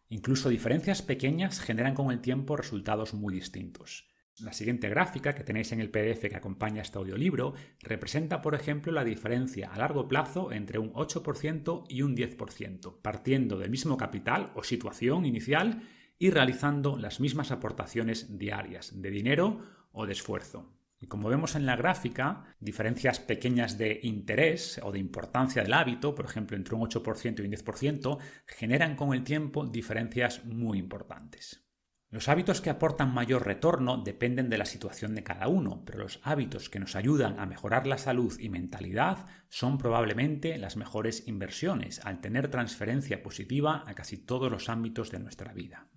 [0.09, 4.10] Incluso diferencias pequeñas generan con el tiempo resultados muy distintos.
[4.41, 8.91] La siguiente gráfica que tenéis en el PDF que acompaña este audiolibro representa, por ejemplo,
[8.91, 14.51] la diferencia a largo plazo entre un 8% y un 10%, partiendo del mismo capital
[14.55, 15.83] o situación inicial
[16.17, 19.59] y realizando las mismas aportaciones diarias de dinero
[19.91, 20.73] o de esfuerzo.
[20.99, 26.15] Y como vemos en la gráfica, diferencias pequeñas de interés o de importancia del hábito,
[26.15, 31.70] por ejemplo entre un 8% y un 10%, generan con el tiempo diferencias muy importantes.
[32.11, 36.19] Los hábitos que aportan mayor retorno dependen de la situación de cada uno, pero los
[36.23, 42.05] hábitos que nos ayudan a mejorar la salud y mentalidad son probablemente las mejores inversiones
[42.05, 45.87] al tener transferencia positiva a casi todos los ámbitos de nuestra vida.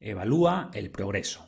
[0.00, 1.46] Evalúa el progreso.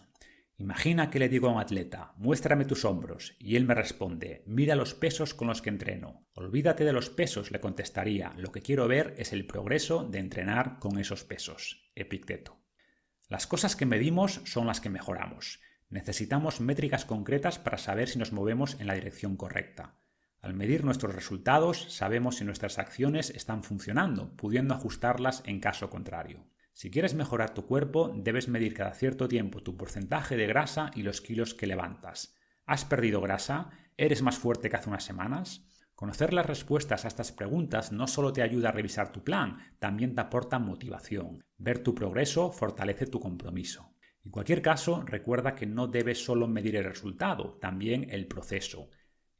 [0.59, 4.77] Imagina que le digo a un atleta, muéstrame tus hombros, y él me responde, mira
[4.77, 6.29] los pesos con los que entreno.
[6.35, 10.79] Olvídate de los pesos, le contestaría, lo que quiero ver es el progreso de entrenar
[10.79, 11.91] con esos pesos.
[11.95, 12.64] Epicteto.
[13.29, 15.61] Las cosas que medimos son las que mejoramos.
[15.89, 19.99] Necesitamos métricas concretas para saber si nos movemos en la dirección correcta.
[20.43, 26.45] Al medir nuestros resultados sabemos si nuestras acciones están funcionando, pudiendo ajustarlas en caso contrario.
[26.75, 31.03] Si quieres mejorar tu cuerpo, debes medir cada cierto tiempo tu porcentaje de grasa y
[31.03, 32.35] los kilos que levantas.
[32.67, 33.71] ¿Has perdido grasa?
[33.97, 35.67] ¿Eres más fuerte que hace unas semanas?
[35.95, 40.15] Conocer las respuestas a estas preguntas no solo te ayuda a revisar tu plan, también
[40.15, 41.45] te aporta motivación.
[41.57, 43.95] Ver tu progreso fortalece tu compromiso.
[44.25, 48.91] En cualquier caso, recuerda que no debes solo medir el resultado, también el proceso.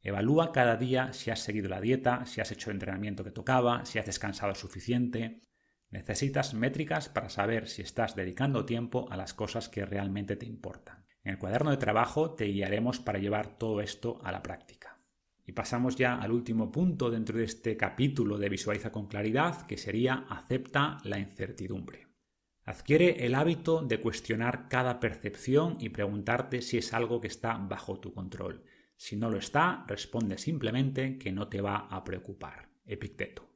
[0.01, 3.83] Evalúa cada día si has seguido la dieta, si has hecho el entrenamiento que tocaba,
[3.83, 5.41] si has descansado suficiente.
[5.89, 11.05] Necesitas métricas para saber si estás dedicando tiempo a las cosas que realmente te importan.
[11.23, 14.84] En el cuaderno de trabajo te guiaremos para llevar todo esto a la práctica.
[15.45, 19.77] Y pasamos ya al último punto dentro de este capítulo de Visualiza con claridad, que
[19.77, 22.07] sería acepta la incertidumbre.
[22.63, 27.99] Adquiere el hábito de cuestionar cada percepción y preguntarte si es algo que está bajo
[27.99, 28.63] tu control.
[28.97, 32.69] Si no lo está, responde simplemente que no te va a preocupar.
[32.85, 33.47] Epicteto.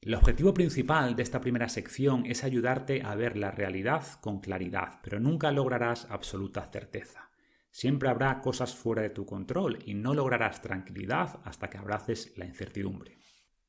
[0.00, 5.00] El objetivo principal de esta primera sección es ayudarte a ver la realidad con claridad,
[5.02, 7.30] pero nunca lograrás absoluta certeza.
[7.74, 12.44] Siempre habrá cosas fuera de tu control y no lograrás tranquilidad hasta que abraces la
[12.44, 13.18] incertidumbre.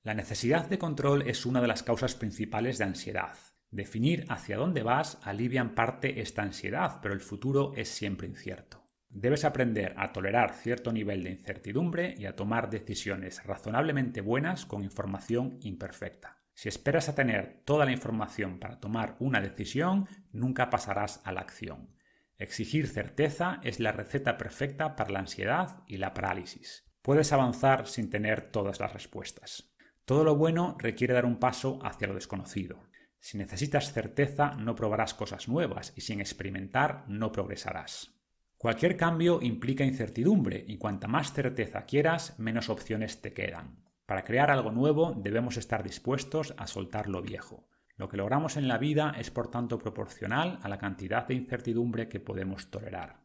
[0.03, 3.35] La necesidad de control es una de las causas principales de ansiedad.
[3.71, 8.87] Definir hacia dónde vas alivia en parte esta ansiedad, pero el futuro es siempre incierto.
[9.09, 14.83] Debes aprender a tolerar cierto nivel de incertidumbre y a tomar decisiones razonablemente buenas con
[14.83, 16.43] información imperfecta.
[16.53, 21.41] Si esperas a tener toda la información para tomar una decisión, nunca pasarás a la
[21.41, 21.94] acción.
[22.37, 26.83] Exigir certeza es la receta perfecta para la ansiedad y la parálisis.
[27.01, 29.71] Puedes avanzar sin tener todas las respuestas.
[30.05, 32.83] Todo lo bueno requiere dar un paso hacia lo desconocido.
[33.19, 38.11] Si necesitas certeza, no probarás cosas nuevas y sin experimentar no progresarás.
[38.57, 43.83] Cualquier cambio implica incertidumbre y cuanta más certeza quieras, menos opciones te quedan.
[44.05, 47.67] Para crear algo nuevo debemos estar dispuestos a soltar lo viejo.
[47.97, 52.09] Lo que logramos en la vida es por tanto proporcional a la cantidad de incertidumbre
[52.09, 53.21] que podemos tolerar.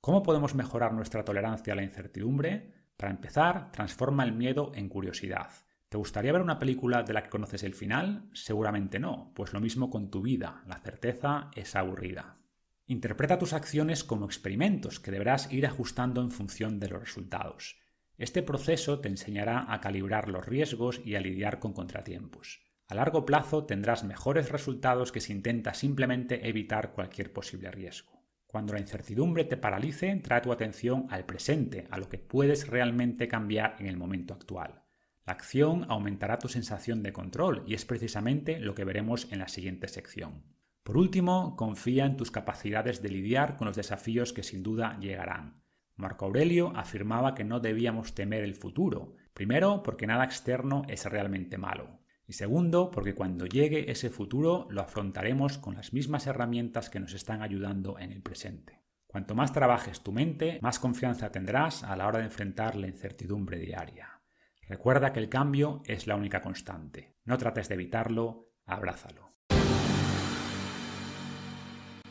[0.00, 2.72] ¿Cómo podemos mejorar nuestra tolerancia a la incertidumbre?
[2.96, 5.50] Para empezar, transforma el miedo en curiosidad.
[5.88, 8.30] ¿Te gustaría ver una película de la que conoces el final?
[8.32, 12.38] Seguramente no, pues lo mismo con tu vida, la certeza es aburrida.
[12.86, 17.76] Interpreta tus acciones como experimentos que deberás ir ajustando en función de los resultados.
[18.16, 22.65] Este proceso te enseñará a calibrar los riesgos y a lidiar con contratiempos.
[22.88, 28.22] A largo plazo tendrás mejores resultados que si intentas simplemente evitar cualquier posible riesgo.
[28.46, 33.26] Cuando la incertidumbre te paralice, trae tu atención al presente, a lo que puedes realmente
[33.26, 34.84] cambiar en el momento actual.
[35.26, 39.48] La acción aumentará tu sensación de control y es precisamente lo que veremos en la
[39.48, 40.44] siguiente sección.
[40.84, 45.64] Por último, confía en tus capacidades de lidiar con los desafíos que sin duda llegarán.
[45.96, 51.58] Marco Aurelio afirmaba que no debíamos temer el futuro, primero porque nada externo es realmente
[51.58, 57.00] malo, y segundo porque cuando llegue ese futuro lo afrontaremos con las mismas herramientas que
[57.00, 58.82] nos están ayudando en el presente.
[59.06, 63.58] Cuanto más trabajes tu mente, más confianza tendrás a la hora de enfrentar la incertidumbre
[63.58, 64.20] diaria.
[64.68, 67.16] Recuerda que el cambio es la única constante.
[67.24, 69.36] No trates de evitarlo, abrázalo.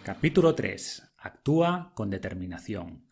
[0.03, 1.15] Capítulo 3.
[1.17, 3.07] Actúa con determinación.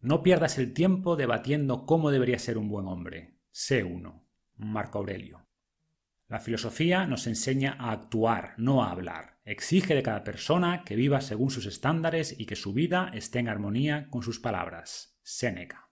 [0.00, 3.38] No pierdas el tiempo debatiendo cómo debería ser un buen hombre.
[3.50, 4.26] Sé uno.
[4.56, 5.47] Marco Aurelio.
[6.28, 9.38] La filosofía nos enseña a actuar, no a hablar.
[9.46, 13.48] Exige de cada persona que viva según sus estándares y que su vida esté en
[13.48, 15.18] armonía con sus palabras.
[15.22, 15.88] Séneca.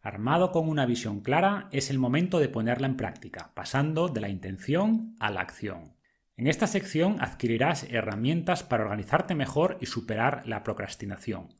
[0.00, 4.28] Armado con una visión clara, es el momento de ponerla en práctica, pasando de la
[4.28, 5.94] intención a la acción.
[6.36, 11.54] En esta sección adquirirás herramientas para organizarte mejor y superar la procrastinación.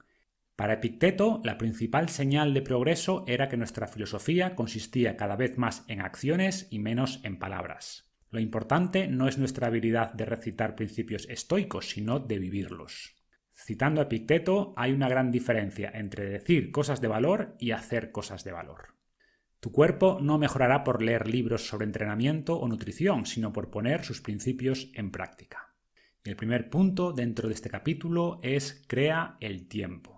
[0.59, 5.85] Para Epicteto, la principal señal de progreso era que nuestra filosofía consistía cada vez más
[5.87, 8.13] en acciones y menos en palabras.
[8.33, 13.15] Lo importante no es nuestra habilidad de recitar principios estoicos, sino de vivirlos.
[13.55, 18.43] Citando a Epicteto, hay una gran diferencia entre decir cosas de valor y hacer cosas
[18.43, 18.97] de valor.
[19.61, 24.21] Tu cuerpo no mejorará por leer libros sobre entrenamiento o nutrición, sino por poner sus
[24.21, 25.77] principios en práctica.
[26.25, 30.18] el primer punto dentro de este capítulo es crea el tiempo.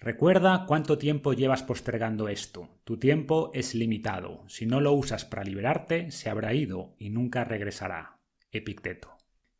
[0.00, 2.68] Recuerda cuánto tiempo llevas postergando esto.
[2.84, 4.44] Tu tiempo es limitado.
[4.46, 8.20] Si no lo usas para liberarte, se habrá ido y nunca regresará.
[8.52, 9.16] Epicteto.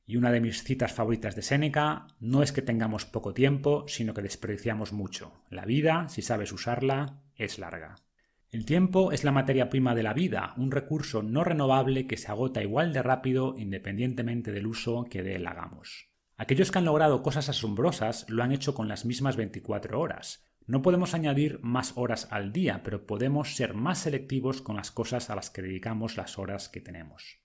[0.06, 4.14] Y una de mis citas favoritas de Séneca, no es que tengamos poco tiempo, sino
[4.14, 5.32] que desperdiciamos mucho.
[5.50, 7.96] La vida, si sabes usarla, es larga.
[8.48, 12.30] El tiempo es la materia prima de la vida, un recurso no renovable que se
[12.30, 16.07] agota igual de rápido independientemente del uso que de él hagamos.
[16.38, 20.46] Aquellos que han logrado cosas asombrosas lo han hecho con las mismas 24 horas.
[20.66, 25.30] No podemos añadir más horas al día, pero podemos ser más selectivos con las cosas
[25.30, 27.40] a las que dedicamos las horas que tenemos.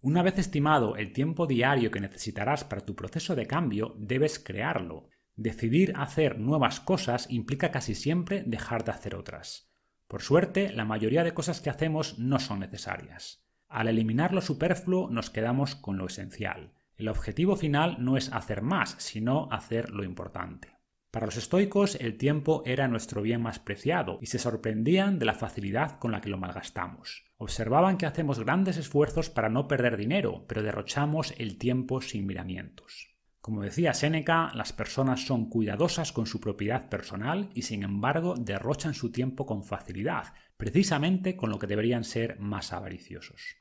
[0.00, 5.10] Una vez estimado el tiempo diario que necesitarás para tu proceso de cambio, debes crearlo.
[5.36, 9.70] Decidir hacer nuevas cosas implica casi siempre dejar de hacer otras.
[10.08, 13.44] Por suerte, la mayoría de cosas que hacemos no son necesarias.
[13.68, 16.72] Al eliminar lo superfluo nos quedamos con lo esencial.
[17.00, 20.76] El objetivo final no es hacer más, sino hacer lo importante.
[21.10, 25.32] Para los estoicos el tiempo era nuestro bien más preciado y se sorprendían de la
[25.32, 27.24] facilidad con la que lo malgastamos.
[27.38, 33.16] Observaban que hacemos grandes esfuerzos para no perder dinero, pero derrochamos el tiempo sin miramientos.
[33.40, 38.92] Como decía Séneca, las personas son cuidadosas con su propiedad personal y sin embargo derrochan
[38.92, 43.59] su tiempo con facilidad, precisamente con lo que deberían ser más avariciosos.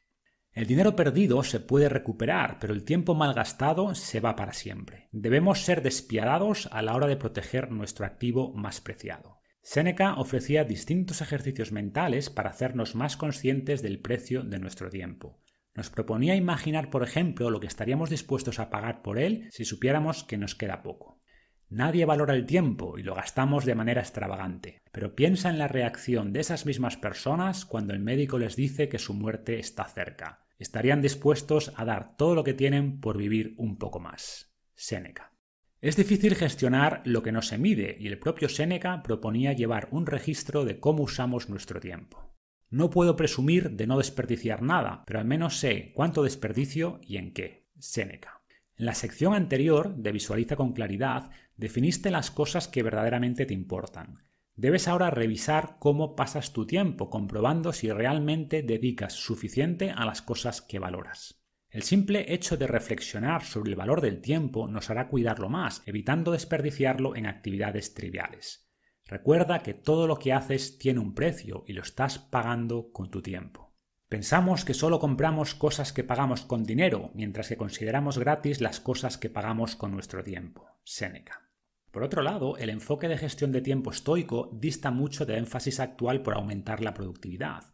[0.51, 5.07] El dinero perdido se puede recuperar, pero el tiempo malgastado se va para siempre.
[5.11, 9.39] Debemos ser despiadados a la hora de proteger nuestro activo más preciado.
[9.61, 15.39] Séneca ofrecía distintos ejercicios mentales para hacernos más conscientes del precio de nuestro tiempo.
[15.75, 20.23] Nos proponía imaginar, por ejemplo, lo que estaríamos dispuestos a pagar por él si supiéramos
[20.23, 21.21] que nos queda poco.
[21.69, 26.33] Nadie valora el tiempo y lo gastamos de manera extravagante, pero piensa en la reacción
[26.33, 30.47] de esas mismas personas cuando el médico les dice que su muerte está cerca.
[30.57, 34.51] Estarían dispuestos a dar todo lo que tienen por vivir un poco más.
[34.73, 35.31] Séneca.
[35.79, 40.07] Es difícil gestionar lo que no se mide y el propio Séneca proponía llevar un
[40.07, 42.35] registro de cómo usamos nuestro tiempo.
[42.69, 47.31] No puedo presumir de no desperdiciar nada, pero al menos sé cuánto desperdicio y en
[47.31, 47.67] qué.
[47.77, 48.41] Séneca.
[48.75, 54.23] En la sección anterior de Visualiza con claridad definiste las cosas que verdaderamente te importan.
[54.55, 60.61] Debes ahora revisar cómo pasas tu tiempo, comprobando si realmente dedicas suficiente a las cosas
[60.61, 61.43] que valoras.
[61.69, 66.31] El simple hecho de reflexionar sobre el valor del tiempo nos hará cuidarlo más, evitando
[66.31, 68.71] desperdiciarlo en actividades triviales.
[69.05, 73.21] Recuerda que todo lo que haces tiene un precio y lo estás pagando con tu
[73.21, 73.75] tiempo.
[74.07, 79.17] Pensamos que solo compramos cosas que pagamos con dinero, mientras que consideramos gratis las cosas
[79.17, 80.67] que pagamos con nuestro tiempo.
[80.83, 81.48] Séneca.
[81.91, 86.21] Por otro lado, el enfoque de gestión de tiempo estoico dista mucho del énfasis actual
[86.21, 87.73] por aumentar la productividad.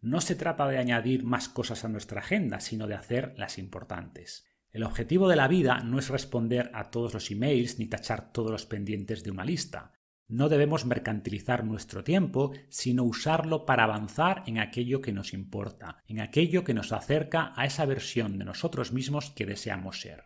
[0.00, 4.46] No se trata de añadir más cosas a nuestra agenda, sino de hacer las importantes.
[4.70, 8.50] El objetivo de la vida no es responder a todos los emails ni tachar todos
[8.50, 9.92] los pendientes de una lista.
[10.28, 16.20] No debemos mercantilizar nuestro tiempo, sino usarlo para avanzar en aquello que nos importa, en
[16.20, 20.24] aquello que nos acerca a esa versión de nosotros mismos que deseamos ser.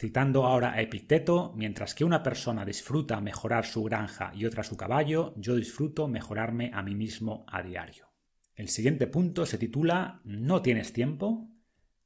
[0.00, 4.74] Citando ahora a Epicteto, mientras que una persona disfruta mejorar su granja y otra su
[4.74, 8.08] caballo, yo disfruto mejorarme a mí mismo a diario.
[8.54, 11.50] El siguiente punto se titula ¿No tienes tiempo?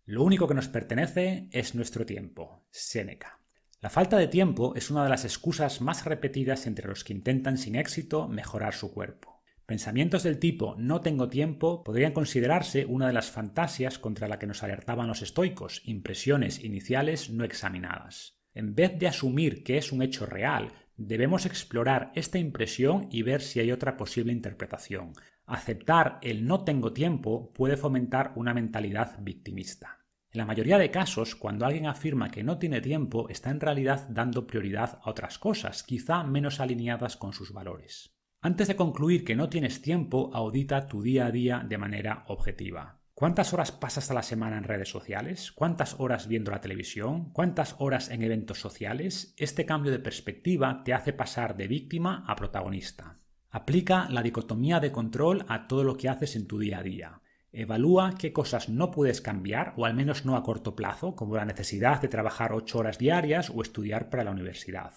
[0.06, 2.66] Lo único que nos pertenece es nuestro tiempo.
[2.68, 3.38] Séneca.
[3.80, 7.56] La falta de tiempo es una de las excusas más repetidas entre los que intentan
[7.56, 9.33] sin éxito mejorar su cuerpo.
[9.66, 14.46] Pensamientos del tipo no tengo tiempo podrían considerarse una de las fantasias contra la que
[14.46, 18.38] nos alertaban los estoicos, impresiones iniciales no examinadas.
[18.52, 23.40] En vez de asumir que es un hecho real, debemos explorar esta impresión y ver
[23.40, 25.14] si hay otra posible interpretación.
[25.46, 30.04] Aceptar el no tengo tiempo puede fomentar una mentalidad victimista.
[30.30, 34.08] En la mayoría de casos, cuando alguien afirma que no tiene tiempo, está en realidad
[34.10, 38.13] dando prioridad a otras cosas, quizá menos alineadas con sus valores.
[38.44, 43.00] Antes de concluir que no tienes tiempo, audita tu día a día de manera objetiva.
[43.14, 45.50] ¿Cuántas horas pasas a la semana en redes sociales?
[45.50, 47.30] ¿Cuántas horas viendo la televisión?
[47.32, 49.32] ¿Cuántas horas en eventos sociales?
[49.38, 53.16] Este cambio de perspectiva te hace pasar de víctima a protagonista.
[53.48, 57.22] Aplica la dicotomía de control a todo lo que haces en tu día a día.
[57.50, 61.46] Evalúa qué cosas no puedes cambiar, o al menos no a corto plazo, como la
[61.46, 64.92] necesidad de trabajar ocho horas diarias o estudiar para la universidad.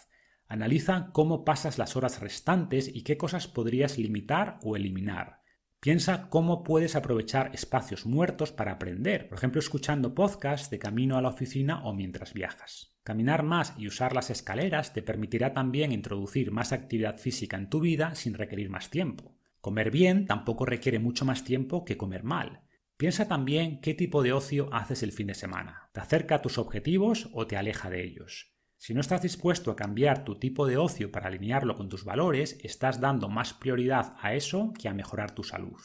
[0.47, 5.41] Analiza cómo pasas las horas restantes y qué cosas podrías limitar o eliminar.
[5.79, 11.21] Piensa cómo puedes aprovechar espacios muertos para aprender, por ejemplo escuchando podcasts de camino a
[11.21, 12.95] la oficina o mientras viajas.
[13.03, 17.79] Caminar más y usar las escaleras te permitirá también introducir más actividad física en tu
[17.79, 19.37] vida sin requerir más tiempo.
[19.61, 22.61] Comer bien tampoco requiere mucho más tiempo que comer mal.
[22.97, 25.89] Piensa también qué tipo de ocio haces el fin de semana.
[25.93, 28.56] ¿Te acerca a tus objetivos o te aleja de ellos?
[28.77, 32.57] Si no estás dispuesto a cambiar tu tipo de ocio para alinearlo con tus valores,
[32.63, 35.79] estás dando más prioridad a eso que a mejorar tu salud.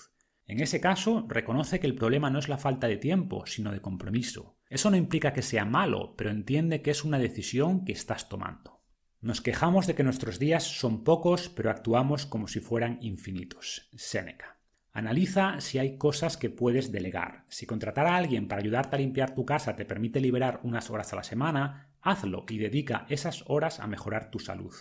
[0.46, 3.80] En ese caso, reconoce que el problema no es la falta de tiempo, sino de
[3.80, 4.58] compromiso.
[4.68, 8.82] Eso no implica que sea malo, pero entiende que es una decisión que estás tomando.
[9.20, 13.88] Nos quejamos de que nuestros días son pocos, pero actuamos como si fueran infinitos.
[13.96, 14.58] Séneca.
[14.92, 17.46] Analiza si hay cosas que puedes delegar.
[17.48, 21.12] Si contratar a alguien para ayudarte a limpiar tu casa te permite liberar unas horas
[21.12, 24.74] a la semana, hazlo y dedica esas horas a mejorar tu salud.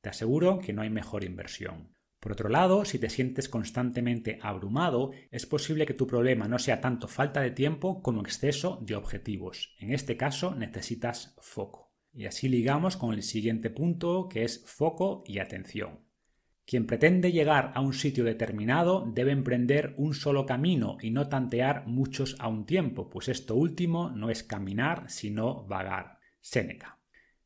[0.00, 1.92] Te aseguro que no hay mejor inversión.
[2.20, 6.80] Por otro lado, si te sientes constantemente abrumado, es posible que tu problema no sea
[6.80, 9.74] tanto falta de tiempo como exceso de objetivos.
[9.78, 11.92] En este caso necesitas foco.
[12.12, 16.00] Y así ligamos con el siguiente punto que es foco y atención.
[16.66, 21.86] Quien pretende llegar a un sitio determinado debe emprender un solo camino y no tantear
[21.86, 26.17] muchos a un tiempo, pues esto último no es caminar, sino vagar.
[26.50, 26.98] Séneca.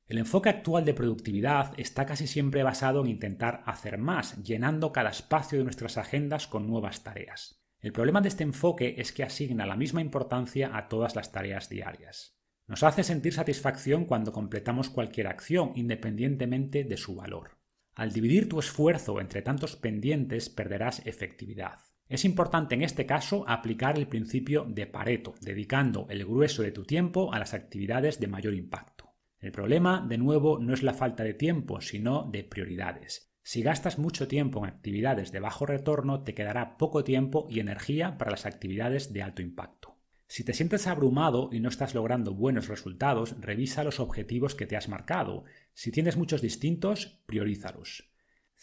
[0.07, 5.11] El enfoque actual de productividad está casi siempre basado en intentar hacer más, llenando cada
[5.11, 7.65] espacio de nuestras agendas con nuevas tareas.
[7.81, 11.69] El problema de este enfoque es que asigna la misma importancia a todas las tareas
[11.69, 12.39] diarias.
[12.69, 17.59] Nos hace sentir satisfacción cuando completamos cualquier acción, independientemente de su valor.
[17.97, 21.81] Al dividir tu esfuerzo entre tantos pendientes perderás efectividad.
[22.13, 26.85] Es importante en este caso aplicar el principio de Pareto, dedicando el grueso de tu
[26.85, 29.15] tiempo a las actividades de mayor impacto.
[29.41, 33.33] El problema, de nuevo, no es la falta de tiempo, sino de prioridades.
[33.43, 38.19] Si gastas mucho tiempo en actividades de bajo retorno, te quedará poco tiempo y energía
[38.19, 39.97] para las actividades de alto impacto.
[40.27, 44.77] Si te sientes abrumado y no estás logrando buenos resultados, revisa los objetivos que te
[44.77, 45.45] has marcado.
[45.73, 48.12] Si tienes muchos distintos, priorízalos.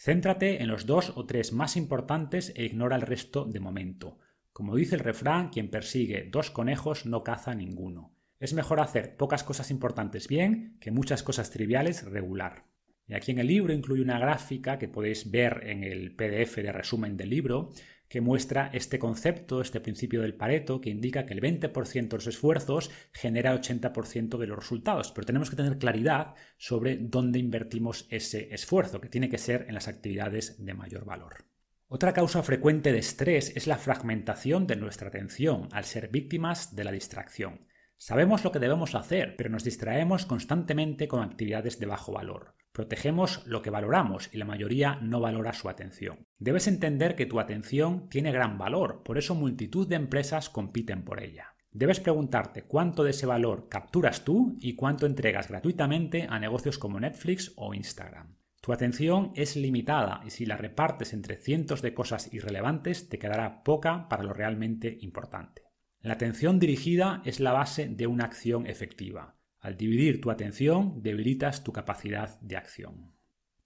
[0.02, 4.16] Céntrate en los dos o tres más importantes e ignora el resto de momento.
[4.50, 8.16] Como dice el refrán, quien persigue dos conejos no caza ninguno.
[8.38, 12.64] Es mejor hacer pocas cosas importantes bien que muchas cosas triviales regular.
[13.06, 16.72] Y aquí en el libro incluye una gráfica que podéis ver en el PDF de
[16.72, 17.70] resumen del libro,
[18.10, 22.26] que muestra este concepto, este principio del Pareto, que indica que el 20% de los
[22.26, 25.12] esfuerzos genera el 80% de los resultados.
[25.12, 29.74] Pero tenemos que tener claridad sobre dónde invertimos ese esfuerzo, que tiene que ser en
[29.74, 31.44] las actividades de mayor valor.
[31.86, 36.82] Otra causa frecuente de estrés es la fragmentación de nuestra atención al ser víctimas de
[36.82, 37.60] la distracción.
[38.02, 42.54] Sabemos lo que debemos hacer, pero nos distraemos constantemente con actividades de bajo valor.
[42.72, 46.26] Protegemos lo que valoramos y la mayoría no valora su atención.
[46.38, 51.22] Debes entender que tu atención tiene gran valor, por eso multitud de empresas compiten por
[51.22, 51.56] ella.
[51.72, 56.98] Debes preguntarte cuánto de ese valor capturas tú y cuánto entregas gratuitamente a negocios como
[57.00, 58.34] Netflix o Instagram.
[58.62, 63.62] Tu atención es limitada y si la repartes entre cientos de cosas irrelevantes te quedará
[63.62, 65.69] poca para lo realmente importante.
[66.02, 69.36] La atención dirigida es la base de una acción efectiva.
[69.60, 73.12] Al dividir tu atención, debilitas tu capacidad de acción.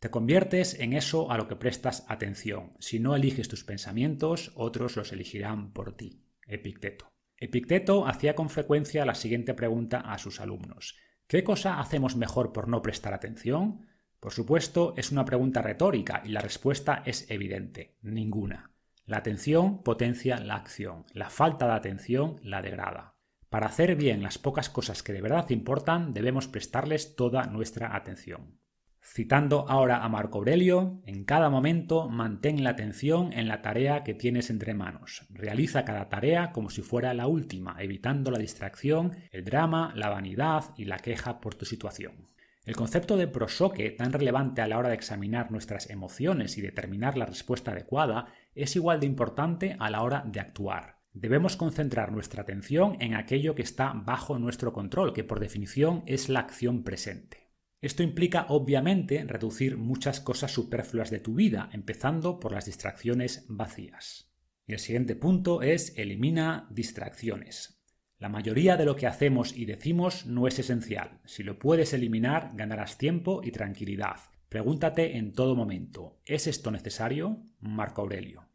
[0.00, 2.72] Te conviertes en eso a lo que prestas atención.
[2.80, 6.24] Si no eliges tus pensamientos, otros los elegirán por ti.
[6.46, 7.12] Epicteto.
[7.36, 10.96] Epicteto hacía con frecuencia la siguiente pregunta a sus alumnos.
[11.28, 13.86] ¿Qué cosa hacemos mejor por no prestar atención?
[14.18, 17.94] Por supuesto, es una pregunta retórica y la respuesta es evidente.
[18.02, 18.73] Ninguna.
[19.06, 23.16] La atención potencia la acción, la falta de atención la degrada.
[23.50, 28.58] Para hacer bien las pocas cosas que de verdad importan, debemos prestarles toda nuestra atención.
[29.02, 34.14] Citando ahora a Marco Aurelio, en cada momento mantén la atención en la tarea que
[34.14, 35.26] tienes entre manos.
[35.28, 40.64] Realiza cada tarea como si fuera la última, evitando la distracción, el drama, la vanidad
[40.78, 42.30] y la queja por tu situación.
[42.64, 47.18] El concepto de prosoque, tan relevante a la hora de examinar nuestras emociones y determinar
[47.18, 51.00] la respuesta adecuada, es igual de importante a la hora de actuar.
[51.12, 56.28] Debemos concentrar nuestra atención en aquello que está bajo nuestro control, que por definición es
[56.28, 57.52] la acción presente.
[57.80, 64.32] Esto implica obviamente reducir muchas cosas superfluas de tu vida, empezando por las distracciones vacías.
[64.66, 67.84] Y el siguiente punto es elimina distracciones.
[68.18, 71.20] La mayoría de lo que hacemos y decimos no es esencial.
[71.26, 74.16] Si lo puedes eliminar, ganarás tiempo y tranquilidad.
[74.54, 77.42] Pregúntate en todo momento, ¿es esto necesario?
[77.58, 78.46] Marco Aurelio.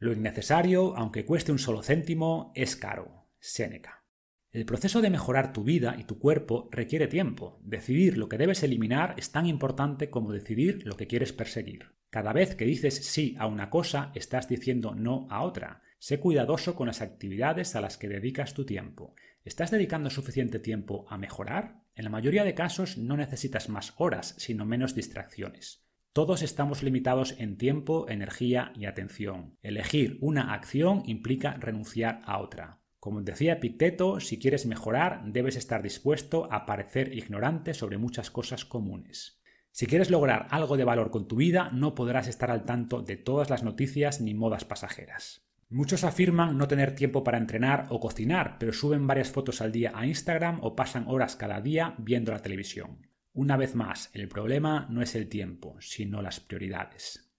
[0.00, 3.28] Lo innecesario, aunque cueste un solo céntimo, es caro.
[3.38, 4.02] Séneca.
[4.50, 7.60] El proceso de mejorar tu vida y tu cuerpo requiere tiempo.
[7.62, 11.92] Decidir lo que debes eliminar es tan importante como decidir lo que quieres perseguir.
[12.10, 15.82] Cada vez que dices sí a una cosa, estás diciendo no a otra.
[16.00, 19.14] Sé cuidadoso con las actividades a las que dedicas tu tiempo.
[19.44, 21.79] ¿Estás dedicando suficiente tiempo a mejorar?
[21.94, 25.84] En la mayoría de casos no necesitas más horas, sino menos distracciones.
[26.12, 29.56] Todos estamos limitados en tiempo, energía y atención.
[29.62, 32.80] Elegir una acción implica renunciar a otra.
[32.98, 38.64] Como decía Epicteto, si quieres mejorar, debes estar dispuesto a parecer ignorante sobre muchas cosas
[38.64, 39.40] comunes.
[39.72, 43.16] Si quieres lograr algo de valor con tu vida, no podrás estar al tanto de
[43.16, 45.49] todas las noticias ni modas pasajeras.
[45.72, 49.92] Muchos afirman no tener tiempo para entrenar o cocinar, pero suben varias fotos al día
[49.94, 53.06] a Instagram o pasan horas cada día viendo la televisión.
[53.32, 57.32] Una vez más, el problema no es el tiempo, sino las prioridades.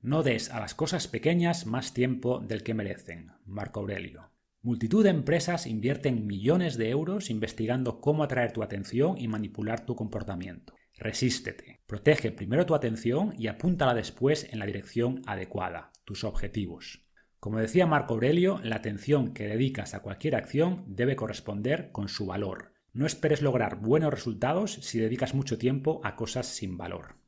[0.00, 3.30] No des a las cosas pequeñas más tiempo del que merecen.
[3.44, 4.32] Marco Aurelio.
[4.62, 9.94] Multitud de empresas invierten millones de euros investigando cómo atraer tu atención y manipular tu
[9.94, 10.74] comportamiento.
[10.98, 11.82] Resístete.
[11.86, 17.05] Protege primero tu atención y apúntala después en la dirección adecuada, tus objetivos.
[17.46, 22.26] Como decía Marco Aurelio, la atención que dedicas a cualquier acción debe corresponder con su
[22.26, 22.72] valor.
[22.92, 27.18] No esperes lograr buenos resultados si dedicas mucho tiempo a cosas sin valor.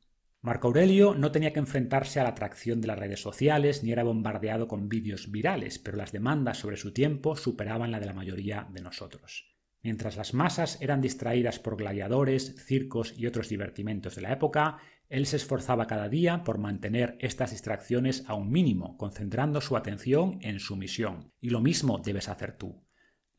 [0.41, 4.03] Marco Aurelio no tenía que enfrentarse a la atracción de las redes sociales ni era
[4.03, 8.67] bombardeado con vídeos virales, pero las demandas sobre su tiempo superaban la de la mayoría
[8.73, 9.55] de nosotros.
[9.81, 14.79] Mientras las masas eran distraídas por gladiadores, circos y otros divertimentos de la época,
[15.09, 20.37] él se esforzaba cada día por mantener estas distracciones a un mínimo, concentrando su atención
[20.41, 21.33] en su misión.
[21.41, 22.85] Y lo mismo debes hacer tú.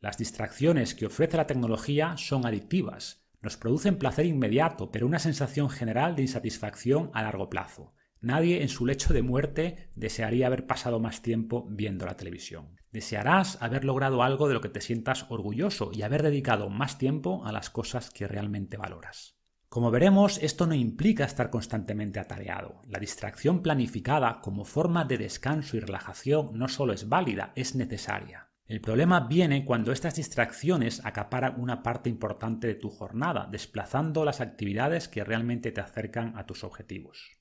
[0.01, 3.25] Las distracciones que ofrece la tecnología son adictivas.
[3.41, 7.95] Nos producen placer inmediato, pero una sensación general de insatisfacción a largo plazo.
[8.21, 12.77] Nadie en su lecho de muerte desearía haber pasado más tiempo viendo la televisión.
[12.91, 17.47] Desearás haber logrado algo de lo que te sientas orgulloso y haber dedicado más tiempo
[17.47, 19.40] a las cosas que realmente valoras.
[19.71, 22.83] Como veremos, esto no implica estar constantemente atareado.
[22.89, 28.49] La distracción planificada como forma de descanso y relajación no solo es válida, es necesaria.
[28.67, 34.41] El problema viene cuando estas distracciones acaparan una parte importante de tu jornada, desplazando las
[34.41, 37.39] actividades que realmente te acercan a tus objetivos.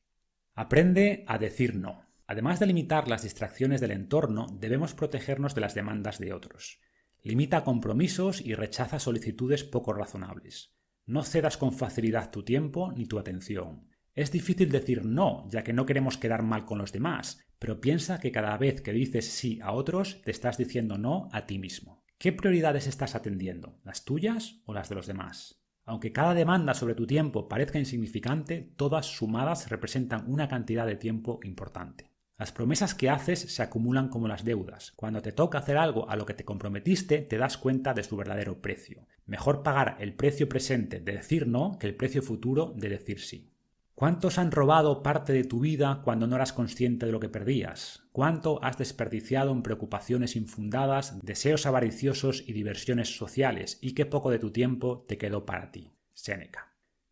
[0.53, 2.06] Aprende a decir no.
[2.27, 6.80] Además de limitar las distracciones del entorno, debemos protegernos de las demandas de otros.
[7.24, 10.75] Limita compromisos y rechaza solicitudes poco razonables.
[11.09, 13.89] No cedas con facilidad tu tiempo ni tu atención.
[14.13, 18.19] Es difícil decir no, ya que no queremos quedar mal con los demás, pero piensa
[18.19, 22.05] que cada vez que dices sí a otros, te estás diciendo no a ti mismo.
[22.19, 23.79] ¿Qué prioridades estás atendiendo?
[23.83, 25.63] ¿Las tuyas o las de los demás?
[25.83, 31.39] Aunque cada demanda sobre tu tiempo parezca insignificante, todas sumadas representan una cantidad de tiempo
[31.41, 32.08] importante.
[32.39, 34.93] Las promesas que haces se acumulan como las deudas.
[34.95, 38.15] Cuando te toca hacer algo a lo que te comprometiste, te das cuenta de su
[38.15, 39.05] verdadero precio.
[39.25, 43.51] Mejor pagar el precio presente de decir no que el precio futuro de decir sí.
[43.93, 48.03] ¿Cuántos han robado parte de tu vida cuando no eras consciente de lo que perdías?
[48.13, 53.79] ¿Cuánto has desperdiciado en preocupaciones infundadas, deseos avariciosos y diversiones sociales?
[53.81, 55.91] ¿Y qué poco de tu tiempo te quedó para ti?
[56.13, 56.68] Séneca.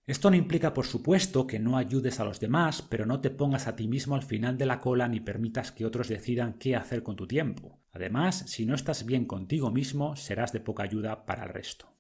[0.08, 3.68] Esto no implica, por supuesto, que no ayudes a los demás, pero no te pongas
[3.68, 7.04] a ti mismo al final de la cola ni permitas que otros decidan qué hacer
[7.04, 7.82] con tu tiempo.
[7.92, 11.94] Además, si no estás bien contigo mismo, serás de poca ayuda para el resto.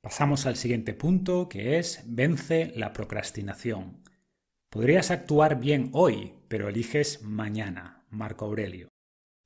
[0.00, 4.02] Pasamos al siguiente punto, que es vence la procrastinación.
[4.70, 8.06] Podrías actuar bien hoy, pero eliges mañana.
[8.08, 8.88] Marco Aurelio.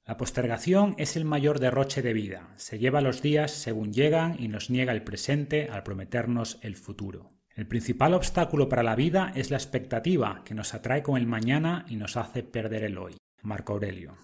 [0.07, 2.53] La postergación es el mayor derroche de vida.
[2.57, 7.33] Se lleva los días según llegan y nos niega el presente al prometernos el futuro.
[7.55, 11.87] El principal obstáculo para la vida es la expectativa que nos atrae con el mañana
[11.89, 13.17] y nos hace perder el hoy.
[13.43, 14.17] Marco Aurelio.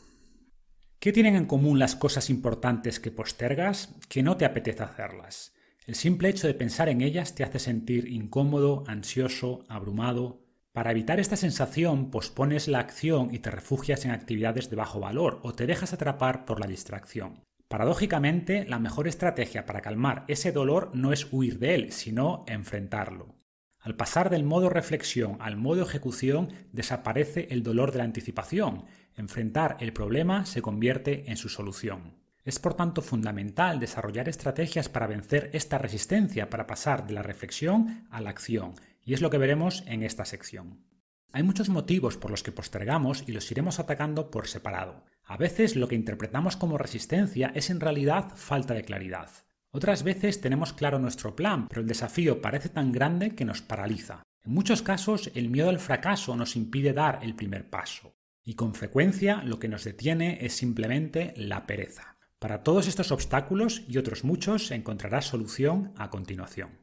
[0.98, 3.94] ¿Qué tienen en común las cosas importantes que postergas?
[4.10, 5.54] Que no te apetece hacerlas.
[5.86, 10.44] El simple hecho de pensar en ellas te hace sentir incómodo, ansioso, abrumado.
[10.72, 15.40] Para evitar esta sensación, pospones la acción y te refugias en actividades de bajo valor
[15.42, 17.42] o te dejas atrapar por la distracción.
[17.66, 23.34] Paradójicamente, la mejor estrategia para calmar ese dolor no es huir de él, sino enfrentarlo.
[23.80, 28.84] Al pasar del modo reflexión al modo ejecución, desaparece el dolor de la anticipación.
[29.16, 32.20] Enfrentar el problema se convierte en su solución.
[32.44, 38.06] Es por tanto fundamental desarrollar estrategias para vencer esta resistencia, para pasar de la reflexión
[38.10, 38.74] a la acción,
[39.10, 40.84] y es lo que veremos en esta sección.
[41.32, 45.04] Hay muchos motivos por los que postergamos y los iremos atacando por separado.
[45.24, 49.28] A veces lo que interpretamos como resistencia es en realidad falta de claridad.
[49.72, 54.22] Otras veces tenemos claro nuestro plan, pero el desafío parece tan grande que nos paraliza.
[54.44, 58.14] En muchos casos el miedo al fracaso nos impide dar el primer paso.
[58.44, 62.16] Y con frecuencia lo que nos detiene es simplemente la pereza.
[62.38, 66.79] Para todos estos obstáculos y otros muchos encontrarás solución a continuación.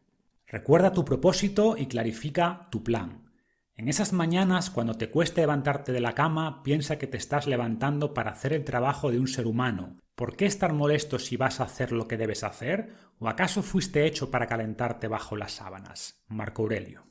[0.48, 3.30] Recuerda tu propósito y clarifica tu plan.
[3.76, 8.14] En esas mañanas, cuando te cueste levantarte de la cama, piensa que te estás levantando
[8.14, 10.00] para hacer el trabajo de un ser humano.
[10.16, 12.94] ¿Por qué estar molesto si vas a hacer lo que debes hacer?
[13.20, 16.24] ¿O acaso fuiste hecho para calentarte bajo las sábanas?
[16.28, 17.04] Marco Aurelio.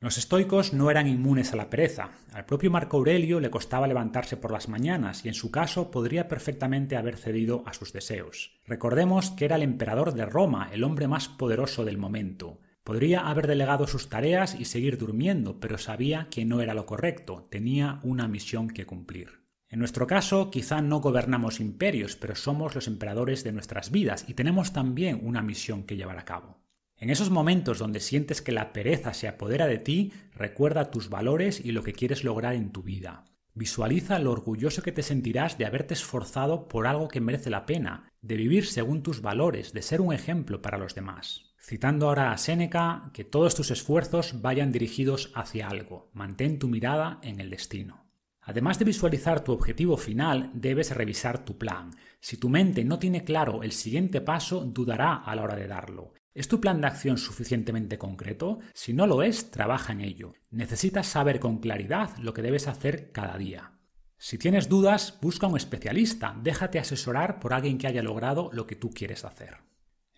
[0.00, 2.10] Los estoicos no eran inmunes a la pereza.
[2.32, 6.26] Al propio Marco Aurelio le costaba levantarse por las mañanas y en su caso podría
[6.26, 8.58] perfectamente haber cedido a sus deseos.
[8.66, 12.58] Recordemos que era el emperador de Roma, el hombre más poderoso del momento.
[12.84, 17.46] Podría haber delegado sus tareas y seguir durmiendo, pero sabía que no era lo correcto,
[17.50, 19.40] tenía una misión que cumplir.
[19.68, 24.34] En nuestro caso, quizá no gobernamos imperios, pero somos los emperadores de nuestras vidas y
[24.34, 26.58] tenemos también una misión que llevar a cabo.
[26.96, 31.64] En esos momentos donde sientes que la pereza se apodera de ti, recuerda tus valores
[31.64, 33.24] y lo que quieres lograr en tu vida.
[33.54, 38.10] Visualiza lo orgulloso que te sentirás de haberte esforzado por algo que merece la pena,
[38.22, 41.49] de vivir según tus valores, de ser un ejemplo para los demás.
[41.62, 46.10] Citando ahora a Séneca, que todos tus esfuerzos vayan dirigidos hacia algo.
[46.14, 48.06] Mantén tu mirada en el destino.
[48.40, 51.90] Además de visualizar tu objetivo final, debes revisar tu plan.
[52.18, 56.14] Si tu mente no tiene claro el siguiente paso, dudará a la hora de darlo.
[56.32, 58.60] ¿Es tu plan de acción suficientemente concreto?
[58.72, 60.32] Si no lo es, trabaja en ello.
[60.50, 63.72] Necesitas saber con claridad lo que debes hacer cada día.
[64.16, 68.76] Si tienes dudas, busca un especialista, déjate asesorar por alguien que haya logrado lo que
[68.76, 69.69] tú quieres hacer.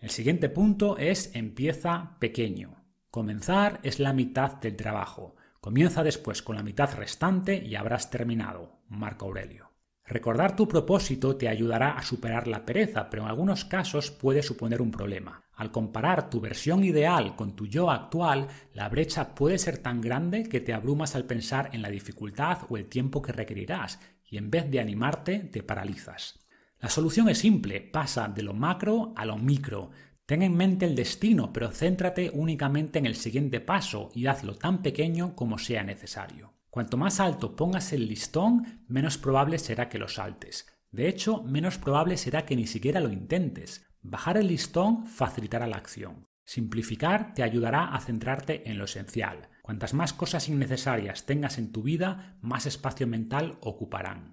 [0.03, 2.75] El siguiente punto es empieza pequeño.
[3.09, 5.37] Comenzar es la mitad del trabajo.
[5.61, 8.81] Comienza después con la mitad restante y habrás terminado.
[8.89, 9.71] Marco Aurelio.
[10.05, 14.81] Recordar tu propósito te ayudará a superar la pereza, pero en algunos casos puede suponer
[14.81, 15.45] un problema.
[15.53, 20.43] Al comparar tu versión ideal con tu yo actual, la brecha puede ser tan grande
[20.43, 24.51] que te abrumas al pensar en la dificultad o el tiempo que requerirás, y en
[24.51, 26.42] vez de animarte, te paralizas.
[26.83, 29.91] La solución es simple, pasa de lo macro a lo micro.
[30.25, 34.81] Ten en mente el destino, pero céntrate únicamente en el siguiente paso y hazlo tan
[34.81, 36.55] pequeño como sea necesario.
[36.69, 40.67] Cuanto más alto pongas el listón, menos probable será que lo saltes.
[40.91, 43.87] De hecho, menos probable será que ni siquiera lo intentes.
[44.01, 46.27] Bajar el listón facilitará la acción.
[46.43, 49.47] Simplificar te ayudará a centrarte en lo esencial.
[49.61, 54.32] Cuantas más cosas innecesarias tengas en tu vida, más espacio mental ocuparán.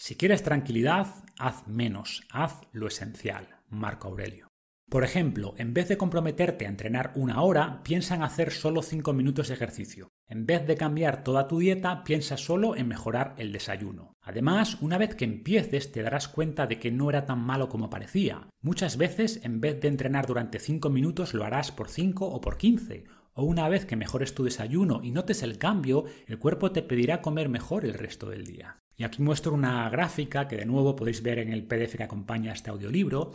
[0.00, 1.08] Si quieres tranquilidad,
[1.40, 3.48] haz menos, haz lo esencial.
[3.68, 4.46] Marco Aurelio.
[4.88, 9.12] Por ejemplo, en vez de comprometerte a entrenar una hora, piensa en hacer solo 5
[9.12, 10.12] minutos de ejercicio.
[10.28, 14.14] En vez de cambiar toda tu dieta, piensa solo en mejorar el desayuno.
[14.22, 17.90] Además, una vez que empieces te darás cuenta de que no era tan malo como
[17.90, 18.48] parecía.
[18.62, 22.56] Muchas veces, en vez de entrenar durante 5 minutos, lo harás por 5 o por
[22.56, 23.02] 15.
[23.32, 27.20] O una vez que mejores tu desayuno y notes el cambio, el cuerpo te pedirá
[27.20, 28.78] comer mejor el resto del día.
[28.98, 32.52] Y aquí muestro una gráfica que de nuevo podéis ver en el PDF que acompaña
[32.52, 33.30] este audiolibro,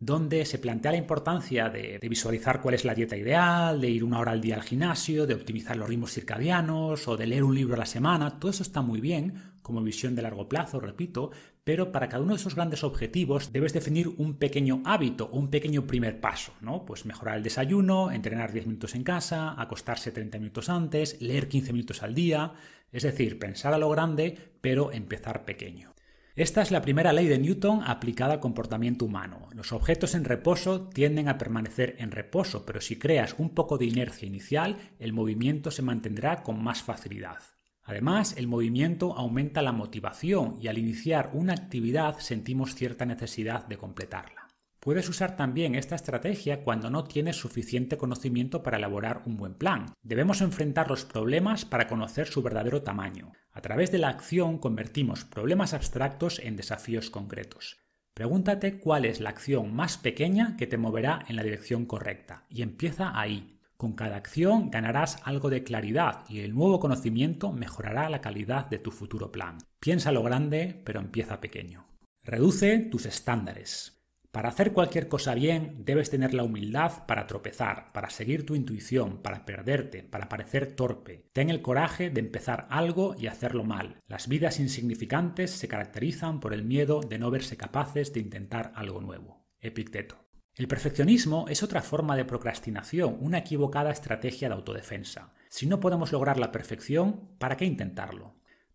[0.00, 4.18] donde se plantea la importancia de, visualizar cuál es la dieta ideal, de ir una
[4.18, 7.74] hora al día al gimnasio, de optimizar los ritmos circadianos o de leer un libro
[7.74, 8.40] a la semana.
[8.40, 11.30] Todo eso está muy bien como visión de largo plazo, repito,
[11.62, 15.48] pero para cada uno de esos grandes objetivos debes definir un pequeño hábito o un
[15.48, 16.84] pequeño primer paso, ¿no?
[16.84, 21.72] Pues mejorar el desayuno, entrenar 10 minutos en casa, acostarse 30 minutos antes, leer 15
[21.72, 22.52] minutos al día,
[22.94, 25.92] es decir, pensar a lo grande, pero empezar pequeño.
[26.36, 29.48] Esta es la primera ley de Newton aplicada al comportamiento humano.
[29.52, 33.86] Los objetos en reposo tienden a permanecer en reposo, pero si creas un poco de
[33.86, 37.38] inercia inicial, el movimiento se mantendrá con más facilidad.
[37.82, 43.76] Además, el movimiento aumenta la motivación y al iniciar una actividad sentimos cierta necesidad de
[43.76, 44.43] completarla.
[44.84, 49.86] Puedes usar también esta estrategia cuando no tienes suficiente conocimiento para elaborar un buen plan.
[50.02, 53.32] Debemos enfrentar los problemas para conocer su verdadero tamaño.
[53.50, 57.78] A través de la acción convertimos problemas abstractos en desafíos concretos.
[58.12, 62.60] Pregúntate cuál es la acción más pequeña que te moverá en la dirección correcta y
[62.60, 63.58] empieza ahí.
[63.78, 68.80] Con cada acción ganarás algo de claridad y el nuevo conocimiento mejorará la calidad de
[68.80, 69.56] tu futuro plan.
[69.80, 71.86] Piensa lo grande, pero empieza pequeño.
[72.22, 73.93] Reduce tus estándares.
[74.34, 79.18] Para hacer cualquier cosa bien, debes tener la humildad para tropezar, para seguir tu intuición,
[79.18, 81.30] para perderte, para parecer torpe.
[81.32, 84.02] Ten el coraje de empezar algo y hacerlo mal.
[84.08, 89.00] Las vidas insignificantes se caracterizan por el miedo de no verse capaces de intentar algo
[89.00, 89.46] nuevo.
[89.60, 90.16] Epicteto.
[90.56, 95.32] El perfeccionismo es otra forma de procrastinación, una equivocada estrategia de autodefensa.
[95.48, 98.34] Si no podemos lograr la perfección, ¿para qué intentarlo?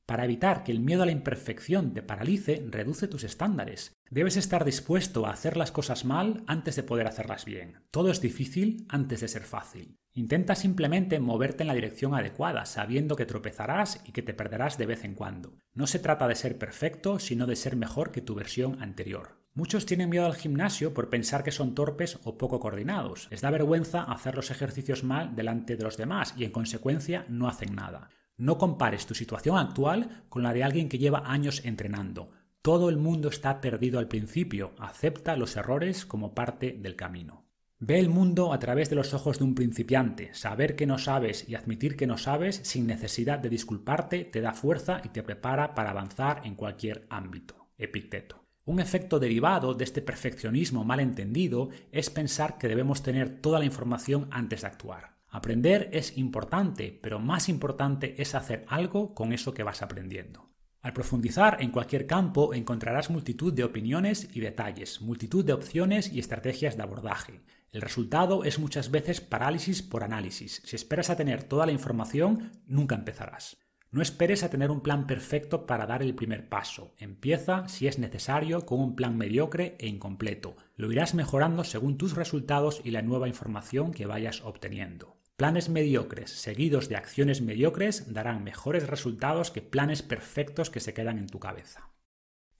[0.10, 3.96] Para evitar que el miedo a la imperfección te paralice, reduce tus estándares.
[4.10, 7.84] Debes estar dispuesto a hacer las cosas mal antes de poder hacerlas bien.
[7.92, 10.00] Todo es difícil antes de ser fácil.
[10.14, 14.88] Intenta simplemente moverte en la dirección adecuada, sabiendo que tropezarás y que te perderás de
[14.88, 15.60] vez en cuando.
[15.76, 19.38] No se trata de ser perfecto, sino de ser mejor que tu versión anterior.
[19.54, 23.28] Muchos tienen miedo al gimnasio por pensar que son torpes o poco coordinados.
[23.30, 27.48] Les da vergüenza hacer los ejercicios mal delante de los demás y en consecuencia no
[27.48, 28.10] hacen nada.
[28.40, 32.32] No compares tu situación actual con la de alguien que lleva años entrenando.
[32.62, 34.72] Todo el mundo está perdido al principio.
[34.80, 37.44] Acepta los errores como parte del camino.
[37.80, 40.34] Ve el mundo a través de los ojos de un principiante.
[40.34, 44.54] Saber que no sabes y admitir que no sabes sin necesidad de disculparte te da
[44.54, 47.68] fuerza y te prepara para avanzar en cualquier ámbito.
[47.78, 48.46] Epicteto.
[48.64, 53.66] Un efecto derivado de este perfeccionismo mal entendido es pensar que debemos tener toda la
[53.66, 55.19] información antes de actuar.
[55.32, 60.50] Aprender es importante, pero más importante es hacer algo con eso que vas aprendiendo.
[60.82, 66.20] Al profundizar en cualquier campo encontrarás multitud de opiniones y detalles, multitud de opciones y
[66.20, 67.42] estrategias de abordaje.
[67.72, 70.62] El resultado es muchas veces parálisis por análisis.
[70.66, 73.58] Si esperas a tener toda la información, nunca empezarás.
[73.92, 76.94] No esperes a tener un plan perfecto para dar el primer paso.
[76.98, 80.56] Empieza, si es necesario, con un plan mediocre e incompleto.
[80.76, 85.19] Lo irás mejorando según tus resultados y la nueva información que vayas obteniendo.
[85.40, 91.18] Planes mediocres seguidos de acciones mediocres darán mejores resultados que planes perfectos que se quedan
[91.18, 91.92] en tu cabeza.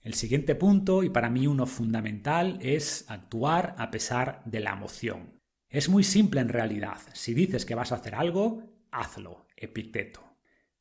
[0.00, 5.38] El siguiente punto, y para mí uno fundamental, es actuar a pesar de la emoción.
[5.68, 6.96] Es muy simple en realidad.
[7.12, 9.46] Si dices que vas a hacer algo, hazlo.
[9.58, 10.22] Epicteto.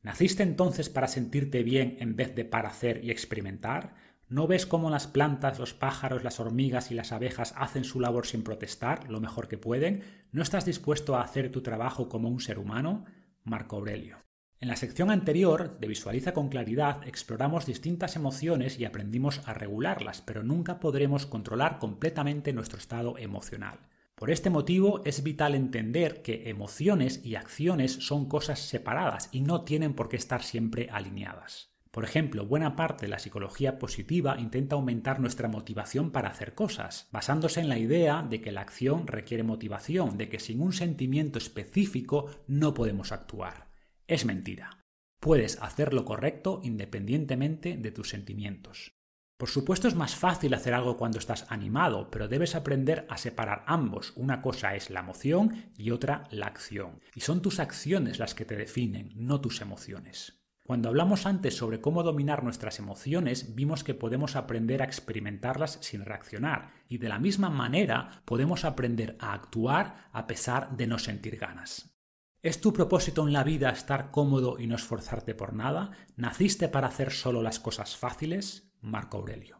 [0.01, 3.93] ¿Naciste entonces para sentirte bien en vez de para hacer y experimentar?
[4.29, 8.25] ¿No ves cómo las plantas, los pájaros, las hormigas y las abejas hacen su labor
[8.25, 10.03] sin protestar, lo mejor que pueden?
[10.31, 13.05] ¿No estás dispuesto a hacer tu trabajo como un ser humano?
[13.43, 14.17] Marco Aurelio.
[14.59, 20.21] En la sección anterior de Visualiza con claridad exploramos distintas emociones y aprendimos a regularlas,
[20.21, 23.79] pero nunca podremos controlar completamente nuestro estado emocional.
[24.13, 29.63] Por este motivo es vital entender que emociones y acciones son cosas separadas y no
[29.63, 31.71] tienen por qué estar siempre alineadas.
[31.99, 37.09] Por ejemplo, buena parte de la psicología positiva intenta aumentar nuestra motivación para hacer cosas,
[37.11, 41.39] basándose en la idea de que la acción requiere motivación, de que sin un sentimiento
[41.39, 43.67] específico no podemos actuar.
[44.07, 44.85] Es mentira.
[45.19, 48.93] Puedes hacer lo correcto independientemente de tus sentimientos.
[49.35, 53.65] Por supuesto es más fácil hacer algo cuando estás animado, pero debes aprender a separar
[53.67, 54.13] ambos.
[54.15, 57.01] Una cosa es la emoción y otra la acción.
[57.13, 60.38] Y son tus acciones las que te definen, no tus emociones.
[60.69, 66.05] Cuando hablamos antes sobre cómo dominar nuestras emociones, vimos que podemos aprender a experimentarlas sin
[66.05, 71.37] reaccionar, y de la misma manera podemos aprender a actuar a pesar de no sentir
[71.37, 71.97] ganas.
[72.43, 75.89] ¿Es tu propósito en la vida estar cómodo y no esforzarte por nada?
[76.15, 78.71] ¿Naciste para hacer solo las cosas fáciles?
[78.79, 79.58] Marco Aurelio.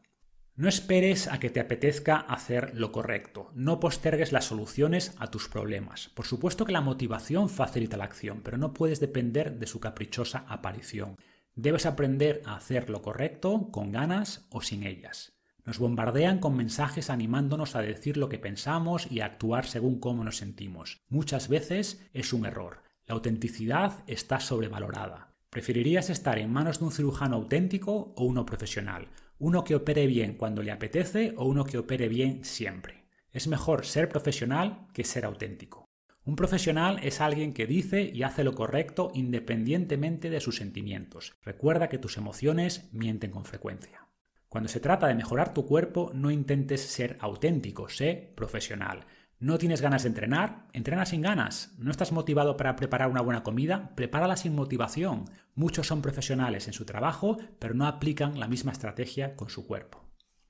[0.60, 3.50] No esperes a que te apetezca hacer lo correcto.
[3.56, 6.10] No postergues las soluciones a tus problemas.
[6.10, 10.44] Por supuesto que la motivación facilita la acción, pero no puedes depender de su caprichosa
[10.50, 11.16] aparición.
[11.56, 15.32] Debes aprender a hacer lo correcto con ganas o sin ellas.
[15.64, 20.26] Nos bombardean con mensajes animándonos a decir lo que pensamos y a actuar según cómo
[20.26, 21.00] nos sentimos.
[21.08, 22.84] Muchas veces es un error.
[23.08, 25.32] La autenticidad está sobrevalorada.
[25.50, 29.08] ¿Preferirías estar en manos de un cirujano auténtico o uno profesional?
[29.42, 33.06] ¿Uno que opere bien cuando le apetece o uno que opere bien siempre?
[33.32, 35.86] Es mejor ser profesional que ser auténtico.
[36.26, 41.38] Un profesional es alguien que dice y hace lo correcto independientemente de sus sentimientos.
[41.42, 44.10] Recuerda que tus emociones mienten con frecuencia.
[44.50, 49.06] Cuando se trata de mejorar tu cuerpo, no intentes ser auténtico, sé profesional.
[49.42, 50.68] ¿No tienes ganas de entrenar?
[50.74, 51.74] Entrena sin ganas.
[51.78, 53.96] ¿No estás motivado para preparar una buena comida?
[53.96, 55.24] Prepárala sin motivación.
[55.56, 60.04] Muchos son profesionales en su trabajo, pero no aplican la misma estrategia con su cuerpo.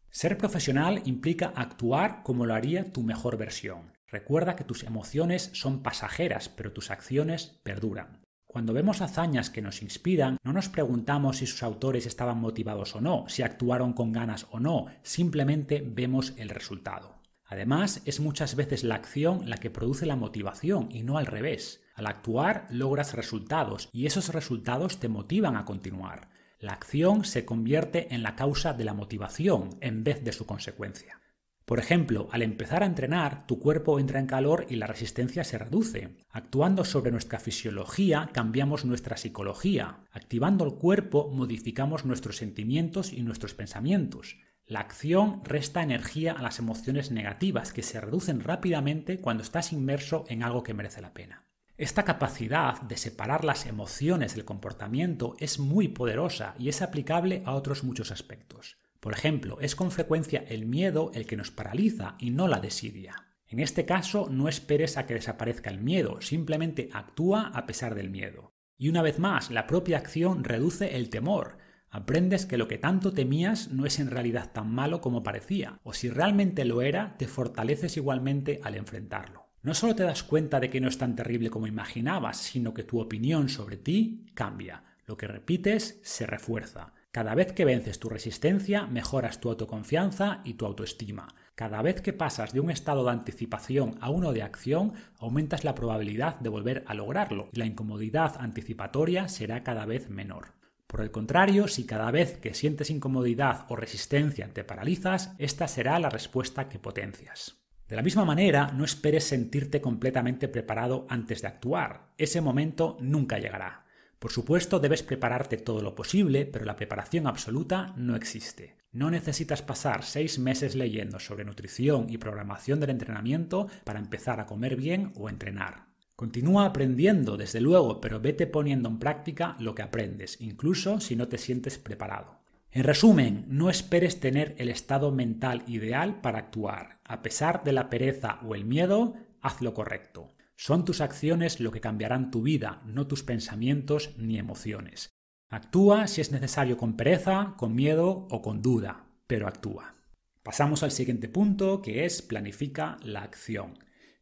[0.09, 3.93] Ser profesional implica actuar como lo haría tu mejor versión.
[4.07, 8.25] Recuerda que tus emociones son pasajeras, pero tus acciones perduran.
[8.47, 13.01] Cuando vemos hazañas que nos inspiran, no nos preguntamos si sus autores estaban motivados o
[13.01, 17.18] no, si actuaron con ganas o no, simplemente vemos el resultado.
[17.49, 21.81] Además, es muchas veces la acción la que produce la motivación y no al revés.
[21.95, 26.29] Al actuar logras resultados y esos resultados te motivan a continuar.
[26.59, 31.19] La acción se convierte en la causa de la motivación en vez de su consecuencia.
[31.65, 35.57] Por ejemplo, al empezar a entrenar, tu cuerpo entra en calor y la resistencia se
[35.57, 36.17] reduce.
[36.29, 39.99] Actuando sobre nuestra fisiología, cambiamos nuestra psicología.
[40.11, 44.37] Activando el cuerpo, modificamos nuestros sentimientos y nuestros pensamientos.
[44.69, 50.25] La acción resta energía a las emociones negativas que se reducen rápidamente cuando estás inmerso
[50.27, 51.43] en algo que merece la pena.
[51.75, 57.55] Esta capacidad de separar las emociones del comportamiento es muy poderosa y es aplicable a
[57.55, 58.77] otros muchos aspectos.
[58.99, 63.15] Por ejemplo, es con frecuencia el miedo el que nos paraliza y no la desidia.
[63.47, 68.11] En este caso, no esperes a que desaparezca el miedo, simplemente actúa a pesar del
[68.11, 68.53] miedo.
[68.77, 71.57] Y una vez más, la propia acción reduce el temor,
[71.91, 75.93] Aprendes que lo que tanto temías no es en realidad tan malo como parecía, o
[75.93, 79.47] si realmente lo era, te fortaleces igualmente al enfrentarlo.
[79.61, 82.83] No solo te das cuenta de que no es tan terrible como imaginabas, sino que
[82.83, 84.83] tu opinión sobre ti cambia.
[85.05, 86.93] Lo que repites se refuerza.
[87.11, 91.27] Cada vez que vences tu resistencia, mejoras tu autoconfianza y tu autoestima.
[91.55, 95.73] Cada vez que pasas de un estado de anticipación a uno de acción, aumentas la
[95.73, 100.53] probabilidad de volver a lograrlo y la incomodidad anticipatoria será cada vez menor.
[100.89, 105.99] Por el contrario, si cada vez que sientes incomodidad o resistencia te paralizas, esta será
[105.99, 107.61] la respuesta que potencias.
[107.87, 112.09] De la misma manera, no esperes sentirte completamente preparado antes de actuar.
[112.17, 113.85] Ese momento nunca llegará.
[114.17, 118.77] Por supuesto, debes prepararte todo lo posible, pero la preparación absoluta no existe.
[118.91, 124.47] No necesitas pasar seis meses leyendo sobre nutrición y programación del entrenamiento para empezar a
[124.47, 125.88] comer bien o entrenar.
[126.19, 131.29] Continúa aprendiendo, desde luego, pero vete poniendo en práctica lo que aprendes, incluso si no
[131.29, 132.41] te sientes preparado.
[132.71, 136.99] En resumen, no esperes tener el estado mental ideal para actuar.
[137.05, 140.33] A pesar de la pereza o el miedo, haz lo correcto.
[140.57, 145.11] Son tus acciones lo que cambiarán tu vida, no tus pensamientos ni emociones.
[145.49, 149.95] Actúa si es necesario con pereza, con miedo o con duda, pero actúa.
[150.43, 153.79] Pasamos al siguiente punto, que es planifica la acción.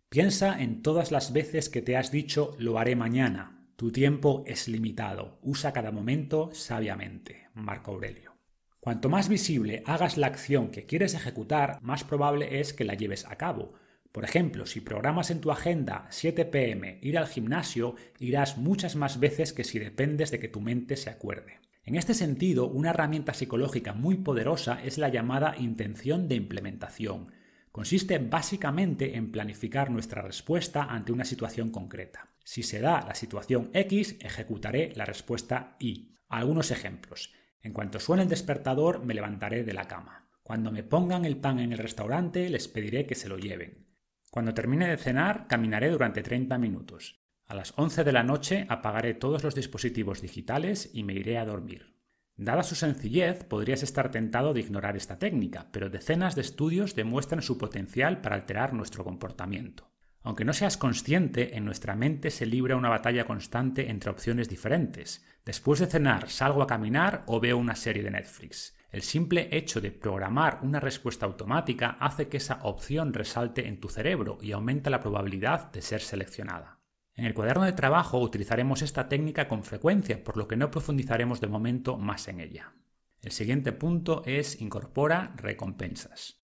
[0.09, 3.67] Piensa en todas las veces que te has dicho lo haré mañana.
[3.75, 5.37] Tu tiempo es limitado.
[5.41, 7.49] Usa cada momento sabiamente.
[7.53, 8.33] Marco Aurelio.
[8.79, 13.25] Cuanto más visible hagas la acción que quieres ejecutar, más probable es que la lleves
[13.25, 13.73] a cabo.
[14.13, 19.19] Por ejemplo, si programas en tu agenda 7 pm ir al gimnasio, irás muchas más
[19.19, 21.59] veces que si dependes de que tu mente se acuerde.
[21.83, 27.35] En este sentido, una herramienta psicológica muy poderosa es la llamada intención de implementación
[27.77, 32.31] consiste básicamente en planificar nuestra respuesta ante una situación concreta.
[32.43, 36.15] Si se da la situación X, ejecutaré la respuesta Y.
[36.27, 37.35] Algunos ejemplos.
[37.61, 40.27] En cuanto suene el despertador, me levantaré de la cama.
[40.41, 43.85] Cuando me pongan el pan en el restaurante, les pediré que se lo lleven.
[44.31, 47.21] Cuando termine de cenar, caminaré durante 30 minutos.
[47.45, 51.45] A las 11 de la noche apagaré todos los dispositivos digitales y me iré a
[51.45, 51.96] dormir.
[52.37, 57.41] Dada su sencillez, podrías estar tentado de ignorar esta técnica, pero decenas de estudios demuestran
[57.41, 59.89] su potencial para alterar nuestro comportamiento.
[60.21, 65.25] Aunque no seas consciente, en nuestra mente se libra una batalla constante entre opciones diferentes.
[65.45, 68.75] Después de cenar, salgo a caminar o veo una serie de Netflix.
[68.91, 73.89] El simple hecho de programar una respuesta automática hace que esa opción resalte en tu
[73.89, 76.76] cerebro y aumenta la probabilidad de ser seleccionada.
[77.17, 81.41] En el cuaderno de trabajo utilizaremos esta técnica con frecuencia, por lo que no profundizaremos
[81.41, 82.75] de momento más en ella.
[83.23, 86.43] El siguiente punto es incorpora recompensas.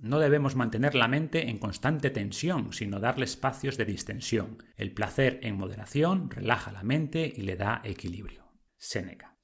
[0.00, 4.62] No debemos mantener la mente en constante tensión, sino darle espacios de distensión.
[4.76, 8.52] El placer en moderación relaja la mente y le da equilibrio.
[8.76, 9.36] Séneca.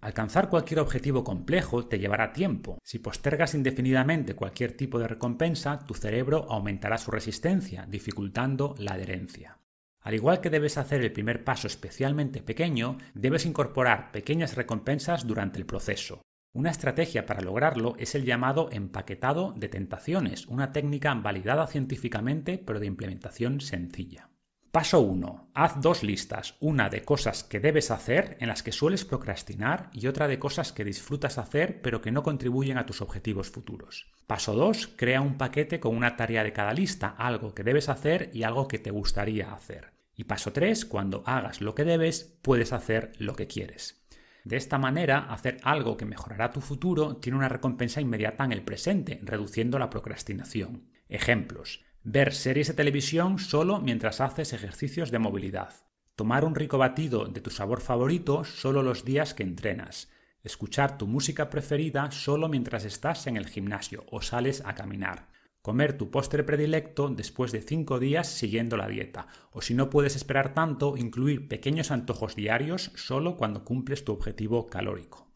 [0.00, 2.78] Alcanzar cualquier objetivo complejo te llevará tiempo.
[2.84, 9.58] Si postergas indefinidamente cualquier tipo de recompensa, tu cerebro aumentará su resistencia, dificultando la adherencia.
[10.04, 15.58] Al igual que debes hacer el primer paso especialmente pequeño, debes incorporar pequeñas recompensas durante
[15.58, 16.20] el proceso.
[16.52, 22.80] Una estrategia para lograrlo es el llamado empaquetado de tentaciones, una técnica validada científicamente pero
[22.80, 24.28] de implementación sencilla.
[24.70, 25.52] Paso 1.
[25.54, 30.06] Haz dos listas, una de cosas que debes hacer en las que sueles procrastinar y
[30.06, 34.12] otra de cosas que disfrutas hacer pero que no contribuyen a tus objetivos futuros.
[34.26, 34.96] Paso 2.
[34.96, 38.68] Crea un paquete con una tarea de cada lista, algo que debes hacer y algo
[38.68, 39.93] que te gustaría hacer.
[40.16, 44.04] Y paso 3, cuando hagas lo que debes, puedes hacer lo que quieres.
[44.44, 48.62] De esta manera, hacer algo que mejorará tu futuro tiene una recompensa inmediata en el
[48.62, 50.90] presente, reduciendo la procrastinación.
[51.08, 51.84] Ejemplos.
[52.02, 55.72] Ver series de televisión solo mientras haces ejercicios de movilidad.
[56.14, 60.12] Tomar un rico batido de tu sabor favorito solo los días que entrenas.
[60.42, 65.33] Escuchar tu música preferida solo mientras estás en el gimnasio o sales a caminar
[65.64, 70.14] comer tu postre predilecto después de cinco días siguiendo la dieta, o si no puedes
[70.14, 75.32] esperar tanto, incluir pequeños antojos diarios solo cuando cumples tu objetivo calórico.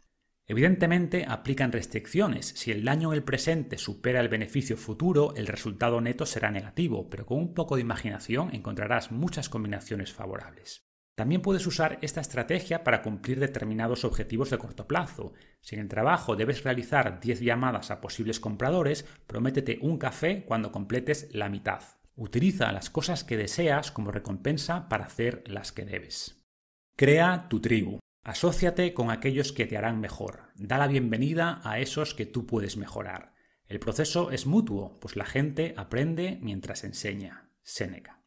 [0.47, 2.47] Evidentemente aplican restricciones.
[2.47, 7.09] Si el daño en el presente supera el beneficio futuro, el resultado neto será negativo,
[7.09, 10.88] pero con un poco de imaginación encontrarás muchas combinaciones favorables.
[11.19, 15.33] También puedes usar esta estrategia para cumplir determinados objetivos de corto plazo.
[15.61, 20.71] Si en el trabajo debes realizar 10 llamadas a posibles compradores, prométete un café cuando
[20.71, 21.83] completes la mitad.
[22.15, 26.47] Utiliza las cosas que deseas como recompensa para hacer las que debes.
[26.95, 27.99] Crea tu tribu.
[28.23, 30.53] Asociate con aquellos que te harán mejor.
[30.55, 33.35] Da la bienvenida a esos que tú puedes mejorar.
[33.67, 37.51] El proceso es mutuo, pues la gente aprende mientras enseña.
[37.65, 38.18] Séneca.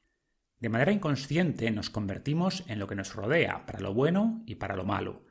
[0.61, 4.75] De manera inconsciente nos convertimos en lo que nos rodea, para lo bueno y para
[4.75, 5.25] lo malo.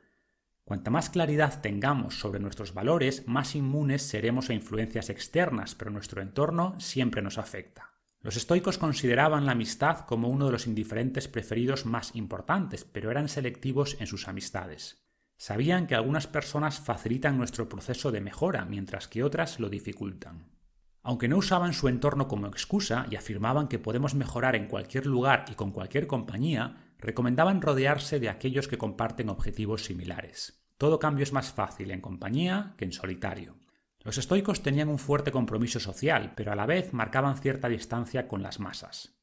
[0.65, 6.21] Cuanta más claridad tengamos sobre nuestros valores, más inmunes seremos a influencias externas, pero nuestro
[6.21, 7.93] entorno siempre nos afecta.
[8.19, 13.29] Los estoicos consideraban la amistad como uno de los indiferentes preferidos más importantes, pero eran
[13.29, 15.01] selectivos en sus amistades.
[15.37, 20.60] Sabían que algunas personas facilitan nuestro proceso de mejora, mientras que otras lo dificultan.
[21.03, 25.45] Aunque no usaban su entorno como excusa y afirmaban que podemos mejorar en cualquier lugar
[25.49, 30.63] y con cualquier compañía, recomendaban rodearse de aquellos que comparten objetivos similares.
[30.77, 33.55] Todo cambio es más fácil en compañía que en solitario.
[34.03, 38.41] Los estoicos tenían un fuerte compromiso social, pero a la vez marcaban cierta distancia con
[38.41, 39.15] las masas.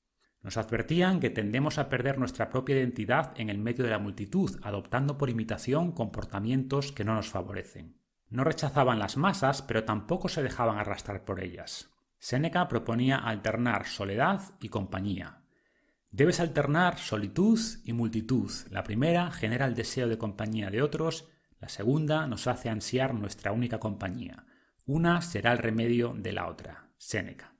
[0.42, 4.58] Nos advertían que tendemos a perder nuestra propia identidad en el medio de la multitud,
[4.62, 7.96] adoptando por imitación comportamientos que no nos favorecen.
[8.30, 11.90] No rechazaban las masas, pero tampoco se dejaban arrastrar por ellas.
[12.18, 15.42] Séneca proponía alternar soledad y compañía.
[16.10, 18.50] Debes alternar solitud y multitud.
[18.70, 21.28] La primera genera el deseo de compañía de otros,
[21.60, 24.46] la segunda nos hace ansiar nuestra única compañía.
[24.86, 26.90] Una será el remedio de la otra.
[26.96, 27.54] Séneca.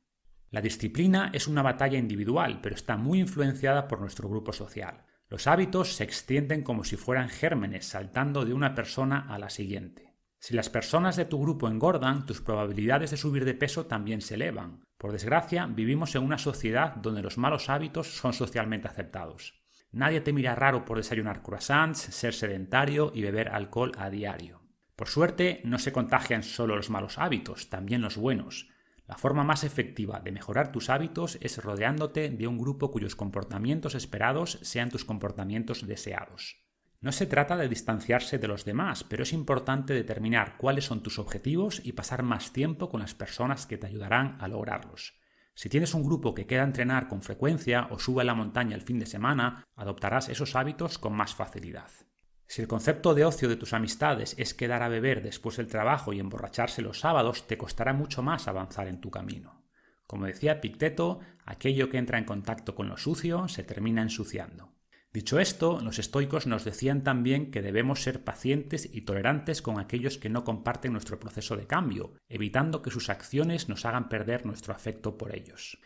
[0.51, 5.05] La disciplina es una batalla individual, pero está muy influenciada por nuestro grupo social.
[5.29, 10.08] Los hábitos se extienden como si fueran gérmenes saltando de una persona a la siguiente.
[10.41, 14.35] Si las personas de tu grupo engordan, tus probabilidades de subir de peso también se
[14.35, 14.85] elevan.
[14.97, 19.63] Por desgracia, vivimos en una sociedad donde los malos hábitos son socialmente aceptados.
[19.91, 24.63] Nadie te mira raro por desayunar croissants, ser sedentario y beber alcohol a diario.
[24.95, 28.69] Por suerte, no se contagian solo los malos hábitos, también los buenos.
[29.07, 33.95] La forma más efectiva de mejorar tus hábitos es rodeándote de un grupo cuyos comportamientos
[33.95, 36.68] esperados sean tus comportamientos deseados.
[37.01, 41.21] No se trata de distanciarse de los demás, pero es importante determinar cuáles son tus
[41.21, 45.15] objetivos y pasar más tiempo con las personas que te ayudarán a lograrlos.
[45.55, 48.83] Si tienes un grupo que queda entrenar con frecuencia o sube a la montaña el
[48.83, 51.91] fin de semana, adoptarás esos hábitos con más facilidad.
[52.47, 56.13] Si el concepto de ocio de tus amistades es quedar a beber después del trabajo
[56.13, 59.65] y emborracharse los sábados, te costará mucho más avanzar en tu camino.
[60.07, 64.78] Como decía Picteto, aquello que entra en contacto con lo sucio se termina ensuciando.
[65.19, 70.17] Dicho esto, los estoicos nos decían también que debemos ser pacientes y tolerantes con aquellos
[70.17, 74.73] que no comparten nuestro proceso de cambio, evitando que sus acciones nos hagan perder nuestro
[74.73, 75.81] afecto por ellos.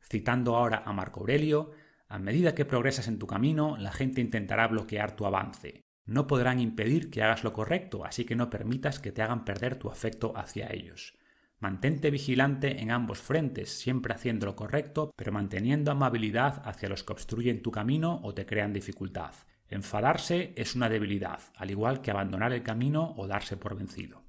[0.00, 1.72] Citando ahora a Marco Aurelio,
[2.08, 6.58] a medida que progresas en tu camino, la gente intentará bloquear tu avance, no podrán
[6.58, 10.32] impedir que hagas lo correcto, así que no permitas que te hagan perder tu afecto
[10.34, 11.17] hacia ellos.
[11.60, 17.12] Mantente vigilante en ambos frentes, siempre haciendo lo correcto, pero manteniendo amabilidad hacia los que
[17.12, 19.32] obstruyen tu camino o te crean dificultad.
[19.68, 24.22] Enfadarse es una debilidad, al igual que abandonar el camino o darse por vencido.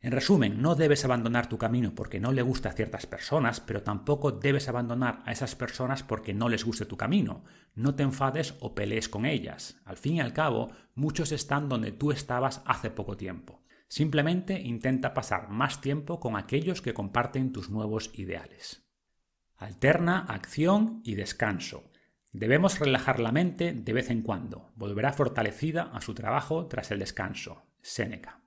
[0.00, 3.84] En resumen, no debes abandonar tu camino porque no le gusta a ciertas personas, pero
[3.84, 7.44] tampoco debes abandonar a esas personas porque no les guste tu camino.
[7.76, 9.80] No te enfades o pelees con ellas.
[9.84, 13.61] Al fin y al cabo, muchos están donde tú estabas hace poco tiempo.
[13.92, 18.88] Simplemente intenta pasar más tiempo con aquellos que comparten tus nuevos ideales.
[19.58, 21.90] Alterna acción y descanso.
[22.32, 24.72] Debemos relajar la mente de vez en cuando.
[24.76, 27.66] Volverá fortalecida a su trabajo tras el descanso.
[27.82, 28.40] Séneca.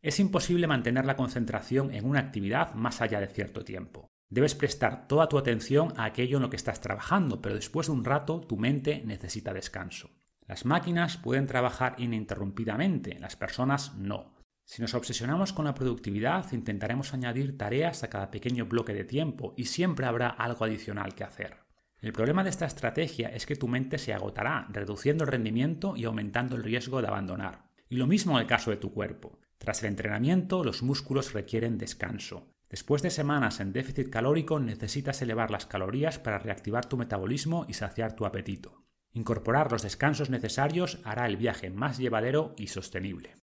[0.00, 4.08] Es imposible mantener la concentración en una actividad más allá de cierto tiempo.
[4.30, 7.92] Debes prestar toda tu atención a aquello en lo que estás trabajando, pero después de
[7.92, 10.08] un rato tu mente necesita descanso.
[10.46, 14.37] Las máquinas pueden trabajar ininterrumpidamente, las personas no.
[14.68, 19.54] Si nos obsesionamos con la productividad, intentaremos añadir tareas a cada pequeño bloque de tiempo
[19.56, 21.56] y siempre habrá algo adicional que hacer.
[22.02, 26.04] El problema de esta estrategia es que tu mente se agotará, reduciendo el rendimiento y
[26.04, 27.70] aumentando el riesgo de abandonar.
[27.88, 29.38] Y lo mismo en el caso de tu cuerpo.
[29.56, 32.52] Tras el entrenamiento, los músculos requieren descanso.
[32.68, 37.72] Después de semanas en déficit calórico, necesitas elevar las calorías para reactivar tu metabolismo y
[37.72, 38.84] saciar tu apetito.
[39.14, 43.38] Incorporar los descansos necesarios hará el viaje más llevadero y sostenible.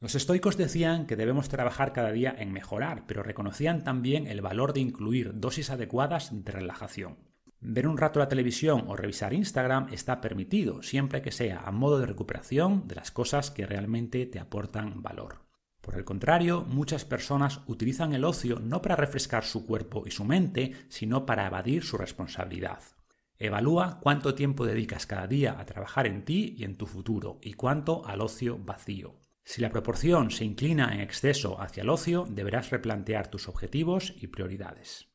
[0.00, 4.72] Los estoicos decían que debemos trabajar cada día en mejorar, pero reconocían también el valor
[4.72, 7.18] de incluir dosis adecuadas de relajación.
[7.60, 11.98] Ver un rato la televisión o revisar Instagram está permitido, siempre que sea a modo
[11.98, 15.42] de recuperación de las cosas que realmente te aportan valor.
[15.82, 20.24] Por el contrario, muchas personas utilizan el ocio no para refrescar su cuerpo y su
[20.24, 22.82] mente, sino para evadir su responsabilidad.
[23.38, 27.52] Evalúa cuánto tiempo dedicas cada día a trabajar en ti y en tu futuro y
[27.52, 29.19] cuánto al ocio vacío.
[29.50, 34.28] Si la proporción se inclina en exceso hacia el ocio, deberás replantear tus objetivos y
[34.28, 35.08] prioridades.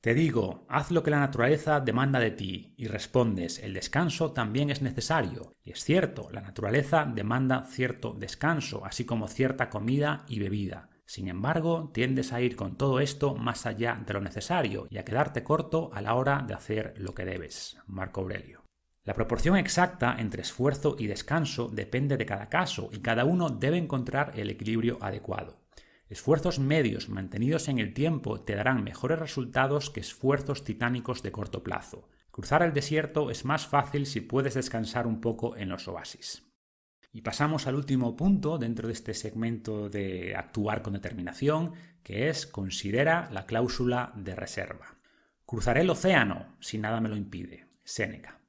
[0.00, 4.70] Te digo, haz lo que la naturaleza demanda de ti y respondes, el descanso también
[4.70, 5.52] es necesario.
[5.62, 10.88] Y es cierto, la naturaleza demanda cierto descanso, así como cierta comida y bebida.
[11.04, 15.04] Sin embargo, tiendes a ir con todo esto más allá de lo necesario y a
[15.04, 17.76] quedarte corto a la hora de hacer lo que debes.
[17.86, 18.61] Marco Aurelio.
[19.04, 23.76] La proporción exacta entre esfuerzo y descanso depende de cada caso y cada uno debe
[23.76, 25.60] encontrar el equilibrio adecuado.
[26.08, 31.64] Esfuerzos medios mantenidos en el tiempo te darán mejores resultados que esfuerzos titánicos de corto
[31.64, 32.08] plazo.
[32.30, 36.44] Cruzar el desierto es más fácil si puedes descansar un poco en los oasis.
[37.12, 41.72] Y pasamos al último punto dentro de este segmento de actuar con determinación,
[42.02, 44.98] que es considera la cláusula de reserva.
[45.44, 47.66] Cruzaré el océano si nada me lo impide.
[47.84, 48.41] Séneca.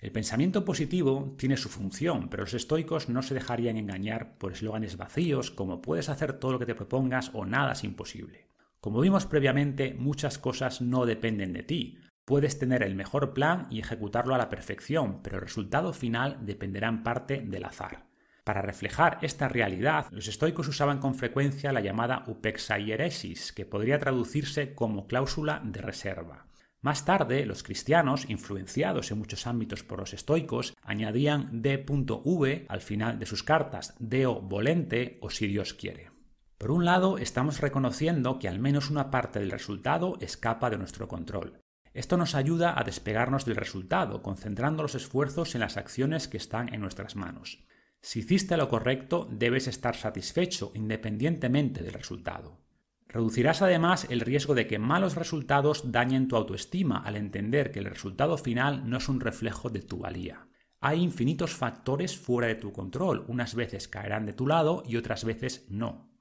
[0.00, 4.96] El pensamiento positivo tiene su función, pero los estoicos no se dejarían engañar por eslóganes
[4.96, 8.46] vacíos como puedes hacer todo lo que te propongas o nada es imposible.
[8.80, 11.98] Como vimos previamente, muchas cosas no dependen de ti.
[12.24, 16.88] Puedes tener el mejor plan y ejecutarlo a la perfección, pero el resultado final dependerá
[16.88, 18.06] en parte del azar.
[18.44, 24.74] Para reflejar esta realidad, los estoicos usaban con frecuencia la llamada upexaieresis, que podría traducirse
[24.74, 26.46] como cláusula de reserva.
[26.80, 33.18] Más tarde, los cristianos, influenciados en muchos ámbitos por los estoicos, añadían D.V al final
[33.18, 36.10] de sus cartas, Deo volente o si Dios quiere.
[36.56, 41.08] Por un lado, estamos reconociendo que al menos una parte del resultado escapa de nuestro
[41.08, 41.60] control.
[41.94, 46.72] Esto nos ayuda a despegarnos del resultado, concentrando los esfuerzos en las acciones que están
[46.72, 47.64] en nuestras manos.
[48.00, 52.67] Si hiciste lo correcto, debes estar satisfecho independientemente del resultado.
[53.08, 57.86] Reducirás además el riesgo de que malos resultados dañen tu autoestima al entender que el
[57.86, 60.46] resultado final no es un reflejo de tu valía.
[60.80, 65.24] Hay infinitos factores fuera de tu control, unas veces caerán de tu lado y otras
[65.24, 66.12] veces no.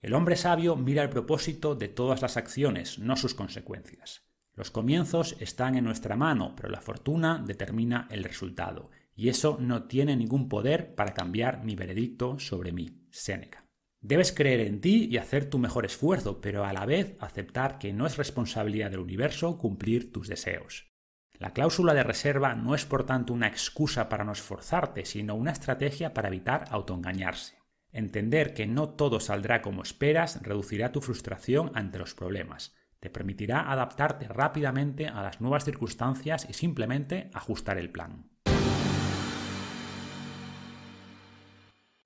[0.00, 4.22] El hombre sabio mira el propósito de todas las acciones, no sus consecuencias.
[4.54, 9.84] Los comienzos están en nuestra mano, pero la fortuna determina el resultado, y eso no
[9.84, 13.06] tiene ningún poder para cambiar mi veredicto sobre mí.
[13.10, 13.59] Séneca.
[14.02, 17.92] Debes creer en ti y hacer tu mejor esfuerzo, pero a la vez aceptar que
[17.92, 20.90] no es responsabilidad del universo cumplir tus deseos.
[21.38, 25.52] La cláusula de reserva no es por tanto una excusa para no esforzarte, sino una
[25.52, 27.58] estrategia para evitar autoengañarse.
[27.92, 33.70] Entender que no todo saldrá como esperas reducirá tu frustración ante los problemas, te permitirá
[33.70, 38.30] adaptarte rápidamente a las nuevas circunstancias y simplemente ajustar el plan.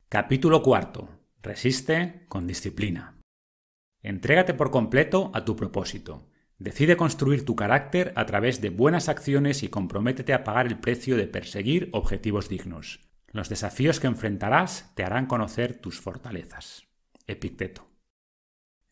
[0.09, 0.63] Capítulo.
[1.45, 3.21] Resiste con disciplina.
[4.01, 6.31] Entrégate por completo a tu propósito.
[6.57, 11.19] Decide construir tu carácter a través de buenas acciones y comprométete a pagar el precio
[11.19, 13.01] de perseguir objetivos dignos.
[13.27, 16.87] Los desafíos que enfrentarás te harán conocer tus fortalezas.
[17.27, 17.91] Epicteto.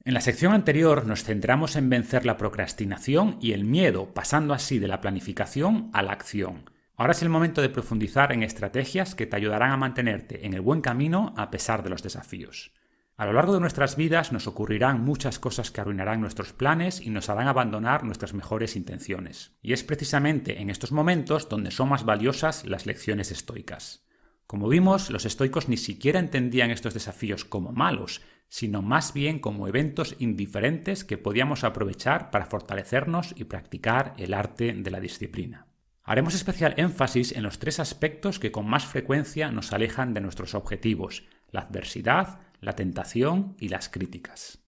[0.04, 4.78] En la sección anterior nos centramos en vencer la procrastinación y el miedo, pasando así
[4.78, 6.68] de la planificación a la acción.
[7.02, 10.60] Ahora es el momento de profundizar en estrategias que te ayudarán a mantenerte en el
[10.60, 12.70] buen camino a pesar de los desafíos.
[13.16, 17.10] A lo largo de nuestras vidas nos ocurrirán muchas cosas que arruinarán nuestros planes y
[17.10, 19.50] nos harán abandonar nuestras mejores intenciones.
[19.62, 24.06] Y es precisamente en estos momentos donde son más valiosas las lecciones estoicas.
[24.46, 29.66] Como vimos, los estoicos ni siquiera entendían estos desafíos como malos, sino más bien como
[29.66, 35.66] eventos indiferentes que podíamos aprovechar para fortalecernos y practicar el arte de la disciplina.
[36.04, 40.54] Haremos especial énfasis en los tres aspectos que con más frecuencia nos alejan de nuestros
[40.54, 44.64] objetivos, la adversidad, la tentación y las críticas.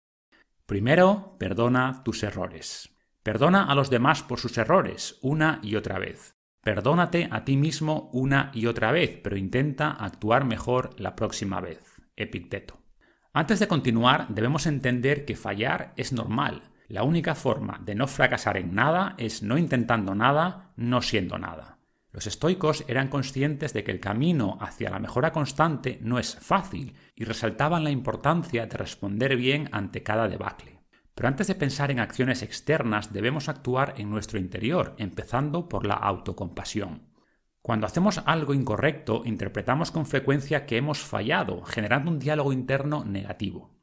[0.67, 2.91] Primero, perdona tus errores.
[3.23, 6.37] Perdona a los demás por sus errores una y otra vez.
[6.63, 12.01] Perdónate a ti mismo una y otra vez, pero intenta actuar mejor la próxima vez.
[12.17, 12.81] Epicteto.
[13.33, 18.57] Antes de continuar, debemos entender que fallar es normal, la única forma de no fracasar
[18.57, 21.79] en nada es no intentando nada, no siendo nada.
[22.13, 26.95] Los estoicos eran conscientes de que el camino hacia la mejora constante no es fácil
[27.17, 30.81] y resaltaban la importancia de responder bien ante cada debacle.
[31.15, 35.95] Pero antes de pensar en acciones externas debemos actuar en nuestro interior, empezando por la
[35.95, 37.09] autocompasión.
[37.63, 43.74] Cuando hacemos algo incorrecto, interpretamos con frecuencia que hemos fallado, generando un diálogo interno negativo.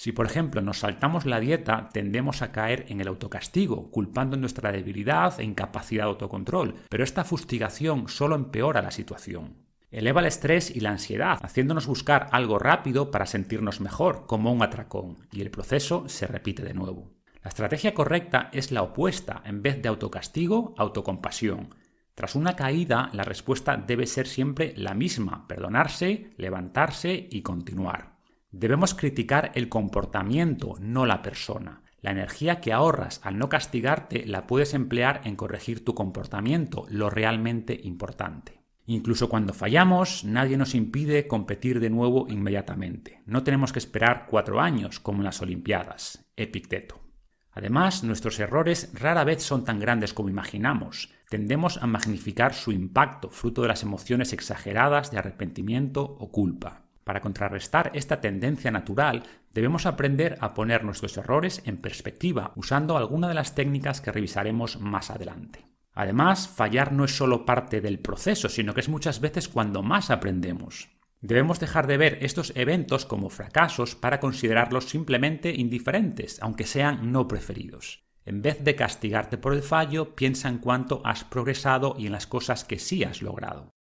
[0.00, 4.72] Si, por ejemplo, nos saltamos la dieta, tendemos a caer en el autocastigo, culpando nuestra
[4.72, 9.58] debilidad e incapacidad de autocontrol, pero esta fustigación solo empeora la situación.
[9.90, 14.62] Eleva el estrés y la ansiedad, haciéndonos buscar algo rápido para sentirnos mejor, como un
[14.62, 17.10] atracón, y el proceso se repite de nuevo.
[17.42, 21.74] La estrategia correcta es la opuesta, en vez de autocastigo, autocompasión.
[22.14, 28.19] Tras una caída, la respuesta debe ser siempre la misma, perdonarse, levantarse y continuar.
[28.52, 31.82] Debemos criticar el comportamiento, no la persona.
[32.00, 37.10] La energía que ahorras al no castigarte la puedes emplear en corregir tu comportamiento, lo
[37.10, 38.60] realmente importante.
[38.86, 43.22] Incluso cuando fallamos, nadie nos impide competir de nuevo inmediatamente.
[43.24, 46.24] No tenemos que esperar cuatro años como en las Olimpiadas.
[46.36, 47.00] Epicteto.
[47.52, 51.12] Además, nuestros errores rara vez son tan grandes como imaginamos.
[51.28, 56.89] Tendemos a magnificar su impacto, fruto de las emociones exageradas de arrepentimiento o culpa.
[57.10, 63.26] Para contrarrestar esta tendencia natural, debemos aprender a poner nuestros errores en perspectiva usando alguna
[63.26, 65.66] de las técnicas que revisaremos más adelante.
[65.92, 70.12] Además, fallar no es solo parte del proceso, sino que es muchas veces cuando más
[70.12, 70.90] aprendemos.
[71.20, 77.26] Debemos dejar de ver estos eventos como fracasos para considerarlos simplemente indiferentes, aunque sean no
[77.26, 78.04] preferidos.
[78.24, 82.28] En vez de castigarte por el fallo, piensa en cuánto has progresado y en las
[82.28, 83.72] cosas que sí has logrado.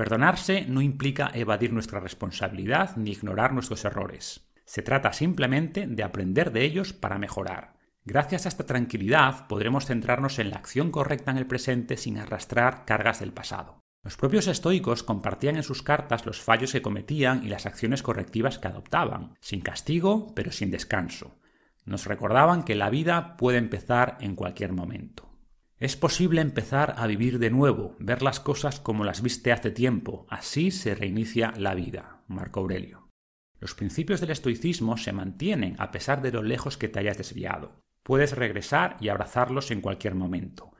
[0.00, 4.50] Perdonarse no implica evadir nuestra responsabilidad ni ignorar nuestros errores.
[4.64, 7.74] Se trata simplemente de aprender de ellos para mejorar.
[8.06, 12.86] Gracias a esta tranquilidad podremos centrarnos en la acción correcta en el presente sin arrastrar
[12.86, 13.84] cargas del pasado.
[14.02, 18.58] Los propios estoicos compartían en sus cartas los fallos que cometían y las acciones correctivas
[18.58, 21.36] que adoptaban, sin castigo pero sin descanso.
[21.84, 25.29] Nos recordaban que la vida puede empezar en cualquier momento.
[25.80, 30.26] Es posible empezar a vivir de nuevo, ver las cosas como las viste hace tiempo,
[30.28, 32.22] así se reinicia la vida.
[32.28, 33.08] Marco Aurelio.
[33.58, 37.80] Los principios del estoicismo se mantienen a pesar de lo lejos que te hayas desviado.
[38.02, 40.70] Puedes regresar y abrazarlos en cualquier momento.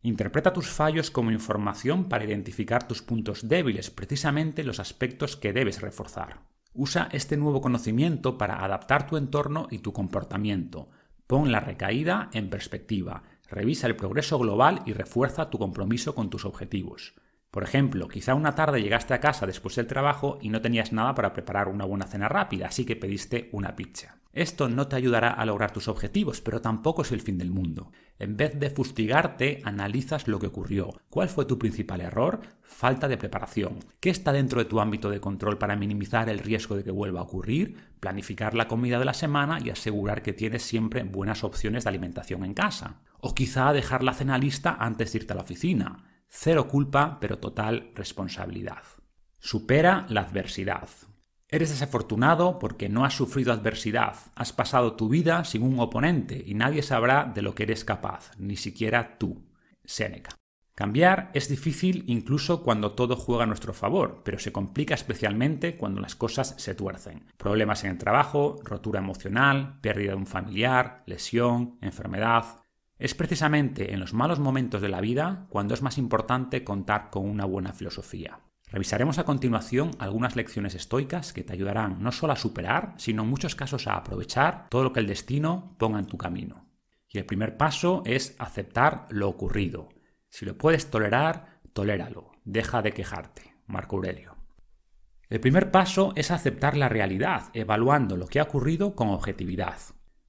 [0.00, 5.82] Interpreta tus fallos como información para identificar tus puntos débiles, precisamente los aspectos que debes
[5.82, 6.44] reforzar.
[6.72, 10.88] Usa este nuevo conocimiento para adaptar tu entorno y tu comportamiento.
[11.26, 16.44] Pon la recaída en perspectiva, revisa el progreso global y refuerza tu compromiso con tus
[16.44, 17.14] objetivos.
[17.50, 21.14] Por ejemplo, quizá una tarde llegaste a casa después del trabajo y no tenías nada
[21.14, 24.18] para preparar una buena cena rápida, así que pediste una pizza.
[24.36, 27.90] Esto no te ayudará a lograr tus objetivos, pero tampoco es el fin del mundo.
[28.18, 30.90] En vez de fustigarte, analizas lo que ocurrió.
[31.08, 32.40] ¿Cuál fue tu principal error?
[32.60, 33.78] Falta de preparación.
[33.98, 37.20] ¿Qué está dentro de tu ámbito de control para minimizar el riesgo de que vuelva
[37.20, 37.78] a ocurrir?
[37.98, 42.44] Planificar la comida de la semana y asegurar que tienes siempre buenas opciones de alimentación
[42.44, 43.00] en casa.
[43.20, 46.04] O quizá dejar la cena lista antes de irte a la oficina.
[46.28, 48.82] Cero culpa, pero total responsabilidad.
[49.38, 50.88] Supera la adversidad.
[51.48, 56.54] Eres desafortunado porque no has sufrido adversidad, has pasado tu vida sin un oponente y
[56.54, 59.46] nadie sabrá de lo que eres capaz, ni siquiera tú.
[59.84, 60.34] Séneca.
[60.74, 66.02] Cambiar es difícil incluso cuando todo juega a nuestro favor, pero se complica especialmente cuando
[66.02, 67.32] las cosas se tuercen.
[67.38, 72.65] Problemas en el trabajo, rotura emocional, pérdida de un familiar, lesión, enfermedad.
[72.98, 77.28] Es precisamente en los malos momentos de la vida cuando es más importante contar con
[77.28, 78.40] una buena filosofía.
[78.68, 83.28] Revisaremos a continuación algunas lecciones estoicas que te ayudarán no solo a superar, sino en
[83.28, 86.66] muchos casos a aprovechar todo lo que el destino ponga en tu camino.
[87.08, 89.90] Y el primer paso es aceptar lo ocurrido.
[90.28, 92.32] Si lo puedes tolerar, toléralo.
[92.44, 93.54] Deja de quejarte.
[93.66, 94.36] Marco Aurelio.
[95.28, 99.78] El primer paso es aceptar la realidad, evaluando lo que ha ocurrido con objetividad.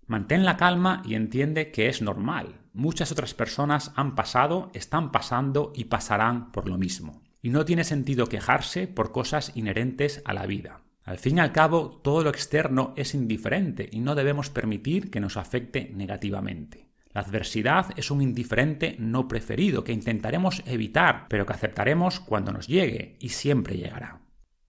[0.08, 2.62] Mantén la calma y entiende que es normal.
[2.74, 7.84] Muchas otras personas han pasado, están pasando y pasarán por lo mismo y no tiene
[7.84, 10.82] sentido quejarse por cosas inherentes a la vida.
[11.04, 15.22] Al fin y al cabo, todo lo externo es indiferente y no debemos permitir que
[15.22, 16.90] nos afecte negativamente.
[17.14, 22.68] La adversidad es un indiferente no preferido que intentaremos evitar, pero que aceptaremos cuando nos
[22.68, 24.20] llegue y siempre llegará.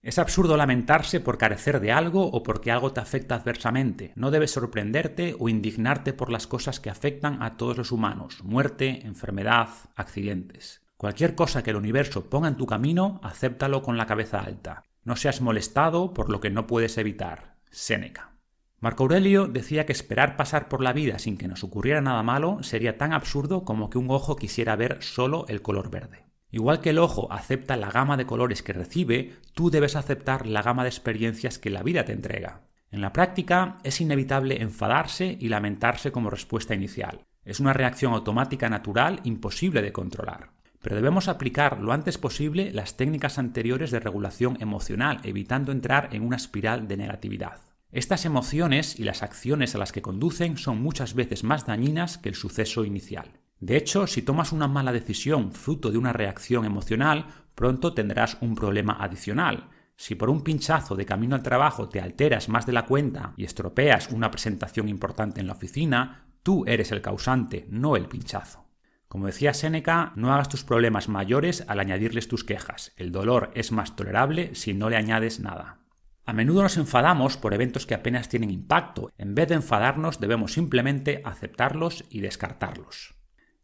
[0.01, 4.13] Es absurdo lamentarse por carecer de algo o porque algo te afecta adversamente.
[4.15, 9.05] No debes sorprenderte o indignarte por las cosas que afectan a todos los humanos, muerte,
[9.05, 10.81] enfermedad, accidentes.
[10.95, 14.83] Cualquier cosa que el universo ponga en tu camino, acéptalo con la cabeza alta.
[15.03, 17.57] No seas molestado por lo que no puedes evitar.
[17.69, 18.31] Séneca.
[18.79, 22.63] Marco Aurelio decía que esperar pasar por la vida sin que nos ocurriera nada malo
[22.63, 26.28] sería tan absurdo como que un ojo quisiera ver solo el color verde.
[26.51, 30.61] Igual que el ojo acepta la gama de colores que recibe, tú debes aceptar la
[30.61, 32.61] gama de experiencias que la vida te entrega.
[32.91, 37.25] En la práctica es inevitable enfadarse y lamentarse como respuesta inicial.
[37.45, 40.51] Es una reacción automática natural imposible de controlar.
[40.81, 46.23] Pero debemos aplicar lo antes posible las técnicas anteriores de regulación emocional, evitando entrar en
[46.23, 47.61] una espiral de negatividad.
[47.91, 52.29] Estas emociones y las acciones a las que conducen son muchas veces más dañinas que
[52.29, 53.38] el suceso inicial.
[53.59, 58.55] De hecho, si tomas una mala decisión fruto de una reacción emocional, pronto tendrás un
[58.55, 59.69] problema adicional.
[59.97, 63.43] Si por un pinchazo de camino al trabajo te alteras más de la cuenta y
[63.43, 68.65] estropeas una presentación importante en la oficina, tú eres el causante, no el pinchazo.
[69.09, 72.93] Como decía Séneca, no hagas tus problemas mayores al añadirles tus quejas.
[72.95, 75.79] El dolor es más tolerable si no le añades nada.
[76.25, 79.11] A menudo nos enfadamos por eventos que apenas tienen impacto.
[79.17, 83.18] En vez de enfadarnos, debemos simplemente aceptarlos y descartarlos.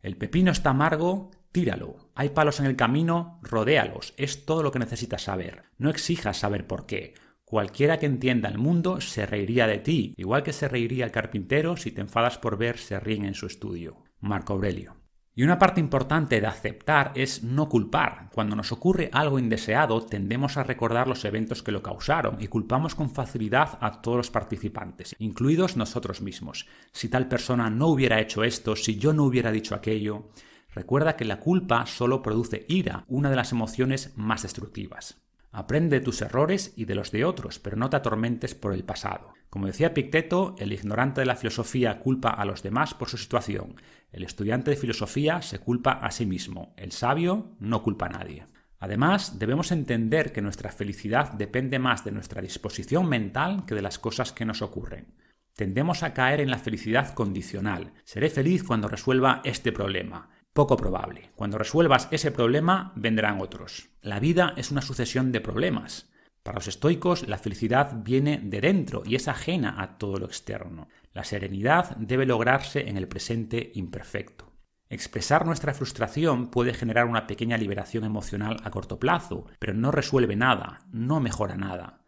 [0.06, 2.12] El pepino está amargo, tíralo.
[2.14, 4.14] Hay palos en el camino, rodéalos.
[4.18, 5.64] Es todo lo que necesitas saber.
[5.80, 7.16] No exijas saber por qué.
[7.44, 11.76] Cualquiera que entienda el mundo se reiría de ti, igual que se reiría el carpintero
[11.76, 14.04] si te enfadas por ver se ríen en su estudio.
[14.20, 15.05] Marco Aurelio.
[15.38, 18.30] Y una parte importante de aceptar es no culpar.
[18.34, 22.96] Cuando nos ocurre algo indeseado, tendemos a recordar los eventos que lo causaron y culpamos
[22.96, 26.68] con facilidad a todos los participantes, incluidos nosotros mismos.
[26.94, 30.30] Si tal persona no hubiera hecho esto, si yo no hubiera dicho aquello.
[30.74, 35.22] Recuerda que la culpa solo produce ira, una de las emociones más destructivas.
[35.52, 38.86] Aprende de tus errores y de los de otros, pero no te atormentes por el
[38.86, 39.34] pasado.
[39.50, 43.78] Como decía Picteto, el ignorante de la filosofía culpa a los demás por su situación.
[44.12, 46.74] El estudiante de filosofía se culpa a sí mismo.
[46.78, 48.48] El sabio no culpa a nadie.
[48.80, 54.00] Además, debemos entender que nuestra felicidad depende más de nuestra disposición mental que de las
[54.00, 55.16] cosas que nos ocurren.
[55.56, 57.94] Tendemos a caer en la felicidad condicional.
[58.04, 60.30] Seré feliz cuando resuelva este problema.
[60.54, 61.32] Poco probable.
[61.36, 63.90] Cuando resuelvas ese problema, vendrán otros.
[64.02, 66.12] La vida es una sucesión de problemas.
[66.44, 70.90] Para los estoicos, la felicidad viene de dentro y es ajena a todo lo externo.
[71.16, 74.52] La serenidad debe lograrse en el presente imperfecto.
[74.90, 80.36] Expresar nuestra frustración puede generar una pequeña liberación emocional a corto plazo, pero no resuelve
[80.36, 82.02] nada, no mejora nada.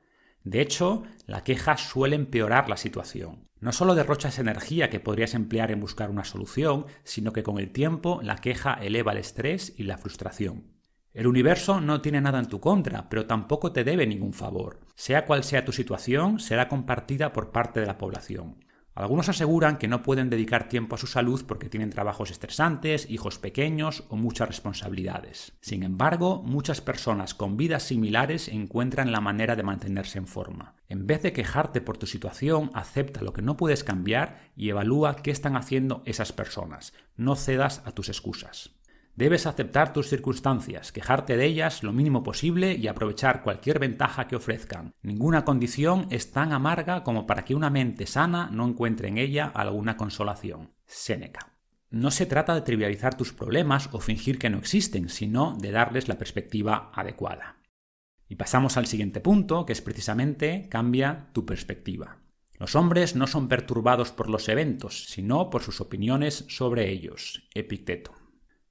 [0.44, 3.48] De hecho, la queja suele empeorar la situación.
[3.62, 7.72] No solo derrochas energía que podrías emplear en buscar una solución, sino que con el
[7.72, 10.74] tiempo la queja eleva el estrés y la frustración.
[11.14, 14.82] El universo no tiene nada en tu contra, pero tampoco te debe ningún favor.
[14.96, 18.67] Sea cual sea tu situación, será compartida por parte de la población.
[18.98, 23.38] Algunos aseguran que no pueden dedicar tiempo a su salud porque tienen trabajos estresantes, hijos
[23.38, 25.54] pequeños o muchas responsabilidades.
[25.62, 30.74] Sin embargo, muchas personas con vidas similares encuentran la manera de mantenerse en forma.
[30.90, 35.18] En vez de quejarte por tu situación, acepta lo que no puedes cambiar y evalúa
[35.18, 36.94] qué están haciendo esas personas.
[37.16, 38.77] No cedas a tus excusas.
[39.18, 44.36] Debes aceptar tus circunstancias, quejarte de ellas lo mínimo posible y aprovechar cualquier ventaja que
[44.36, 44.94] ofrezcan.
[45.02, 49.52] Ninguna condición es tan amarga como para que una mente sana no encuentre en ella
[49.56, 50.76] alguna consolación.
[50.86, 51.58] Séneca.
[51.90, 56.08] No se trata de trivializar tus problemas o fingir que no existen, sino de darles
[56.08, 57.58] la perspectiva adecuada.
[58.30, 62.20] Y pasamos al siguiente punto, que es precisamente cambia tu perspectiva.
[62.60, 67.50] Los hombres no son perturbados por los eventos, sino por sus opiniones sobre ellos.
[67.56, 68.27] Epicteto.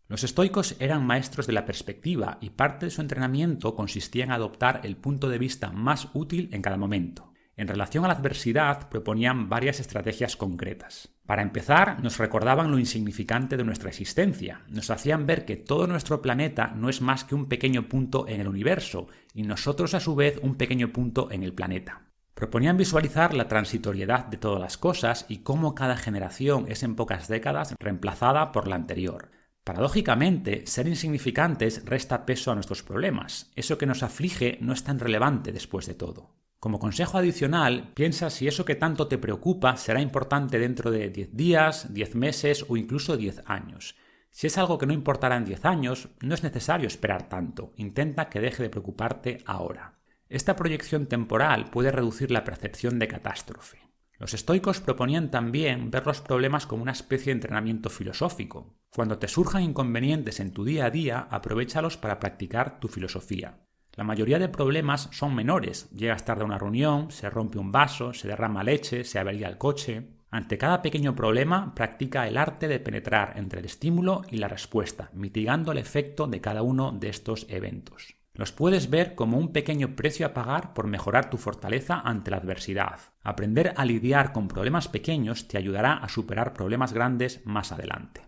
[0.09, 4.83] Los estoicos eran maestros de la perspectiva y parte de su entrenamiento consistía en adoptar
[4.85, 7.33] el punto de vista más útil en cada momento.
[7.57, 11.09] En relación a la adversidad proponían varias estrategias concretas.
[11.27, 16.23] Para empezar, nos recordaban lo insignificante de nuestra existencia, nos hacían ver que todo nuestro
[16.23, 20.15] planeta no es más que un pequeño punto en el universo y nosotros a su
[20.15, 22.03] vez un pequeño punto en el planeta.
[22.35, 27.27] Proponían visualizar la transitoriedad de todas las cosas y cómo cada generación es en pocas
[27.27, 29.31] décadas reemplazada por la anterior.
[29.67, 33.51] Paradójicamente, ser insignificantes resta peso a nuestros problemas.
[33.57, 36.37] Eso que nos aflige no es tan relevante después de todo.
[36.61, 41.37] Como consejo adicional, piensa si eso que tanto te preocupa será importante dentro de 10
[41.37, 43.97] días, 10 meses o incluso 10 años.
[44.31, 47.73] Si es algo que no importará en 10 años, no es necesario esperar tanto.
[47.75, 49.99] Intenta que deje de preocuparte ahora.
[50.29, 53.86] Esta proyección temporal puede reducir la percepción de catástrofe.
[54.19, 58.75] Los estoicos proponían también ver los problemas como una especie de entrenamiento filosófico.
[58.91, 63.67] Cuando te surjan inconvenientes en tu día a día, aprovechalos para practicar tu filosofía.
[63.93, 65.91] La mayoría de problemas son menores.
[65.91, 69.59] Llegas tarde a una reunión, se rompe un vaso, se derrama leche, se avería el
[69.59, 70.17] coche.
[70.31, 75.11] Ante cada pequeño problema, practica el arte de penetrar entre el estímulo y la respuesta,
[75.13, 78.16] mitigando el efecto de cada uno de estos eventos.
[78.37, 82.37] Los puedes ver como un pequeño precio a pagar por mejorar tu fortaleza ante la
[82.37, 83.01] adversidad.
[83.23, 88.21] Aprender a lidiar con problemas pequeños te ayudará a superar problemas grandes más adelante.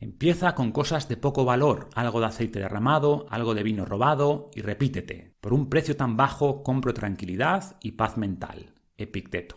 [0.00, 4.62] Empieza con cosas de poco valor, algo de aceite derramado, algo de vino robado y
[4.62, 5.36] repítete.
[5.42, 8.72] Por un precio tan bajo compro tranquilidad y paz mental.
[8.96, 9.56] Epicteto.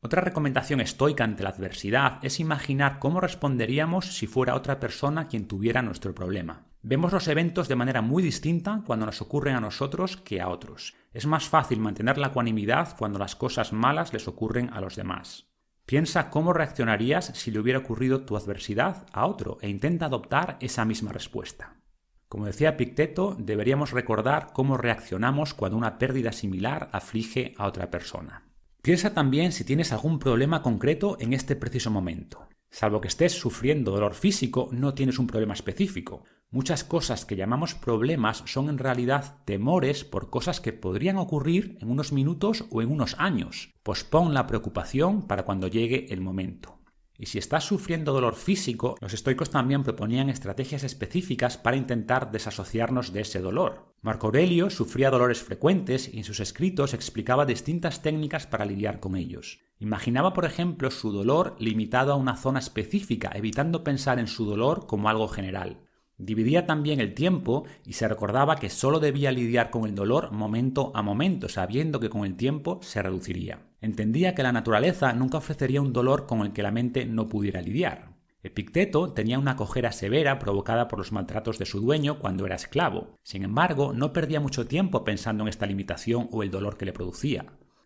[0.00, 5.48] Otra recomendación estoica ante la adversidad es imaginar cómo responderíamos si fuera otra persona quien
[5.48, 6.66] tuviera nuestro problema.
[6.86, 10.94] Vemos los eventos de manera muy distinta cuando nos ocurren a nosotros que a otros.
[11.14, 15.46] Es más fácil mantener la ecuanimidad cuando las cosas malas les ocurren a los demás.
[15.86, 20.84] Piensa cómo reaccionarías si le hubiera ocurrido tu adversidad a otro e intenta adoptar esa
[20.84, 21.76] misma respuesta.
[22.28, 28.42] Como decía Picteto, deberíamos recordar cómo reaccionamos cuando una pérdida similar aflige a otra persona.
[28.82, 32.46] Piensa también si tienes algún problema concreto en este preciso momento.
[32.74, 36.24] Salvo que estés sufriendo dolor físico, no tienes un problema específico.
[36.50, 41.88] Muchas cosas que llamamos problemas son en realidad temores por cosas que podrían ocurrir en
[41.88, 43.72] unos minutos o en unos años.
[43.84, 46.80] Pospon la preocupación para cuando llegue el momento.
[47.16, 53.12] Y si estás sufriendo dolor físico, los estoicos también proponían estrategias específicas para intentar desasociarnos
[53.12, 53.94] de ese dolor.
[54.02, 59.16] Marco Aurelio sufría dolores frecuentes y en sus escritos explicaba distintas técnicas para lidiar con
[59.16, 59.60] ellos.
[59.78, 64.86] Imaginaba, por ejemplo, su dolor limitado a una zona específica, evitando pensar en su dolor
[64.86, 65.80] como algo general.
[66.16, 70.92] Dividía también el tiempo y se recordaba que solo debía lidiar con el dolor momento
[70.94, 73.66] a momento, sabiendo que con el tiempo se reduciría.
[73.84, 77.60] Entendía que la naturaleza nunca ofrecería un dolor con el que la mente no pudiera
[77.60, 78.14] lidiar.
[78.42, 83.18] Epicteto tenía una cojera severa provocada por los maltratos de su dueño cuando era esclavo.
[83.22, 86.94] Sin embargo, no perdía mucho tiempo pensando en esta limitación o el dolor que le
[86.94, 87.44] producía.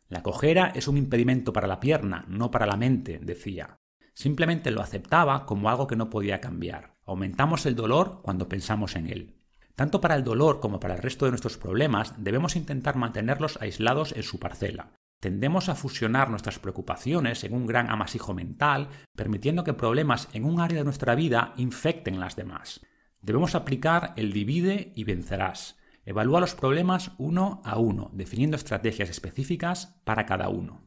[0.08, 3.80] La cojera es un impedimento para la pierna, no para la mente, decía.
[4.14, 6.94] Simplemente lo aceptaba como algo que no podía cambiar.
[7.06, 9.34] Aumentamos el dolor cuando pensamos en él.
[9.74, 14.12] Tanto para el dolor como para el resto de nuestros problemas debemos intentar mantenerlos aislados
[14.12, 14.92] en su parcela.
[15.20, 20.60] Tendemos a fusionar nuestras preocupaciones en un gran amasijo mental, permitiendo que problemas en un
[20.60, 22.80] área de nuestra vida infecten las demás.
[23.20, 25.76] Debemos aplicar el divide y vencerás.
[26.04, 30.82] Evalúa los problemas uno a uno, definiendo estrategias específicas para cada uno.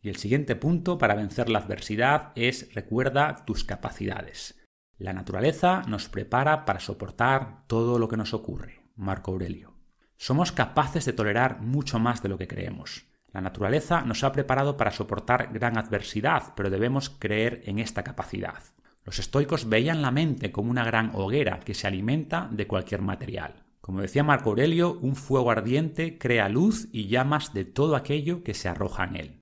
[0.00, 4.60] Y el siguiente punto para vencer la adversidad es recuerda tus capacidades.
[4.96, 8.80] La naturaleza nos prepara para soportar todo lo que nos ocurre.
[8.94, 9.74] Marco Aurelio.
[10.16, 13.11] Somos capaces de tolerar mucho más de lo que creemos.
[13.32, 18.62] La naturaleza nos ha preparado para soportar gran adversidad, pero debemos creer en esta capacidad.
[19.04, 23.64] Los estoicos veían la mente como una gran hoguera que se alimenta de cualquier material.
[23.80, 28.54] Como decía Marco Aurelio, un fuego ardiente crea luz y llamas de todo aquello que
[28.54, 29.40] se arroja en él.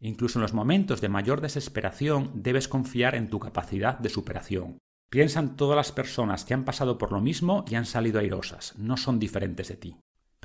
[0.00, 4.78] Incluso en los momentos de mayor desesperación debes confiar en tu capacidad de superación.
[5.08, 8.76] Piensa en todas las personas que han pasado por lo mismo y han salido airosas,
[8.76, 9.96] no son diferentes de ti.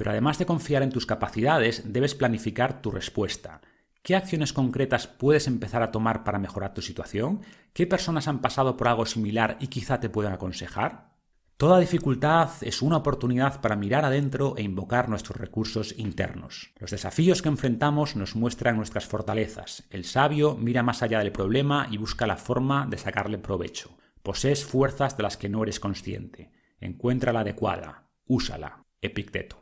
[0.02, 3.62] Pero además de confiar en tus capacidades, debes planificar tu respuesta.
[4.02, 7.42] ¿Qué acciones concretas puedes empezar a tomar para mejorar tu situación?
[7.72, 11.12] ¿Qué personas han pasado por algo similar y quizá te puedan aconsejar?
[11.56, 16.72] Toda dificultad es una oportunidad para mirar adentro e invocar nuestros recursos internos.
[16.80, 19.84] Los desafíos que enfrentamos nos muestran nuestras fortalezas.
[19.92, 23.96] El sabio mira más allá del problema y busca la forma de sacarle provecho.
[24.24, 26.52] Posees fuerzas de las que no eres consciente.
[26.80, 28.10] Encuentra la adecuada.
[28.26, 28.84] Úsala.
[29.00, 29.61] Epicteto.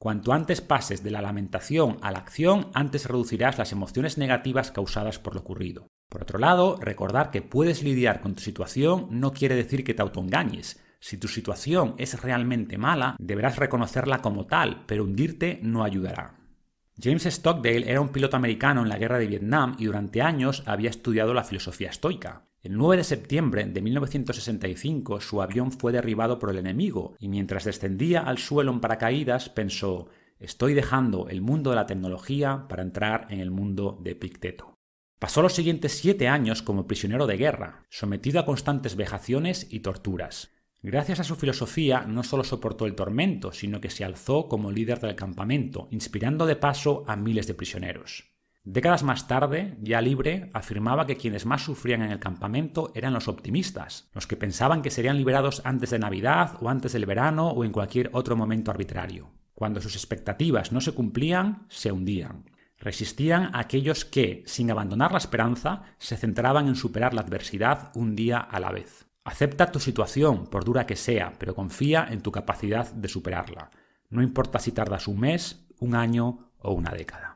[0.00, 5.18] Cuanto antes pases de la lamentación a la acción, antes reducirás las emociones negativas causadas
[5.18, 5.88] por lo ocurrido.
[6.08, 10.00] Por otro lado, recordar que puedes lidiar con tu situación no quiere decir que te
[10.00, 10.82] autoengañes.
[11.00, 16.34] Si tu situación es realmente mala, deberás reconocerla como tal, pero hundirte no ayudará.
[16.98, 20.88] James Stockdale era un piloto americano en la guerra de Vietnam y durante años había
[20.88, 22.49] estudiado la filosofía estoica.
[22.62, 27.64] El 9 de septiembre de 1965 su avión fue derribado por el enemigo y mientras
[27.64, 30.08] descendía al suelo en paracaídas pensó
[30.38, 34.74] estoy dejando el mundo de la tecnología para entrar en el mundo de Picteto.
[35.18, 40.50] Pasó los siguientes siete años como prisionero de guerra, sometido a constantes vejaciones y torturas.
[40.82, 45.00] Gracias a su filosofía no solo soportó el tormento, sino que se alzó como líder
[45.00, 48.29] del campamento, inspirando de paso a miles de prisioneros.
[48.62, 53.26] Décadas más tarde, ya libre, afirmaba que quienes más sufrían en el campamento eran los
[53.26, 57.64] optimistas, los que pensaban que serían liberados antes de Navidad o antes del verano o
[57.64, 59.30] en cualquier otro momento arbitrario.
[59.54, 62.44] Cuando sus expectativas no se cumplían, se hundían.
[62.78, 68.14] Resistían a aquellos que, sin abandonar la esperanza, se centraban en superar la adversidad un
[68.14, 69.06] día a la vez.
[69.24, 73.70] Acepta tu situación, por dura que sea, pero confía en tu capacidad de superarla.
[74.08, 77.29] No importa si tardas un mes, un año o una década.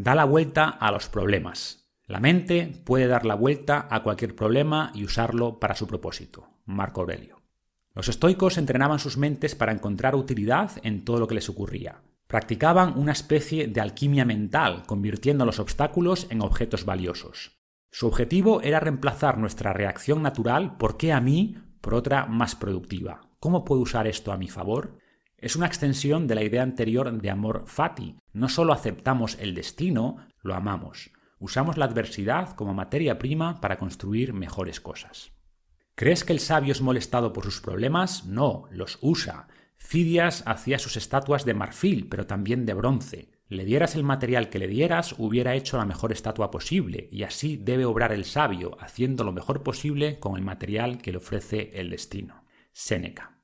[0.00, 1.90] Da la vuelta a los problemas.
[2.06, 6.46] La mente puede dar la vuelta a cualquier problema y usarlo para su propósito.
[6.66, 7.42] Marco Aurelio.
[7.94, 12.00] Los estoicos entrenaban sus mentes para encontrar utilidad en todo lo que les ocurría.
[12.28, 17.58] Practicaban una especie de alquimia mental, convirtiendo los obstáculos en objetos valiosos.
[17.90, 21.56] Su objetivo era reemplazar nuestra reacción natural ¿por qué a mí?
[21.80, 23.22] por otra más productiva.
[23.40, 25.00] ¿Cómo puedo usar esto a mi favor?
[25.40, 28.16] Es una extensión de la idea anterior de amor fati.
[28.32, 31.12] No solo aceptamos el destino, lo amamos.
[31.38, 35.30] Usamos la adversidad como materia prima para construir mejores cosas.
[35.94, 38.26] ¿Crees que el sabio es molestado por sus problemas?
[38.26, 39.46] No, los usa.
[39.76, 43.30] Fidias hacía sus estatuas de marfil, pero también de bronce.
[43.48, 47.56] Le dieras el material que le dieras, hubiera hecho la mejor estatua posible, y así
[47.56, 51.90] debe obrar el sabio, haciendo lo mejor posible con el material que le ofrece el
[51.90, 52.44] destino.
[52.72, 53.37] Séneca.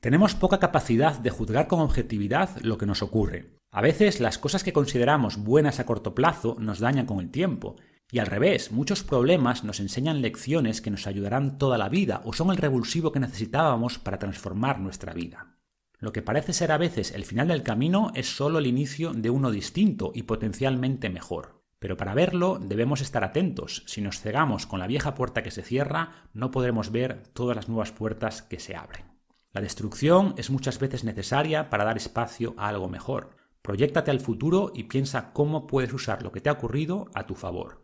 [0.00, 3.58] Tenemos poca capacidad de juzgar con objetividad lo que nos ocurre.
[3.72, 7.74] A veces las cosas que consideramos buenas a corto plazo nos dañan con el tiempo,
[8.10, 12.32] y al revés, muchos problemas nos enseñan lecciones que nos ayudarán toda la vida o
[12.32, 15.56] son el revulsivo que necesitábamos para transformar nuestra vida.
[15.98, 19.30] Lo que parece ser a veces el final del camino es solo el inicio de
[19.30, 21.64] uno distinto y potencialmente mejor.
[21.80, 23.82] Pero para verlo debemos estar atentos.
[23.86, 27.68] Si nos cegamos con la vieja puerta que se cierra, no podremos ver todas las
[27.68, 29.07] nuevas puertas que se abren.
[29.52, 33.36] La destrucción es muchas veces necesaria para dar espacio a algo mejor.
[33.62, 37.34] Proyéctate al futuro y piensa cómo puedes usar lo que te ha ocurrido a tu
[37.34, 37.82] favor.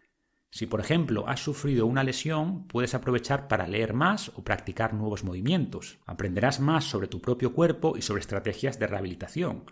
[0.51, 5.25] Si, por ejemplo, has sufrido una lesión, puedes aprovechar para leer más o practicar nuevos
[5.25, 5.99] movimientos.
[6.07, 9.65] Aprenderás más sobre tu propio cuerpo y sobre estrategias de rehabilitación.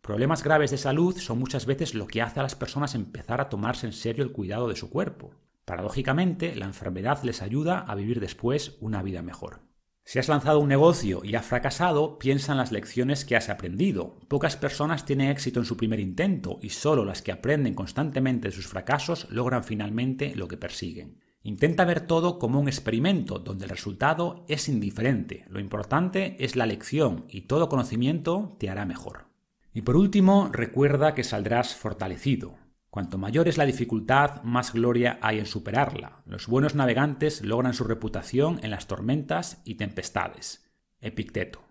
[0.00, 3.48] Problemas graves de salud son muchas veces lo que hace a las personas empezar a
[3.48, 5.34] tomarse en serio el cuidado de su cuerpo.
[5.64, 9.69] Paradójicamente, la enfermedad les ayuda a vivir después una vida mejor.
[10.04, 14.18] Si has lanzado un negocio y ha fracasado, piensa en las lecciones que has aprendido.
[14.28, 18.54] Pocas personas tienen éxito en su primer intento y solo las que aprenden constantemente de
[18.54, 21.20] sus fracasos logran finalmente lo que persiguen.
[21.42, 25.46] Intenta ver todo como un experimento donde el resultado es indiferente.
[25.48, 29.26] Lo importante es la lección y todo conocimiento te hará mejor.
[29.72, 32.58] Y por último, recuerda que saldrás fortalecido.
[32.90, 36.22] Cuanto mayor es la dificultad, más gloria hay en superarla.
[36.26, 40.68] Los buenos navegantes logran su reputación en las tormentas y tempestades.
[41.00, 41.62] Epicteto.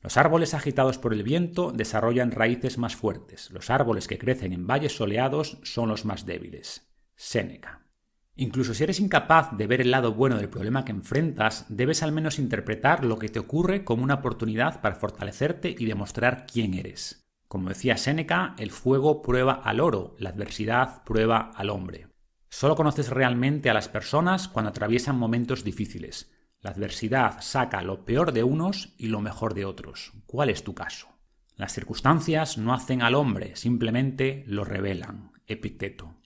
[0.00, 3.50] Los árboles agitados por el viento desarrollan raíces más fuertes.
[3.50, 6.88] Los árboles que crecen en valles soleados son los más débiles.
[7.16, 7.82] Séneca.
[8.34, 12.12] Incluso si eres incapaz de ver el lado bueno del problema que enfrentas, debes al
[12.12, 17.21] menos interpretar lo que te ocurre como una oportunidad para fortalecerte y demostrar quién eres.
[17.52, 22.06] Como decía Séneca, el fuego prueba al oro, la adversidad prueba al hombre.
[22.48, 26.32] Solo conoces realmente a las personas cuando atraviesan momentos difíciles.
[26.62, 30.14] La adversidad saca lo peor de unos y lo mejor de otros.
[30.24, 31.08] ¿Cuál es tu caso?
[31.54, 35.32] Las circunstancias no hacen al hombre, simplemente lo revelan.
[35.46, 36.21] Epicteto.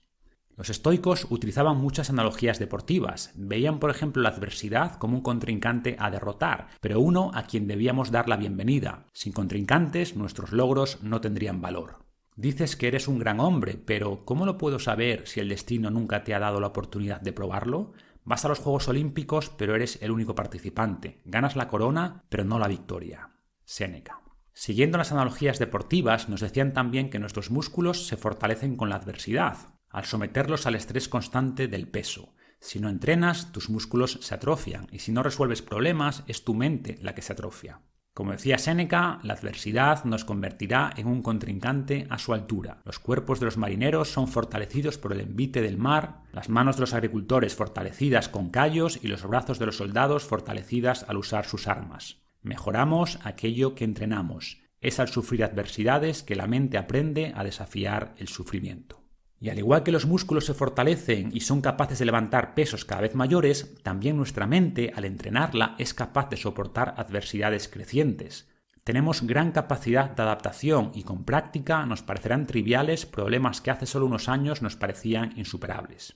[0.57, 3.31] Los estoicos utilizaban muchas analogías deportivas.
[3.35, 8.09] Veían, por ejemplo, la adversidad como un contrincante a derrotar, pero uno a quien debíamos
[8.09, 9.05] dar la bienvenida.
[9.13, 11.99] Sin contrincantes, nuestros logros no tendrían valor.
[12.35, 16.23] Dices que eres un gran hombre, pero ¿cómo lo puedo saber si el destino nunca
[16.23, 17.93] te ha dado la oportunidad de probarlo?
[18.23, 21.21] Vas a los Juegos Olímpicos, pero eres el único participante.
[21.23, 23.29] Ganas la corona, pero no la victoria.
[23.63, 24.21] Séneca.
[24.53, 29.76] Siguiendo las analogías deportivas, nos decían también que nuestros músculos se fortalecen con la adversidad
[29.89, 32.33] al someterlos al estrés constante del peso.
[32.59, 36.97] Si no entrenas, tus músculos se atrofian y si no resuelves problemas, es tu mente
[37.01, 37.81] la que se atrofia.
[38.17, 42.81] Como decía Séneca, la adversidad nos convertirá en un contrincante a su altura.
[42.83, 46.81] Los cuerpos de los marineros son fortalecidos por el envite del mar, las manos de
[46.81, 51.67] los agricultores fortalecidas con callos y los brazos de los soldados fortalecidas al usar sus
[51.67, 52.23] armas.
[52.41, 54.63] Mejoramos aquello que entrenamos.
[54.81, 59.06] Es al sufrir adversidades que la mente aprende a desafiar el sufrimiento.
[59.39, 63.01] Y al igual que los músculos se fortalecen y son capaces de levantar pesos cada
[63.01, 68.49] vez mayores, también nuestra mente, al entrenarla, es capaz de soportar adversidades crecientes.
[68.83, 74.05] Tenemos gran capacidad de adaptación y con práctica nos parecerán triviales problemas que hace solo
[74.05, 76.15] unos años nos parecían insuperables.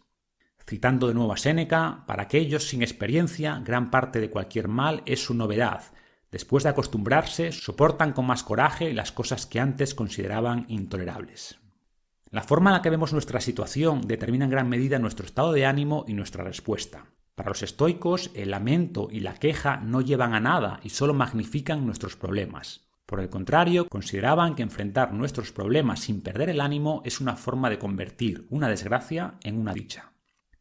[0.65, 5.23] Citando de nuevo a Séneca, para aquellos sin experiencia, gran parte de cualquier mal es
[5.23, 5.83] su novedad.
[6.31, 11.60] Después de acostumbrarse, soportan con más coraje las cosas que antes consideraban intolerables.
[12.31, 15.65] La forma en la que vemos nuestra situación determina en gran medida nuestro estado de
[15.65, 17.07] ánimo y nuestra respuesta.
[17.35, 21.85] Para los estoicos, el lamento y la queja no llevan a nada y solo magnifican
[21.85, 22.87] nuestros problemas.
[23.05, 27.69] Por el contrario, consideraban que enfrentar nuestros problemas sin perder el ánimo es una forma
[27.69, 30.10] de convertir una desgracia en una dicha.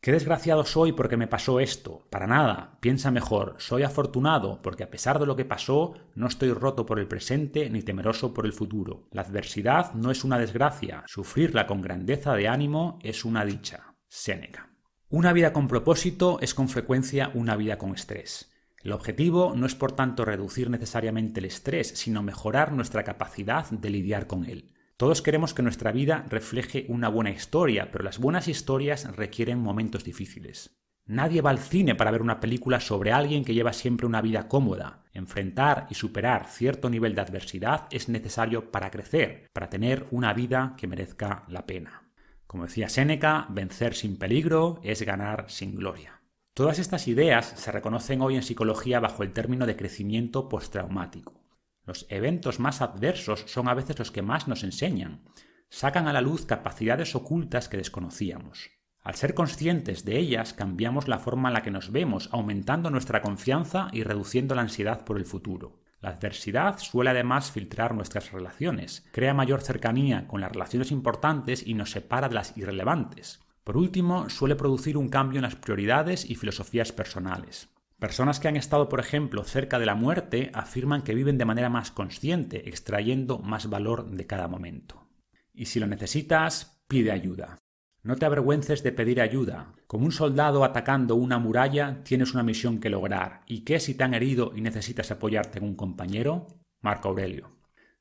[0.03, 2.07] Qué desgraciado soy porque me pasó esto.
[2.09, 2.79] Para nada.
[2.81, 3.57] Piensa mejor.
[3.59, 7.69] Soy afortunado porque a pesar de lo que pasó, no estoy roto por el presente
[7.69, 9.09] ni temeroso por el futuro.
[9.11, 11.05] La adversidad no es una desgracia.
[11.07, 13.95] Sufrirla con grandeza de ánimo es una dicha.
[14.09, 14.71] Séneca.
[15.11, 18.51] Una vida con propósito es con frecuencia una vida con estrés.
[18.83, 23.91] El objetivo no es por tanto reducir necesariamente el estrés, sino mejorar nuestra capacidad de
[23.91, 24.73] lidiar con él.
[25.01, 30.05] Todos queremos que nuestra vida refleje una buena historia, pero las buenas historias requieren momentos
[30.05, 30.77] difíciles.
[31.07, 34.47] Nadie va al cine para ver una película sobre alguien que lleva siempre una vida
[34.47, 35.05] cómoda.
[35.15, 40.75] Enfrentar y superar cierto nivel de adversidad es necesario para crecer, para tener una vida
[40.77, 42.11] que merezca la pena.
[42.47, 46.21] Como decía Séneca, vencer sin peligro es ganar sin gloria.
[46.53, 51.40] Todas estas ideas se reconocen hoy en psicología bajo el término de crecimiento postraumático.
[51.85, 55.25] Los eventos más adversos son a veces los que más nos enseñan.
[55.69, 58.71] Sacan a la luz capacidades ocultas que desconocíamos.
[59.03, 63.23] Al ser conscientes de ellas, cambiamos la forma en la que nos vemos, aumentando nuestra
[63.23, 65.81] confianza y reduciendo la ansiedad por el futuro.
[66.01, 71.75] La adversidad suele además filtrar nuestras relaciones, crea mayor cercanía con las relaciones importantes y
[71.75, 73.41] nos separa de las irrelevantes.
[73.65, 77.69] Por último, suele producir un cambio en las prioridades y filosofías personales.
[78.01, 81.69] Personas que han estado, por ejemplo, cerca de la muerte afirman que viven de manera
[81.69, 85.07] más consciente, extrayendo más valor de cada momento.
[85.53, 87.59] Y si lo necesitas, pide ayuda.
[88.03, 89.75] No te avergüences de pedir ayuda.
[89.87, 93.43] Como un soldado atacando una muralla, tienes una misión que lograr.
[93.47, 96.47] ¿Y qué si te han herido y necesitas apoyarte en un compañero?
[96.81, 97.51] Marco Aurelio.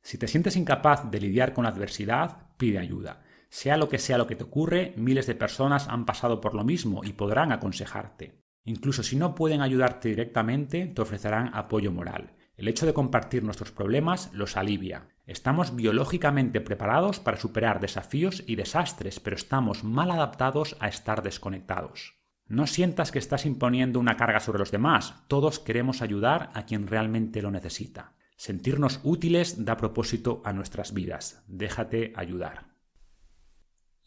[0.02, 3.22] Si te sientes incapaz de lidiar con la adversidad, pide ayuda.
[3.50, 6.64] Sea lo que sea lo que te ocurre, miles de personas han pasado por lo
[6.64, 8.40] mismo y podrán aconsejarte.
[8.70, 12.34] Incluso si no pueden ayudarte directamente, te ofrecerán apoyo moral.
[12.56, 15.08] El hecho de compartir nuestros problemas los alivia.
[15.26, 22.20] Estamos biológicamente preparados para superar desafíos y desastres, pero estamos mal adaptados a estar desconectados.
[22.46, 25.16] No sientas que estás imponiendo una carga sobre los demás.
[25.28, 28.14] Todos queremos ayudar a quien realmente lo necesita.
[28.38, 31.44] Sentirnos útiles da propósito a nuestras vidas.
[31.48, 32.68] Déjate ayudar.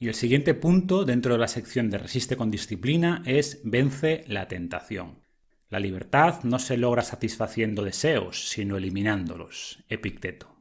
[0.02, 4.48] Y el siguiente punto dentro de la sección de Resiste con disciplina es vence la
[4.48, 5.20] tentación.
[5.68, 9.78] La libertad no se logra satisfaciendo deseos, sino eliminándolos.
[9.88, 10.56] Epicteto.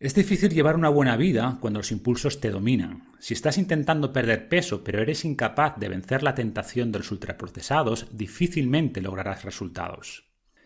[0.00, 3.12] Es difícil llevar una buena vida cuando los impulsos te dominan.
[3.20, 8.08] Si estás intentando perder peso pero eres incapaz de vencer la tentación de los ultraprocesados,
[8.10, 10.24] difícilmente lograrás resultados.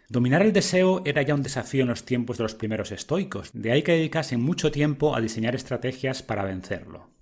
[0.08, 3.70] Dominar el deseo era ya un desafío en los tiempos de los primeros estoicos, de
[3.70, 7.17] ahí que dedicasen mucho tiempo a diseñar estrategias para vencerlo.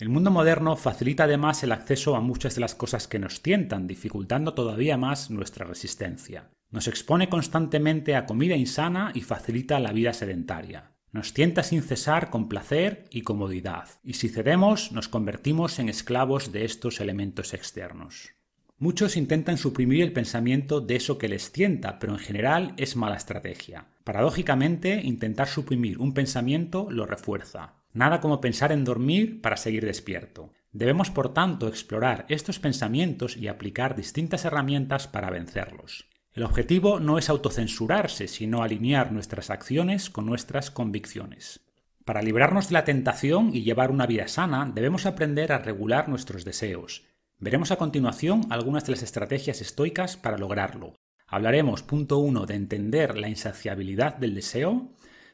[0.00, 3.86] El mundo moderno facilita además el acceso a muchas de las cosas que nos tientan,
[3.86, 6.48] dificultando todavía más nuestra resistencia.
[6.70, 10.92] Nos expone constantemente a comida insana y facilita la vida sedentaria.
[11.12, 16.50] Nos tienta sin cesar con placer y comodidad, y si cedemos nos convertimos en esclavos
[16.50, 18.30] de estos elementos externos.
[18.78, 23.16] Muchos intentan suprimir el pensamiento de eso que les tienta, pero en general es mala
[23.16, 23.88] estrategia.
[24.04, 27.79] Paradójicamente, intentar suprimir un pensamiento lo refuerza.
[27.92, 30.52] Nada como pensar en dormir para seguir despierto.
[30.72, 36.06] Debemos, por tanto, explorar estos pensamientos y aplicar distintas herramientas para vencerlos.
[36.32, 41.60] El objetivo no es autocensurarse, sino alinear nuestras acciones con nuestras convicciones.
[42.04, 46.44] Para librarnos de la tentación y llevar una vida sana, debemos aprender a regular nuestros
[46.44, 47.04] deseos,
[47.42, 50.92] Veremos a continuación algunas de las estrategias estoicas para lograrlo.
[51.26, 54.90] Hablaremos, punto 1, de entender la insaciabilidad del deseo,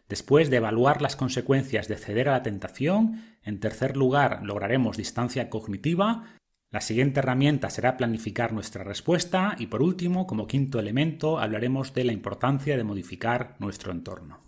[0.08, 5.50] después de evaluar las consecuencias de ceder a la tentación, en tercer lugar lograremos distancia
[5.50, 6.36] cognitiva,
[6.70, 12.04] la siguiente herramienta será planificar nuestra respuesta y por último, como quinto elemento, hablaremos de
[12.04, 14.44] la importancia de modificar nuestro entorno.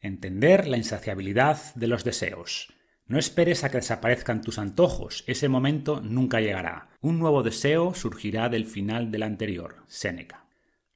[0.00, 2.72] Entender la insaciabilidad de los deseos.
[3.06, 6.90] No esperes a que desaparezcan tus antojos, ese momento nunca llegará.
[7.00, 9.84] Un nuevo deseo surgirá del final del anterior.
[9.86, 10.43] Séneca.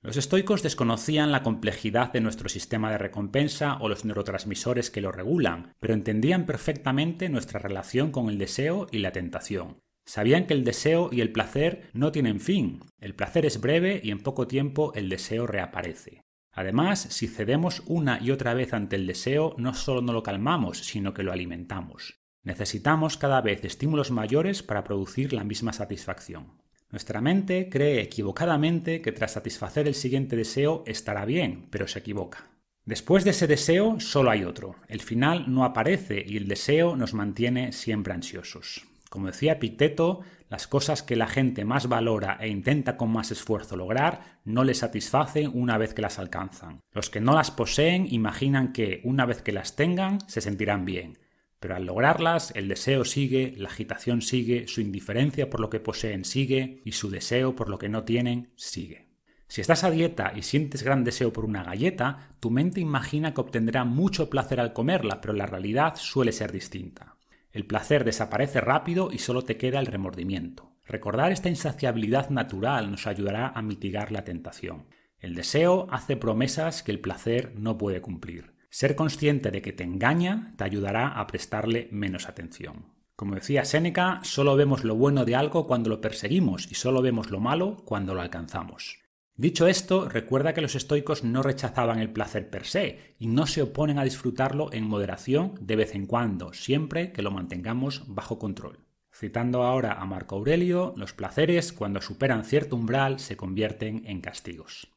[0.00, 5.10] Los estoicos desconocían la complejidad de nuestro sistema de recompensa o los neurotransmisores que lo
[5.10, 9.78] regulan, pero entendían perfectamente nuestra relación con el deseo y la tentación.
[10.06, 12.80] Sabían que el deseo y el placer no tienen fin.
[13.00, 16.22] El placer es breve y en poco tiempo el deseo reaparece.
[16.52, 20.78] Además, si cedemos una y otra vez ante el deseo, no solo no lo calmamos,
[20.78, 22.20] sino que lo alimentamos.
[22.44, 26.62] Necesitamos cada vez estímulos mayores para producir la misma satisfacción.
[26.90, 32.50] Nuestra mente cree equivocadamente que tras satisfacer el siguiente deseo estará bien, pero se equivoca.
[32.86, 34.76] Después de ese deseo solo hay otro.
[34.88, 38.86] El final no aparece y el deseo nos mantiene siempre ansiosos.
[39.10, 43.76] Como decía Epicteto, las cosas que la gente más valora e intenta con más esfuerzo
[43.76, 46.80] lograr no les satisfacen una vez que las alcanzan.
[46.92, 51.18] Los que no las poseen imaginan que, una vez que las tengan, se sentirán bien.
[51.60, 56.24] Pero al lograrlas, el deseo sigue, la agitación sigue, su indiferencia por lo que poseen
[56.24, 59.08] sigue y su deseo por lo que no tienen sigue.
[59.48, 63.40] Si estás a dieta y sientes gran deseo por una galleta, tu mente imagina que
[63.40, 67.16] obtendrá mucho placer al comerla, pero la realidad suele ser distinta.
[67.50, 70.76] El placer desaparece rápido y solo te queda el remordimiento.
[70.86, 74.86] Recordar esta insaciabilidad natural nos ayudará a mitigar la tentación.
[75.18, 78.52] El deseo hace promesas que el placer no puede cumplir.
[78.70, 82.86] Ser consciente de que te engaña te ayudará a prestarle menos atención.
[83.16, 87.30] Como decía Séneca, solo vemos lo bueno de algo cuando lo perseguimos y solo vemos
[87.30, 89.00] lo malo cuando lo alcanzamos.
[89.34, 93.62] Dicho esto, recuerda que los estoicos no rechazaban el placer per se y no se
[93.62, 98.80] oponen a disfrutarlo en moderación de vez en cuando, siempre que lo mantengamos bajo control.
[99.12, 104.92] Citando ahora a Marco Aurelio, los placeres, cuando superan cierto umbral, se convierten en castigos.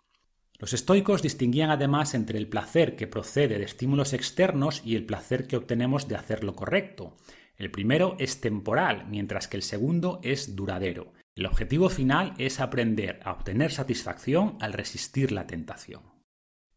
[0.62, 5.48] Los estoicos distinguían además entre el placer que procede de estímulos externos y el placer
[5.48, 7.18] que obtenemos de hacer lo correcto.
[7.58, 11.14] El primero es temporal, mientras que el segundo es duradero.
[11.34, 16.04] El objetivo final es aprender a obtener satisfacción al resistir la tentación.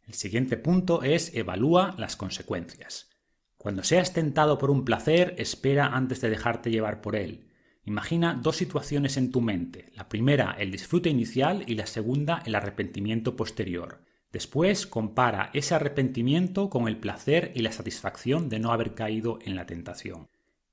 [0.02, 3.10] El siguiente punto es evalúa las consecuencias.
[3.58, 7.50] Cuando seas tentado por un placer, espera antes de dejarte llevar por él.
[7.86, 9.86] Imagina dos situaciones en tu mente.
[9.94, 14.00] La primera, el disfrute inicial y la segunda, el arrepentimiento posterior.
[14.32, 19.54] Después, compara ese arrepentimiento con el placer y la satisfacción de no haber caído en
[19.54, 20.28] la tentación.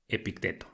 [0.08, 0.66] Epicteto.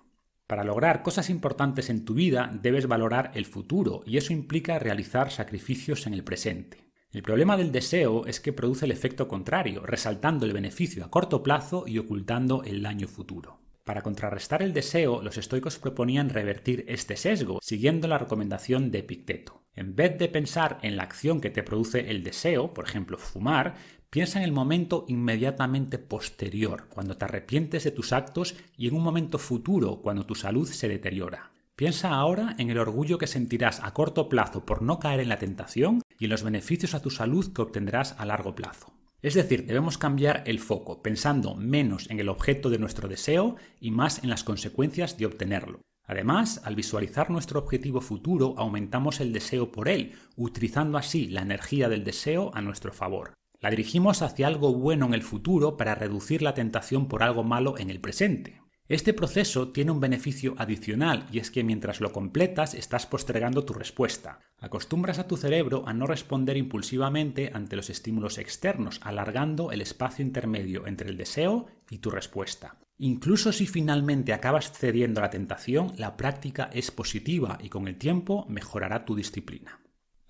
[0.46, 5.30] Para lograr cosas importantes en tu vida debes valorar el futuro y eso implica realizar
[5.30, 6.88] sacrificios en el presente.
[7.10, 11.42] El problema del deseo es que produce el efecto contrario, resaltando el beneficio a corto
[11.42, 13.60] plazo y ocultando el daño futuro.
[13.88, 19.62] Para contrarrestar el deseo, los estoicos proponían revertir este sesgo, siguiendo la recomendación de Epicteto.
[19.74, 23.76] En vez de pensar en la acción que te produce el deseo, por ejemplo fumar,
[24.10, 29.02] Piensa en el momento inmediatamente posterior, cuando te arrepientes de tus actos y en un
[29.02, 31.50] momento futuro, cuando tu salud se deteriora.
[31.74, 35.38] Piensa ahora en el orgullo que sentirás a corto plazo por no caer en la
[35.38, 38.92] tentación y en los beneficios a tu salud que obtendrás a largo plazo.
[39.20, 43.90] Es decir, debemos cambiar el foco, pensando menos en el objeto de nuestro deseo y
[43.90, 45.80] más en las consecuencias de obtenerlo.
[46.04, 51.88] Además, al visualizar nuestro objetivo futuro, aumentamos el deseo por él, utilizando así la energía
[51.88, 53.34] del deseo a nuestro favor.
[53.60, 57.76] La dirigimos hacia algo bueno en el futuro para reducir la tentación por algo malo
[57.76, 58.62] en el presente.
[58.88, 63.74] Este proceso tiene un beneficio adicional y es que mientras lo completas estás postergando tu
[63.74, 64.40] respuesta.
[64.60, 70.24] Acostumbras a tu cerebro a no responder impulsivamente ante los estímulos externos, alargando el espacio
[70.24, 72.78] intermedio entre el deseo y tu respuesta.
[72.96, 77.98] Incluso si finalmente acabas cediendo a la tentación, la práctica es positiva y con el
[77.98, 79.80] tiempo mejorará tu disciplina.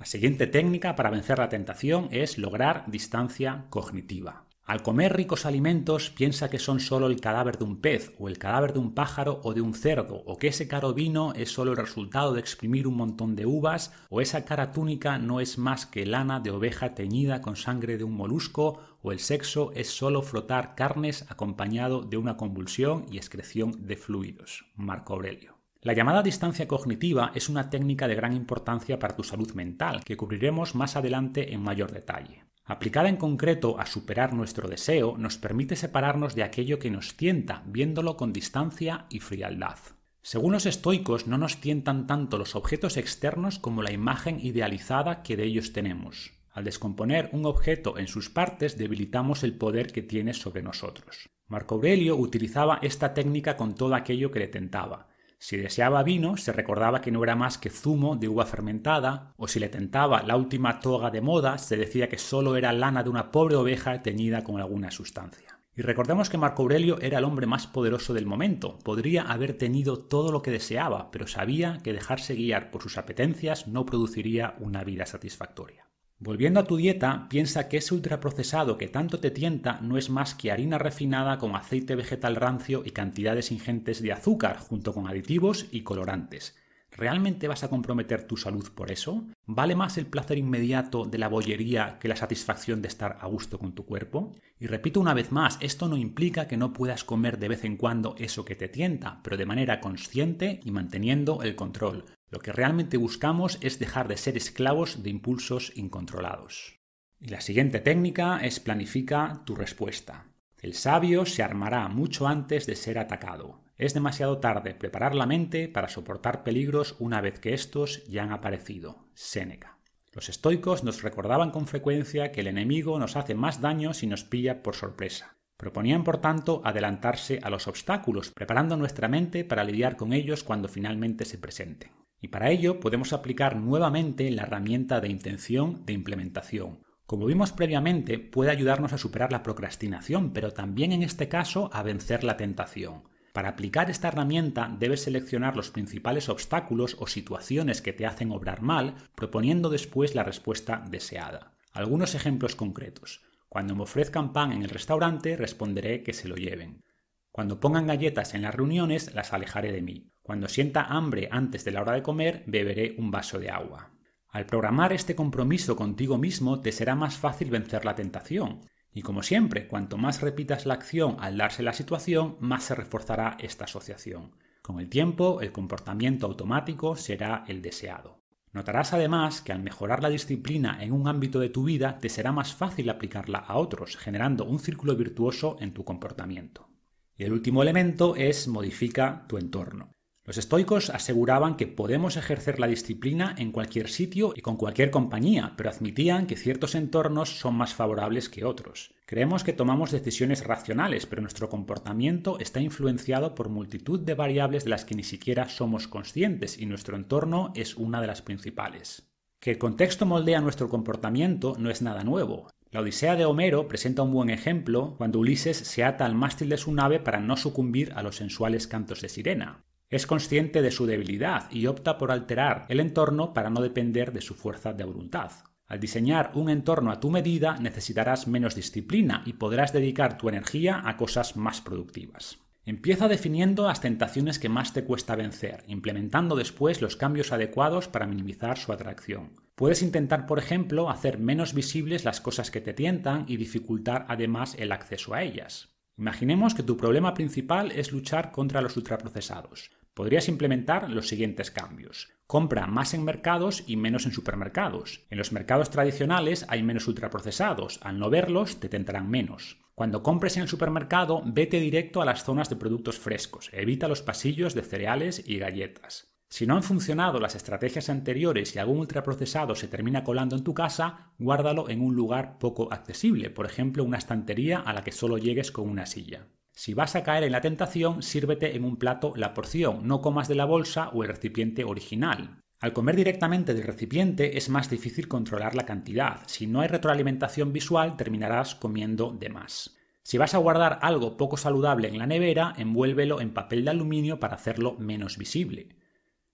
[0.00, 4.47] La siguiente técnica para vencer la tentación es lograr distancia cognitiva.
[4.68, 8.36] Al comer ricos alimentos piensa que son solo el cadáver de un pez o el
[8.36, 11.70] cadáver de un pájaro o de un cerdo, o que ese caro vino es solo
[11.70, 15.86] el resultado de exprimir un montón de uvas, o esa cara túnica no es más
[15.86, 20.20] que lana de oveja teñida con sangre de un molusco, o el sexo es solo
[20.20, 24.66] frotar carnes acompañado de una convulsión y excreción de fluidos.
[24.76, 25.56] Marco Aurelio.
[25.80, 30.18] La llamada distancia cognitiva es una técnica de gran importancia para tu salud mental, que
[30.18, 32.44] cubriremos más adelante en mayor detalle.
[32.68, 37.62] Aplicada en concreto a superar nuestro deseo, nos permite separarnos de aquello que nos tienta,
[37.64, 39.78] viéndolo con distancia y frialdad.
[40.20, 45.34] Según los estoicos, no nos tientan tanto los objetos externos como la imagen idealizada que
[45.38, 46.32] de ellos tenemos.
[46.52, 51.30] Al descomponer un objeto en sus partes, debilitamos el poder que tiene sobre nosotros.
[51.46, 55.08] Marco Aurelio utilizaba esta técnica con todo aquello que le tentaba.
[55.40, 59.46] Si deseaba vino, se recordaba que no era más que zumo de uva fermentada, o
[59.46, 63.10] si le tentaba la última toga de moda, se decía que solo era lana de
[63.10, 65.60] una pobre oveja teñida con alguna sustancia.
[65.76, 70.00] Y recordemos que Marco Aurelio era el hombre más poderoso del momento, podría haber tenido
[70.00, 74.82] todo lo que deseaba, pero sabía que dejarse guiar por sus apetencias no produciría una
[74.82, 75.87] vida satisfactoria.
[76.20, 80.34] Volviendo a tu dieta, piensa que ese ultraprocesado que tanto te tienta no es más
[80.34, 85.66] que harina refinada con aceite vegetal rancio y cantidades ingentes de azúcar, junto con aditivos
[85.70, 86.56] y colorantes.
[86.90, 89.24] ¿Realmente vas a comprometer tu salud por eso?
[89.46, 93.60] ¿Vale más el placer inmediato de la bollería que la satisfacción de estar a gusto
[93.60, 94.34] con tu cuerpo?
[94.58, 97.76] Y repito una vez más, esto no implica que no puedas comer de vez en
[97.76, 102.06] cuando eso que te tienta, pero de manera consciente y manteniendo el control.
[102.30, 106.78] Lo que realmente buscamos es dejar de ser esclavos de impulsos incontrolados.
[107.20, 110.26] Y la siguiente técnica es planifica tu respuesta.
[110.60, 113.60] El sabio se armará mucho antes de ser atacado.
[113.76, 118.32] Es demasiado tarde preparar la mente para soportar peligros una vez que estos ya han
[118.32, 119.06] aparecido.
[119.14, 119.78] Séneca.
[120.12, 124.24] Los estoicos nos recordaban con frecuencia que el enemigo nos hace más daño si nos
[124.24, 125.37] pilla por sorpresa.
[125.58, 130.68] Proponían, por tanto, adelantarse a los obstáculos, preparando nuestra mente para lidiar con ellos cuando
[130.68, 131.90] finalmente se presenten.
[132.20, 136.84] Y para ello podemos aplicar nuevamente la herramienta de intención de implementación.
[137.06, 141.82] Como vimos previamente, puede ayudarnos a superar la procrastinación, pero también en este caso a
[141.82, 143.02] vencer la tentación.
[143.32, 148.62] Para aplicar esta herramienta debes seleccionar los principales obstáculos o situaciones que te hacen obrar
[148.62, 151.52] mal, proponiendo después la respuesta deseada.
[151.72, 153.22] Algunos ejemplos concretos.
[153.48, 156.84] Cuando me ofrezcan pan en el restaurante, responderé que se lo lleven.
[157.30, 160.12] Cuando pongan galletas en las reuniones, las alejaré de mí.
[160.22, 163.92] Cuando sienta hambre antes de la hora de comer, beberé un vaso de agua.
[164.28, 168.60] Al programar este compromiso contigo mismo, te será más fácil vencer la tentación.
[168.92, 173.36] Y como siempre, cuanto más repitas la acción al darse la situación, más se reforzará
[173.40, 174.32] esta asociación.
[174.60, 178.17] Con el tiempo, el comportamiento automático será el deseado.
[178.52, 182.32] Notarás además que al mejorar la disciplina en un ámbito de tu vida, te será
[182.32, 186.68] más fácil aplicarla a otros, generando un círculo virtuoso en tu comportamiento.
[187.16, 189.97] Y el último elemento es modifica tu entorno.
[190.28, 195.54] Los estoicos aseguraban que podemos ejercer la disciplina en cualquier sitio y con cualquier compañía,
[195.56, 198.92] pero admitían que ciertos entornos son más favorables que otros.
[199.06, 204.70] Creemos que tomamos decisiones racionales, pero nuestro comportamiento está influenciado por multitud de variables de
[204.70, 209.10] las que ni siquiera somos conscientes y nuestro entorno es una de las principales.
[209.40, 212.50] Que el contexto moldea nuestro comportamiento no es nada nuevo.
[212.70, 216.58] La Odisea de Homero presenta un buen ejemplo cuando Ulises se ata al mástil de
[216.58, 219.64] su nave para no sucumbir a los sensuales cantos de sirena.
[219.90, 224.20] Es consciente de su debilidad y opta por alterar el entorno para no depender de
[224.20, 225.32] su fuerza de voluntad.
[225.66, 230.82] Al diseñar un entorno a tu medida necesitarás menos disciplina y podrás dedicar tu energía
[230.84, 232.38] a cosas más productivas.
[232.66, 238.06] Empieza definiendo las tentaciones que más te cuesta vencer, implementando después los cambios adecuados para
[238.06, 239.30] minimizar su atracción.
[239.54, 244.54] Puedes intentar, por ejemplo, hacer menos visibles las cosas que te tientan y dificultar además
[244.58, 245.70] el acceso a ellas.
[245.96, 249.70] Imaginemos que tu problema principal es luchar contra los ultraprocesados.
[249.98, 252.08] Podrías implementar los siguientes cambios.
[252.28, 255.04] Compra más en mercados y menos en supermercados.
[255.10, 257.80] En los mercados tradicionales hay menos ultraprocesados.
[257.82, 259.58] Al no verlos, te tentarán menos.
[259.74, 264.02] Cuando compres en el supermercado, vete directo a las zonas de productos frescos, evita los
[264.02, 266.14] pasillos de cereales y galletas.
[266.28, 270.54] Si no han funcionado las estrategias anteriores y algún ultraprocesado se termina colando en tu
[270.54, 275.18] casa, guárdalo en un lugar poco accesible, por ejemplo una estantería a la que solo
[275.18, 276.28] llegues con una silla.
[276.58, 280.26] Si vas a caer en la tentación, sírvete en un plato la porción, no comas
[280.26, 282.42] de la bolsa o el recipiente original.
[282.58, 286.22] Al comer directamente del recipiente es más difícil controlar la cantidad.
[286.26, 289.76] Si no hay retroalimentación visual, terminarás comiendo de más.
[290.02, 294.18] Si vas a guardar algo poco saludable en la nevera, envuélvelo en papel de aluminio
[294.18, 295.76] para hacerlo menos visible.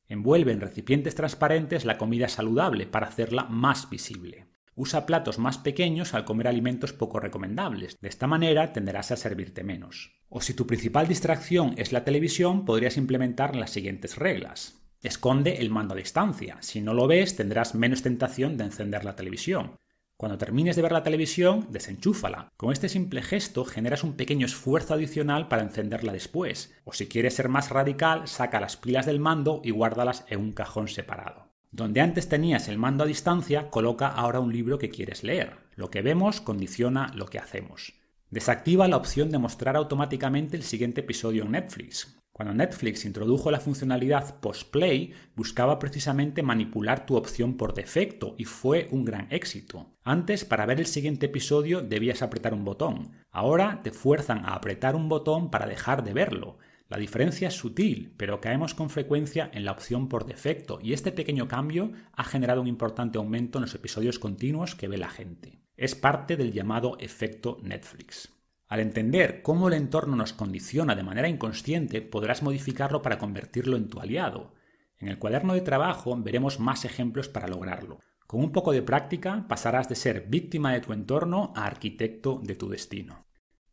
[0.08, 4.46] Envuelve en recipientes transparentes la comida saludable para hacerla más visible.
[4.76, 7.96] Usa platos más pequeños al comer alimentos poco recomendables.
[8.00, 10.12] De esta manera tenderás a servirte menos.
[10.28, 14.80] O si tu principal distracción es la televisión, podrías implementar las siguientes reglas.
[15.00, 16.56] Esconde el mando a distancia.
[16.60, 19.76] Si no lo ves, tendrás menos tentación de encender la televisión.
[20.16, 22.48] Cuando termines de ver la televisión, desenchúfala.
[22.56, 26.72] Con este simple gesto generas un pequeño esfuerzo adicional para encenderla después.
[26.84, 30.52] O si quieres ser más radical, saca las pilas del mando y guárdalas en un
[30.52, 31.43] cajón separado.
[31.74, 35.56] Donde antes tenías el mando a distancia, coloca ahora un libro que quieres leer.
[35.74, 37.94] Lo que vemos condiciona lo que hacemos.
[38.30, 42.16] Desactiva la opción de mostrar automáticamente el siguiente episodio en Netflix.
[42.30, 48.86] Cuando Netflix introdujo la funcionalidad post-play, buscaba precisamente manipular tu opción por defecto y fue
[48.92, 49.96] un gran éxito.
[50.04, 53.10] Antes, para ver el siguiente episodio debías apretar un botón.
[53.32, 56.56] Ahora te fuerzan a apretar un botón para dejar de verlo.
[56.94, 61.10] La diferencia es sutil, pero caemos con frecuencia en la opción por defecto y este
[61.10, 65.58] pequeño cambio ha generado un importante aumento en los episodios continuos que ve la gente.
[65.76, 68.32] Es parte del llamado efecto Netflix.
[68.68, 73.88] Al entender cómo el entorno nos condiciona de manera inconsciente, podrás modificarlo para convertirlo en
[73.88, 74.54] tu aliado.
[75.00, 77.98] En el cuaderno de trabajo veremos más ejemplos para lograrlo.
[78.28, 82.54] Con un poco de práctica pasarás de ser víctima de tu entorno a arquitecto de
[82.54, 83.23] tu destino.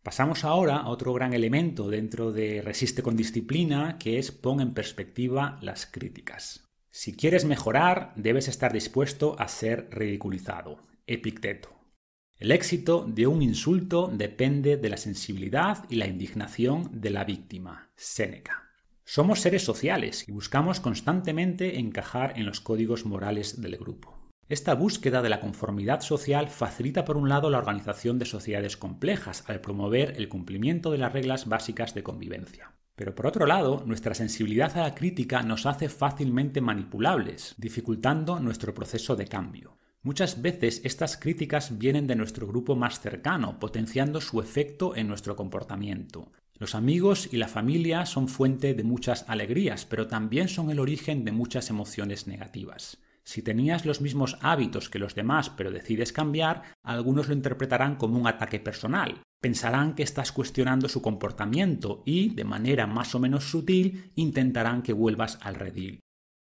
[0.03, 4.73] Pasamos ahora a otro gran elemento dentro de Resiste con disciplina, que es pon en
[4.73, 6.67] perspectiva las críticas.
[6.89, 10.79] Si quieres mejorar, debes estar dispuesto a ser ridiculizado.
[11.05, 11.69] Epicteto.
[12.39, 17.91] El éxito de un insulto depende de la sensibilidad y la indignación de la víctima.
[17.95, 18.71] Séneca.
[19.05, 24.20] Somos seres sociales y buscamos constantemente encajar en los códigos morales del grupo.
[24.51, 29.45] Esta búsqueda de la conformidad social facilita por un lado la organización de sociedades complejas
[29.47, 32.73] al promover el cumplimiento de las reglas básicas de convivencia.
[32.97, 38.73] Pero por otro lado, nuestra sensibilidad a la crítica nos hace fácilmente manipulables, dificultando nuestro
[38.73, 39.77] proceso de cambio.
[40.03, 45.37] Muchas veces estas críticas vienen de nuestro grupo más cercano, potenciando su efecto en nuestro
[45.37, 46.29] comportamiento.
[46.55, 51.23] Los amigos y la familia son fuente de muchas alegrías, pero también son el origen
[51.23, 52.97] de muchas emociones negativas.
[53.23, 58.17] Si tenías los mismos hábitos que los demás pero decides cambiar, algunos lo interpretarán como
[58.19, 59.21] un ataque personal.
[59.41, 64.93] Pensarán que estás cuestionando su comportamiento y, de manera más o menos sutil, intentarán que
[64.93, 65.99] vuelvas al redil.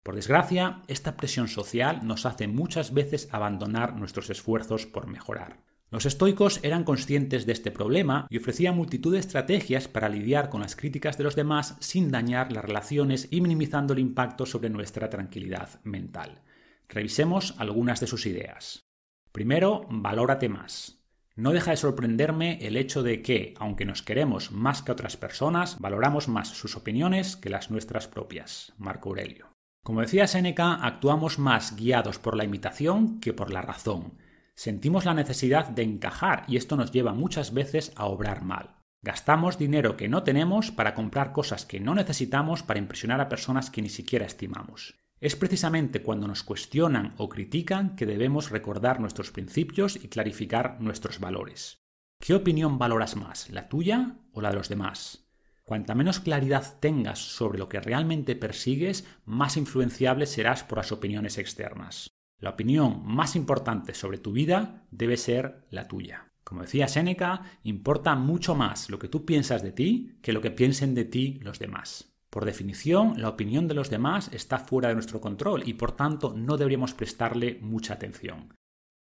[0.04, 5.64] Por desgracia, esta presión social nos hace muchas veces abandonar nuestros esfuerzos por mejorar.
[5.92, 10.62] Los estoicos eran conscientes de este problema y ofrecían multitud de estrategias para lidiar con
[10.62, 15.10] las críticas de los demás sin dañar las relaciones y minimizando el impacto sobre nuestra
[15.10, 16.42] tranquilidad mental.
[16.90, 18.86] Revisemos algunas de sus ideas.
[19.32, 21.02] Primero, valórate más.
[21.36, 25.80] No deja de sorprenderme el hecho de que, aunque nos queremos más que otras personas,
[25.80, 28.72] valoramos más sus opiniones que las nuestras propias.
[28.78, 29.52] Marco Aurelio.
[29.84, 34.18] Como decía Seneca, actuamos más guiados por la imitación que por la razón.
[34.56, 38.78] Sentimos la necesidad de encajar y esto nos lleva muchas veces a obrar mal.
[39.02, 43.70] Gastamos dinero que no tenemos para comprar cosas que no necesitamos para impresionar a personas
[43.70, 44.96] que ni siquiera estimamos.
[45.20, 51.20] Es precisamente cuando nos cuestionan o critican que debemos recordar nuestros principios y clarificar nuestros
[51.20, 51.80] valores.
[52.20, 55.26] ¿Qué opinión valoras más, la tuya o la de los demás?
[55.64, 61.38] Cuanta menos claridad tengas sobre lo que realmente persigues, más influenciable serás por las opiniones
[61.38, 62.08] externas.
[62.38, 66.34] La opinión más importante sobre tu vida debe ser la tuya.
[66.44, 70.52] Como decía Séneca, importa mucho más lo que tú piensas de ti que lo que
[70.52, 72.15] piensen de ti los demás.
[72.36, 76.34] Por definición, la opinión de los demás está fuera de nuestro control y por tanto
[76.36, 78.54] no deberíamos prestarle mucha atención.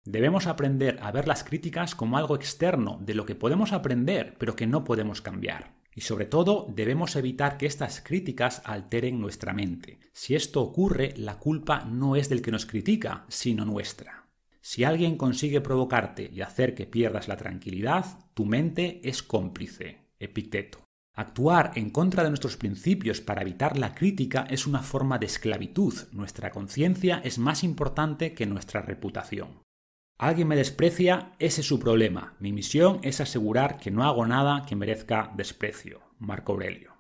[0.05, 4.55] Debemos aprender a ver las críticas como algo externo de lo que podemos aprender pero
[4.55, 5.77] que no podemos cambiar.
[5.95, 9.99] Y sobre todo debemos evitar que estas críticas alteren nuestra mente.
[10.13, 14.27] Si esto ocurre, la culpa no es del que nos critica, sino nuestra.
[14.61, 18.05] Si alguien consigue provocarte y hacer que pierdas la tranquilidad,
[18.35, 20.01] tu mente es cómplice.
[20.19, 20.83] Epicteto.
[21.15, 25.95] Actuar en contra de nuestros principios para evitar la crítica es una forma de esclavitud.
[26.13, 29.61] Nuestra conciencia es más importante que nuestra reputación.
[30.17, 32.35] Alguien me desprecia, ese es su problema.
[32.39, 36.01] Mi misión es asegurar que no hago nada que merezca desprecio.
[36.19, 36.93] Marco Aurelio.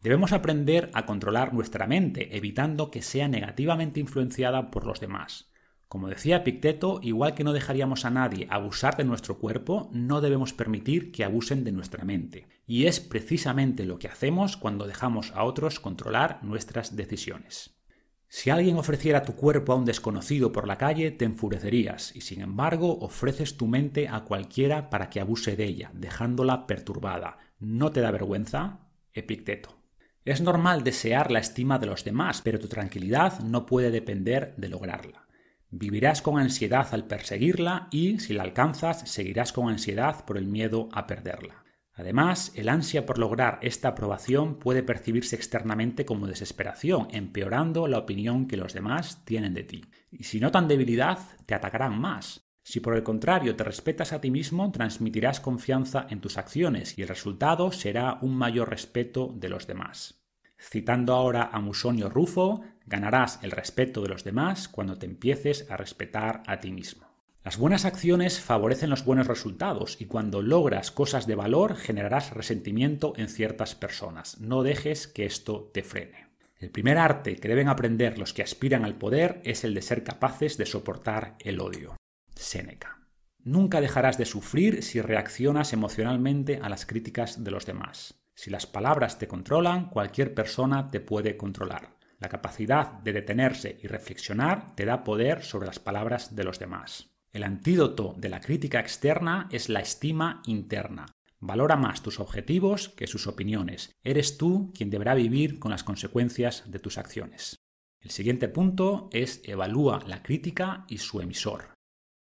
[0.00, 5.50] Debemos aprender a controlar nuestra mente, evitando que sea negativamente influenciada por los demás.
[5.88, 10.52] Como decía Picteto, igual que no dejaríamos a nadie abusar de nuestro cuerpo, no debemos
[10.54, 12.46] permitir que abusen de nuestra mente.
[12.68, 17.80] Y es precisamente lo que hacemos cuando dejamos a otros controlar nuestras decisiones.
[18.28, 22.42] Si alguien ofreciera tu cuerpo a un desconocido por la calle, te enfurecerías, y sin
[22.42, 27.38] embargo ofreces tu mente a cualquiera para que abuse de ella, dejándola perturbada.
[27.58, 28.80] ¿No te da vergüenza?
[29.14, 29.78] Epicteto.
[30.26, 34.68] Es normal desear la estima de los demás, pero tu tranquilidad no puede depender de
[34.68, 35.26] lograrla.
[35.70, 40.90] Vivirás con ansiedad al perseguirla y, si la alcanzas, seguirás con ansiedad por el miedo
[40.92, 41.64] a perderla.
[41.98, 48.46] Además, el ansia por lograr esta aprobación puede percibirse externamente como desesperación, empeorando la opinión
[48.46, 49.84] que los demás tienen de ti.
[50.12, 52.48] Y si notan debilidad, te atacarán más.
[52.62, 57.02] Si por el contrario te respetas a ti mismo, transmitirás confianza en tus acciones y
[57.02, 60.22] el resultado será un mayor respeto de los demás.
[60.56, 65.76] Citando ahora a Musonio Rufo, ganarás el respeto de los demás cuando te empieces a
[65.76, 67.07] respetar a ti mismo.
[67.48, 73.14] Las buenas acciones favorecen los buenos resultados y cuando logras cosas de valor generarás resentimiento
[73.16, 74.38] en ciertas personas.
[74.38, 76.26] No dejes que esto te frene.
[76.58, 80.04] El primer arte que deben aprender los que aspiran al poder es el de ser
[80.04, 81.96] capaces de soportar el odio.
[82.34, 83.08] Séneca.
[83.38, 88.20] Nunca dejarás de sufrir si reaccionas emocionalmente a las críticas de los demás.
[88.34, 91.96] Si las palabras te controlan, cualquier persona te puede controlar.
[92.18, 97.08] La capacidad de detenerse y reflexionar te da poder sobre las palabras de los demás.
[97.38, 101.06] El antídoto de la crítica externa es la estima interna.
[101.38, 103.92] Valora más tus objetivos que sus opiniones.
[104.02, 107.54] Eres tú quien deberá vivir con las consecuencias de tus acciones.
[108.00, 111.74] El siguiente punto es evalúa la crítica y su emisor.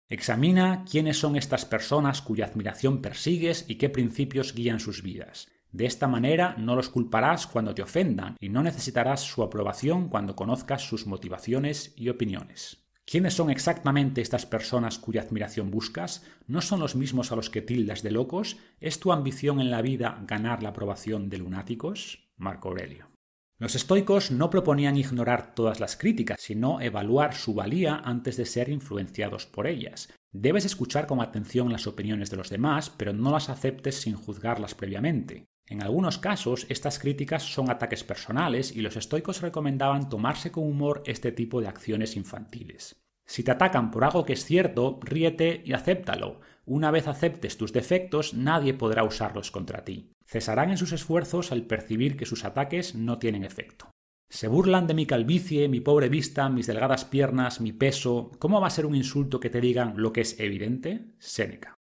[0.07, 5.47] Examina quiénes son estas personas cuya admiración persigues y qué principios guían sus vidas.
[5.71, 10.35] De esta manera no los culparás cuando te ofendan y no necesitarás su aprobación cuando
[10.35, 12.86] conozcas sus motivaciones y opiniones.
[13.09, 16.25] ¿Quiénes son exactamente estas personas cuya admiración buscas?
[16.45, 18.57] ¿No son los mismos a los que tildas de locos?
[18.81, 22.27] ¿Es tu ambición en la vida ganar la aprobación de lunáticos?
[22.35, 23.09] Marco Aurelio.
[23.59, 28.67] Los estoicos no proponían ignorar todas las críticas, sino evaluar su valía antes de ser
[28.67, 30.13] influenciados por ellas.
[30.33, 34.75] Debes escuchar con atención las opiniones de los demás, pero no las aceptes sin juzgarlas
[34.75, 35.47] previamente.
[35.69, 41.03] En algunos casos, estas críticas son ataques personales y los estoicos recomendaban tomarse con humor
[41.05, 42.95] este tipo de acciones infantiles.
[43.25, 46.39] Si te atacan por algo que es cierto, ríete y acéptalo.
[46.65, 50.13] Una vez aceptes tus defectos, nadie podrá usarlos contra ti.
[50.25, 53.91] Cesarán en sus esfuerzos al percibir que sus ataques no tienen efecto.
[54.29, 58.31] Se burlan de mi calvicie, mi pobre vista, mis delgadas piernas, mi peso.
[58.39, 61.13] ¿Cómo va a ser un insulto que te digan lo que es evidente?
[61.19, 61.75] Séneca.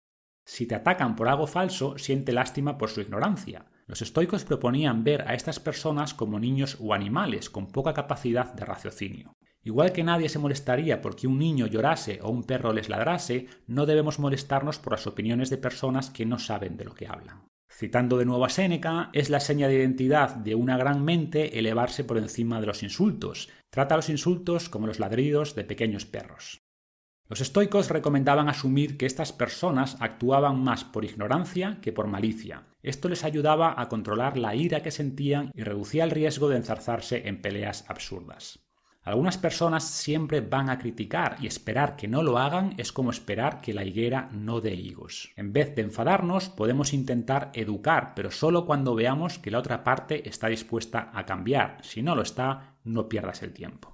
[0.44, 3.66] Si te atacan por algo falso, siente lástima por su ignorancia.
[3.92, 8.64] Los estoicos proponían ver a estas personas como niños o animales con poca capacidad de
[8.64, 9.36] raciocinio.
[9.62, 13.84] Igual que nadie se molestaría porque un niño llorase o un perro les ladrase, no
[13.84, 17.42] debemos molestarnos por las opiniones de personas que no saben de lo que hablan.
[17.70, 22.02] Citando de nuevo a Séneca, es la seña de identidad de una gran mente elevarse
[22.02, 23.50] por encima de los insultos.
[23.68, 26.61] Trata los insultos como los ladridos de pequeños perros.
[27.32, 32.64] Los estoicos recomendaban asumir que estas personas actuaban más por ignorancia que por malicia.
[32.82, 37.26] Esto les ayudaba a controlar la ira que sentían y reducía el riesgo de enzarzarse
[37.26, 38.58] en peleas absurdas.
[39.02, 43.62] Algunas personas siempre van a criticar y esperar que no lo hagan es como esperar
[43.62, 45.30] que la higuera no dé higos.
[45.34, 50.28] En vez de enfadarnos, podemos intentar educar, pero solo cuando veamos que la otra parte
[50.28, 51.78] está dispuesta a cambiar.
[51.80, 53.91] Si no lo está, no pierdas el tiempo.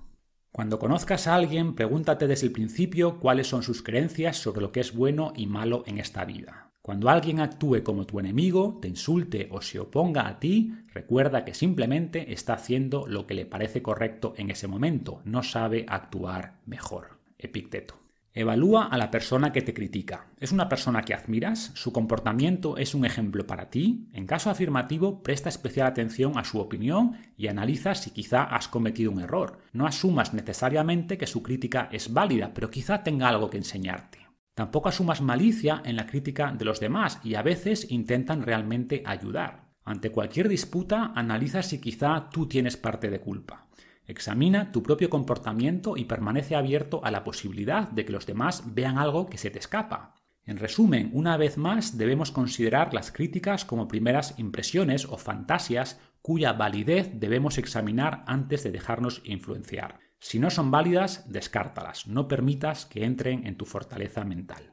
[0.59, 4.81] Cuando conozcas a alguien, pregúntate desde el principio cuáles son sus creencias sobre lo que
[4.81, 6.73] es bueno y malo en esta vida.
[6.83, 11.55] Cuando alguien actúe como tu enemigo, te insulte o se oponga a ti, recuerda que
[11.55, 17.21] simplemente está haciendo lo que le parece correcto en ese momento, no sabe actuar mejor.
[17.39, 18.08] Epicteto.
[18.35, 20.29] Evalúa a la persona que te critica.
[20.39, 21.73] ¿Es una persona que admiras?
[21.75, 24.09] ¿Su comportamiento es un ejemplo para ti?
[24.13, 29.11] En caso afirmativo, presta especial atención a su opinión y analiza si quizá has cometido
[29.11, 29.59] un error.
[29.73, 34.27] No asumas necesariamente que su crítica es válida, pero quizá tenga algo que enseñarte.
[34.55, 39.69] Tampoco asumas malicia en la crítica de los demás y a veces intentan realmente ayudar.
[39.85, 43.68] Ante cualquier disputa, analiza si quizá tú tienes parte de culpa.
[44.09, 48.97] Examina tu propio comportamiento y permanece abierto a la posibilidad de que los demás vean
[48.97, 50.15] algo que se te escapa.
[50.45, 56.55] En resumen, una vez más debemos considerar las críticas como primeras impresiones o fantasias cuya
[56.55, 60.01] validez debemos examinar antes de dejarnos influenciar.
[60.19, 64.73] Si no son válidas, descártalas, no permitas que entren en tu fortaleza mental.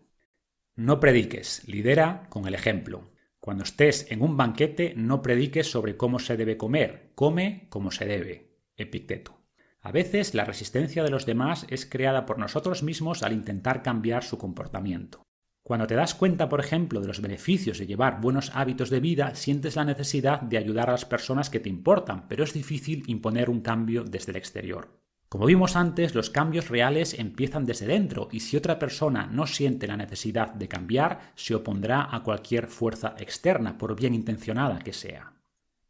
[0.77, 3.11] No prediques, lidera con el ejemplo.
[3.41, 8.05] Cuando estés en un banquete, no prediques sobre cómo se debe comer, come como se
[8.05, 8.54] debe.
[8.77, 9.41] Epicteto.
[9.81, 14.23] A veces la resistencia de los demás es creada por nosotros mismos al intentar cambiar
[14.23, 15.25] su comportamiento.
[15.61, 19.33] Cuando te das cuenta, por ejemplo, de los beneficios de llevar buenos hábitos de vida,
[19.35, 23.49] sientes la necesidad de ayudar a las personas que te importan, pero es difícil imponer
[23.49, 24.99] un cambio desde el exterior.
[25.29, 29.87] Como vimos antes, los cambios reales empiezan desde dentro y si otra persona no siente
[29.87, 35.34] la necesidad de cambiar, se opondrá a cualquier fuerza externa, por bien intencionada que sea.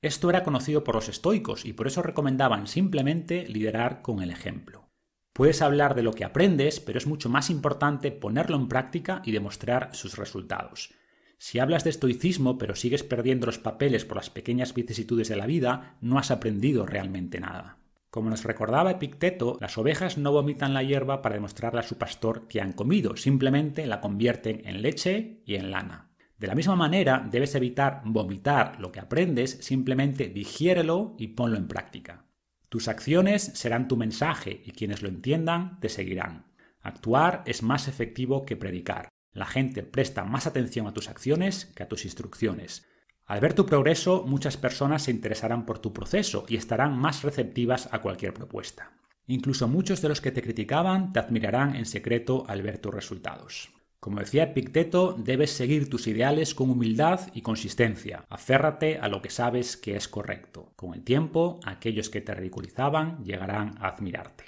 [0.06, 4.88] Esto era conocido por los estoicos y por eso recomendaban simplemente liderar con el ejemplo.
[5.34, 9.32] Puedes hablar de lo que aprendes, pero es mucho más importante ponerlo en práctica y
[9.32, 10.94] demostrar sus resultados.
[11.40, 15.48] Si hablas de estoicismo pero sigues perdiendo los papeles por las pequeñas vicisitudes de la
[15.48, 17.80] vida, no has aprendido realmente nada.
[18.12, 22.48] Como nos recordaba Epicteto, las ovejas no vomitan la hierba para demostrarle a su pastor
[22.48, 26.12] que han comido, simplemente la convierten en leche y en lana.
[26.38, 31.68] De la misma manera, debes evitar vomitar lo que aprendes, simplemente digiérelo y ponlo en
[31.68, 32.26] práctica.
[32.68, 36.46] Tus acciones serán tu mensaje y quienes lo entiendan te seguirán.
[36.82, 39.08] Actuar es más efectivo que predicar.
[39.32, 42.86] La gente presta más atención a tus acciones que a tus instrucciones.
[43.26, 47.90] Al ver tu progreso, muchas personas se interesarán por tu proceso y estarán más receptivas
[47.92, 48.92] a cualquier propuesta.
[49.26, 53.75] Incluso muchos de los que te criticaban te admirarán en secreto al ver tus resultados.
[54.06, 58.24] Como decía Epicteto, debes seguir tus ideales con humildad y consistencia.
[58.30, 60.72] Aférrate a lo que sabes que es correcto.
[60.76, 64.44] Con el tiempo, aquellos que te ridiculizaban llegarán a admirarte.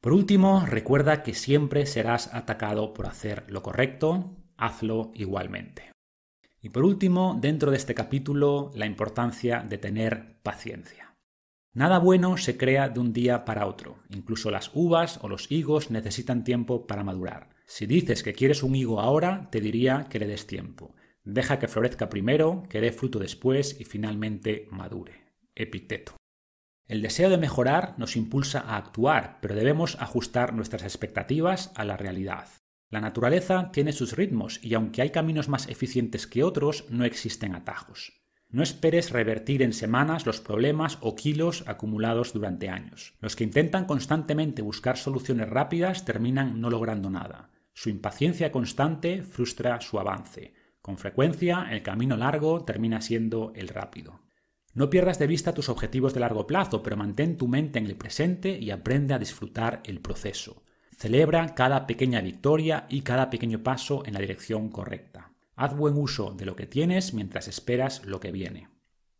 [0.00, 5.92] Por último, recuerda que siempre serás atacado por hacer lo correcto, hazlo igualmente.
[6.60, 11.14] Y por último, dentro de este capítulo, la importancia de tener paciencia.
[11.74, 13.98] Nada bueno se crea de un día para otro.
[14.10, 17.54] Incluso las uvas o los higos necesitan tiempo para madurar.
[17.66, 20.94] Si dices que quieres un higo ahora, te diría que le des tiempo.
[21.24, 25.34] Deja que florezca primero, que dé fruto después y finalmente madure.
[25.54, 26.16] Epicteto.
[26.86, 31.96] El deseo de mejorar nos impulsa a actuar, pero debemos ajustar nuestras expectativas a la
[31.96, 32.48] realidad.
[32.88, 37.56] La naturaleza tiene sus ritmos y aunque hay caminos más eficientes que otros, no existen
[37.56, 38.15] atajos.
[38.48, 43.14] No esperes revertir en semanas los problemas o kilos acumulados durante años.
[43.20, 47.50] Los que intentan constantemente buscar soluciones rápidas terminan no logrando nada.
[47.74, 50.54] Su impaciencia constante frustra su avance.
[50.80, 54.22] Con frecuencia, el camino largo termina siendo el rápido.
[54.72, 57.96] No pierdas de vista tus objetivos de largo plazo, pero mantén tu mente en el
[57.96, 60.62] presente y aprende a disfrutar el proceso.
[60.96, 65.25] Celebra cada pequeña victoria y cada pequeño paso en la dirección correcta.
[65.56, 68.68] Haz buen uso de lo que tienes mientras esperas lo que viene.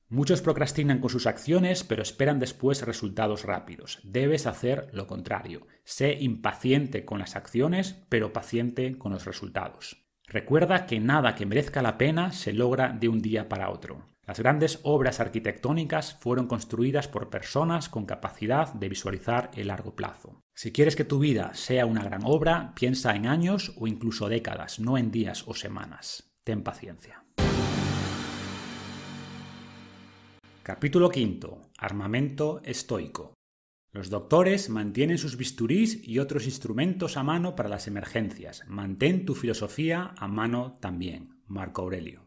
[0.08, 4.00] Muchos procrastinan con sus acciones, pero esperan después resultados rápidos.
[4.04, 5.66] Debes hacer lo contrario.
[5.82, 10.06] Sé impaciente con las acciones, pero paciente con los resultados.
[10.26, 14.15] Recuerda que nada que merezca la pena se logra de un día para otro.
[14.26, 20.42] Las grandes obras arquitectónicas fueron construidas por personas con capacidad de visualizar el largo plazo.
[20.52, 24.80] Si quieres que tu vida sea una gran obra, piensa en años o incluso décadas,
[24.80, 26.32] no en días o semanas.
[26.42, 27.24] Ten paciencia.
[30.64, 31.48] Capítulo V.
[31.78, 33.34] Armamento estoico.
[33.92, 38.64] Los doctores mantienen sus bisturís y otros instrumentos a mano para las emergencias.
[38.66, 41.40] Mantén tu filosofía a mano también.
[41.46, 42.25] Marco Aurelio.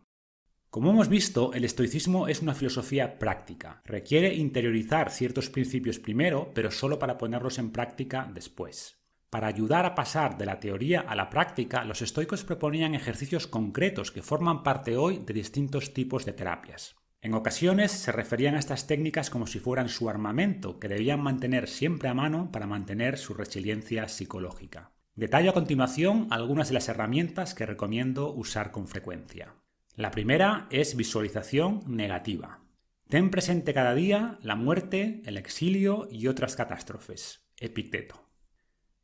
[0.69, 3.81] Como hemos visto, el estoicismo es una filosofía práctica.
[3.85, 8.99] Requiere interiorizar ciertos principios primero, pero solo para ponerlos en práctica después.
[9.31, 14.11] Para ayudar a pasar de la teoría a la práctica, los estoicos proponían ejercicios concretos
[14.11, 16.95] que forman parte hoy de distintos tipos de terapias.
[17.21, 21.67] En ocasiones se referían a estas técnicas como si fueran su armamento, que debían mantener
[21.67, 24.91] siempre a mano para mantener su resiliencia psicológica.
[25.15, 29.55] Detallo a continuación algunas de las herramientas que recomiendo usar con frecuencia.
[29.95, 32.61] La primera es visualización negativa.
[33.09, 37.45] Ten presente cada día la muerte, el exilio y otras catástrofes.
[37.57, 38.29] Epicteto.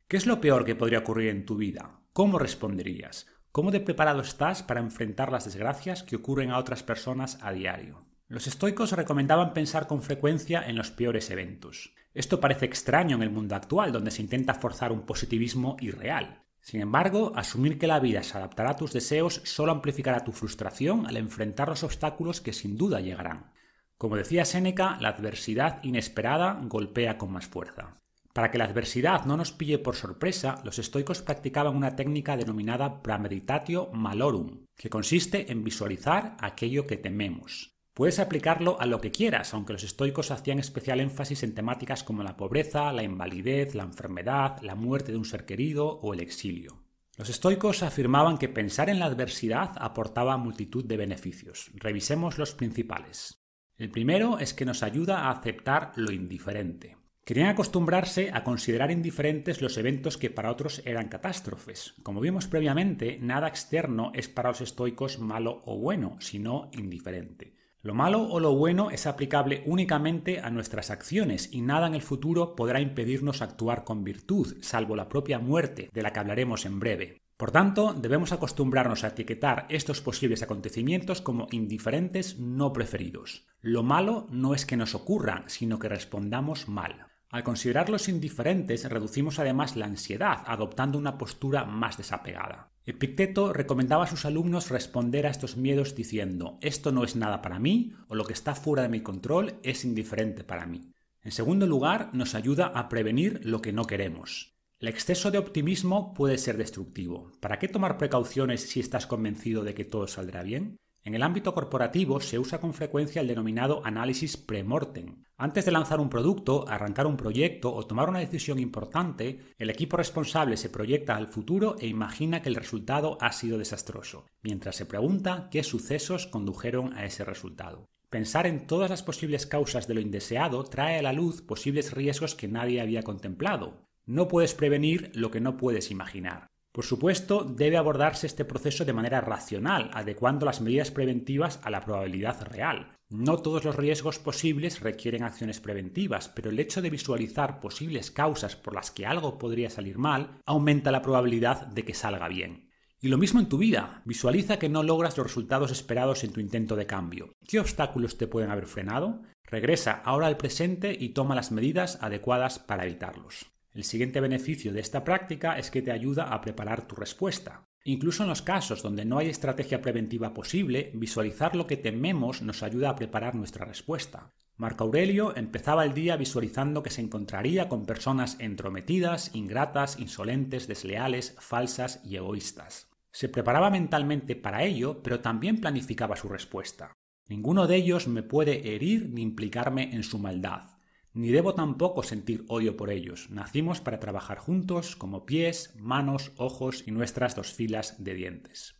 [0.08, 2.00] ¿Qué es lo peor que podría ocurrir en tu vida?
[2.12, 3.26] ¿Cómo responderías?
[3.52, 8.06] ¿Cómo de preparado estás para enfrentar las desgracias que ocurren a otras personas a diario?
[8.28, 11.94] Los estoicos recomendaban pensar con frecuencia en los peores eventos.
[12.14, 16.45] Esto parece extraño en el mundo actual, donde se intenta forzar un positivismo irreal.
[16.66, 21.06] Sin embargo, asumir que la vida se adaptará a tus deseos solo amplificará tu frustración
[21.06, 23.52] al enfrentar los obstáculos que sin duda llegarán.
[23.96, 28.00] Como decía Séneca, la adversidad inesperada golpea con más fuerza.
[28.32, 33.00] Para que la adversidad no nos pille por sorpresa, los estoicos practicaban una técnica denominada
[33.00, 37.75] premeditatio malorum, que consiste en visualizar aquello que tememos.
[37.96, 42.22] Puedes aplicarlo a lo que quieras, aunque los estoicos hacían especial énfasis en temáticas como
[42.22, 46.82] la pobreza, la invalidez, la enfermedad, la muerte de un ser querido o el exilio.
[47.16, 51.70] Los estoicos afirmaban que pensar en la adversidad aportaba multitud de beneficios.
[51.72, 53.42] Revisemos los principales.
[53.78, 56.98] El primero es que nos ayuda a aceptar lo indiferente.
[57.24, 61.94] Querían acostumbrarse a considerar indiferentes los eventos que para otros eran catástrofes.
[62.02, 67.56] Como vimos previamente, nada externo es para los estoicos malo o bueno, sino indiferente.
[67.86, 72.02] Lo malo o lo bueno es aplicable únicamente a nuestras acciones y nada en el
[72.02, 76.80] futuro podrá impedirnos actuar con virtud, salvo la propia muerte, de la que hablaremos en
[76.80, 77.22] breve.
[77.36, 83.46] Por tanto, debemos acostumbrarnos a etiquetar estos posibles acontecimientos como indiferentes no preferidos.
[83.60, 87.06] Lo malo no es que nos ocurra, sino que respondamos mal.
[87.30, 92.72] Al considerarlos indiferentes, reducimos además la ansiedad, adoptando una postura más desapegada.
[92.88, 97.58] Epicteto recomendaba a sus alumnos responder a estos miedos diciendo esto no es nada para
[97.58, 100.92] mí o lo que está fuera de mi control es indiferente para mí.
[101.24, 104.54] En segundo lugar, nos ayuda a prevenir lo que no queremos.
[104.78, 107.32] El exceso de optimismo puede ser destructivo.
[107.40, 110.76] ¿Para qué tomar precauciones si estás convencido de que todo saldrá bien?
[111.06, 115.22] En el ámbito corporativo se usa con frecuencia el denominado análisis pre-mortem.
[115.36, 119.96] Antes de lanzar un producto, arrancar un proyecto o tomar una decisión importante, el equipo
[119.96, 124.84] responsable se proyecta al futuro e imagina que el resultado ha sido desastroso, mientras se
[124.84, 127.86] pregunta qué sucesos condujeron a ese resultado.
[128.10, 132.34] Pensar en todas las posibles causas de lo indeseado trae a la luz posibles riesgos
[132.34, 133.86] que nadie había contemplado.
[134.06, 136.48] No puedes prevenir lo que no puedes imaginar.
[136.76, 141.80] Por supuesto, debe abordarse este proceso de manera racional, adecuando las medidas preventivas a la
[141.80, 142.98] probabilidad real.
[143.08, 148.56] No todos los riesgos posibles requieren acciones preventivas, pero el hecho de visualizar posibles causas
[148.56, 152.68] por las que algo podría salir mal aumenta la probabilidad de que salga bien.
[153.00, 154.02] Y lo mismo en tu vida.
[154.04, 157.32] Visualiza que no logras los resultados esperados en tu intento de cambio.
[157.48, 159.22] ¿Qué obstáculos te pueden haber frenado?
[159.44, 163.55] Regresa ahora al presente y toma las medidas adecuadas para evitarlos.
[163.76, 167.68] El siguiente beneficio de esta práctica es que te ayuda a preparar tu respuesta.
[167.84, 172.62] Incluso en los casos donde no hay estrategia preventiva posible, visualizar lo que tememos nos
[172.62, 174.32] ayuda a preparar nuestra respuesta.
[174.56, 181.36] Marco Aurelio empezaba el día visualizando que se encontraría con personas entrometidas, ingratas, insolentes, desleales,
[181.38, 182.88] falsas y egoístas.
[183.12, 186.94] Se preparaba mentalmente para ello, pero también planificaba su respuesta.
[187.28, 190.75] Ninguno de ellos me puede herir ni implicarme en su maldad
[191.16, 193.30] ni debo tampoco sentir odio por ellos.
[193.30, 198.76] Nacimos para trabajar juntos como pies, manos, ojos y nuestras dos filas de dientes.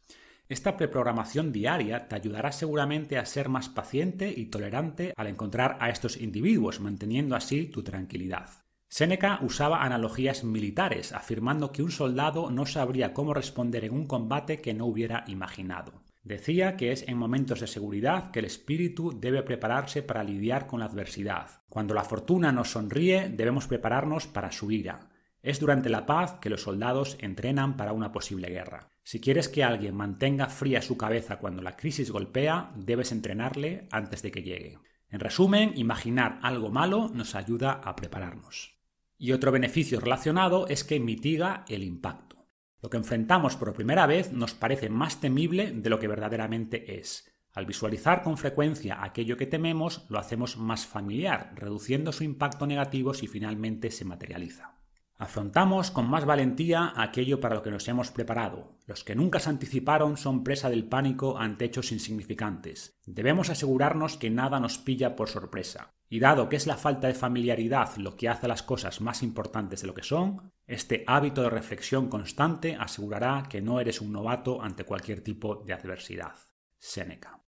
[0.47, 5.89] Esta preprogramación diaria te ayudará seguramente a ser más paciente y tolerante al encontrar a
[5.89, 8.50] estos individuos, manteniendo así tu tranquilidad.
[8.86, 14.60] Séneca usaba analogías militares, afirmando que un soldado no sabría cómo responder en un combate
[14.60, 16.06] que no hubiera imaginado.
[16.26, 20.80] Decía que es en momentos de seguridad que el espíritu debe prepararse para lidiar con
[20.80, 21.62] la adversidad.
[21.68, 25.08] Cuando la fortuna nos sonríe, debemos prepararnos para su ira.
[25.40, 28.90] Es durante la paz que los soldados entrenan para una posible guerra.
[29.05, 34.20] Si quieres que alguien mantenga fría su cabeza cuando la crisis golpea, debes entrenarle antes
[34.22, 34.80] de que llegue.
[35.08, 38.80] En resumen, imaginar algo malo nos ayuda a prepararnos.
[39.16, 42.25] Y otro beneficio relacionado es que mitiga el impacto.
[42.82, 47.32] Lo que enfrentamos por primera vez nos parece más temible de lo que verdaderamente es.
[47.52, 53.14] Al visualizar con frecuencia aquello que tememos, lo hacemos más familiar, reduciendo su impacto negativo
[53.14, 54.76] si finalmente se materializa.
[55.18, 58.76] Afrontamos con más valentía aquello para lo que nos hemos preparado.
[58.86, 63.00] Los que nunca se anticiparon son presa del pánico ante hechos insignificantes.
[63.06, 65.95] Debemos asegurarnos que nada nos pilla por sorpresa.
[66.09, 69.81] Y dado que es la falta de familiaridad lo que hace las cosas más importantes
[69.81, 74.62] de lo que son, este hábito de reflexión constante asegurará que no eres un novato
[74.62, 76.35] ante cualquier tipo de adversidad.
[76.78, 77.43] Séneca.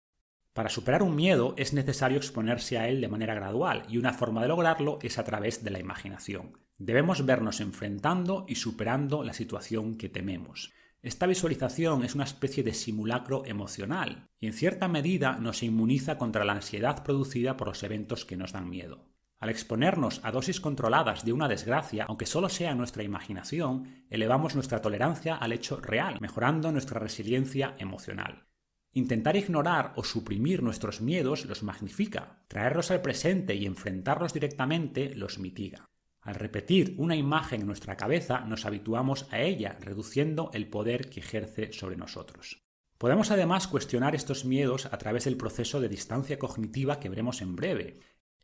[0.53, 4.42] Para superar un miedo es necesario exponerse a él de manera gradual y una forma
[4.42, 6.58] de lograrlo es a través de la imaginación.
[6.77, 10.72] Debemos vernos enfrentando y superando la situación que tememos.
[11.06, 16.43] Esta visualización es una especie de simulacro emocional y en cierta medida nos inmuniza contra
[16.43, 19.06] la ansiedad producida por los eventos que nos dan miedo.
[19.40, 24.82] Al exponernos a dosis controladas de una desgracia, aunque solo sea nuestra imaginación, elevamos nuestra
[24.82, 28.48] tolerancia al hecho real, mejorando nuestra resiliencia emocional.
[28.92, 35.38] Intentar ignorar o suprimir nuestros miedos los magnifica, traerlos al presente y enfrentarlos directamente los
[35.38, 35.85] mitiga.
[36.25, 41.19] Al repetir una imagen en nuestra cabeza nos habituamos a ella, reduciendo el poder que
[41.19, 42.63] ejerce sobre nosotros.
[42.97, 47.55] Podemos además cuestionar estos miedos a través del proceso de distancia cognitiva que veremos en
[47.55, 47.99] breve.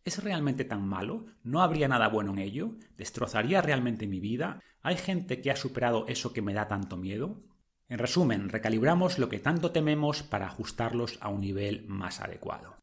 [0.05, 1.25] ¿Es realmente tan malo?
[1.41, 2.75] ¿No habría nada bueno en ello?
[2.97, 4.61] ¿Destrozaría realmente mi vida?
[4.83, 7.41] ¿Hay gente que ha superado eso que me da tanto miedo?
[7.89, 12.80] En resumen, recalibramos lo que tanto tememos para ajustarlos a un nivel más adecuado.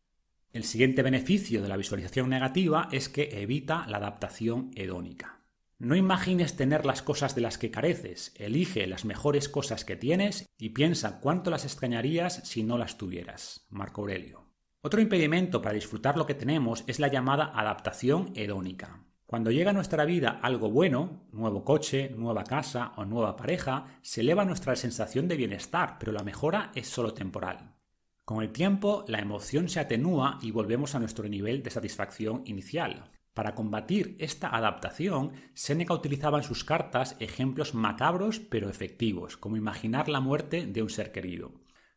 [0.58, 5.38] El siguiente beneficio de la visualización negativa es que evita la adaptación hedónica.
[5.78, 10.48] No imagines tener las cosas de las que careces, elige las mejores cosas que tienes
[10.58, 13.68] y piensa cuánto las extrañarías si no las tuvieras.
[13.70, 14.48] Marco Aurelio.
[14.80, 19.04] Otro impedimento para disfrutar lo que tenemos es la llamada adaptación hedónica.
[19.26, 24.22] Cuando llega a nuestra vida algo bueno, nuevo coche, nueva casa o nueva pareja, se
[24.22, 27.77] eleva nuestra sensación de bienestar, pero la mejora es solo temporal.
[28.28, 33.10] Con el tiempo, la emoción se atenúa y volvemos a nuestro nivel de satisfacción inicial.
[33.32, 40.10] Para combatir esta adaptación, Seneca utilizaba en sus cartas ejemplos macabros pero efectivos, como imaginar
[40.10, 41.52] la muerte de un ser querido.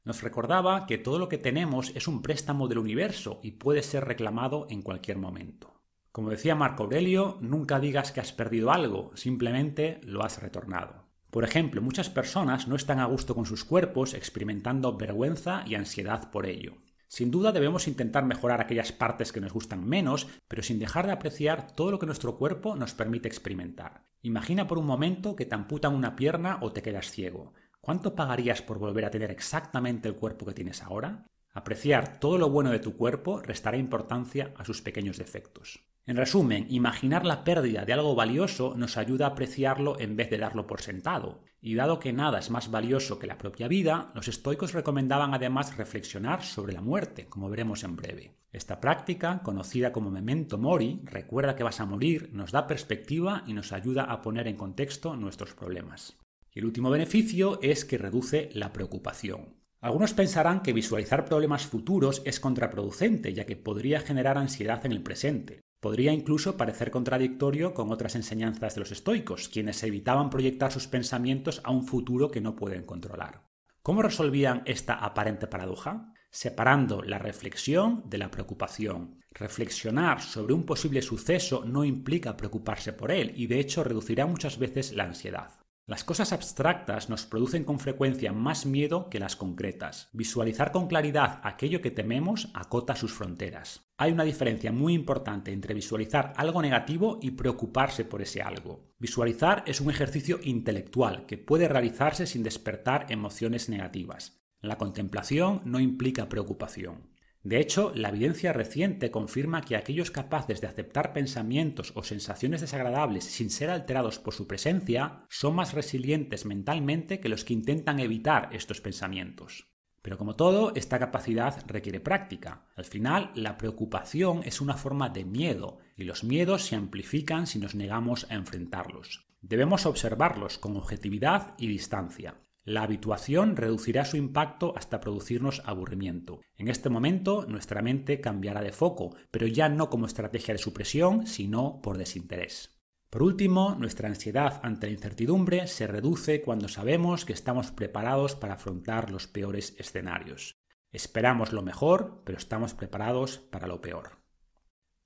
[0.05, 4.05] Nos recordaba que todo lo que tenemos es un préstamo del universo y puede ser
[4.05, 5.81] reclamado en cualquier momento.
[6.13, 11.10] Como decía Marco Aurelio, nunca digas que has perdido algo, simplemente lo has retornado.
[11.31, 16.29] Por ejemplo, muchas personas no están a gusto con sus cuerpos experimentando vergüenza y ansiedad
[16.29, 16.73] por ello.
[17.07, 21.13] Sin duda debemos intentar mejorar aquellas partes que nos gustan menos, pero sin dejar de
[21.13, 24.03] apreciar todo lo que nuestro cuerpo nos permite experimentar.
[24.21, 27.53] Imagina por un momento que te amputan una pierna o te quedas ciego.
[27.79, 31.25] ¿Cuánto pagarías por volver a tener exactamente el cuerpo que tienes ahora?
[31.53, 35.90] Apreciar todo lo bueno de tu cuerpo restará importancia a sus pequeños defectos.
[36.11, 40.39] En resumen, imaginar la pérdida de algo valioso nos ayuda a apreciarlo en vez de
[40.39, 41.41] darlo por sentado.
[41.61, 45.77] Y dado que nada es más valioso que la propia vida, los estoicos recomendaban además
[45.77, 48.35] reflexionar sobre la muerte, como veremos en breve.
[48.51, 53.53] Esta práctica, conocida como memento mori, recuerda que vas a morir, nos da perspectiva y
[53.53, 56.17] nos ayuda a poner en contexto nuestros problemas.
[56.53, 59.60] Y el último beneficio es que reduce la preocupación.
[59.81, 65.01] Algunos pensarán que visualizar problemas futuros es contraproducente, ya que podría generar ansiedad en el
[65.01, 65.61] presente.
[65.79, 71.61] Podría incluso parecer contradictorio con otras enseñanzas de los estoicos, quienes evitaban proyectar sus pensamientos
[71.63, 73.41] a un futuro que no pueden controlar.
[73.81, 76.13] ¿Cómo resolvían esta aparente paradoja?
[76.29, 79.19] Separando la reflexión de la preocupación.
[79.31, 84.59] Reflexionar sobre un posible suceso no implica preocuparse por él y de hecho reducirá muchas
[84.59, 85.60] veces la ansiedad.
[85.87, 90.09] Las cosas abstractas nos producen con frecuencia más miedo que las concretas.
[90.13, 93.89] Visualizar con claridad aquello que tememos acota sus fronteras.
[93.97, 98.93] Hay una diferencia muy importante entre visualizar algo negativo y preocuparse por ese algo.
[98.99, 104.39] Visualizar es un ejercicio intelectual que puede realizarse sin despertar emociones negativas.
[104.61, 107.09] La contemplación no implica preocupación.
[107.43, 113.23] De hecho, la evidencia reciente confirma que aquellos capaces de aceptar pensamientos o sensaciones desagradables
[113.23, 118.49] sin ser alterados por su presencia son más resilientes mentalmente que los que intentan evitar
[118.51, 119.71] estos pensamientos.
[120.03, 122.67] Pero como todo, esta capacidad requiere práctica.
[122.75, 127.59] Al final, la preocupación es una forma de miedo y los miedos se amplifican si
[127.59, 129.27] nos negamos a enfrentarlos.
[129.41, 132.35] Debemos observarlos con objetividad y distancia.
[132.63, 136.41] La habituación reducirá su impacto hasta producirnos aburrimiento.
[136.55, 141.25] En este momento nuestra mente cambiará de foco, pero ya no como estrategia de supresión,
[141.25, 142.79] sino por desinterés.
[143.09, 148.53] Por último, nuestra ansiedad ante la incertidumbre se reduce cuando sabemos que estamos preparados para
[148.53, 150.55] afrontar los peores escenarios.
[150.91, 154.21] Esperamos lo mejor, pero estamos preparados para lo peor.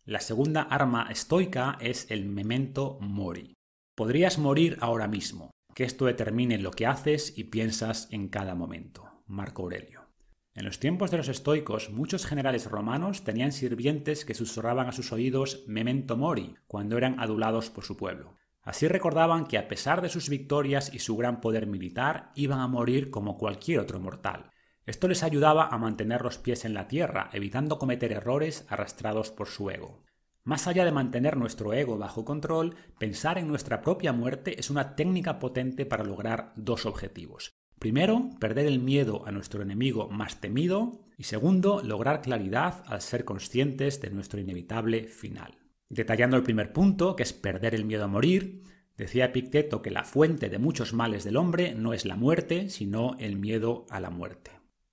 [0.04, 3.56] La segunda arma estoica es el memento mori.
[3.96, 9.12] Podrías morir ahora mismo, que esto determine lo que haces y piensas en cada momento.
[9.28, 10.06] Marco Aurelio.
[10.54, 15.12] En los tiempos de los estoicos, muchos generales romanos tenían sirvientes que susurraban a sus
[15.12, 18.38] oídos memento mori cuando eran adulados por su pueblo.
[18.62, 22.68] Así recordaban que a pesar de sus victorias y su gran poder militar, iban a
[22.68, 24.52] morir como cualquier otro mortal.
[24.86, 29.48] Esto les ayudaba a mantener los pies en la tierra, evitando cometer errores arrastrados por
[29.48, 30.06] su ego.
[30.46, 34.96] Más allá de mantener nuestro ego bajo control, pensar en nuestra propia muerte es una
[34.96, 37.56] técnica potente para lograr dos objetivos.
[37.80, 43.26] Primero, perder el miedo a nuestro enemigo más temido y segundo, lograr claridad al ser
[43.26, 45.58] conscientes de nuestro inevitable final.
[45.90, 48.62] Detallando el primer punto, que es perder el miedo a morir,
[48.98, 53.18] decía Epicteto que la fuente de muchos males del hombre no es la muerte, sino
[53.18, 54.52] el miedo a la muerte.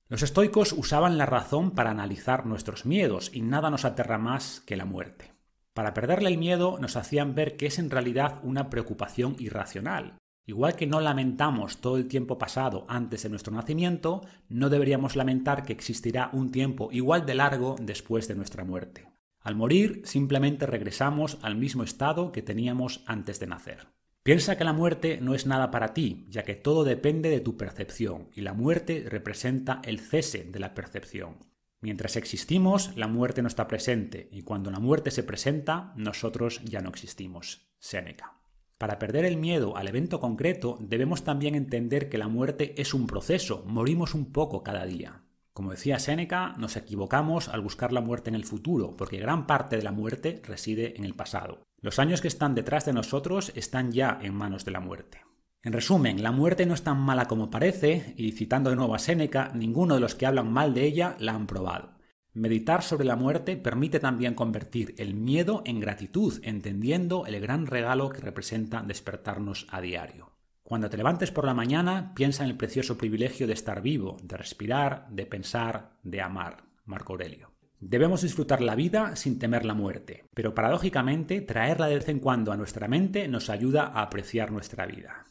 [0.09, 4.77] Los estoicos usaban la razón para analizar nuestros miedos y nada nos aterra más que
[4.77, 5.32] la muerte.
[5.75, 10.19] Para perderle el miedo nos hacían ver que es en realidad una preocupación irracional.
[10.45, 15.65] Igual que no lamentamos todo el tiempo pasado antes de nuestro nacimiento, no deberíamos lamentar
[15.65, 19.09] que existirá un tiempo igual de largo después de nuestra muerte.
[19.41, 23.89] Al morir simplemente regresamos al mismo estado que teníamos antes de nacer.
[24.23, 27.57] Piensa que la muerte no es nada para ti, ya que todo depende de tu
[27.57, 31.39] percepción, y la muerte representa el cese de la percepción.
[31.83, 36.81] Mientras existimos, la muerte no está presente, y cuando la muerte se presenta, nosotros ya
[36.81, 37.67] no existimos.
[37.81, 38.39] Séneca.
[38.79, 43.09] Para perder el miedo al evento concreto, debemos también entender que la muerte es un
[43.09, 45.25] proceso, morimos un poco cada día.
[45.53, 49.77] Como decía Séneca, nos equivocamos al buscar la muerte en el futuro, porque gran parte
[49.77, 51.67] de la muerte reside en el pasado.
[51.81, 55.23] Los años que están detrás de nosotros están ya en manos de la muerte.
[55.65, 58.99] En resumen, la muerte no es tan mala como parece, y citando de nuevo a
[58.99, 61.93] Séneca, ninguno de los que hablan mal de ella la han probado.
[62.35, 68.09] Meditar sobre la muerte permite también convertir el miedo en gratitud, entendiendo el gran regalo
[68.09, 70.33] que representa despertarnos a diario.
[70.65, 74.37] Cuando te levantes por la mañana, piensa en el precioso privilegio de estar vivo, de
[74.37, 76.65] respirar, de pensar, de amar.
[76.87, 77.53] Marco Aurelio.
[77.79, 82.51] Debemos disfrutar la vida sin temer la muerte, pero paradójicamente traerla de vez en cuando
[82.51, 85.27] a nuestra mente nos ayuda a apreciar nuestra vida.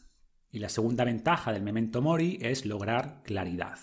[0.52, 3.80] Y la segunda ventaja del memento mori es lograr claridad.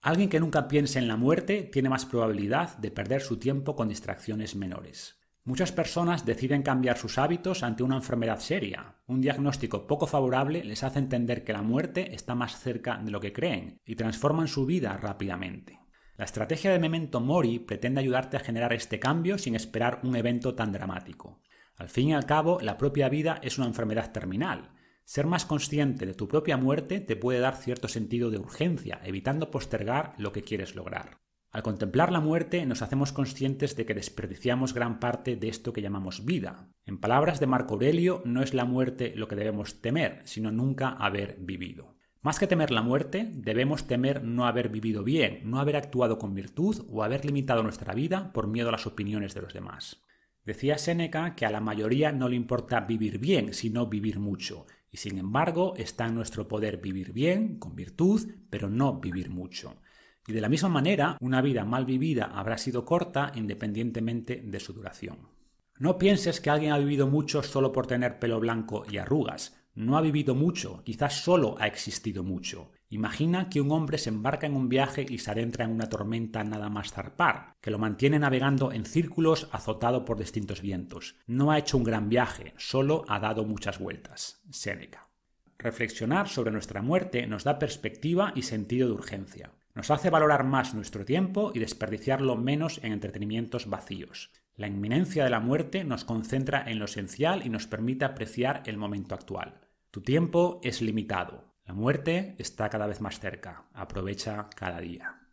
[0.00, 3.88] Alguien que nunca piense en la muerte tiene más probabilidad de perder su tiempo con
[3.88, 5.22] distracciones menores.
[5.44, 8.96] Muchas personas deciden cambiar sus hábitos ante una enfermedad seria.
[9.06, 13.18] Un diagnóstico poco favorable les hace entender que la muerte está más cerca de lo
[13.18, 15.80] que creen y transforman su vida rápidamente.
[16.16, 20.54] La estrategia de Memento Mori pretende ayudarte a generar este cambio sin esperar un evento
[20.54, 21.42] tan dramático.
[21.76, 24.70] Al fin y al cabo, la propia vida es una enfermedad terminal.
[25.04, 29.50] Ser más consciente de tu propia muerte te puede dar cierto sentido de urgencia, evitando
[29.50, 31.18] postergar lo que quieres lograr.
[31.50, 35.82] Al contemplar la muerte nos hacemos conscientes de que desperdiciamos gran parte de esto que
[35.82, 36.70] llamamos vida.
[36.86, 40.88] En palabras de Marco Aurelio, no es la muerte lo que debemos temer, sino nunca
[40.88, 41.98] haber vivido.
[42.22, 46.34] Más que temer la muerte, debemos temer no haber vivido bien, no haber actuado con
[46.34, 50.02] virtud o haber limitado nuestra vida por miedo a las opiniones de los demás.
[50.44, 54.98] Decía Séneca que a la mayoría no le importa vivir bien, sino vivir mucho, y
[54.98, 59.80] sin embargo está en nuestro poder vivir bien, con virtud, pero no vivir mucho.
[60.26, 64.74] Y de la misma manera, una vida mal vivida habrá sido corta independientemente de su
[64.74, 65.30] duración.
[65.78, 69.56] No pienses que alguien ha vivido mucho solo por tener pelo blanco y arrugas.
[69.74, 72.70] No ha vivido mucho, quizás solo ha existido mucho.
[72.92, 76.44] Imagina que un hombre se embarca en un viaje y se adentra en una tormenta
[76.44, 81.16] nada más zarpar, que lo mantiene navegando en círculos azotado por distintos vientos.
[81.26, 84.42] No ha hecho un gran viaje, solo ha dado muchas vueltas.
[84.50, 85.08] Séneca.
[85.56, 89.52] Reflexionar sobre nuestra muerte nos da perspectiva y sentido de urgencia.
[89.74, 94.32] Nos hace valorar más nuestro tiempo y desperdiciarlo menos en entretenimientos vacíos.
[94.54, 98.76] La inminencia de la muerte nos concentra en lo esencial y nos permite apreciar el
[98.76, 99.62] momento actual.
[99.90, 101.51] Tu tiempo es limitado.
[101.64, 103.66] La muerte está cada vez más cerca.
[103.72, 105.28] Aprovecha cada día.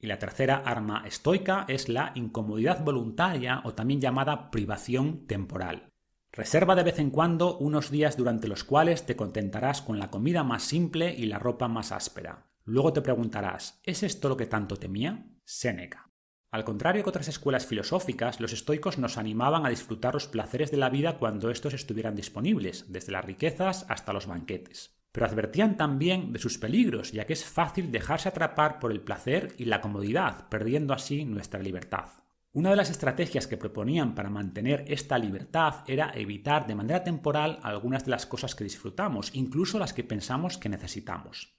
[0.00, 5.92] Y la tercera arma estoica es la incomodidad voluntaria o también llamada privación temporal.
[6.32, 10.44] Reserva de vez en cuando unos días durante los cuales te contentarás con la comida
[10.44, 12.46] más simple y la ropa más áspera.
[12.64, 15.26] Luego te preguntarás, ¿es esto lo que tanto temía?
[15.44, 16.10] Séneca.
[16.50, 20.76] Al contrario que otras escuelas filosóficas, los estoicos nos animaban a disfrutar los placeres de
[20.76, 24.97] la vida cuando estos estuvieran disponibles, desde las riquezas hasta los banquetes.
[25.12, 29.54] Pero advertían también de sus peligros, ya que es fácil dejarse atrapar por el placer
[29.58, 32.10] y la comodidad, perdiendo así nuestra libertad.
[32.52, 37.58] Una de las estrategias que proponían para mantener esta libertad era evitar de manera temporal
[37.62, 41.58] algunas de las cosas que disfrutamos, incluso las que pensamos que necesitamos.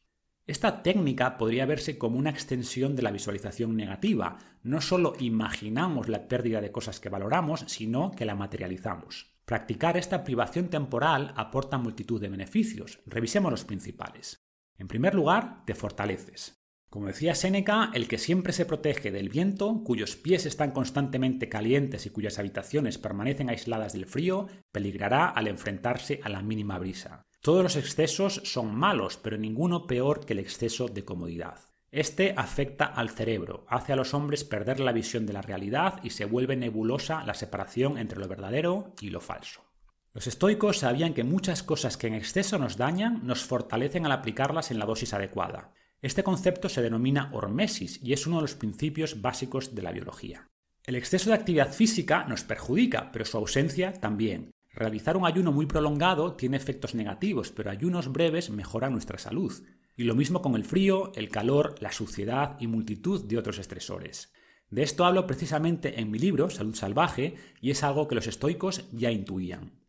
[0.49, 4.39] Esta técnica podría verse como una extensión de la visualización negativa.
[4.63, 9.38] No solo imaginamos la pérdida de cosas que valoramos, sino que la materializamos.
[9.49, 12.99] Practicar esta privación temporal aporta multitud de beneficios.
[13.07, 14.45] Revisemos los principales.
[14.77, 16.61] En primer lugar, te fortaleces.
[16.87, 22.05] Como decía Séneca, el que siempre se protege del viento, cuyos pies están constantemente calientes
[22.05, 27.23] y cuyas habitaciones permanecen aisladas del frío, peligrará al enfrentarse a la mínima brisa.
[27.41, 31.68] Todos los excesos son malos, pero ninguno peor que el exceso de comodidad.
[31.91, 36.11] Este afecta al cerebro, hace a los hombres perder la visión de la realidad y
[36.11, 39.65] se vuelve nebulosa la separación entre lo verdadero y lo falso.
[40.13, 44.69] Los estoicos sabían que muchas cosas que en exceso nos dañan nos fortalecen al aplicarlas
[44.69, 45.73] en la dosis adecuada.
[46.01, 50.47] Este concepto se denomina hormesis y es uno de los principios básicos de la biología.
[50.85, 54.51] El exceso de actividad física nos perjudica, pero su ausencia también.
[54.73, 59.53] Realizar un ayuno muy prolongado tiene efectos negativos, pero ayunos breves mejoran nuestra salud.
[59.95, 64.31] Y lo mismo con el frío, el calor, la suciedad y multitud de otros estresores.
[64.69, 68.87] De esto hablo precisamente en mi libro, Salud Salvaje, y es algo que los estoicos
[68.91, 69.79] ya intuían.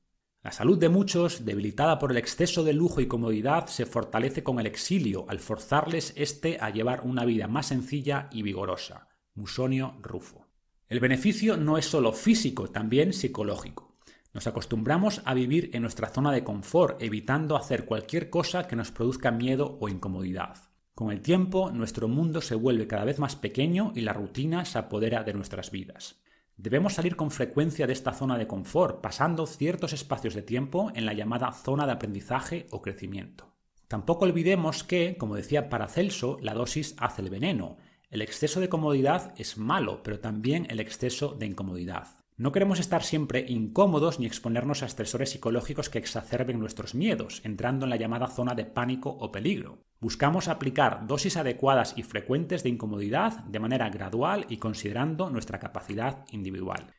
[0.42, 4.59] La salud de muchos, debilitada por el exceso de lujo y comodidad, se fortalece con
[4.59, 9.09] el exilio al forzarles éste a llevar una vida más sencilla y vigorosa.
[9.34, 10.49] Musonio Rufo.
[10.89, 13.89] El beneficio no es solo físico, también psicológico.
[14.33, 18.92] Nos acostumbramos a vivir en nuestra zona de confort, evitando hacer cualquier cosa que nos
[18.92, 20.70] produzca miedo o incomodidad.
[20.94, 24.78] Con el tiempo, nuestro mundo se vuelve cada vez más pequeño y la rutina se
[24.78, 26.20] apodera de nuestras vidas.
[26.57, 31.07] Debemos salir con frecuencia de esta zona de confort, pasando ciertos espacios de tiempo en
[31.07, 33.57] la llamada zona de aprendizaje o crecimiento.
[33.89, 37.78] Tampoco olvidemos que, como decía Paracelso, la dosis hace el veneno.
[38.10, 42.19] El exceso de comodidad es malo, pero también el exceso de incomodidad.
[42.40, 47.84] No queremos estar siempre incómodos ni exponernos a estresores psicológicos que exacerben nuestros miedos, entrando
[47.84, 49.84] en la llamada zona de pánico o peligro.
[50.00, 56.24] Buscamos aplicar dosis adecuadas y frecuentes de incomodidad de manera gradual y considerando nuestra capacidad
[56.30, 56.94] individual.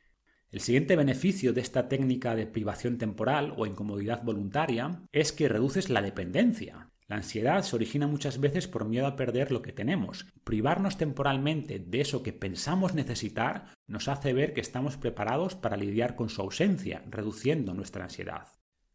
[0.51, 5.89] El siguiente beneficio de esta técnica de privación temporal o incomodidad voluntaria es que reduces
[5.89, 6.90] la dependencia.
[7.11, 10.27] La ansiedad se origina muchas veces por miedo a perder lo que tenemos.
[10.45, 16.15] Privarnos temporalmente de eso que pensamos necesitar nos hace ver que estamos preparados para lidiar
[16.15, 18.48] con su ausencia, reduciendo nuestra ansiedad.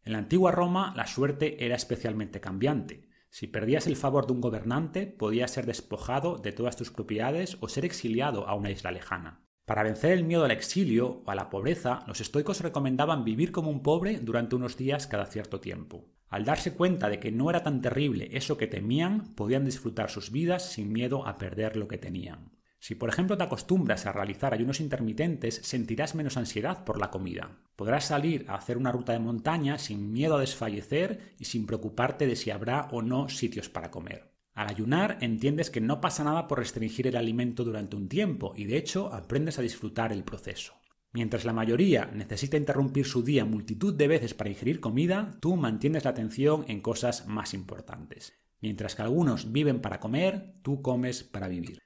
[0.03, 3.07] En la antigua Roma la suerte era especialmente cambiante.
[3.29, 7.69] Si perdías el favor de un gobernante, podías ser despojado de todas tus propiedades o
[7.69, 9.45] ser exiliado a una isla lejana.
[9.65, 13.69] Para vencer el miedo al exilio o a la pobreza, los estoicos recomendaban vivir como
[13.69, 16.16] un pobre durante unos días cada cierto tiempo.
[16.29, 20.31] Al darse cuenta de que no era tan terrible eso que temían, podían disfrutar sus
[20.31, 22.51] vidas sin miedo a perder lo que tenían.
[22.79, 27.57] Si por ejemplo te acostumbras a realizar ayunos intermitentes, sentirás menos ansiedad por la comida.
[27.75, 32.27] Podrás salir a hacer una ruta de montaña sin miedo a desfallecer y sin preocuparte
[32.27, 34.31] de si habrá o no sitios para comer.
[34.53, 38.65] Al ayunar entiendes que no pasa nada por restringir el alimento durante un tiempo y
[38.65, 40.76] de hecho aprendes a disfrutar el proceso.
[41.13, 46.03] Mientras la mayoría necesita interrumpir su día multitud de veces para ingerir comida, tú mantienes
[46.03, 48.33] la atención en cosas más importantes.
[48.59, 51.79] Mientras que algunos viven para comer, tú comes para vivir.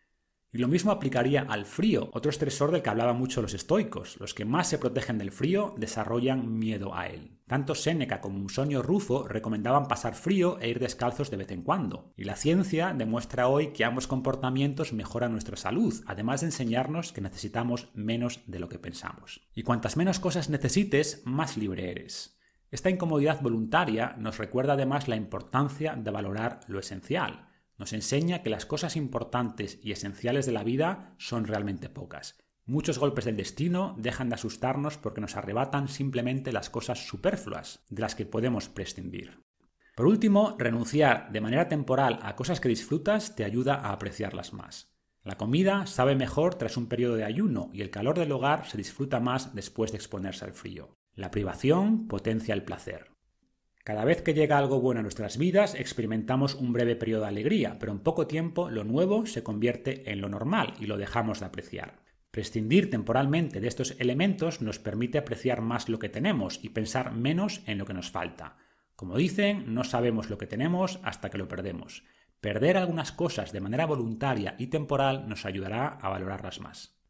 [0.54, 4.20] Y lo mismo aplicaría al frío, otro estresor del que hablaban mucho los estoicos.
[4.20, 7.38] Los que más se protegen del frío desarrollan miedo a él.
[7.48, 12.12] Tanto Séneca como Musonio Rufo recomendaban pasar frío e ir descalzos de vez en cuando.
[12.18, 17.22] Y la ciencia demuestra hoy que ambos comportamientos mejoran nuestra salud, además de enseñarnos que
[17.22, 19.48] necesitamos menos de lo que pensamos.
[19.56, 22.38] Y cuantas menos cosas necesites, más libre eres.
[22.72, 27.51] Esta incomodidad voluntaria nos recuerda además la importancia de valorar lo esencial
[27.82, 32.38] nos enseña que las cosas importantes y esenciales de la vida son realmente pocas.
[32.64, 38.04] Muchos golpes del destino dejan de asustarnos porque nos arrebatan simplemente las cosas superfluas de
[38.04, 39.42] las que podemos prescindir.
[39.96, 44.96] Por último, renunciar de manera temporal a cosas que disfrutas te ayuda a apreciarlas más.
[45.24, 48.78] La comida sabe mejor tras un periodo de ayuno y el calor del hogar se
[48.78, 50.94] disfruta más después de exponerse al frío.
[51.16, 53.11] La privación potencia el placer.
[53.84, 57.78] Cada vez que llega algo bueno a nuestras vidas, experimentamos un breve periodo de alegría,
[57.80, 61.48] pero en poco tiempo lo nuevo se convierte en lo normal y lo dejamos de
[61.48, 62.04] apreciar.
[62.30, 67.62] Prescindir temporalmente de estos elementos nos permite apreciar más lo que tenemos y pensar menos
[67.66, 68.58] en lo que nos falta.
[68.96, 72.04] Como dicen, no sabemos lo que tenemos hasta que lo perdemos.
[72.40, 77.02] Perder algunas cosas de manera voluntaria y temporal nos ayudará a valorarlas más.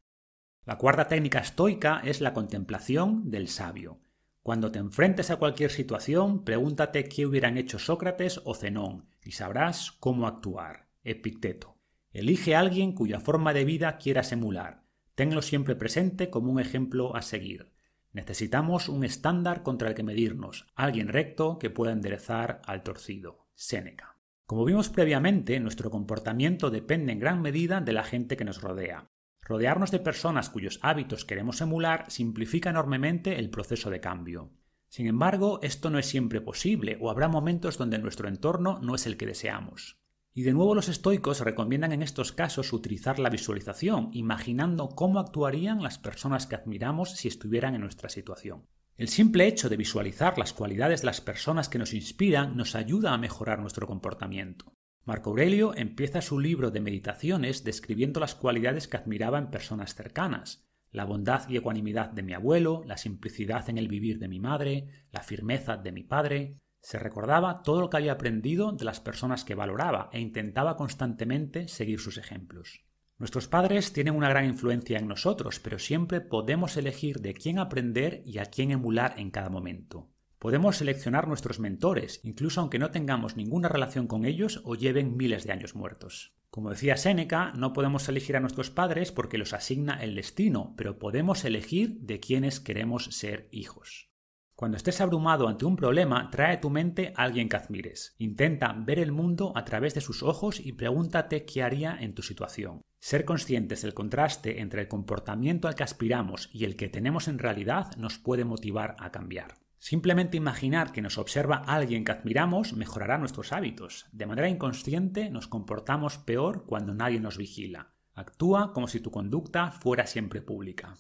[0.66, 4.00] La cuarta técnica estoica es la contemplación del sabio.
[4.44, 9.92] Cuando te enfrentes a cualquier situación, pregúntate qué hubieran hecho Sócrates o Zenón y sabrás
[9.92, 10.88] cómo actuar.
[11.04, 11.78] Epicteto.
[12.12, 14.84] Elige a alguien cuya forma de vida quieras emular.
[15.14, 17.72] Tenlo siempre presente como un ejemplo a seguir.
[18.14, 23.48] Necesitamos un estándar contra el que medirnos, alguien recto que pueda enderezar al torcido.
[23.54, 24.18] Séneca.
[24.48, 29.10] Como vimos previamente, nuestro comportamiento depende en gran medida de la gente que nos rodea.
[29.42, 34.52] Rodearnos de personas cuyos hábitos queremos emular simplifica enormemente el proceso de cambio.
[34.88, 39.06] Sin embargo, esto no es siempre posible o habrá momentos donde nuestro entorno no es
[39.06, 40.02] el que deseamos.
[40.34, 45.84] Y de nuevo los estoicos recomiendan en estos casos utilizar la visualización, imaginando cómo actuarían
[45.84, 48.66] las personas que admiramos si estuvieran en nuestra situación.
[48.96, 53.14] El simple hecho de visualizar las cualidades de las personas que nos inspiran nos ayuda
[53.14, 54.74] a mejorar nuestro comportamiento.
[55.04, 60.64] Marco Aurelio empieza su libro de meditaciones describiendo las cualidades que admiraba en personas cercanas,
[60.92, 64.88] la bondad y ecuanimidad de mi abuelo, la simplicidad en el vivir de mi madre,
[65.12, 66.60] la firmeza de mi padre.
[66.82, 71.68] Se recordaba todo lo que había aprendido de las personas que valoraba e intentaba constantemente
[71.68, 72.86] seguir sus ejemplos.
[73.18, 78.22] Nuestros padres tienen una gran influencia en nosotros, pero siempre podemos elegir de quién aprender
[78.26, 80.11] y a quién emular en cada momento.
[80.42, 85.44] Podemos seleccionar nuestros mentores, incluso aunque no tengamos ninguna relación con ellos o lleven miles
[85.44, 86.34] de años muertos.
[86.50, 90.98] Como decía Séneca, no podemos elegir a nuestros padres porque los asigna el destino, pero
[90.98, 94.10] podemos elegir de quienes queremos ser hijos.
[94.56, 98.16] Cuando estés abrumado ante un problema, trae a tu mente a alguien que admires.
[98.18, 102.24] Intenta ver el mundo a través de sus ojos y pregúntate qué haría en tu
[102.24, 102.82] situación.
[103.00, 107.38] Ser conscientes del contraste entre el comportamiento al que aspiramos y el que tenemos en
[107.38, 109.61] realidad nos puede motivar a cambiar.
[109.82, 114.06] Simplemente imaginar que nos observa alguien que admiramos mejorará nuestros hábitos.
[114.12, 117.96] De manera inconsciente nos comportamos peor cuando nadie nos vigila.
[118.14, 120.94] Actúa como si tu conducta fuera siempre pública.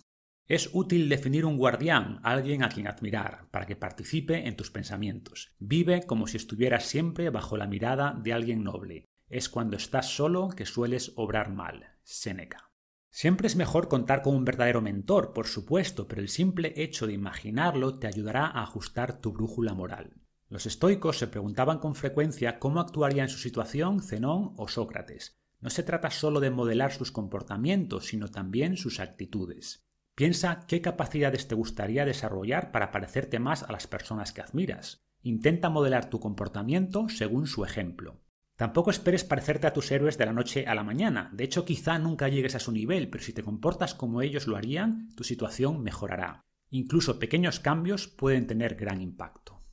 [0.47, 5.55] Es útil definir un guardián, alguien a quien admirar, para que participe en tus pensamientos.
[5.59, 9.05] Vive como si estuvieras siempre bajo la mirada de alguien noble.
[9.29, 11.85] Es cuando estás solo que sueles obrar mal.
[12.01, 12.70] Séneca.
[13.13, 17.13] Siempre es mejor contar con un verdadero mentor, por supuesto, pero el simple hecho de
[17.13, 20.13] imaginarlo te ayudará a ajustar tu brújula moral.
[20.47, 25.37] Los estoicos se preguntaban con frecuencia cómo actuaría en su situación Zenón o Sócrates.
[25.59, 29.85] No se trata solo de modelar sus comportamientos, sino también sus actitudes.
[30.15, 35.03] Piensa qué capacidades te gustaría desarrollar para parecerte más a las personas que admiras.
[35.21, 38.21] Intenta modelar tu comportamiento según su ejemplo.
[38.61, 41.31] Tampoco esperes parecerte a tus héroes de la noche a la mañana.
[41.33, 44.55] De hecho, quizá nunca llegues a su nivel, pero si te comportas como ellos lo
[44.55, 46.45] harían, tu situación mejorará.
[46.69, 49.63] Incluso pequeños cambios pueden tener gran impacto.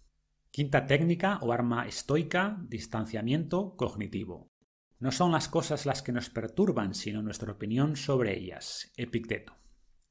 [0.51, 4.55] Quinta técnica o arma estoica, distanciamiento cognitivo.
[5.01, 8.91] No son las cosas las que nos perturban, sino nuestra opinión sobre ellas.
[8.97, 9.53] Epicteto.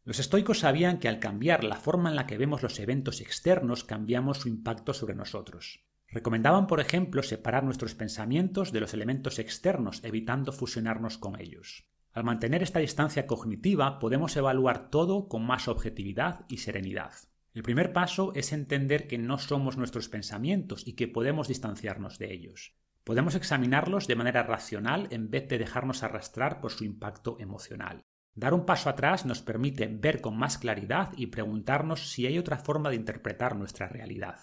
[0.04, 3.84] Los estoicos sabían que al cambiar la forma en la que vemos los eventos externos
[3.84, 5.87] cambiamos su impacto sobre nosotros.
[6.18, 11.86] Recomendaban, por ejemplo, separar nuestros pensamientos de los elementos externos, evitando fusionarnos con ellos.
[12.12, 17.12] Al mantener esta distancia cognitiva podemos evaluar todo con más objetividad y serenidad.
[17.54, 22.34] El primer paso es entender que no somos nuestros pensamientos y que podemos distanciarnos de
[22.34, 22.74] ellos.
[23.04, 28.02] Podemos examinarlos de manera racional en vez de dejarnos arrastrar por su impacto emocional.
[28.34, 32.58] Dar un paso atrás nos permite ver con más claridad y preguntarnos si hay otra
[32.58, 34.40] forma de interpretar nuestra realidad.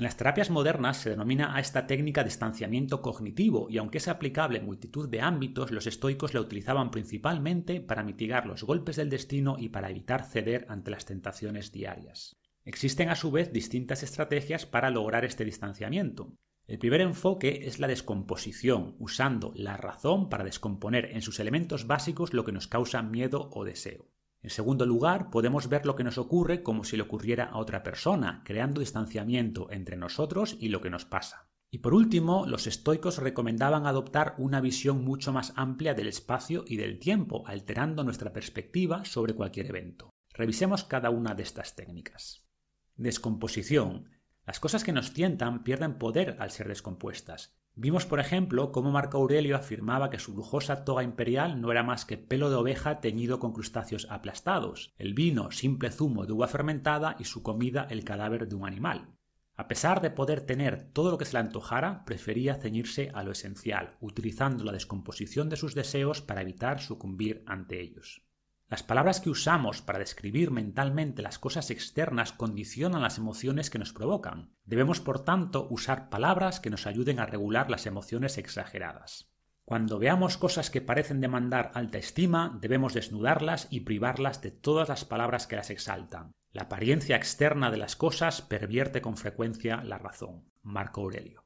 [0.00, 4.58] En las terapias modernas se denomina a esta técnica distanciamiento cognitivo y aunque es aplicable
[4.58, 9.56] en multitud de ámbitos, los estoicos la utilizaban principalmente para mitigar los golpes del destino
[9.58, 12.34] y para evitar ceder ante las tentaciones diarias.
[12.64, 16.32] Existen a su vez distintas estrategias para lograr este distanciamiento.
[16.66, 22.32] El primer enfoque es la descomposición, usando la razón para descomponer en sus elementos básicos
[22.32, 24.08] lo que nos causa miedo o deseo.
[24.42, 27.82] En segundo lugar, podemos ver lo que nos ocurre como si le ocurriera a otra
[27.82, 31.50] persona, creando distanciamiento entre nosotros y lo que nos pasa.
[31.70, 36.76] Y por último, los estoicos recomendaban adoptar una visión mucho más amplia del espacio y
[36.76, 40.10] del tiempo, alterando nuestra perspectiva sobre cualquier evento.
[40.32, 42.48] Revisemos cada una de estas técnicas.
[42.96, 44.10] Descomposición.
[44.46, 47.59] Las cosas que nos tientan pierden poder al ser descompuestas.
[47.82, 52.04] Vimos, por ejemplo, cómo Marco Aurelio afirmaba que su lujosa toga imperial no era más
[52.04, 57.16] que pelo de oveja teñido con crustáceos aplastados, el vino simple zumo de uva fermentada
[57.18, 59.14] y su comida el cadáver de un animal.
[59.56, 63.32] A pesar de poder tener todo lo que se le antojara, prefería ceñirse a lo
[63.32, 68.26] esencial, utilizando la descomposición de sus deseos para evitar sucumbir ante ellos.
[68.70, 73.92] Las palabras que usamos para describir mentalmente las cosas externas condicionan las emociones que nos
[73.92, 74.54] provocan.
[74.64, 79.28] Debemos, por tanto, usar palabras que nos ayuden a regular las emociones exageradas.
[79.64, 85.04] Cuando veamos cosas que parecen demandar alta estima, debemos desnudarlas y privarlas de todas las
[85.04, 86.30] palabras que las exaltan.
[86.52, 90.48] La apariencia externa de las cosas pervierte con frecuencia la razón.
[90.62, 91.44] Marco Aurelio.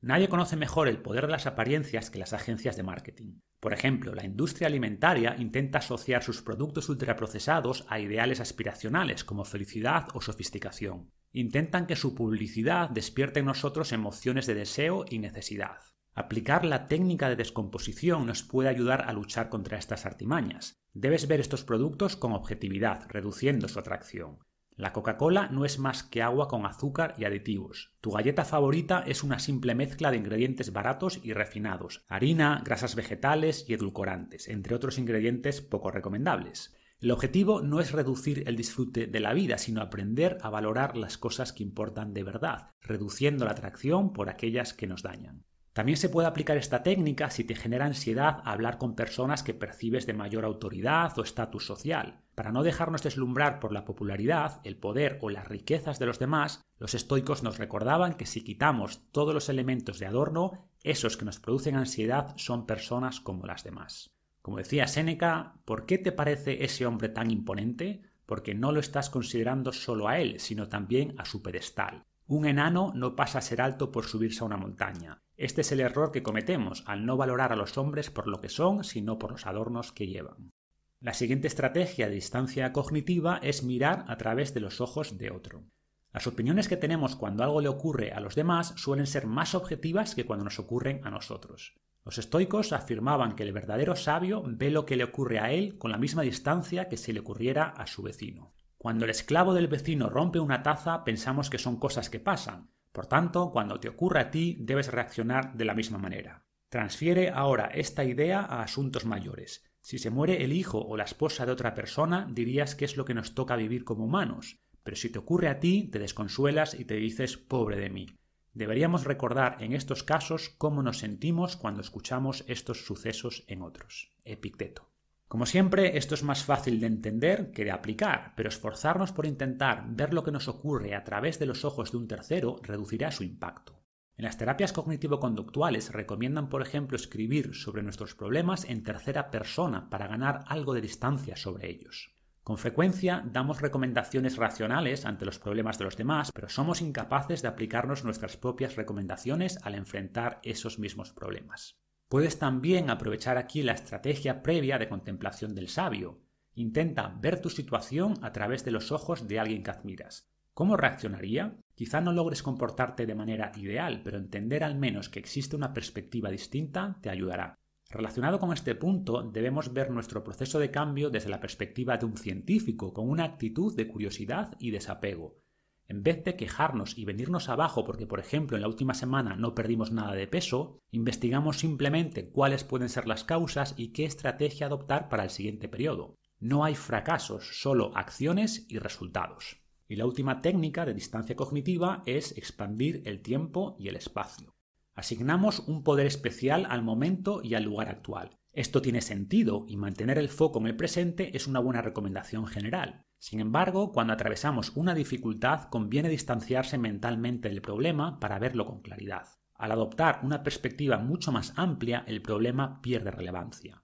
[0.00, 3.40] Nadie conoce mejor el poder de las apariencias que las agencias de marketing.
[3.64, 10.08] Por ejemplo, la industria alimentaria intenta asociar sus productos ultraprocesados a ideales aspiracionales como felicidad
[10.12, 11.10] o sofisticación.
[11.32, 15.78] Intentan que su publicidad despierte en nosotros emociones de deseo y necesidad.
[16.12, 20.74] Aplicar la técnica de descomposición nos puede ayudar a luchar contra estas artimañas.
[20.92, 24.40] Debes ver estos productos con objetividad, reduciendo su atracción.
[24.76, 27.92] La Coca-Cola no es más que agua con azúcar y aditivos.
[28.00, 33.66] Tu galleta favorita es una simple mezcla de ingredientes baratos y refinados, harina, grasas vegetales
[33.68, 36.74] y edulcorantes, entre otros ingredientes poco recomendables.
[36.98, 41.18] El objetivo no es reducir el disfrute de la vida, sino aprender a valorar las
[41.18, 45.44] cosas que importan de verdad, reduciendo la atracción por aquellas que nos dañan.
[45.74, 50.06] También se puede aplicar esta técnica si te genera ansiedad hablar con personas que percibes
[50.06, 52.20] de mayor autoridad o estatus social.
[52.36, 56.62] Para no dejarnos deslumbrar por la popularidad, el poder o las riquezas de los demás,
[56.78, 61.40] los estoicos nos recordaban que si quitamos todos los elementos de adorno, esos que nos
[61.40, 64.12] producen ansiedad son personas como las demás.
[64.42, 68.02] Como decía Séneca, ¿por qué te parece ese hombre tan imponente?
[68.26, 72.04] Porque no lo estás considerando solo a él, sino también a su pedestal.
[72.28, 75.23] Un enano no pasa a ser alto por subirse a una montaña.
[75.36, 78.48] Este es el error que cometemos al no valorar a los hombres por lo que
[78.48, 80.52] son, sino por los adornos que llevan.
[81.00, 85.64] La siguiente estrategia de distancia cognitiva es mirar a través de los ojos de otro.
[86.12, 90.14] Las opiniones que tenemos cuando algo le ocurre a los demás suelen ser más objetivas
[90.14, 91.74] que cuando nos ocurren a nosotros.
[92.04, 95.90] Los estoicos afirmaban que el verdadero sabio ve lo que le ocurre a él con
[95.90, 98.54] la misma distancia que si le ocurriera a su vecino.
[98.78, 102.70] Cuando el esclavo del vecino rompe una taza, pensamos que son cosas que pasan.
[102.94, 106.46] Por tanto, cuando te ocurre a ti, debes reaccionar de la misma manera.
[106.68, 109.64] Transfiere ahora esta idea a asuntos mayores.
[109.80, 113.04] Si se muere el hijo o la esposa de otra persona, dirías que es lo
[113.04, 114.60] que nos toca vivir como humanos.
[114.84, 118.06] Pero si te ocurre a ti, te desconsuelas y te dices pobre de mí.
[118.52, 124.12] Deberíamos recordar en estos casos cómo nos sentimos cuando escuchamos estos sucesos en otros.
[124.24, 124.93] Epicteto.
[125.34, 129.84] Como siempre, esto es más fácil de entender que de aplicar, pero esforzarnos por intentar
[129.88, 133.24] ver lo que nos ocurre a través de los ojos de un tercero reducirá su
[133.24, 133.82] impacto.
[134.16, 140.06] En las terapias cognitivo-conductuales recomiendan, por ejemplo, escribir sobre nuestros problemas en tercera persona para
[140.06, 142.14] ganar algo de distancia sobre ellos.
[142.44, 147.48] Con frecuencia damos recomendaciones racionales ante los problemas de los demás, pero somos incapaces de
[147.48, 151.83] aplicarnos nuestras propias recomendaciones al enfrentar esos mismos problemas.
[152.08, 156.20] Puedes también aprovechar aquí la estrategia previa de contemplación del sabio.
[156.54, 160.30] Intenta ver tu situación a través de los ojos de alguien que admiras.
[160.52, 161.58] ¿Cómo reaccionaría?
[161.74, 166.30] Quizá no logres comportarte de manera ideal, pero entender al menos que existe una perspectiva
[166.30, 167.58] distinta te ayudará.
[167.90, 172.16] Relacionado con este punto, debemos ver nuestro proceso de cambio desde la perspectiva de un
[172.16, 175.43] científico, con una actitud de curiosidad y desapego.
[175.86, 179.54] En vez de quejarnos y venirnos abajo porque, por ejemplo, en la última semana no
[179.54, 185.08] perdimos nada de peso, investigamos simplemente cuáles pueden ser las causas y qué estrategia adoptar
[185.08, 186.16] para el siguiente periodo.
[186.40, 189.58] No hay fracasos, solo acciones y resultados.
[189.86, 194.53] Y la última técnica de distancia cognitiva es expandir el tiempo y el espacio.
[194.94, 198.38] Asignamos un poder especial al momento y al lugar actual.
[198.52, 203.04] Esto tiene sentido y mantener el foco en el presente es una buena recomendación general.
[203.18, 209.26] Sin embargo, cuando atravesamos una dificultad conviene distanciarse mentalmente del problema para verlo con claridad.
[209.54, 213.82] Al adoptar una perspectiva mucho más amplia, el problema pierde relevancia.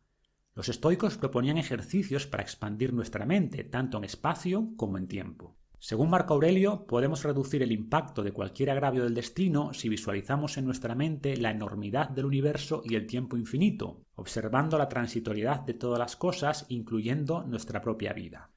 [0.55, 5.60] Los estoicos proponían ejercicios para expandir nuestra mente, tanto en espacio como en tiempo.
[5.83, 10.67] Según Marco Aurelio, podemos reducir el impacto de cualquier agravio del destino si visualizamos en
[10.67, 15.99] nuestra mente la enormidad del universo y el tiempo infinito, observando la transitoriedad de todas
[15.99, 18.51] las cosas, incluyendo nuestra propia vida.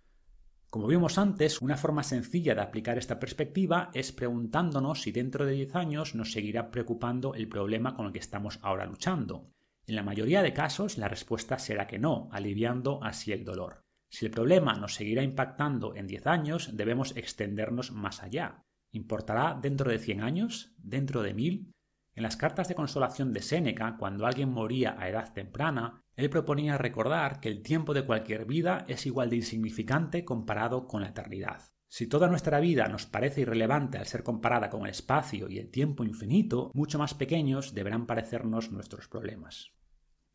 [0.69, 5.53] Como vimos antes, una forma sencilla de aplicar esta perspectiva es preguntándonos si dentro de
[5.53, 9.47] 10 años nos seguirá preocupando el problema con el que estamos ahora luchando.
[9.87, 13.85] En la mayoría de casos la respuesta será que no, aliviando así el dolor.
[14.13, 18.63] Si el problema nos seguirá impactando en 10 años, debemos extendernos más allá.
[18.91, 20.75] ¿Importará dentro de 100 años?
[20.77, 21.71] ¿Dentro de 1000?
[22.13, 26.77] En las cartas de consolación de Séneca, cuando alguien moría a edad temprana, él proponía
[26.77, 31.63] recordar que el tiempo de cualquier vida es igual de insignificante comparado con la eternidad.
[31.89, 35.71] Si toda nuestra vida nos parece irrelevante al ser comparada con el espacio y el
[35.71, 39.73] tiempo infinito, mucho más pequeños deberán parecernos nuestros problemas.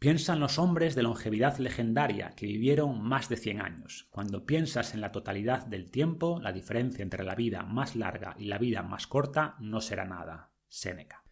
[0.01, 4.07] Piensa en los hombres de longevidad legendaria que vivieron más de 100 años.
[4.11, 8.45] Cuando piensas en la totalidad del tiempo, la diferencia entre la vida más larga y
[8.45, 10.53] la vida más corta no será nada.
[10.69, 11.25] Séneca.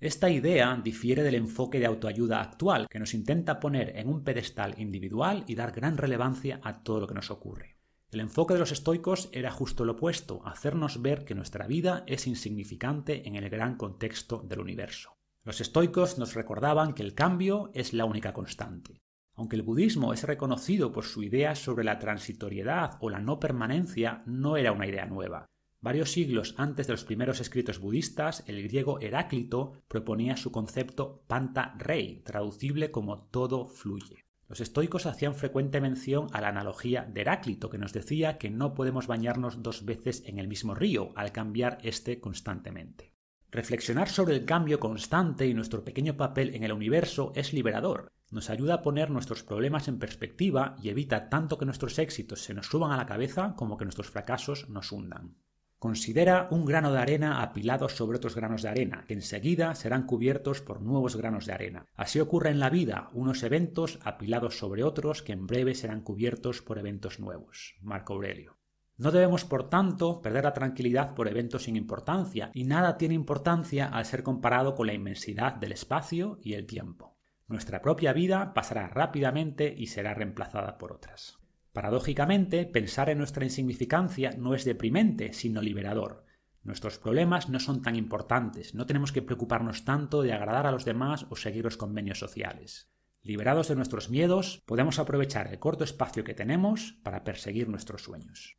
[0.00, 4.74] Esta idea difiere del enfoque de autoayuda actual, que nos intenta poner en un pedestal
[4.78, 7.76] individual y dar gran relevancia a todo lo que nos ocurre.
[8.10, 12.26] El enfoque de los estoicos era justo lo opuesto, hacernos ver que nuestra vida es
[12.26, 15.15] insignificante en el gran contexto del universo.
[15.46, 19.00] Los estoicos nos recordaban que el cambio es la única constante.
[19.32, 24.24] Aunque el budismo es reconocido por su idea sobre la transitoriedad o la no permanencia,
[24.26, 25.46] no era una idea nueva.
[25.80, 31.76] Varios siglos antes de los primeros escritos budistas, el griego Heráclito proponía su concepto panta
[31.78, 34.24] rei, traducible como todo fluye.
[34.48, 38.74] Los estoicos hacían frecuente mención a la analogía de Heráclito, que nos decía que no
[38.74, 43.15] podemos bañarnos dos veces en el mismo río al cambiar este constantemente.
[43.50, 48.12] Reflexionar sobre el cambio constante y nuestro pequeño papel en el universo es liberador.
[48.30, 52.54] Nos ayuda a poner nuestros problemas en perspectiva y evita tanto que nuestros éxitos se
[52.54, 55.36] nos suban a la cabeza como que nuestros fracasos nos hundan.
[55.78, 60.62] Considera un grano de arena apilado sobre otros granos de arena, que enseguida serán cubiertos
[60.62, 61.86] por nuevos granos de arena.
[61.94, 66.62] Así ocurre en la vida, unos eventos apilados sobre otros que en breve serán cubiertos
[66.62, 67.76] por eventos nuevos.
[67.82, 68.55] Marco Aurelio.
[68.98, 73.86] No debemos, por tanto, perder la tranquilidad por eventos sin importancia, y nada tiene importancia
[73.86, 77.18] al ser comparado con la inmensidad del espacio y el tiempo.
[77.46, 81.38] Nuestra propia vida pasará rápidamente y será reemplazada por otras.
[81.72, 86.24] Paradójicamente, pensar en nuestra insignificancia no es deprimente, sino liberador.
[86.62, 90.86] Nuestros problemas no son tan importantes, no tenemos que preocuparnos tanto de agradar a los
[90.86, 92.90] demás o seguir los convenios sociales.
[93.22, 98.56] Liberados de nuestros miedos, podemos aprovechar el corto espacio que tenemos para perseguir nuestros sueños.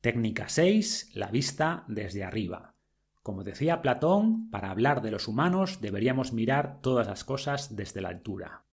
[0.00, 1.10] Técnica 6.
[1.14, 2.74] La vista desde arriba.
[3.22, 8.10] Como decía Platón, para hablar de los humanos deberíamos mirar todas las cosas desde la
[8.10, 8.66] altura.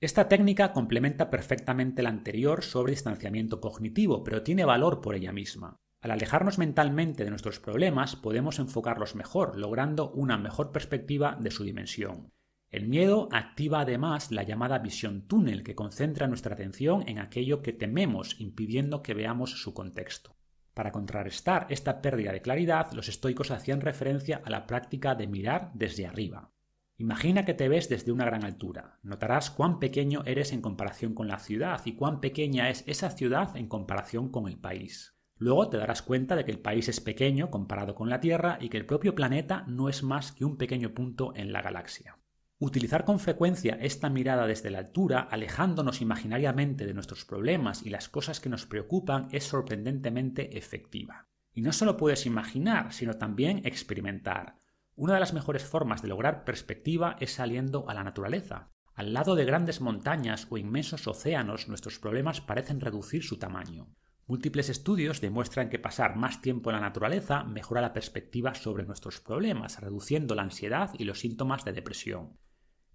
[0.00, 5.80] Esta técnica complementa perfectamente la anterior sobre distanciamiento cognitivo, pero tiene valor por ella misma.
[6.00, 11.64] Al alejarnos mentalmente de nuestros problemas podemos enfocarlos mejor, logrando una mejor perspectiva de su
[11.64, 12.30] dimensión.
[12.70, 17.72] El miedo activa además la llamada visión túnel, que concentra nuestra atención en aquello que
[17.72, 20.37] tememos, impidiendo que veamos su contexto.
[20.78, 25.72] Para contrarrestar esta pérdida de claridad, los estoicos hacían referencia a la práctica de mirar
[25.74, 26.52] desde arriba.
[26.98, 29.00] Imagina que te ves desde una gran altura.
[29.02, 33.56] Notarás cuán pequeño eres en comparación con la ciudad y cuán pequeña es esa ciudad
[33.56, 35.18] en comparación con el país.
[35.36, 38.68] Luego te darás cuenta de que el país es pequeño comparado con la Tierra y
[38.68, 42.18] que el propio planeta no es más que un pequeño punto en la galaxia.
[42.60, 48.08] Utilizar con frecuencia esta mirada desde la altura, alejándonos imaginariamente de nuestros problemas y las
[48.08, 51.28] cosas que nos preocupan, es sorprendentemente efectiva.
[51.52, 54.56] Y no solo puedes imaginar, sino también experimentar.
[54.96, 58.72] Una de las mejores formas de lograr perspectiva es saliendo a la naturaleza.
[58.92, 63.94] Al lado de grandes montañas o inmensos océanos, nuestros problemas parecen reducir su tamaño.
[64.26, 69.20] Múltiples estudios demuestran que pasar más tiempo en la naturaleza mejora la perspectiva sobre nuestros
[69.20, 72.36] problemas, reduciendo la ansiedad y los síntomas de depresión.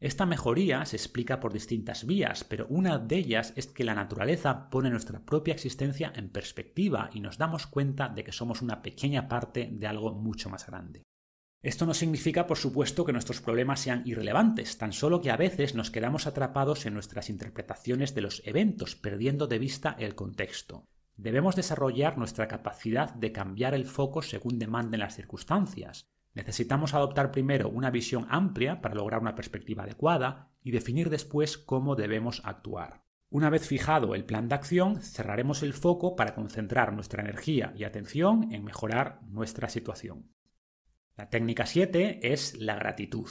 [0.03, 4.69] Esta mejoría se explica por distintas vías, pero una de ellas es que la naturaleza
[4.69, 9.30] pone nuestra propia existencia en perspectiva y nos damos cuenta de que somos una pequeña
[9.30, 11.03] parte de algo mucho más grande.
[11.62, 15.74] Esto no significa, por supuesto, que nuestros problemas sean irrelevantes, tan solo que a veces
[15.74, 20.84] nos quedamos atrapados en nuestras interpretaciones de los eventos, perdiendo de vista el contexto.
[21.16, 26.10] Debemos desarrollar nuestra capacidad de cambiar el foco según demanden las circunstancias.
[26.33, 31.96] Necesitamos adoptar primero una visión amplia para lograr una perspectiva adecuada y definir después cómo
[31.96, 33.03] debemos actuar.
[33.30, 37.83] Una vez fijado el plan de acción, cerraremos el foco para concentrar nuestra energía y
[37.83, 40.32] atención en mejorar nuestra situación.
[41.16, 43.30] La técnica 7 es la gratitud.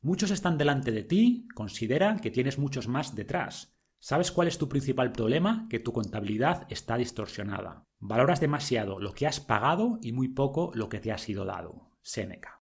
[0.00, 3.76] Muchos están delante de ti, considera que tienes muchos más detrás.
[3.98, 5.66] ¿Sabes cuál es tu principal problema?
[5.68, 7.84] Que tu contabilidad está distorsionada.
[7.98, 11.95] Valoras demasiado lo que has pagado y muy poco lo que te ha sido dado.
[12.06, 12.62] Séneca.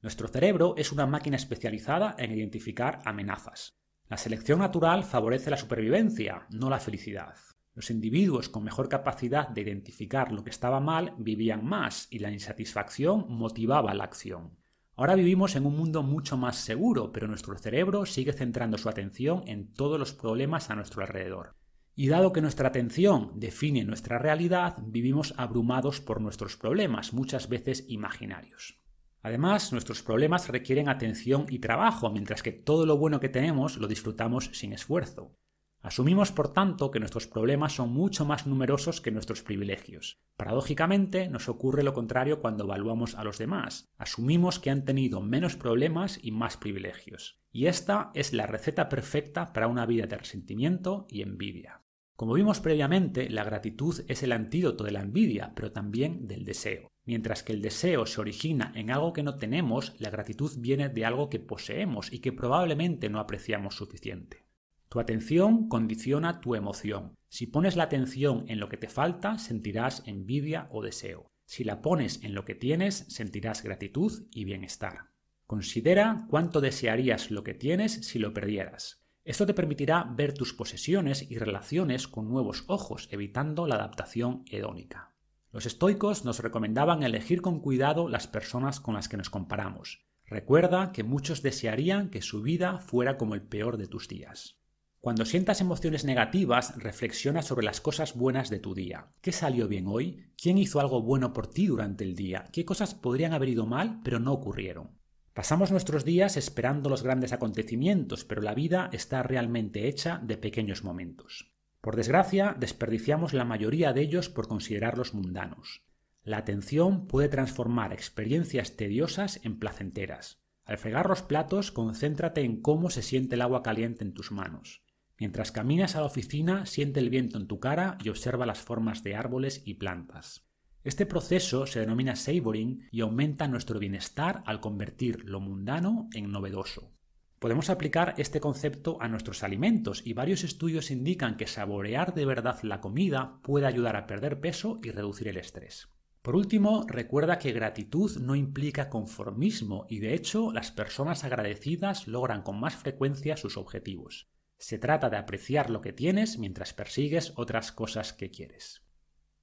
[0.00, 3.76] Nuestro cerebro es una máquina especializada en identificar amenazas.
[4.08, 7.34] La selección natural favorece la supervivencia, no la felicidad.
[7.74, 12.32] Los individuos con mejor capacidad de identificar lo que estaba mal vivían más y la
[12.32, 14.56] insatisfacción motivaba la acción.
[14.96, 19.42] Ahora vivimos en un mundo mucho más seguro, pero nuestro cerebro sigue centrando su atención
[19.46, 21.57] en todos los problemas a nuestro alrededor.
[22.00, 27.86] Y dado que nuestra atención define nuestra realidad, vivimos abrumados por nuestros problemas, muchas veces
[27.88, 28.80] imaginarios.
[29.20, 33.88] Además, nuestros problemas requieren atención y trabajo, mientras que todo lo bueno que tenemos lo
[33.88, 35.34] disfrutamos sin esfuerzo.
[35.80, 40.20] Asumimos, por tanto, que nuestros problemas son mucho más numerosos que nuestros privilegios.
[40.36, 43.88] Paradójicamente, nos ocurre lo contrario cuando evaluamos a los demás.
[43.96, 47.40] Asumimos que han tenido menos problemas y más privilegios.
[47.50, 51.82] Y esta es la receta perfecta para una vida de resentimiento y envidia.
[52.18, 56.90] Como vimos previamente, la gratitud es el antídoto de la envidia, pero también del deseo.
[57.04, 61.04] Mientras que el deseo se origina en algo que no tenemos, la gratitud viene de
[61.04, 64.48] algo que poseemos y que probablemente no apreciamos suficiente.
[64.88, 67.14] Tu atención condiciona tu emoción.
[67.28, 71.28] Si pones la atención en lo que te falta, sentirás envidia o deseo.
[71.46, 75.12] Si la pones en lo que tienes, sentirás gratitud y bienestar.
[75.46, 78.97] Considera cuánto desearías lo que tienes si lo perdieras.
[79.28, 85.12] Esto te permitirá ver tus posesiones y relaciones con nuevos ojos, evitando la adaptación hedónica.
[85.52, 90.00] Los estoicos nos recomendaban elegir con cuidado las personas con las que nos comparamos.
[90.24, 94.62] Recuerda que muchos desearían que su vida fuera como el peor de tus días.
[94.98, 99.12] Cuando sientas emociones negativas, reflexiona sobre las cosas buenas de tu día.
[99.20, 100.32] ¿Qué salió bien hoy?
[100.40, 102.46] ¿Quién hizo algo bueno por ti durante el día?
[102.50, 104.96] ¿Qué cosas podrían haber ido mal pero no ocurrieron?
[105.38, 110.82] Pasamos nuestros días esperando los grandes acontecimientos, pero la vida está realmente hecha de pequeños
[110.82, 111.52] momentos.
[111.80, 115.84] Por desgracia, desperdiciamos la mayoría de ellos por considerarlos mundanos.
[116.24, 120.42] La atención puede transformar experiencias tediosas en placenteras.
[120.64, 124.82] Al fregar los platos, concéntrate en cómo se siente el agua caliente en tus manos.
[125.20, 129.04] Mientras caminas a la oficina, siente el viento en tu cara y observa las formas
[129.04, 130.47] de árboles y plantas.
[130.84, 136.92] Este proceso se denomina savoring y aumenta nuestro bienestar al convertir lo mundano en novedoso.
[137.38, 142.58] Podemos aplicar este concepto a nuestros alimentos y varios estudios indican que saborear de verdad
[142.62, 145.88] la comida puede ayudar a perder peso y reducir el estrés.
[146.22, 152.42] Por último, recuerda que gratitud no implica conformismo y de hecho las personas agradecidas logran
[152.42, 154.28] con más frecuencia sus objetivos.
[154.58, 158.87] Se trata de apreciar lo que tienes mientras persigues otras cosas que quieres.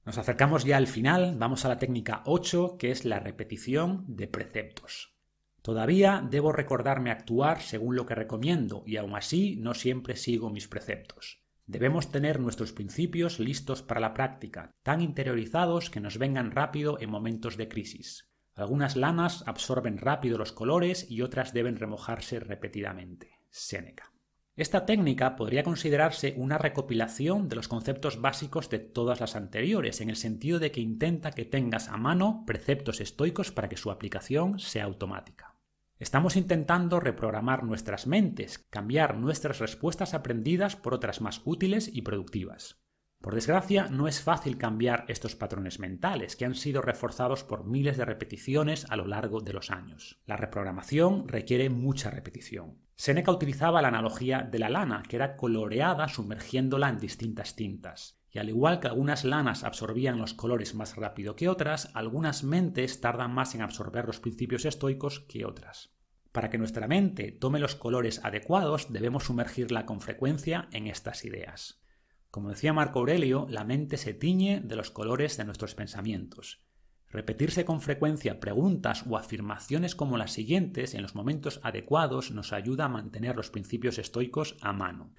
[0.06, 4.28] Nos acercamos ya al final, vamos a la técnica 8, que es la repetición de
[4.28, 5.16] preceptos.
[5.64, 10.68] Todavía debo recordarme actuar según lo que recomiendo y aún así no siempre sigo mis
[10.68, 11.42] preceptos.
[11.66, 17.10] Debemos tener nuestros principios listos para la práctica, tan interiorizados que nos vengan rápido en
[17.10, 18.30] momentos de crisis.
[18.54, 23.40] Algunas lanas absorben rápido los colores y otras deben remojarse repetidamente.
[23.50, 24.15] Séneca.
[24.58, 30.10] Esta técnica podría considerarse una recopilación de los conceptos básicos de todas las anteriores, en
[30.10, 34.58] el sentido de que intenta que tengas a mano preceptos estoicos para que su aplicación
[34.60, 35.56] sea automática.
[36.00, 42.82] Estamos intentando reprogramar nuestras mentes, cambiar nuestras respuestas aprendidas por otras más útiles y productivas.
[43.22, 47.98] Por desgracia, no es fácil cambiar estos patrones mentales que han sido reforzados por miles
[47.98, 50.22] de repeticiones a lo largo de los años.
[50.26, 52.85] La reprogramación requiere mucha repetición.
[52.96, 58.22] Seneca utilizaba la analogía de la lana, que era coloreada sumergiéndola en distintas tintas.
[58.32, 63.02] Y al igual que algunas lanas absorbían los colores más rápido que otras, algunas mentes
[63.02, 65.94] tardan más en absorber los principios estoicos que otras.
[66.32, 71.82] Para que nuestra mente tome los colores adecuados, debemos sumergirla con frecuencia en estas ideas.
[72.30, 76.65] Como decía Marco Aurelio, la mente se tiñe de los colores de nuestros pensamientos.
[77.10, 82.86] Repetirse con frecuencia preguntas o afirmaciones como las siguientes en los momentos adecuados nos ayuda
[82.86, 85.14] a mantener los principios estoicos a mano.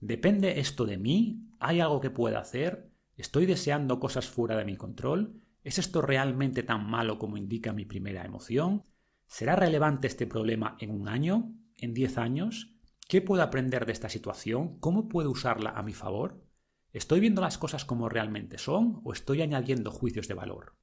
[0.00, 1.50] ¿Depende esto de mí?
[1.58, 2.90] ¿Hay algo que pueda hacer?
[3.16, 5.40] ¿Estoy deseando cosas fuera de mi control?
[5.64, 8.84] ¿Es esto realmente tan malo como indica mi primera emoción?
[9.26, 11.52] ¿Será relevante este problema en un año?
[11.76, 12.76] ¿En diez años?
[13.08, 14.78] ¿Qué puedo aprender de esta situación?
[14.78, 16.44] ¿Cómo puedo usarla a mi favor?
[16.92, 20.76] ¿Estoy viendo las cosas como realmente son o estoy añadiendo juicios de valor?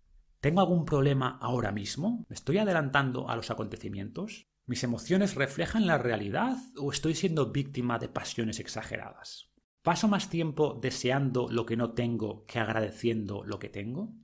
[0.44, 2.26] ¿Tengo algún problema ahora mismo?
[2.28, 4.50] ¿Me estoy adelantando a los acontecimientos?
[4.66, 9.54] ¿Mis emociones reflejan la realidad o estoy siendo víctima de pasiones exageradas?
[9.84, 14.18] ¿Paso más tiempo deseando lo que no tengo que agradeciendo lo que tengo?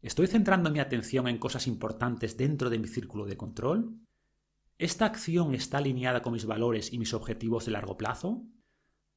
[0.00, 4.00] ¿Estoy centrando mi atención en cosas importantes dentro de mi círculo de control?
[4.78, 8.46] ¿Esta acción está alineada con mis valores y mis objetivos de largo plazo?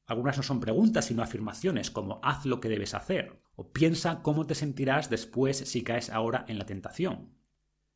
[0.06, 4.46] Algunas no son preguntas sino afirmaciones como haz lo que debes hacer o piensa cómo
[4.46, 7.34] te sentirás después si caes ahora en la tentación.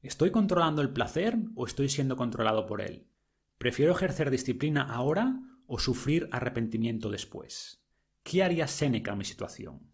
[0.00, 3.08] ¿Estoy controlando el placer o estoy siendo controlado por él?
[3.58, 7.84] ¿Prefiero ejercer disciplina ahora o sufrir arrepentimiento después?
[8.22, 9.92] ¿Qué haría Séneca en mi situación?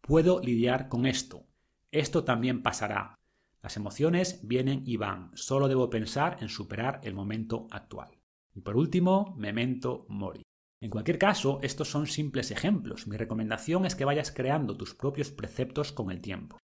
[0.00, 1.46] Puedo lidiar con esto.
[1.92, 3.20] Esto también pasará.
[3.62, 5.30] Las emociones vienen y van.
[5.34, 8.18] Solo debo pensar en superar el momento actual.
[8.54, 10.42] Y por último, memento mori.
[10.82, 13.06] En cualquier caso, estos son simples ejemplos.
[13.06, 16.58] Mi recomendación es que vayas creando tus propios preceptos con el tiempo.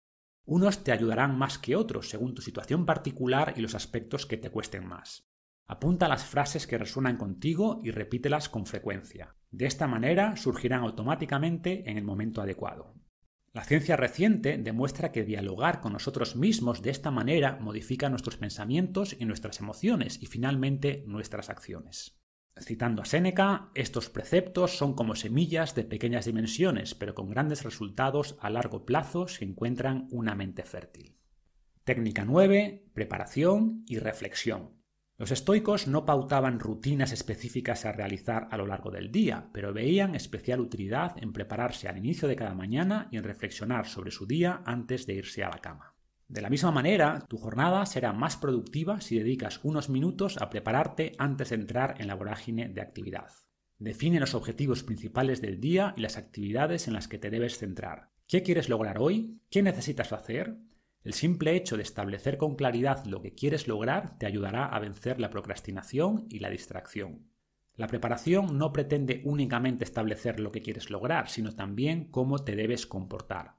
[0.44, 4.50] Unos te ayudarán más que otros según tu situación particular y los aspectos que te
[4.50, 5.28] cuesten más.
[5.68, 9.36] Apunta las frases que resuenan contigo y repítelas con frecuencia.
[9.52, 12.96] De esta manera surgirán automáticamente en el momento adecuado.
[13.54, 19.16] La ciencia reciente demuestra que dialogar con nosotros mismos de esta manera modifica nuestros pensamientos
[19.20, 22.17] y nuestras emociones y finalmente nuestras acciones.
[22.62, 28.38] Citando a Séneca, estos preceptos son como semillas de pequeñas dimensiones, pero con grandes resultados
[28.40, 31.18] a largo plazo si encuentran una mente fértil.
[31.84, 32.90] Técnica 9.
[32.94, 34.78] Preparación y reflexión.
[35.18, 40.14] Los estoicos no pautaban rutinas específicas a realizar a lo largo del día, pero veían
[40.14, 44.62] especial utilidad en prepararse al inicio de cada mañana y en reflexionar sobre su día
[44.66, 45.97] antes de irse a la cama.
[46.28, 51.14] De la misma manera, tu jornada será más productiva si dedicas unos minutos a prepararte
[51.18, 53.32] antes de entrar en la vorágine de actividad.
[53.80, 58.12] Define los objetivos principales del día y las actividades en las que te debes centrar.
[58.28, 59.40] ¿Qué quieres lograr hoy?
[59.50, 60.58] ¿Qué necesitas hacer?
[61.04, 65.22] El simple hecho de establecer con claridad lo que quieres lograr te ayudará a vencer
[65.22, 67.32] la procrastinación y la distracción.
[67.76, 72.88] La preparación no pretende únicamente establecer lo que quieres lograr, sino también cómo te debes
[72.88, 73.57] comportar.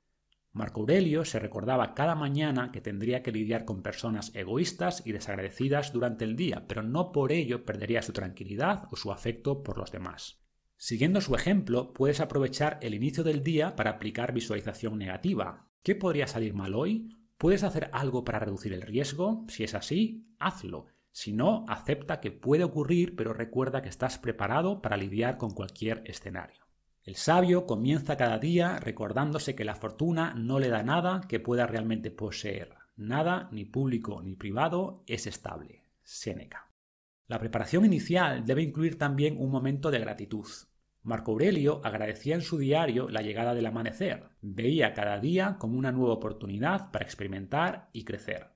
[0.59, 5.93] Marco Aurelio se recordaba cada mañana que tendría que lidiar con personas egoístas y desagradecidas
[5.93, 9.93] durante el día, pero no por ello perdería su tranquilidad o su afecto por los
[9.93, 10.43] demás.
[10.77, 15.71] Siguiendo su ejemplo, puedes aprovechar el inicio del día para aplicar visualización negativa.
[15.85, 17.17] ¿Qué podría salir mal hoy?
[17.37, 19.45] ¿Puedes hacer algo para reducir el riesgo?
[19.49, 20.87] Si es así, hazlo.
[21.13, 26.03] Si no, acepta que puede ocurrir, pero recuerda que estás preparado para lidiar con cualquier
[26.05, 26.68] escenario.
[27.05, 31.67] El sabio comienza cada día recordándose que la fortuna no le da nada que pueda
[31.67, 32.75] realmente poseer.
[32.97, 35.85] Nada, ni público ni privado, es estable.
[36.03, 36.71] Séneca.
[37.27, 40.47] La preparación inicial debe incluir también un momento de gratitud.
[41.03, 44.31] Marco Aurelio agradecía en su diario la llegada del amanecer.
[44.41, 48.49] Veía cada día como una nueva oportunidad para experimentar y crecer.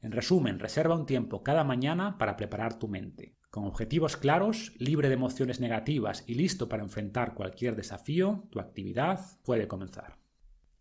[0.00, 3.36] En resumen, reserva un tiempo cada mañana para preparar tu mente.
[3.52, 9.20] Con objetivos claros, libre de emociones negativas y listo para enfrentar cualquier desafío, tu actividad
[9.44, 10.16] puede comenzar.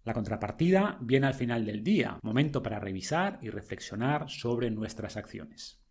[0.05, 5.81] La contrapartida viene al final del día, momento para revisar y reflexionar sobre nuestras acciones.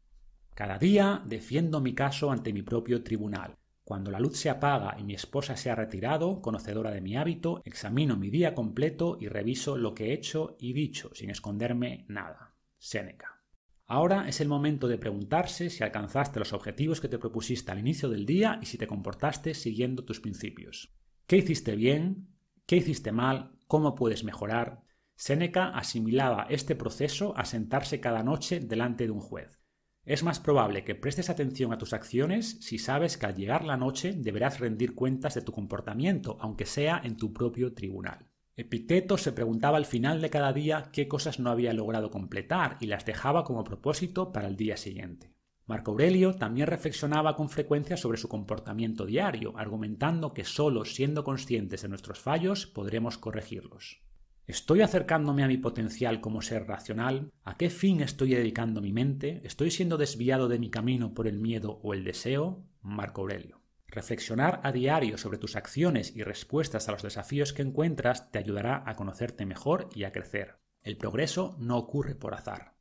[0.55, 3.59] Cada día defiendo mi caso ante mi propio tribunal.
[3.85, 7.61] Cuando la luz se apaga y mi esposa se ha retirado, conocedora de mi hábito,
[7.67, 12.55] examino mi día completo y reviso lo que he hecho y dicho, sin esconderme nada.
[12.79, 13.30] Séneca.
[13.93, 18.09] Ahora es el momento de preguntarse si alcanzaste los objetivos que te propusiste al inicio
[18.09, 20.95] del día y si te comportaste siguiendo tus principios.
[21.27, 22.29] ¿Qué hiciste bien?
[22.67, 23.51] ¿Qué hiciste mal?
[23.67, 24.85] ¿Cómo puedes mejorar?
[25.17, 29.65] Séneca asimilaba este proceso a sentarse cada noche delante de un juez.
[30.05, 33.77] Es más probable que prestes atención a tus acciones si sabes que al llegar la
[33.77, 38.30] noche deberás rendir cuentas de tu comportamiento, aunque sea en tu propio tribunal.
[38.61, 42.89] Epicteto se preguntaba al final de cada día qué cosas no había logrado completar y
[42.89, 45.33] las dejaba como propósito para el día siguiente.
[45.65, 51.81] Marco Aurelio también reflexionaba con frecuencia sobre su comportamiento diario, argumentando que solo siendo conscientes
[51.81, 54.03] de nuestros fallos podremos corregirlos.
[54.47, 57.33] ¿Estoy acercándome a mi potencial como ser racional?
[57.45, 59.41] ¿A qué fin estoy dedicando mi mente?
[59.45, 62.63] ¿Estoy siendo desviado de mi camino por el miedo o el deseo?
[62.83, 63.60] Marco Aurelio.
[63.91, 68.85] Reflexionar a diario sobre tus acciones y respuestas a los desafíos que encuentras te ayudará
[68.87, 70.59] a conocerte mejor y a crecer.
[70.83, 72.75] El progreso no ocurre por azar.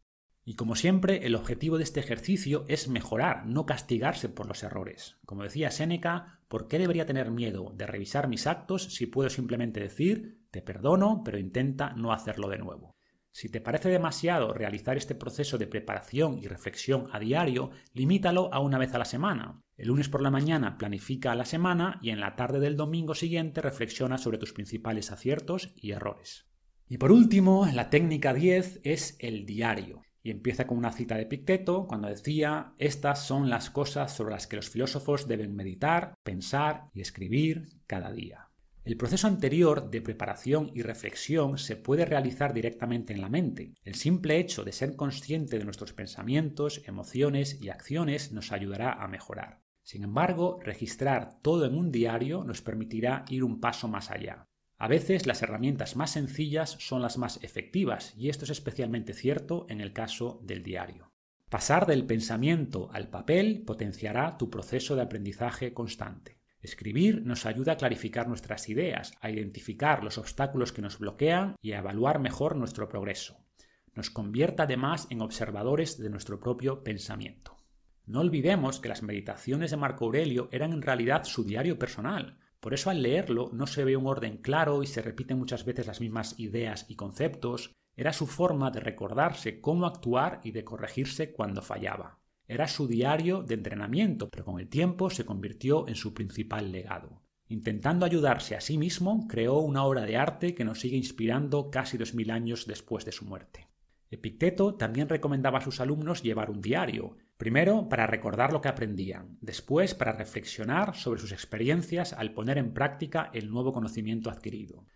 [0.46, 5.18] Y como siempre, el objetivo de este ejercicio es mejorar, no castigarse por los errores.
[5.26, 9.80] Como decía Séneca, ¿por qué debería tener miedo de revisar mis actos si puedo simplemente
[9.80, 12.99] decir, te perdono, pero intenta no hacerlo de nuevo?
[13.32, 18.60] Si te parece demasiado realizar este proceso de preparación y reflexión a diario, limítalo a
[18.60, 19.62] una vez a la semana.
[19.78, 23.62] El lunes por la mañana planifica la semana y en la tarde del domingo siguiente
[23.62, 26.48] reflexiona sobre tus principales aciertos y errores.
[26.88, 30.02] Y por último, la técnica 10 es el diario.
[30.22, 34.48] Y empieza con una cita de Picteto cuando decía, estas son las cosas sobre las
[34.48, 38.49] que los filósofos deben meditar, pensar y escribir cada día.
[38.86, 43.74] El proceso anterior de preparación y reflexión se puede realizar directamente en la mente.
[43.84, 49.08] El simple hecho de ser consciente de nuestros pensamientos, emociones y acciones nos ayudará a
[49.08, 49.62] mejorar.
[49.84, 54.48] Sin embargo, registrar todo en un diario nos permitirá ir un paso más allá.
[54.78, 59.66] A veces las herramientas más sencillas son las más efectivas y esto es especialmente cierto
[59.68, 61.12] en el caso del diario.
[61.50, 66.39] Pasar del pensamiento al papel potenciará tu proceso de aprendizaje constante.
[66.62, 71.72] Escribir nos ayuda a clarificar nuestras ideas, a identificar los obstáculos que nos bloquean y
[71.72, 73.38] a evaluar mejor nuestro progreso.
[73.94, 77.58] Nos convierte además en observadores de nuestro propio pensamiento.
[78.06, 82.74] No olvidemos que las meditaciones de Marco Aurelio eran en realidad su diario personal, por
[82.74, 86.02] eso al leerlo no se ve un orden claro y se repiten muchas veces las
[86.02, 87.72] mismas ideas y conceptos.
[87.96, 92.19] Era su forma de recordarse cómo actuar y de corregirse cuando fallaba.
[92.50, 97.22] Era su diario de entrenamiento, pero con el tiempo se convirtió en su principal legado.
[97.48, 102.00] Intentando ayudarse a sí mismo, creó una obra de arte que nos sigue inspirando casi
[102.00, 103.68] dos mil años después de su muerte.
[104.10, 109.38] Epicteto también recomendaba a sus alumnos llevar un diario, primero para recordar lo que aprendían,
[109.42, 114.88] después para reflexionar sobre sus experiencias al poner en práctica el nuevo conocimiento adquirido.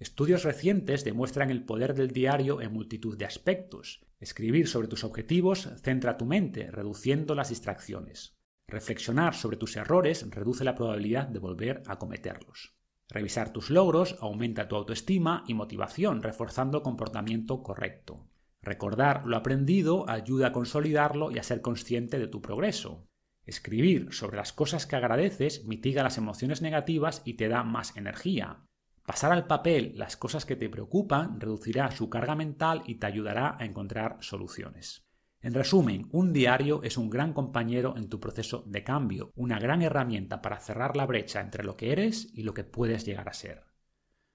[0.00, 4.00] Estudios recientes demuestran el poder del diario en multitud de aspectos.
[4.18, 8.34] Escribir sobre tus objetivos centra tu mente, reduciendo las distracciones.
[8.66, 12.74] Reflexionar sobre tus errores reduce la probabilidad de volver a cometerlos.
[13.10, 18.26] Revisar tus logros aumenta tu autoestima y motivación, reforzando el comportamiento correcto.
[18.62, 23.06] Recordar lo aprendido ayuda a consolidarlo y a ser consciente de tu progreso.
[23.44, 28.64] Escribir sobre las cosas que agradeces mitiga las emociones negativas y te da más energía.
[29.06, 33.56] Pasar al papel las cosas que te preocupan reducirá su carga mental y te ayudará
[33.58, 35.06] a encontrar soluciones.
[35.42, 39.80] En resumen, un diario es un gran compañero en tu proceso de cambio, una gran
[39.80, 43.32] herramienta para cerrar la brecha entre lo que eres y lo que puedes llegar a
[43.32, 43.64] ser.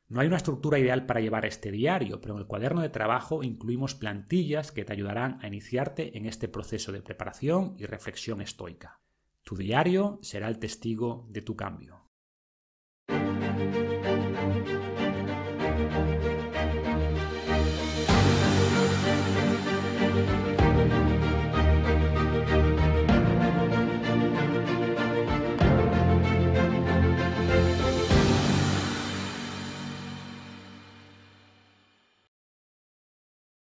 [0.07, 3.43] No hay una estructura ideal para llevar este diario, pero en el cuaderno de trabajo
[3.43, 8.99] incluimos plantillas que te ayudarán a iniciarte en este proceso de preparación y reflexión estoica.
[9.43, 12.01] Tu diario será el testigo de tu cambio.